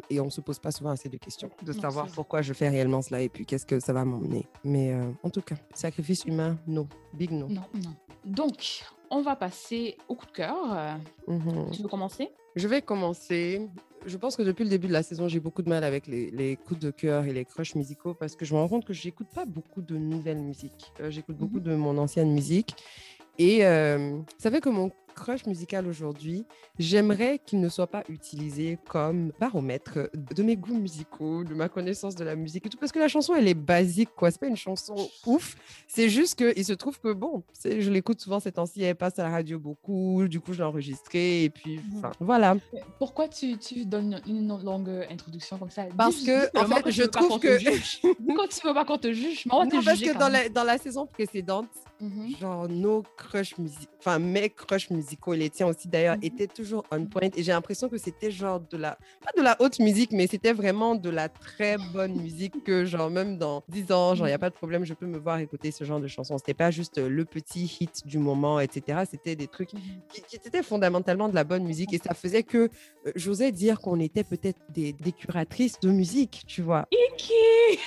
et 0.09 0.19
on 0.19 0.25
ne 0.25 0.29
se 0.29 0.41
pose 0.41 0.59
pas 0.59 0.71
souvent 0.71 0.91
assez 0.91 1.09
de 1.09 1.17
questions, 1.17 1.49
de 1.63 1.71
savoir 1.73 2.07
pourquoi 2.07 2.41
je 2.41 2.53
fais 2.53 2.69
réellement 2.69 3.01
cela 3.01 3.21
et 3.21 3.29
puis 3.29 3.45
qu'est-ce 3.45 3.65
que 3.65 3.79
ça 3.79 3.93
va 3.93 4.05
m'emmener. 4.05 4.45
Mais 4.63 4.93
euh, 4.93 5.11
en 5.23 5.29
tout 5.29 5.41
cas, 5.41 5.55
sacrifice 5.73 6.25
humain, 6.25 6.57
non. 6.67 6.87
Big 7.13 7.31
no. 7.31 7.47
Non, 7.47 7.63
non. 7.73 7.95
Donc, 8.25 8.83
on 9.09 9.21
va 9.21 9.35
passer 9.35 9.97
au 10.07 10.15
coup 10.15 10.25
de 10.25 10.31
cœur. 10.31 10.99
Mm-hmm. 11.27 11.71
Tu 11.71 11.81
veux 11.81 11.87
commencer? 11.87 12.29
Je 12.57 12.67
vais 12.67 12.81
commencer 12.81 13.69
je 14.05 14.15
pense 14.17 14.35
que 14.37 14.41
depuis 14.41 14.63
le 14.63 14.69
début 14.69 14.87
de 14.87 14.93
la 14.93 15.03
saison, 15.03 15.27
j'ai 15.27 15.39
beaucoup 15.39 15.61
de 15.61 15.69
mal 15.69 15.83
avec 15.83 16.07
les, 16.07 16.57
coups 16.65 16.79
de 16.79 16.91
cœur 16.91 17.25
et 17.25 17.33
les 17.33 17.45
crushs 17.45 17.75
musicaux 17.75 18.13
parce 18.13 18.35
que 18.35 18.45
je 18.45 18.53
me 18.53 18.59
rends 18.59 18.69
compte 18.69 18.85
que 18.85 18.93
j'écoute 18.93 19.27
pas 19.33 19.45
beaucoup 19.45 19.81
de 19.81 19.97
nouvelles 19.97 20.39
musiques. 20.39 20.93
Euh, 21.01 21.11
j'écoute 21.11 21.35
beaucoup 21.35 21.57
mhm. 21.57 21.63
de 21.63 21.75
mon 21.75 21.97
ancienne 21.97 22.31
musique. 22.31 22.75
Et 23.37 23.65
euh, 23.65 24.17
ça 24.37 24.49
fait 24.49 24.61
que 24.61 24.69
mon 24.69 24.91
crush 25.17 25.45
musical 25.47 25.87
aujourd'hui, 25.87 26.45
j'aimerais 26.77 27.39
qu'il 27.43 27.59
ne 27.59 27.69
soit 27.69 27.87
pas 27.87 28.03
utilisé 28.07 28.77
comme 28.87 29.31
baromètre 29.39 30.09
de 30.13 30.43
mes 30.43 30.55
goûts 30.55 30.77
musicaux, 30.77 31.43
de 31.43 31.55
ma 31.55 31.67
connaissance 31.69 32.15
de 32.15 32.23
la 32.23 32.35
musique 32.35 32.67
et 32.67 32.69
tout, 32.69 32.77
parce 32.77 32.91
que 32.91 32.99
la 32.99 33.07
chanson, 33.07 33.33
elle 33.35 33.47
est 33.47 33.55
basique, 33.55 34.09
quoi. 34.15 34.29
C'est 34.29 34.39
pas 34.39 34.47
une 34.47 34.55
chanson 34.55 34.95
ouf. 35.25 35.55
C'est 35.87 36.09
juste 36.09 36.35
qu'il 36.35 36.63
se 36.63 36.73
trouve 36.73 36.99
que, 36.99 37.11
bon, 37.11 37.43
je 37.63 37.89
l'écoute 37.89 38.21
souvent 38.21 38.39
ces 38.39 38.51
temps-ci, 38.51 38.83
elle 38.83 38.95
passe 38.95 39.17
à 39.17 39.23
la 39.23 39.31
radio 39.31 39.59
beaucoup, 39.59 40.27
du 40.27 40.39
coup, 40.39 40.53
je 40.53 40.59
l'ai 40.59 40.63
enregistrée, 40.63 41.45
et 41.45 41.49
puis, 41.49 41.81
enfin, 41.97 42.11
voilà. 42.19 42.55
Pourquoi 42.99 43.27
tu, 43.27 43.57
tu 43.57 43.85
donnes 43.85 44.21
une 44.27 44.47
longue 44.63 45.05
introduction 45.09 45.57
comme 45.57 45.71
ça? 45.71 45.85
Parce 45.97 46.21
que, 46.21 46.57
en 46.57 46.67
fait, 46.67 46.91
je 46.91 47.03
trouve 47.03 47.39
que. 47.39 47.57
Quand 48.37 48.47
tu 48.47 48.67
veux 48.67 48.73
pas 48.73 48.85
qu'on 48.85 48.97
te 48.97 49.11
juge, 49.11 49.45
moi, 49.47 49.65
non, 49.65 49.81
parce 49.83 49.99
que 49.99 50.17
dans 50.17 50.29
la, 50.29 50.47
dans 50.49 50.63
la 50.63 50.77
saison 50.77 51.07
précédente, 51.07 51.69
mhm. 51.99 52.35
genre, 52.39 52.69
nos 52.69 53.03
crushs 53.17 53.57
musicaux, 53.57 53.91
enfin, 53.99 54.19
mes 54.19 54.49
crushs 54.49 54.89
musicaux, 55.07 55.31
musicaux, 55.31 55.33
les 55.33 55.49
tiens 55.49 55.67
aussi 55.67 55.87
d'ailleurs, 55.87 56.17
mhm. 56.17 56.23
étaient 56.23 56.47
toujours 56.47 56.83
on 56.91 57.05
point. 57.05 57.29
Et 57.35 57.43
j'ai 57.43 57.51
l'impression 57.51 57.89
que 57.89 57.97
c'était 57.97 58.31
genre 58.31 58.59
de 58.59 58.77
la, 58.77 58.97
pas 59.23 59.31
de 59.37 59.41
la 59.41 59.55
haute 59.59 59.79
musique, 59.79 60.11
mais 60.11 60.27
c'était 60.27 60.53
vraiment 60.53 60.95
de 60.95 61.09
la 61.09 61.29
très 61.29 61.77
bonne 61.93 62.15
musique 62.15 62.63
que, 62.63 62.85
genre, 62.85 63.09
même 63.09 63.37
dans 63.37 63.63
10 63.69 63.91
ans, 63.91 64.15
genre, 64.15 64.27
il 64.27 64.31
n'y 64.31 64.33
a 64.33 64.37
mhm. 64.37 64.41
pas 64.41 64.49
de 64.49 64.55
problème, 64.55 64.85
je 64.85 64.93
peux 64.93 65.05
me 65.05 65.17
voir 65.17 65.39
écouter 65.39 65.71
ce 65.71 65.83
genre 65.83 65.99
de 65.99 66.07
chansons. 66.07 66.37
C'était 66.37 66.53
pas 66.53 66.71
juste 66.71 66.97
le 66.97 67.25
petit 67.25 67.65
hit 67.79 68.05
du 68.05 68.17
moment, 68.17 68.59
etc. 68.59 69.03
C'était 69.09 69.35
des 69.35 69.47
trucs 69.47 69.73
mhm. 69.73 69.81
qui, 70.09 70.35
étaient 70.35 70.63
fondamentalement 70.63 71.29
de 71.29 71.35
la 71.35 71.43
bonne 71.43 71.63
musique. 71.63 71.93
Et 71.93 71.99
ça 71.99 72.13
faisait 72.13 72.43
que 72.43 72.57
euh, 72.57 73.11
j'osais 73.15 73.51
dire 73.51 73.79
qu'on 73.79 73.99
était 73.99 74.23
peut-être 74.23 74.59
des, 74.69 74.93
des, 74.93 75.11
curatrices 75.11 75.79
de 75.79 75.89
musique, 75.89 76.43
tu 76.47 76.61
vois. 76.61 76.87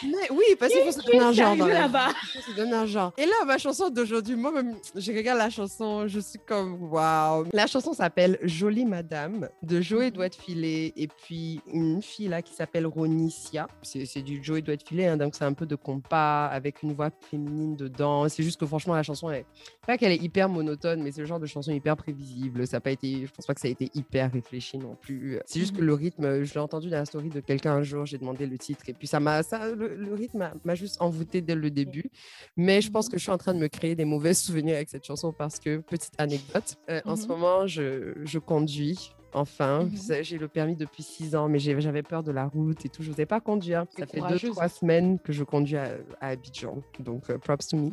Mais 0.03 0.31
oui, 0.31 0.45
parce 0.59 0.73
qu'il 0.73 0.83
faut 0.83 0.93
se 0.93 1.05
donner 1.07 1.21
un 1.21 1.33
genre. 1.33 1.57
Là-bas? 1.57 2.09
se 2.47 2.57
donner 2.57 2.75
un 2.75 2.87
genre. 2.87 3.13
Et 3.17 3.27
là, 3.27 3.45
ma 3.47 3.59
chanson 3.59 3.91
d'aujourd'hui, 3.91 4.37
moi-même, 4.37 4.77
regardé 4.95 5.19
regarde 5.19 5.39
la 5.39 5.51
chanson, 5.51 6.07
je 6.09 6.21
suis 6.21 6.39
comme 6.47 6.91
waouh. 6.91 7.10
La 7.53 7.67
chanson 7.67 7.93
s'appelle 7.93 8.39
Jolie 8.43 8.85
Madame 8.85 9.49
de 9.63 9.81
Joey 9.81 10.07
Mhm. 10.07 10.11
doit 10.13 10.31
filer 10.31 10.93
et 10.97 11.09
puis 11.09 11.61
une 11.73 12.03
fille 12.03 12.29
là 12.29 12.43
qui 12.43 12.53
s'appelle 12.55 12.87
Ronicia. 12.87 13.69
C'est 13.83 14.23
du 14.23 14.43
Joey 14.43 14.63
doit 14.63 14.77
filer, 14.85 15.07
hein, 15.07 15.17
donc 15.17 15.35
c'est 15.35 15.45
un 15.45 15.53
peu 15.53 15.67
de 15.67 15.75
compas 15.77 16.47
avec 16.47 16.83
une 16.83 16.93
voix 16.93 17.11
féminine 17.31 17.77
dedans. 17.77 18.29
C'est 18.29 18.43
juste 18.43 18.59
que 18.61 18.67
franchement, 18.67 18.95
la 18.95 19.03
chanson, 19.03 19.31
est 19.31 19.45
pas 19.87 19.97
qu'elle 19.99 20.13
est 20.13 20.23
hyper 20.23 20.49
monotone, 20.49 21.03
mais 21.03 21.11
c'est 21.13 21.21
le 21.21 21.27
genre 21.27 21.41
de 21.41 21.47
chanson 21.47 21.73
hyper 21.73 21.97
prévisible. 21.97 22.67
Ça 22.67 22.79
a 22.79 22.81
pas 22.81 22.91
été, 22.93 23.27
je 23.27 23.33
pense 23.33 23.47
pas 23.47 23.55
que 23.55 23.61
ça 23.61 23.69
a 23.69 23.71
été 23.71 23.91
hyper 23.95 24.33
réfléchi 24.33 24.79
non 24.79 24.97
plus. 25.01 25.39
C'est 25.47 25.61
juste 25.61 25.75
que 25.75 25.81
Mhm. 25.81 25.87
le 25.87 25.95
rythme, 25.95 26.45
je 26.45 26.55
l'ai 26.55 26.61
entendu 26.61 26.91
dans 26.91 26.99
la 26.99 27.05
story 27.05 27.29
de 27.29 27.41
quelqu'un 27.41 27.73
un 27.75 27.83
jour, 27.83 28.07
j'ai 28.07 28.19
demandé 28.19 28.47
le 28.47 28.59
titre 28.59 28.83
et 28.89 28.93
puis 28.93 29.07
ça 29.07 29.21
m'a, 29.21 29.43
ça, 29.43 29.69
le, 29.71 29.95
le 29.97 30.15
rythme 30.15 30.51
m'a 30.65 30.75
juste 30.75 31.01
envoûté 31.01 31.41
dès 31.41 31.55
le 31.55 31.71
début. 31.71 32.11
Mais 32.57 32.81
je 32.81 32.91
pense 32.91 33.09
que 33.09 33.17
je 33.19 33.23
suis 33.23 33.33
en 33.33 33.39
train 33.39 33.55
de 33.55 33.59
me 33.59 33.69
créer 33.69 33.95
des 33.95 34.05
mauvais 34.05 34.35
souvenirs 34.35 34.77
avec 34.77 34.89
cette 34.89 35.05
chanson 35.05 35.33
parce 35.33 35.59
que, 35.59 35.79
petite 35.79 36.13
anecdote, 36.19 36.77
euh, 36.91 37.01
en 37.05 37.17
ce 37.17 37.23
Mhm. 37.23 37.29
moment, 37.29 37.67
je, 37.67 38.13
je 38.25 38.39
conduis. 38.39 39.13
Enfin. 39.33 39.89
Ça, 39.95 40.23
j'ai 40.23 40.39
le 40.39 40.49
permis 40.49 40.75
depuis 40.75 41.05
six 41.05 41.37
ans, 41.37 41.49
mais 41.49 41.61
j'avais 41.61 42.03
peur 42.03 42.25
de 42.25 42.33
la 42.33 42.47
route 42.47 42.85
et 42.85 42.89
tout. 42.89 43.03
Je 43.05 43.11
n'osais 43.11 43.27
pas 43.27 43.41
conduire. 43.41 43.85
Ça 43.97 44.05
fait 44.07 44.21
deux, 44.21 44.51
trois 44.51 44.69
semaines 44.69 45.21
que 45.21 45.33
je 45.33 45.45
conduis 45.45 45.77
à, 45.77 45.93
à 46.21 46.29
Abidjan. 46.31 46.83
Donc, 46.99 47.31
euh, 47.31 47.39
props 47.39 47.69
to 47.69 47.77
me. 47.77 47.91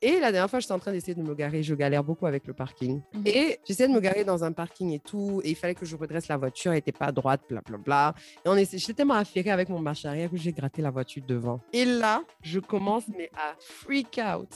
Et 0.00 0.20
la 0.20 0.30
dernière 0.32 0.48
fois, 0.48 0.60
j'étais 0.60 0.72
en 0.72 0.78
train 0.78 0.92
d'essayer 0.92 1.14
de 1.14 1.22
me 1.22 1.34
garer. 1.34 1.62
Je 1.62 1.74
galère 1.74 2.04
beaucoup 2.04 2.26
avec 2.26 2.46
le 2.46 2.52
parking. 2.54 3.00
Mhm. 3.14 3.22
Et 3.26 3.58
j'essayais 3.66 3.88
de 3.88 3.92
me 3.94 4.00
garer 4.00 4.24
dans 4.24 4.44
un 4.44 4.52
parking 4.52 4.92
et 4.92 5.00
tout. 5.00 5.40
Et 5.44 5.50
il 5.50 5.56
fallait 5.56 5.74
que 5.74 5.84
je 5.86 5.96
redresse 5.96 6.28
la 6.28 6.36
voiture. 6.36 6.70
Elle 6.72 6.78
n'était 6.78 6.92
pas 6.92 7.10
droite, 7.12 7.40
blablabla. 7.48 8.14
Et 8.44 8.48
on 8.48 8.56
essaie... 8.56 8.78
j'étais 8.78 8.94
tellement 8.94 9.14
affairée 9.14 9.50
avec 9.50 9.68
mon 9.68 9.80
marche 9.80 10.04
arrière 10.04 10.30
que 10.30 10.36
j'ai 10.36 10.52
gratté 10.52 10.82
la 10.82 10.90
voiture 10.90 11.22
devant. 11.26 11.60
Et 11.72 11.84
là, 11.84 12.22
je 12.42 12.60
commence 12.60 13.04
mais 13.16 13.30
à 13.34 13.54
freak 13.58 14.20
out. 14.34 14.48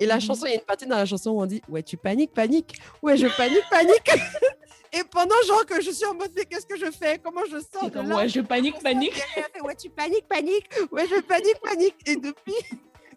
Et 0.00 0.06
la 0.06 0.16
Mhm. 0.16 0.20
chanson, 0.22 0.46
il 0.46 0.50
y 0.50 0.52
a 0.52 0.56
une 0.56 0.60
partie 0.64 0.86
dans 0.86 0.96
la 0.96 1.06
chanson 1.06 1.30
où 1.30 1.40
on 1.42 1.46
dit 1.46 1.62
Ouais, 1.68 1.82
tu 1.82 1.96
paniques, 1.96 2.32
panique. 2.32 2.78
Ouais, 3.02 3.16
je 3.16 3.26
panique, 3.36 3.64
panique. 3.70 4.10
Et 4.92 5.02
pendant 5.10 5.34
genre 5.46 5.66
que 5.66 5.82
je 5.82 5.90
suis 5.90 6.06
en 6.06 6.14
mode 6.14 6.30
mais 6.34 6.44
qu'est-ce 6.46 6.64
que 6.64 6.78
je 6.78 6.90
fais? 6.90 7.18
Comment 7.22 7.42
je 7.50 7.58
sors 7.58 7.90
de 7.90 7.92
comme, 7.92 8.08
là? 8.08 8.16
ouais, 8.16 8.28
je 8.28 8.40
panique, 8.40 8.80
panique. 8.82 9.20
Ouais, 9.62 9.74
tu 9.74 9.90
paniques, 9.90 10.26
panique. 10.28 10.66
Ouais, 10.90 11.04
je 11.06 11.20
panique, 11.20 11.58
panique. 11.62 11.96
Et 12.06 12.16
depuis, 12.16 12.54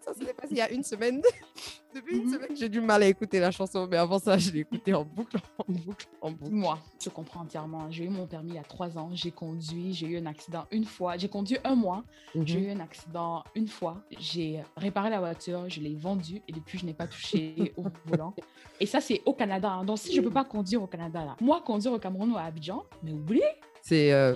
ça 0.02 0.14
s'est 0.14 0.34
passé 0.34 0.48
il 0.52 0.58
y 0.58 0.62
a 0.62 0.72
une 0.72 0.84
semaine. 0.84 1.22
Depuis 1.96 2.18
une 2.18 2.26
Mhm. 2.26 2.34
semaine, 2.34 2.56
j'ai 2.56 2.70
du 2.70 2.82
mal 2.82 3.02
à 3.02 3.08
écouter 3.08 3.40
la 3.40 3.50
chanson, 3.50 3.88
mais 3.90 3.98
avant 3.98 4.20
ça, 4.20 4.38
je 4.38 4.52
l'ai 4.52 4.60
écoutée 4.60 4.94
en 4.94 5.04
boucle, 5.04 5.38
en 5.58 5.64
boucle, 5.72 6.08
en 6.22 6.32
boucle. 6.32 6.52
Moi, 6.54 6.78
je 7.04 7.10
comprends 7.10 7.42
entièrement. 7.42 7.90
J'ai 7.90 8.06
eu 8.06 8.10
mon 8.10 8.28
permis 8.28 8.52
il 8.52 8.56
y 8.56 8.60
a 8.60 8.64
trois 8.64 8.96
ans. 8.98 9.10
J'ai 9.14 9.32
conduit. 9.32 9.94
J'ai 9.94 10.06
eu 10.08 10.18
un 10.18 10.28
accident 10.28 10.66
une 10.72 10.86
fois. 10.86 11.18
J'ai 11.18 11.30
conduit 11.30 11.58
un 11.64 11.74
mois. 11.76 12.04
J'ai 12.46 12.60
Mhm. 12.60 12.64
eu 12.66 12.72
un 12.72 12.80
accident 12.80 13.44
une 13.56 13.68
fois. 13.68 13.98
J'ai 14.20 14.62
réparé 14.78 15.10
la 15.10 15.20
voiture. 15.20 15.68
Je 15.68 15.80
l'ai 15.82 15.96
vendue. 15.96 16.42
Et 16.48 16.52
depuis, 16.52 16.78
je 16.78 16.86
n'ai 16.86 16.94
pas 16.94 17.08
touché 17.08 17.74
au 17.78 17.86
volant. 18.06 18.36
Et 18.80 18.86
ça, 18.86 19.02
c'est 19.02 19.22
au 19.26 19.34
Canada. 19.34 19.72
hein. 19.72 19.84
Donc, 19.84 19.98
si 19.98 20.14
je 20.14 20.22
ne 20.22 20.28
peux 20.28 20.34
pas 20.34 20.46
conduire 20.46 20.84
au 20.84 20.88
Canada, 20.88 21.26
là, 21.26 21.36
moi, 21.42 21.60
conduire 21.62 21.94
au 21.94 22.00
Cameroun 22.00 22.32
ou 22.32 22.38
à 22.38 22.44
Abidjan, 22.44 22.84
mais 23.02 23.12
oubliez. 23.14 23.44
C'est 23.90 24.14
euh, 24.14 24.36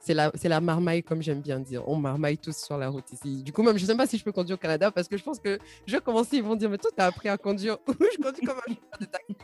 c'est 0.00 0.14
la, 0.14 0.32
la 0.42 0.60
marmaille, 0.60 1.02
comme 1.02 1.20
j'aime 1.20 1.42
bien 1.42 1.58
dire. 1.58 1.86
On 1.86 1.96
marmaille 1.96 2.38
tous 2.38 2.56
sur 2.56 2.78
la 2.78 2.88
route 2.88 3.04
ici. 3.12 3.42
Du 3.42 3.52
coup, 3.52 3.62
même, 3.62 3.76
je 3.76 3.82
ne 3.82 3.88
sais 3.88 3.96
pas 3.96 4.06
si 4.06 4.16
je 4.16 4.24
peux 4.24 4.32
conduire 4.32 4.54
au 4.54 4.58
Canada 4.58 4.90
parce 4.90 5.06
que 5.06 5.18
je 5.18 5.22
pense 5.22 5.38
que 5.38 5.58
je 5.86 5.92
vais 5.92 6.00
commencer, 6.00 6.36
ils 6.36 6.42
vont 6.42 6.54
dire, 6.56 6.70
mais 6.70 6.78
toi, 6.78 6.90
tu 6.96 7.02
as 7.02 7.06
appris 7.06 7.28
à 7.28 7.36
conduire. 7.36 7.76
je 7.88 8.22
conduis 8.22 8.46
comme 8.46 8.56
un 8.56 8.98
de 9.00 9.04
taxi. 9.04 9.36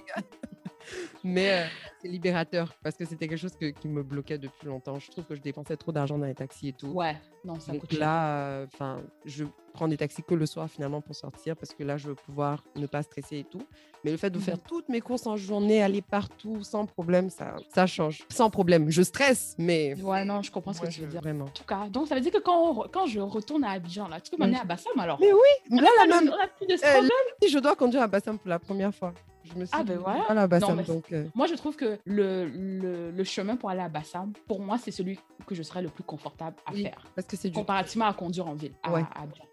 Mais 1.24 1.50
euh, 1.52 1.64
c'est 2.00 2.08
libérateur 2.08 2.74
parce 2.82 2.96
que 2.96 3.04
c'était 3.04 3.28
quelque 3.28 3.38
chose 3.38 3.56
que- 3.56 3.70
qui 3.70 3.88
me 3.88 4.02
bloquait 4.02 4.38
depuis 4.38 4.66
longtemps. 4.66 4.98
Je 4.98 5.10
trouve 5.10 5.24
que 5.24 5.34
je 5.34 5.40
dépensais 5.40 5.76
trop 5.76 5.92
d'argent 5.92 6.18
dans 6.18 6.26
les 6.26 6.34
taxis 6.34 6.68
et 6.68 6.72
tout. 6.72 6.88
Ouais, 6.88 7.16
non, 7.44 7.58
ça 7.60 7.72
Donc 7.72 7.82
coûte 7.82 7.92
là, 7.98 8.64
enfin, 8.72 9.00
je 9.24 9.44
prends 9.72 9.88
des 9.88 9.96
taxis 9.96 10.22
que 10.22 10.34
le 10.34 10.44
soir 10.46 10.68
finalement 10.68 11.00
pour 11.00 11.14
sortir 11.14 11.56
parce 11.56 11.72
que 11.72 11.82
là, 11.84 11.96
je 11.96 12.08
veux 12.08 12.14
pouvoir 12.14 12.64
ne 12.76 12.86
pas 12.86 13.02
stresser 13.02 13.38
et 13.38 13.44
tout. 13.44 13.62
Mais 14.04 14.10
le 14.10 14.16
fait 14.16 14.30
de 14.30 14.38
Mhm. 14.38 14.42
faire 14.44 14.60
toutes 14.60 14.88
mes 14.88 15.00
courses 15.00 15.26
en 15.26 15.36
journée, 15.36 15.82
aller 15.82 16.02
partout 16.02 16.62
sans 16.64 16.86
problème, 16.86 17.30
ça, 17.30 17.54
ça 17.72 17.86
change. 17.86 18.24
Sans 18.28 18.50
problème. 18.50 18.90
Je 18.90 19.02
stresse, 19.02 19.54
mais 19.58 19.94
Ouais, 20.02 20.24
non, 20.24 20.42
je 20.42 20.50
comprends 20.50 20.72
ce 20.72 20.80
que 20.80 20.88
tu 20.88 21.00
veux 21.02 21.06
dire. 21.06 21.20
vraiment. 21.20 21.44
En 21.44 21.48
tout 21.50 21.64
cas, 21.64 21.88
donc 21.88 22.08
ça 22.08 22.14
veut 22.16 22.20
dire 22.20 22.32
que 22.32 22.38
quand, 22.38 22.72
re- 22.74 22.90
quand 22.90 23.06
je 23.06 23.20
retourne 23.20 23.62
à 23.64 23.70
Abidjan, 23.70 24.08
là, 24.08 24.20
tu 24.20 24.30
peux 24.32 24.36
m'amener 24.36 24.56
Mais- 24.56 24.62
à 24.62 24.64
Bassam 24.64 24.98
alors? 24.98 25.18
Mais 25.20 25.32
oui, 25.32 25.40
On 25.70 25.76
là, 25.76 25.88
là, 26.08 26.20
même, 26.20 26.28
euh, 26.28 27.08
si 27.42 27.48
je 27.48 27.58
dois 27.58 27.76
conduire 27.76 28.02
à 28.02 28.08
Bassam 28.08 28.38
pour 28.38 28.48
la 28.48 28.58
première 28.58 28.94
fois. 28.94 29.14
Je 29.54 29.58
me 29.60 29.64
suis 29.64 29.74
Ah, 29.78 29.82
ben 29.84 29.96
dit, 29.96 30.02
voilà. 30.02 30.22
voilà, 30.26 30.46
Bassam, 30.46 30.76
mais- 30.76 30.82
donc. 30.84 31.12
euh, 31.12 31.26
Moi, 31.34 31.46
je 31.46 31.54
trouve 31.54 31.76
que 31.76 31.98
le, 32.04 32.46
le, 32.46 33.10
le 33.10 33.24
chemin 33.24 33.56
pour 33.56 33.70
aller 33.70 33.80
à 33.80 33.88
Bassam, 33.88 34.32
pour 34.46 34.60
moi, 34.60 34.78
c'est 34.78 34.90
celui 34.90 35.18
que 35.46 35.54
je 35.54 35.62
serais 35.62 35.82
le 35.82 35.88
plus 35.88 36.04
confortable 36.04 36.56
à 36.66 36.72
Oui, 36.72 36.82
faire, 36.82 37.04
parce 37.14 37.26
que 37.26 37.36
c'est 37.36 37.48
du. 37.50 37.54
comparativement 37.54 38.06
à 38.06 38.14
conduire 38.14 38.46
en 38.48 38.54
ville. 38.54 38.72
Ouais. 38.90 39.04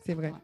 C'est 0.06 0.14
vrai. 0.14 0.30
Ouais. 0.30 0.38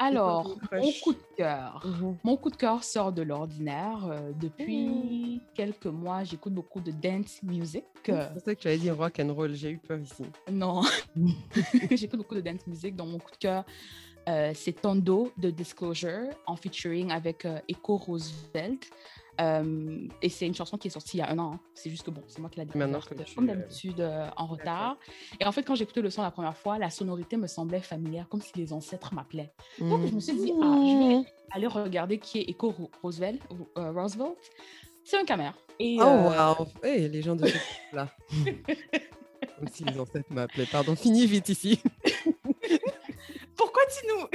Alors, 0.00 0.56
mon 0.72 0.92
coup 1.02 1.12
de 1.12 1.18
cœur. 1.36 1.84
Mhm. 1.84 2.16
Mon 2.22 2.36
coup 2.36 2.50
de 2.50 2.56
cœur 2.56 2.84
sort 2.84 3.10
de 3.12 3.22
l'ordinaire. 3.22 3.98
Euh, 4.08 4.30
depuis 4.32 5.42
quelques 5.54 5.86
mois, 5.86 6.22
j'écoute 6.22 6.52
beaucoup 6.54 6.78
de 6.80 6.92
dance 6.92 7.42
music. 7.42 7.82
Euh, 8.08 8.28
Je 8.28 8.34
pensais 8.38 8.54
que 8.54 8.60
tu 8.60 8.68
allais 8.68 8.78
dire 8.78 8.96
rock 8.96 9.18
and 9.20 9.34
roll. 9.34 9.52
J'ai 9.54 9.70
eu 9.72 9.78
peur 9.78 9.98
ici. 9.98 10.22
non, 10.52 10.82
j'écoute 11.90 12.18
beaucoup 12.18 12.36
de 12.36 12.40
dance 12.42 12.64
music. 12.68 12.94
Donc, 12.94 13.08
mon 13.08 13.18
coup 13.18 13.32
de 13.32 13.36
cœur, 13.38 13.64
euh, 14.28 14.52
c'est 14.54 14.80
Tondo 14.80 15.32
de 15.38 15.50
Disclosure 15.50 16.28
en 16.46 16.54
featuring 16.56 17.10
avec 17.10 17.44
euh, 17.44 17.58
Echo 17.68 17.96
Roosevelt. 17.96 18.88
Euh, 19.40 20.08
et 20.20 20.28
c'est 20.30 20.46
une 20.48 20.54
chanson 20.54 20.76
qui 20.76 20.88
est 20.88 20.90
sortie 20.90 21.18
il 21.18 21.20
y 21.20 21.22
a 21.22 21.30
un 21.30 21.38
an. 21.38 21.52
hein. 21.54 21.60
C'est 21.72 21.90
juste 21.90 22.02
que 22.02 22.10
bon, 22.10 22.22
c'est 22.26 22.40
moi 22.40 22.50
qui 22.50 22.58
l'ai 22.58 22.66
découverte, 22.66 23.34
comme 23.36 23.46
d'habitude, 23.46 24.00
euh, 24.00 24.28
en 24.36 24.46
retard. 24.46 24.96
Et 25.38 25.44
en 25.46 25.52
fait, 25.52 25.62
quand 25.62 25.76
j'écoutais 25.76 26.00
le 26.00 26.10
son 26.10 26.22
la 26.22 26.32
première 26.32 26.56
fois, 26.56 26.76
la 26.76 26.90
sonorité 26.90 27.36
me 27.36 27.46
semblait 27.46 27.80
familière, 27.80 28.28
comme 28.28 28.40
si 28.42 28.50
les 28.56 28.72
ancêtres 28.72 29.14
m'appelaient. 29.14 29.52
Donc, 29.78 30.04
je 30.06 30.12
me 30.12 30.18
suis 30.18 30.34
dit, 30.34 30.52
ah, 30.60 30.74
je 30.82 31.20
vais 31.20 31.28
aller 31.52 31.68
regarder 31.68 32.18
qui 32.18 32.38
est 32.40 32.50
Echo 32.50 32.70
Ro- 32.70 32.90
Roosevelt. 33.00 33.40
euh, 33.78 33.92
Roosevelt. 33.92 34.34
C'est 35.04 35.18
un 35.18 35.24
camère. 35.24 35.54
Et, 35.78 35.98
Oh, 36.00 36.02
euh, 36.04 36.54
wow. 36.58 36.66
Hey, 36.82 37.08
les 37.08 37.22
gens 37.22 37.36
de 37.36 37.46
ce 37.46 37.56
là 37.92 38.08
Comme 39.58 39.68
si 39.68 39.84
les 39.84 39.98
ancêtres 40.00 40.32
m'appelaient. 40.32 40.66
Pardon, 40.66 40.96
finis 40.96 41.26
vite 41.26 41.48
ici. 41.48 41.80
Pourquoi 43.58 43.82
tu 43.86 44.06
nous... 44.06 44.28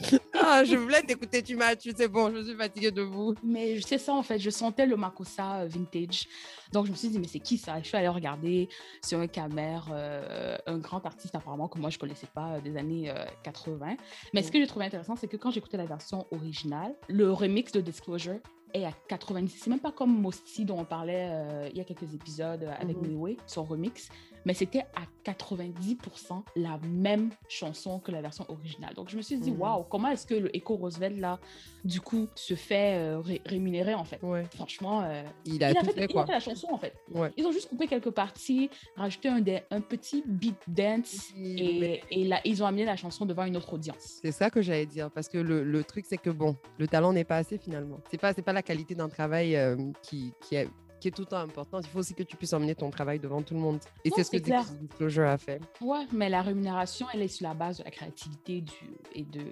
Ah, 0.40 0.62
je 0.64 0.76
voulais 0.76 1.02
t'écouter, 1.02 1.42
tu 1.42 1.56
m'as 1.56 1.74
tu 1.76 1.90
sais 1.90 2.06
bon, 2.08 2.32
je 2.34 2.42
suis 2.44 2.54
fatiguée 2.54 2.90
de 2.90 3.02
vous. 3.02 3.34
Mais 3.42 3.80
c'est 3.80 3.98
ça, 3.98 4.14
en 4.14 4.22
fait. 4.22 4.38
Je 4.38 4.50
sentais 4.50 4.86
le 4.86 4.96
Makossa 4.96 5.56
euh, 5.62 5.66
vintage. 5.66 6.26
Donc, 6.72 6.86
je 6.86 6.90
me 6.92 6.96
suis 6.96 7.08
dit, 7.08 7.18
mais 7.18 7.26
c'est 7.26 7.40
qui 7.40 7.58
ça? 7.58 7.78
Je 7.82 7.86
suis 7.88 7.96
allée 7.96 8.08
regarder 8.08 8.68
sur 9.04 9.18
un 9.18 9.26
camère, 9.26 9.88
euh, 9.90 10.56
un 10.66 10.78
grand 10.78 11.04
artiste 11.04 11.34
apparemment 11.34 11.68
que 11.68 11.78
moi, 11.78 11.90
je 11.90 11.98
connaissais 11.98 12.28
pas 12.32 12.54
euh, 12.54 12.60
des 12.60 12.76
années 12.76 13.10
euh, 13.10 13.24
80. 13.42 13.96
Mais 14.32 14.42
ce 14.42 14.52
que 14.52 14.58
j'ai 14.58 14.66
trouvé 14.66 14.86
intéressant, 14.86 15.16
c'est 15.16 15.28
que 15.28 15.36
quand 15.36 15.50
j'écoutais 15.50 15.76
la 15.76 15.86
version 15.86 16.26
originale, 16.30 16.94
le 17.08 17.32
remix 17.32 17.72
de 17.72 17.80
Disclosure 17.80 18.38
est 18.74 18.84
à 18.84 18.92
90. 19.08 19.58
C'est 19.62 19.70
même 19.70 19.80
pas 19.80 19.92
comme 19.92 20.20
Mosti 20.20 20.64
dont 20.64 20.78
on 20.78 20.84
parlait 20.84 21.28
euh, 21.30 21.68
il 21.72 21.78
y 21.78 21.80
a 21.80 21.84
quelques 21.84 22.14
épisodes 22.14 22.68
avec. 22.78 22.96
Miwe, 22.98 23.36
son 23.46 23.64
remix, 23.64 24.08
mais 24.44 24.52
c'était 24.52 24.84
à 24.94 25.04
90% 25.24 26.42
la 26.56 26.78
même 26.86 27.30
chanson 27.48 27.98
que 27.98 28.10
la 28.12 28.20
version 28.20 28.44
originale. 28.48 28.94
Donc 28.94 29.08
je 29.08 29.16
me 29.16 29.22
suis 29.22 29.38
dit, 29.38 29.50
Mhm. 29.52 29.60
waouh, 29.60 29.82
comment 29.88 30.08
est-ce 30.10 30.26
que 30.26 30.34
le 30.34 30.54
Echo 30.54 30.76
Roosevelt 30.76 31.18
là, 31.18 31.38
du 31.84 32.00
coup, 32.00 32.28
se 32.34 32.54
fait 32.54 32.96
euh, 32.98 33.18
ré- 33.20 33.40
rémunérer 33.46 33.94
en 33.94 34.04
fait? 34.04 34.22
Ouais. 34.22 34.44
Franchement, 34.54 35.02
euh, 35.02 35.22
Il 35.44 35.62
a 35.64 35.70
il, 35.70 35.76
a 35.76 35.80
tout 35.80 35.86
fait, 35.86 35.92
fait, 35.92 36.00
il 36.00 36.04
a 36.04 36.08
quoi. 36.08 36.26
fait 36.26 36.32
la 36.32 36.40
chanson 36.40 36.68
en 36.70 36.78
fait. 36.78 36.94
Ouais. 37.14 37.30
Ils 37.36 37.46
ont 37.46 37.52
juste 37.52 37.68
coupé 37.68 37.86
quelques 37.86 38.10
parties, 38.10 38.70
rajouté 38.96 39.28
un, 39.28 39.42
un 39.70 39.80
petit 39.80 40.22
beat 40.26 40.56
dance 40.68 41.28
et, 41.36 42.00
et 42.10 42.24
là, 42.24 42.40
ils 42.44 42.62
ont 42.62 42.66
amené 42.66 42.84
la 42.84 42.96
chanson 42.96 43.26
devant 43.26 43.44
une 43.44 43.56
autre 43.56 43.72
audience. 43.72 44.18
C'est 44.22 44.32
ça 44.32 44.50
que 44.50 44.60
j'allais 44.62 44.86
dire, 44.86 45.10
parce 45.10 45.28
que 45.28 45.38
le, 45.38 45.64
le 45.64 45.84
truc, 45.84 46.04
c'est 46.08 46.18
que 46.18 46.30
bon, 46.30 46.56
le 46.78 46.86
talent 46.86 47.12
n'est 47.12 47.24
pas 47.24 47.36
assez 47.36 47.58
finalement. 47.58 48.00
C'est 48.10 48.20
pas, 48.20 48.32
c'est 48.34 48.42
pas 48.42 48.52
la 48.52 48.62
qualité 48.62 48.94
d'un 48.94 49.08
travail 49.08 49.56
euh, 49.56 49.76
qui, 50.02 50.32
qui, 50.42 50.56
est, 50.56 50.68
qui 51.00 51.08
est 51.08 51.10
tout 51.10 51.22
le 51.22 51.26
temps 51.26 51.38
importante. 51.38 51.84
Il 51.86 51.90
faut 51.90 52.00
aussi 52.00 52.14
que 52.14 52.22
tu 52.22 52.36
puisses 52.36 52.52
emmener 52.52 52.74
ton 52.74 52.90
travail 52.90 53.18
devant 53.18 53.42
tout 53.42 53.54
le 53.54 53.60
monde. 53.60 53.78
Et 54.04 54.10
c'est 54.10 54.24
ce 54.24 54.30
que 54.30 54.38
clair. 54.38 54.64
Disclosure 54.80 55.26
a 55.26 55.38
fait. 55.38 55.60
Ouais, 55.80 56.06
mais 56.12 56.28
la 56.28 56.42
rémunération, 56.42 57.06
elle 57.12 57.22
est 57.22 57.28
sur 57.28 57.46
la 57.46 57.54
base 57.54 57.78
de 57.78 57.84
la 57.84 57.90
créativité 57.90 58.60
du, 58.60 58.72
et 59.14 59.24
de 59.24 59.42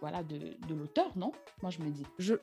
voilà 0.00 0.22
de, 0.22 0.38
de 0.38 0.74
l'auteur, 0.74 1.10
non? 1.16 1.32
Moi, 1.62 1.70
je 1.70 1.80
me 1.80 1.90
dis. 1.90 2.04
Je, 2.18 2.34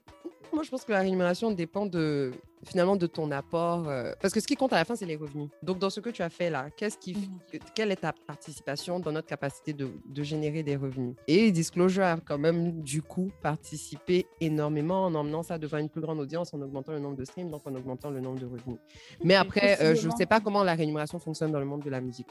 moi, 0.53 0.63
je 0.63 0.69
pense 0.69 0.83
que 0.83 0.91
la 0.91 0.99
rémunération 0.99 1.51
dépend 1.51 1.85
de 1.85 2.31
finalement 2.65 2.95
de 2.95 3.07
ton 3.07 3.31
apport, 3.31 3.87
euh, 3.89 4.11
parce 4.21 4.33
que 4.33 4.39
ce 4.39 4.47
qui 4.47 4.55
compte 4.55 4.73
à 4.73 4.75
la 4.75 4.85
fin, 4.85 4.95
c'est 4.95 5.05
les 5.05 5.15
revenus. 5.15 5.49
Donc, 5.63 5.79
dans 5.79 5.89
ce 5.89 5.99
que 5.99 6.09
tu 6.09 6.21
as 6.21 6.29
fait 6.29 6.49
là, 6.49 6.69
qu'est-ce 6.75 6.97
qui, 6.97 7.13
Mhm. 7.13 7.59
quelle 7.75 7.91
est 7.91 7.95
ta 7.97 8.13
participation 8.13 8.99
dans 8.99 9.11
notre 9.11 9.27
capacité 9.27 9.73
de, 9.73 9.89
de 10.05 10.23
générer 10.23 10.61
des 10.63 10.75
revenus? 10.75 11.15
Et 11.27 11.51
Disclosure 11.51 12.03
a 12.03 12.17
quand 12.17 12.37
même 12.37 12.81
du 12.81 13.01
coup 13.01 13.31
participé 13.41 14.27
énormément 14.39 15.05
en 15.05 15.15
emmenant 15.15 15.43
ça 15.43 15.57
devant 15.57 15.77
une 15.77 15.89
plus 15.89 16.01
grande 16.01 16.19
audience, 16.19 16.53
en 16.53 16.61
augmentant 16.61 16.91
le 16.91 16.99
nombre 16.99 17.15
de 17.17 17.25
streams, 17.25 17.49
donc 17.49 17.65
en 17.65 17.73
augmentant 17.75 18.09
le 18.09 18.19
nombre 18.21 18.39
de 18.39 18.45
revenus. 18.45 18.79
Mais 19.23 19.35
après, 19.35 19.81
euh, 19.81 19.95
je 19.95 20.07
ne 20.07 20.13
sais 20.15 20.25
pas 20.25 20.39
comment 20.39 20.63
la 20.63 20.75
rémunération 20.75 21.19
fonctionne 21.19 21.51
dans 21.51 21.59
le 21.59 21.65
monde 21.65 21.81
de 21.83 21.89
la 21.89 22.01
musique. 22.01 22.27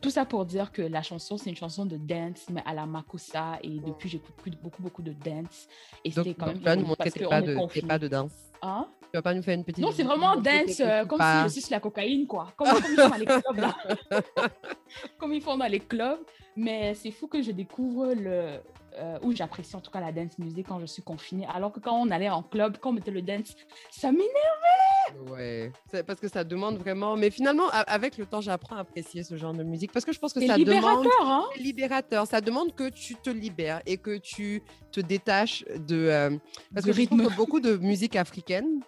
Tout 0.00 0.10
ça 0.10 0.24
pour 0.24 0.44
dire 0.46 0.72
que 0.72 0.82
la 0.82 1.02
chanson, 1.02 1.36
c'est 1.36 1.50
une 1.50 1.56
chanson 1.56 1.84
de 1.86 1.96
dance, 1.96 2.46
mais 2.50 2.62
à 2.64 2.74
la 2.74 2.86
Makossa. 2.86 3.58
Et 3.62 3.78
depuis, 3.80 4.08
j'écoute 4.08 4.34
beaucoup, 4.62 4.82
beaucoup 4.82 5.02
de 5.02 5.12
dance. 5.12 5.66
Et 6.04 6.10
c'était 6.10 6.34
quand 6.34 6.46
donc 6.46 6.54
même 6.54 6.58
tu 6.58 6.64
vas 6.64 6.76
nous 6.76 6.86
montrer 6.86 7.10
qu'on 7.10 7.28
pas, 7.28 7.42
de, 7.42 7.86
pas 7.86 7.98
de 7.98 8.08
danse. 8.08 8.32
Hein? 8.62 8.86
Vas 9.16 9.22
pas 9.22 9.34
nous 9.34 9.42
faire 9.42 9.54
une 9.54 9.64
petite. 9.64 9.82
Non, 9.84 9.90
c'est 9.92 10.02
vraiment 10.02 10.36
dance, 10.36 10.80
euh, 10.80 11.04
comme 11.04 11.18
pas. 11.18 11.48
si 11.48 11.60
je 11.60 11.64
suis 11.66 11.72
la 11.72 11.80
cocaïne, 11.80 12.26
quoi. 12.26 12.52
Comme, 12.56 12.68
comme 12.68 12.82
ils 12.90 12.96
font 13.00 13.08
dans 13.08 13.16
les 13.16 13.26
clubs, 13.26 13.56
là. 13.56 13.76
comme 15.18 15.32
ils 15.32 15.42
font 15.42 15.56
dans 15.56 15.66
les 15.66 15.80
clubs. 15.80 16.20
Mais 16.56 16.94
c'est 16.94 17.10
fou 17.10 17.26
que 17.26 17.42
je 17.42 17.50
découvre 17.50 18.14
le, 18.14 18.60
euh, 18.96 19.18
où 19.22 19.32
j'apprécie 19.34 19.74
en 19.74 19.80
tout 19.80 19.90
cas 19.90 19.98
la 20.00 20.12
dance 20.12 20.38
music 20.38 20.66
quand 20.68 20.78
je 20.78 20.86
suis 20.86 21.02
confinée. 21.02 21.46
Alors 21.52 21.72
que 21.72 21.80
quand 21.80 21.98
on 22.00 22.08
allait 22.12 22.30
en 22.30 22.44
club, 22.44 22.76
quand 22.80 22.90
on 22.90 22.92
mettait 22.92 23.10
le 23.10 23.22
dance, 23.22 23.56
ça 23.90 24.12
m'énervait. 24.12 25.30
Ouais, 25.32 25.72
c'est 25.90 26.04
parce 26.04 26.20
que 26.20 26.28
ça 26.28 26.44
demande 26.44 26.76
vraiment. 26.78 27.16
Mais 27.16 27.30
finalement, 27.30 27.68
avec 27.70 28.16
le 28.18 28.26
temps, 28.26 28.40
j'apprends 28.40 28.76
à 28.76 28.80
apprécier 28.80 29.24
ce 29.24 29.36
genre 29.36 29.52
de 29.52 29.64
musique 29.64 29.90
parce 29.92 30.04
que 30.04 30.12
je 30.12 30.18
pense 30.20 30.32
que 30.32 30.44
ça 30.46 30.56
libérateur, 30.56 31.02
demande. 31.02 31.08
hein? 31.24 31.44
C'est 31.56 31.60
libérateur. 31.62 32.26
Ça 32.28 32.40
demande 32.40 32.72
que 32.74 32.88
tu 32.88 33.16
te 33.16 33.30
libères 33.30 33.82
et 33.84 33.96
que 33.96 34.16
tu 34.18 34.62
te 34.92 35.00
détaches 35.00 35.64
de. 35.76 36.06
euh, 36.08 36.30
parce 36.72 36.86
Du 36.86 36.92
que 36.92 36.96
je 37.00 37.06
trouve 37.06 37.26
que 37.26 37.34
beaucoup 37.36 37.58
de 37.60 37.76
musique 37.78 38.14
africaine, 38.14 38.80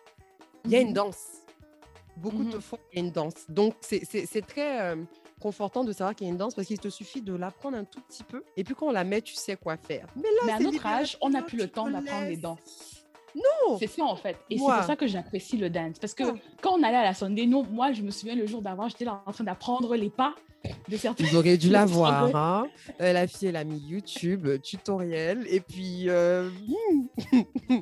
il 0.66 0.72
y 0.72 0.76
a 0.76 0.80
une 0.80 0.88
Mhm. 0.88 0.94
danse. 0.94 1.26
Beaucoup 2.16 2.44
de 2.44 2.54
Mhm. 2.56 2.60
fois, 2.60 2.78
il 2.92 2.98
y 2.98 3.02
a 3.02 3.04
une 3.04 3.10
danse. 3.12 3.34
Donc, 3.48 3.74
c'est- 3.80 4.46
très 4.46 4.80
euh, 4.80 4.96
confortant 5.40 5.84
de 5.84 5.92
savoir 5.92 6.14
qu'il 6.14 6.26
y 6.26 6.30
a 6.30 6.32
une 6.32 6.38
danse 6.38 6.54
parce 6.54 6.66
qu'il 6.66 6.78
te 6.78 6.88
suffit 6.88 7.20
de 7.20 7.34
l'apprendre 7.34 7.76
un 7.76 7.84
tout 7.84 8.00
petit 8.00 8.24
peu. 8.24 8.42
Et 8.56 8.64
puis, 8.64 8.74
quand 8.74 8.86
on 8.86 8.90
la 8.92 9.04
met, 9.04 9.20
tu 9.20 9.34
sais 9.34 9.56
quoi 9.56 9.76
faire. 9.76 10.06
Mais 10.16 10.22
là, 10.22 10.42
Mais 10.46 10.52
à 10.52 10.58
notre 10.60 10.86
âge, 10.86 11.18
on 11.20 11.28
n'a 11.30 11.42
plus 11.42 11.58
le 11.58 11.68
temps 11.68 11.86
te 11.86 11.92
d'apprendre 11.92 12.26
les 12.28 12.36
danses. 12.38 13.02
Non 13.34 13.76
C'est 13.78 13.86
ça 13.86 14.02
en 14.02 14.16
fait. 14.16 14.38
Et 14.48 14.56
c'est 14.56 14.64
pour 14.64 14.82
ça 14.82 14.96
que 14.96 15.06
j'apprécie 15.06 15.58
le 15.58 15.68
dance. 15.68 15.98
Parce 15.98 16.14
que 16.14 16.22
Ah. 16.24 16.32
quand 16.62 16.70
on 16.78 16.82
allait 16.82 16.96
à 16.96 17.02
la 17.04 17.12
Sunday, 17.12 17.44
nous, 17.44 17.64
moi, 17.64 17.92
je 17.92 18.00
me 18.00 18.10
souviens 18.10 18.34
le 18.34 18.46
jour 18.46 18.62
d'avant, 18.62 18.88
j'étais 18.88 19.04
là 19.04 19.22
en 19.26 19.30
train 19.32 19.44
d'apprendre 19.44 19.94
les 19.94 20.08
pas 20.08 20.34
de 20.88 20.96
certains. 20.96 21.24
Vous 21.24 21.36
auriez 21.36 21.56
dû 21.56 21.70
la 21.70 21.84
voir. 21.86 22.34
Hein. 22.36 22.68
Euh, 23.00 23.12
la 23.12 23.26
fille, 23.26 23.48
elle 23.48 23.56
a 23.56 23.64
mis 23.64 23.78
YouTube, 23.78 24.46
euh, 24.46 24.58
tutoriel, 24.58 25.46
et 25.48 25.60
puis 25.60 26.04
euh, 26.08 26.48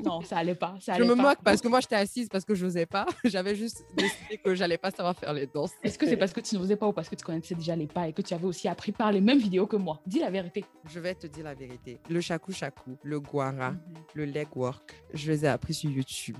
Non, 0.04 0.22
ça 0.22 0.38
allait 0.38 0.54
pas. 0.54 0.74
Ça 0.80 0.94
je 0.98 1.02
me 1.02 1.14
pas. 1.16 1.22
moque 1.22 1.38
parce 1.44 1.60
que 1.60 1.68
moi, 1.68 1.80
j'étais 1.80 1.96
assise 1.96 2.28
parce 2.28 2.44
que 2.44 2.54
je 2.54 2.64
n'osais 2.64 2.86
pas. 2.86 3.06
J'avais 3.24 3.54
juste 3.54 3.84
décidé 3.96 4.38
que 4.44 4.54
j'allais 4.54 4.78
pas 4.78 4.90
savoir 4.90 5.16
faire 5.16 5.32
les 5.32 5.46
danses. 5.46 5.72
Est-ce 5.82 5.98
que 5.98 6.06
c'est 6.06 6.16
parce 6.16 6.32
que 6.32 6.40
tu 6.40 6.56
n'osais 6.56 6.76
pas 6.76 6.86
ou 6.86 6.92
parce 6.92 7.08
que 7.08 7.14
tu 7.14 7.24
connaissais 7.24 7.54
déjà 7.54 7.76
les 7.76 7.86
pas 7.86 8.08
et 8.08 8.12
que 8.12 8.22
tu 8.22 8.34
avais 8.34 8.46
aussi 8.46 8.68
appris 8.68 8.92
par 8.92 9.12
les 9.12 9.20
mêmes 9.20 9.38
vidéos 9.38 9.66
que 9.66 9.76
moi? 9.76 10.00
Dis 10.06 10.18
la 10.20 10.30
vérité. 10.30 10.64
Je 10.86 11.00
vais 11.00 11.14
te 11.14 11.26
dire 11.26 11.44
la 11.44 11.54
vérité. 11.54 11.98
Le 12.08 12.20
shaku 12.20 12.52
shaku, 12.52 12.96
le 13.02 13.20
guara, 13.20 13.72
Mhm. 13.72 13.78
le 14.14 14.24
leg 14.24 14.48
work, 14.54 14.94
je 15.12 15.30
les 15.32 15.44
ai 15.44 15.48
appris 15.48 15.74
sur 15.74 15.90
YouTube. 15.90 16.36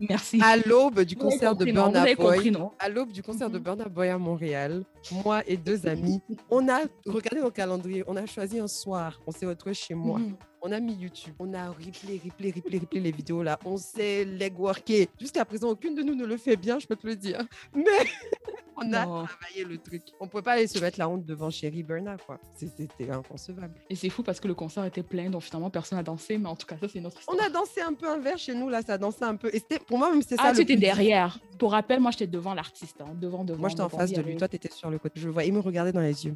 Merci. 0.00 0.40
À 0.42 0.56
l'aube 0.56 1.00
du 1.00 1.16
concert 1.16 1.54
de 1.54 1.64
compris, 1.64 1.70
Vous 1.72 1.76
Burna 1.76 2.02
avez 2.02 2.14
compris, 2.14 2.38
Boy, 2.38 2.50
non 2.50 2.70
à 2.78 2.88
l'aube 2.88 3.10
du 3.10 3.22
concert 3.22 3.50
de 3.50 3.58
Mhm. 3.58 3.64
Burna 3.64 3.84
Boy 3.86 4.08
à 4.08 4.18
Montréal, 4.18 4.84
moi 5.24 5.42
et 5.46 5.56
deux 5.56 5.86
amis, 5.86 6.20
on 6.50 6.68
a 6.68 6.80
regardé 7.06 7.40
nos 7.40 7.50
calendriers, 7.50 8.04
on 8.06 8.16
a 8.16 8.26
choisi 8.26 8.58
un 8.60 8.68
soir, 8.68 9.20
on 9.26 9.30
s'est 9.32 9.46
retrouvés 9.46 9.74
chez 9.74 9.94
moi. 9.94 10.18
Mhm. 10.18 10.36
On 10.60 10.72
a 10.72 10.80
mis 10.80 10.94
YouTube, 10.94 11.34
on 11.38 11.54
a 11.54 11.68
replay, 11.68 12.20
replay, 12.24 12.50
replay, 12.50 12.78
replay 12.78 13.00
les 13.00 13.12
vidéos 13.12 13.42
là. 13.44 13.58
On 13.64 13.76
s'est 13.76 14.24
leg 14.24 14.58
worké. 14.58 15.08
Jusqu'à 15.20 15.44
présent, 15.44 15.68
aucune 15.70 15.94
de 15.94 16.02
nous 16.02 16.16
ne 16.16 16.26
le 16.26 16.36
fait 16.36 16.56
bien, 16.56 16.78
je 16.80 16.86
peux 16.86 16.96
te 16.96 17.06
le 17.06 17.14
dire. 17.14 17.40
Mais 17.74 17.84
on 18.76 18.92
a 18.92 19.06
Non. 19.06 19.24
travaillé 19.24 19.64
le 19.64 19.78
truc. 19.78 20.02
On 20.18 20.26
pouvait 20.26 20.42
pas 20.42 20.52
aller 20.54 20.66
se 20.66 20.80
mettre 20.80 20.98
la 20.98 21.08
honte 21.08 21.24
devant 21.24 21.48
Chérie 21.50 21.84
Berna, 21.84 22.16
quoi. 22.16 22.40
C'était 22.56 23.08
inconcevable. 23.08 23.74
Et 23.88 23.94
c'est 23.94 24.08
fou 24.08 24.24
parce 24.24 24.40
que 24.40 24.48
le 24.48 24.54
concert 24.54 24.84
était 24.84 25.04
plein, 25.04 25.30
donc 25.30 25.42
finalement 25.42 25.70
personne 25.70 25.96
n'a 25.96 26.02
dansé, 26.02 26.38
mais 26.38 26.48
en 26.48 26.56
tout 26.56 26.66
cas, 26.66 26.76
ça 26.80 26.88
c'est 26.88 27.00
notre 27.00 27.20
histoire. 27.20 27.36
On 27.40 27.44
a 27.44 27.48
dansé 27.50 27.80
un 27.80 27.92
peu 27.94 28.08
un 28.08 28.18
verre 28.18 28.38
chez 28.38 28.54
nous 28.54 28.68
là, 28.68 28.82
ça 28.82 28.98
dansait 28.98 29.24
un 29.24 29.36
peu. 29.36 29.48
Et 29.54 29.60
c'était 29.60 29.78
pour 29.78 29.96
moi 29.98 30.10
même 30.10 30.22
c'est 30.22 30.34
ça. 30.36 30.42
Ah, 30.46 30.52
tu 30.52 30.62
étais 30.62 30.76
derrière. 30.76 31.38
Pour 31.56 31.70
rappel, 31.70 32.00
moi 32.00 32.10
j'étais 32.10 32.26
devant 32.26 32.54
l'artiste, 32.54 33.00
hein, 33.00 33.14
devant, 33.20 33.44
devant. 33.44 33.60
Moi 33.60 33.68
j'étais 33.68 33.82
en 33.82 33.88
face 33.88 34.10
de 34.10 34.20
lui, 34.22 34.36
toi 34.36 34.48
t'étais 34.48 34.70
sur 34.72 34.90
le 34.90 34.98
côté. 34.98 35.20
Je 35.20 35.26
le 35.26 35.32
voyais, 35.32 35.48
il 35.50 35.54
me 35.54 35.60
regardait 35.60 35.92
dans 35.92 36.00
les 36.00 36.26
yeux. 36.26 36.34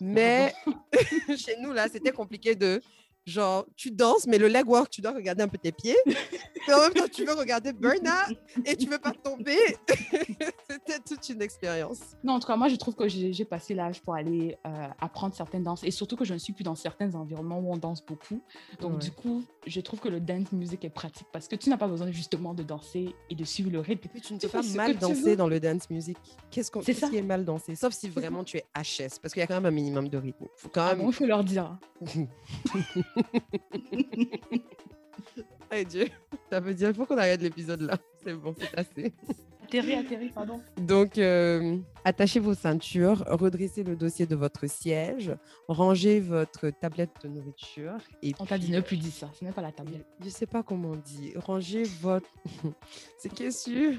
Mais 0.00 0.52
chez 1.36 1.56
nous 1.60 1.72
là, 1.72 1.86
c'était 1.88 2.10
compliqué 2.10 2.56
de 2.56 2.82
genre 3.26 3.66
tu 3.76 3.90
danses, 3.90 4.26
mais 4.26 4.38
le 4.38 4.48
leg 4.48 4.68
work, 4.68 4.90
tu 4.90 5.00
dois 5.00 5.12
regarder 5.12 5.42
un 5.42 5.48
peu 5.48 5.58
tes 5.58 5.72
pieds. 5.72 5.96
mais 6.06 6.74
en 6.74 6.80
même 6.80 6.92
temps, 6.94 7.08
tu 7.10 7.24
veux 7.24 7.34
regarder 7.34 7.72
Berna 7.72 8.26
et 8.64 8.76
tu 8.76 8.86
veux 8.86 8.98
pas 8.98 9.12
tomber. 9.12 9.56
c'était 10.68 10.98
toute 11.06 11.28
une 11.28 11.42
expérience. 11.42 12.00
Non, 12.22 12.34
en 12.34 12.40
tout 12.40 12.46
cas, 12.46 12.56
moi, 12.56 12.68
je 12.68 12.76
trouve 12.76 12.94
que 12.94 13.08
j'ai 13.08 13.44
passé 13.44 13.74
l'âge 13.74 14.00
pour 14.02 14.14
aller 14.14 14.56
euh, 14.66 14.86
apprendre 15.00 15.34
certaines 15.34 15.62
danses. 15.62 15.82
Et 15.84 15.90
surtout 15.90 16.16
que 16.16 16.24
je 16.24 16.34
ne 16.34 16.38
suis 16.38 16.52
plus 16.52 16.64
dans 16.64 16.74
certains 16.74 17.14
environnements 17.14 17.58
où 17.58 17.72
on 17.72 17.76
danse 17.76 18.04
beaucoup. 18.04 18.40
Donc, 18.80 18.92
Ouais. 18.94 18.98
du 18.98 19.10
coup, 19.10 19.42
je 19.66 19.80
trouve 19.80 20.00
que 20.00 20.08
le 20.08 20.20
dance 20.20 20.52
music 20.52 20.84
est 20.84 20.90
pratique 20.90 21.26
parce 21.32 21.48
que 21.48 21.56
tu 21.56 21.70
n'as 21.70 21.76
pas 21.78 21.88
besoin 21.88 22.10
justement 22.10 22.54
de 22.54 22.62
danser 22.62 23.14
et 23.30 23.34
de 23.34 23.44
suivre 23.44 23.70
le 23.70 23.80
rythme. 23.80 24.02
Et 24.06 24.08
puis 24.08 24.20
tu 24.20 24.34
ne 24.34 24.38
peux 24.38 24.48
pas 24.48 24.62
mal 24.76 24.96
danser 24.98 25.36
dans 25.36 25.48
le 25.48 25.58
dance 25.60 25.88
music. 25.90 26.16
Qu'est-ce 26.50 26.70
qu'est-ce 26.70 27.00
ça. 27.00 27.08
qui 27.08 27.16
est 27.16 27.22
mal 27.22 27.44
dansé? 27.44 27.74
Sauf 27.74 27.92
si 27.94 28.08
vraiment 28.08 28.44
tu 28.44 28.58
es 28.58 28.64
HS, 28.76 29.18
parce 29.22 29.32
qu'il 29.32 29.40
y 29.40 29.42
a 29.42 29.46
quand 29.46 29.54
même 29.54 29.66
un 29.66 29.70
minimum 29.70 30.08
de 30.08 30.18
rythme. 30.18 30.46
Faut 30.56 30.68
quand 30.68 30.82
Ah 30.82 30.94
même. 30.94 31.04
bon, 31.04 31.10
il 31.10 31.14
faut 31.14 31.26
leur 31.26 31.42
dire. 31.44 31.78
Dieu, 35.88 36.06
ça 36.50 36.60
veut 36.60 36.72
dire 36.72 36.90
il 36.90 36.94
faut 36.94 37.04
qu'on 37.04 37.18
arrête 37.18 37.42
l'épisode 37.42 37.80
là. 37.80 37.98
C'est 38.22 38.34
bon, 38.34 38.54
c'est 38.56 38.78
assez. 38.78 39.12
Atterri, 39.64 39.94
atterri, 39.94 40.28
pardon. 40.28 40.60
Donc, 40.76 41.18
euh, 41.18 41.78
attachez 42.04 42.38
vos 42.38 42.54
ceintures, 42.54 43.24
redressez 43.26 43.82
le 43.82 43.96
dossier 43.96 44.26
de 44.26 44.36
votre 44.36 44.68
siège, 44.68 45.32
rangez 45.66 46.20
votre 46.20 46.70
tablette 46.70 47.10
de 47.24 47.28
nourriture 47.28 47.96
et 48.22 48.34
On 48.38 48.46
t'a 48.46 48.58
dit 48.58 48.70
ne 48.70 48.80
plus 48.80 48.98
dire 48.98 49.12
ça. 49.12 49.30
Ce 49.38 49.44
n'est 49.44 49.52
pas 49.52 49.62
la 49.62 49.72
tablette. 49.72 50.06
Je 50.22 50.28
sais 50.28 50.46
pas 50.46 50.62
comment 50.62 50.90
on 50.90 50.96
dit. 50.96 51.32
Rangez 51.34 51.82
votre. 52.00 52.28
C'est 53.18 53.32
qu'est-ce 53.32 53.70
que 53.70 53.96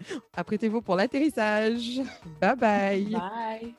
Apprêtez-vous 0.34 0.80
pour 0.80 0.96
l'atterrissage. 0.96 2.00
Bye 2.40 2.56
bye. 2.56 3.04
Bye. 3.04 3.74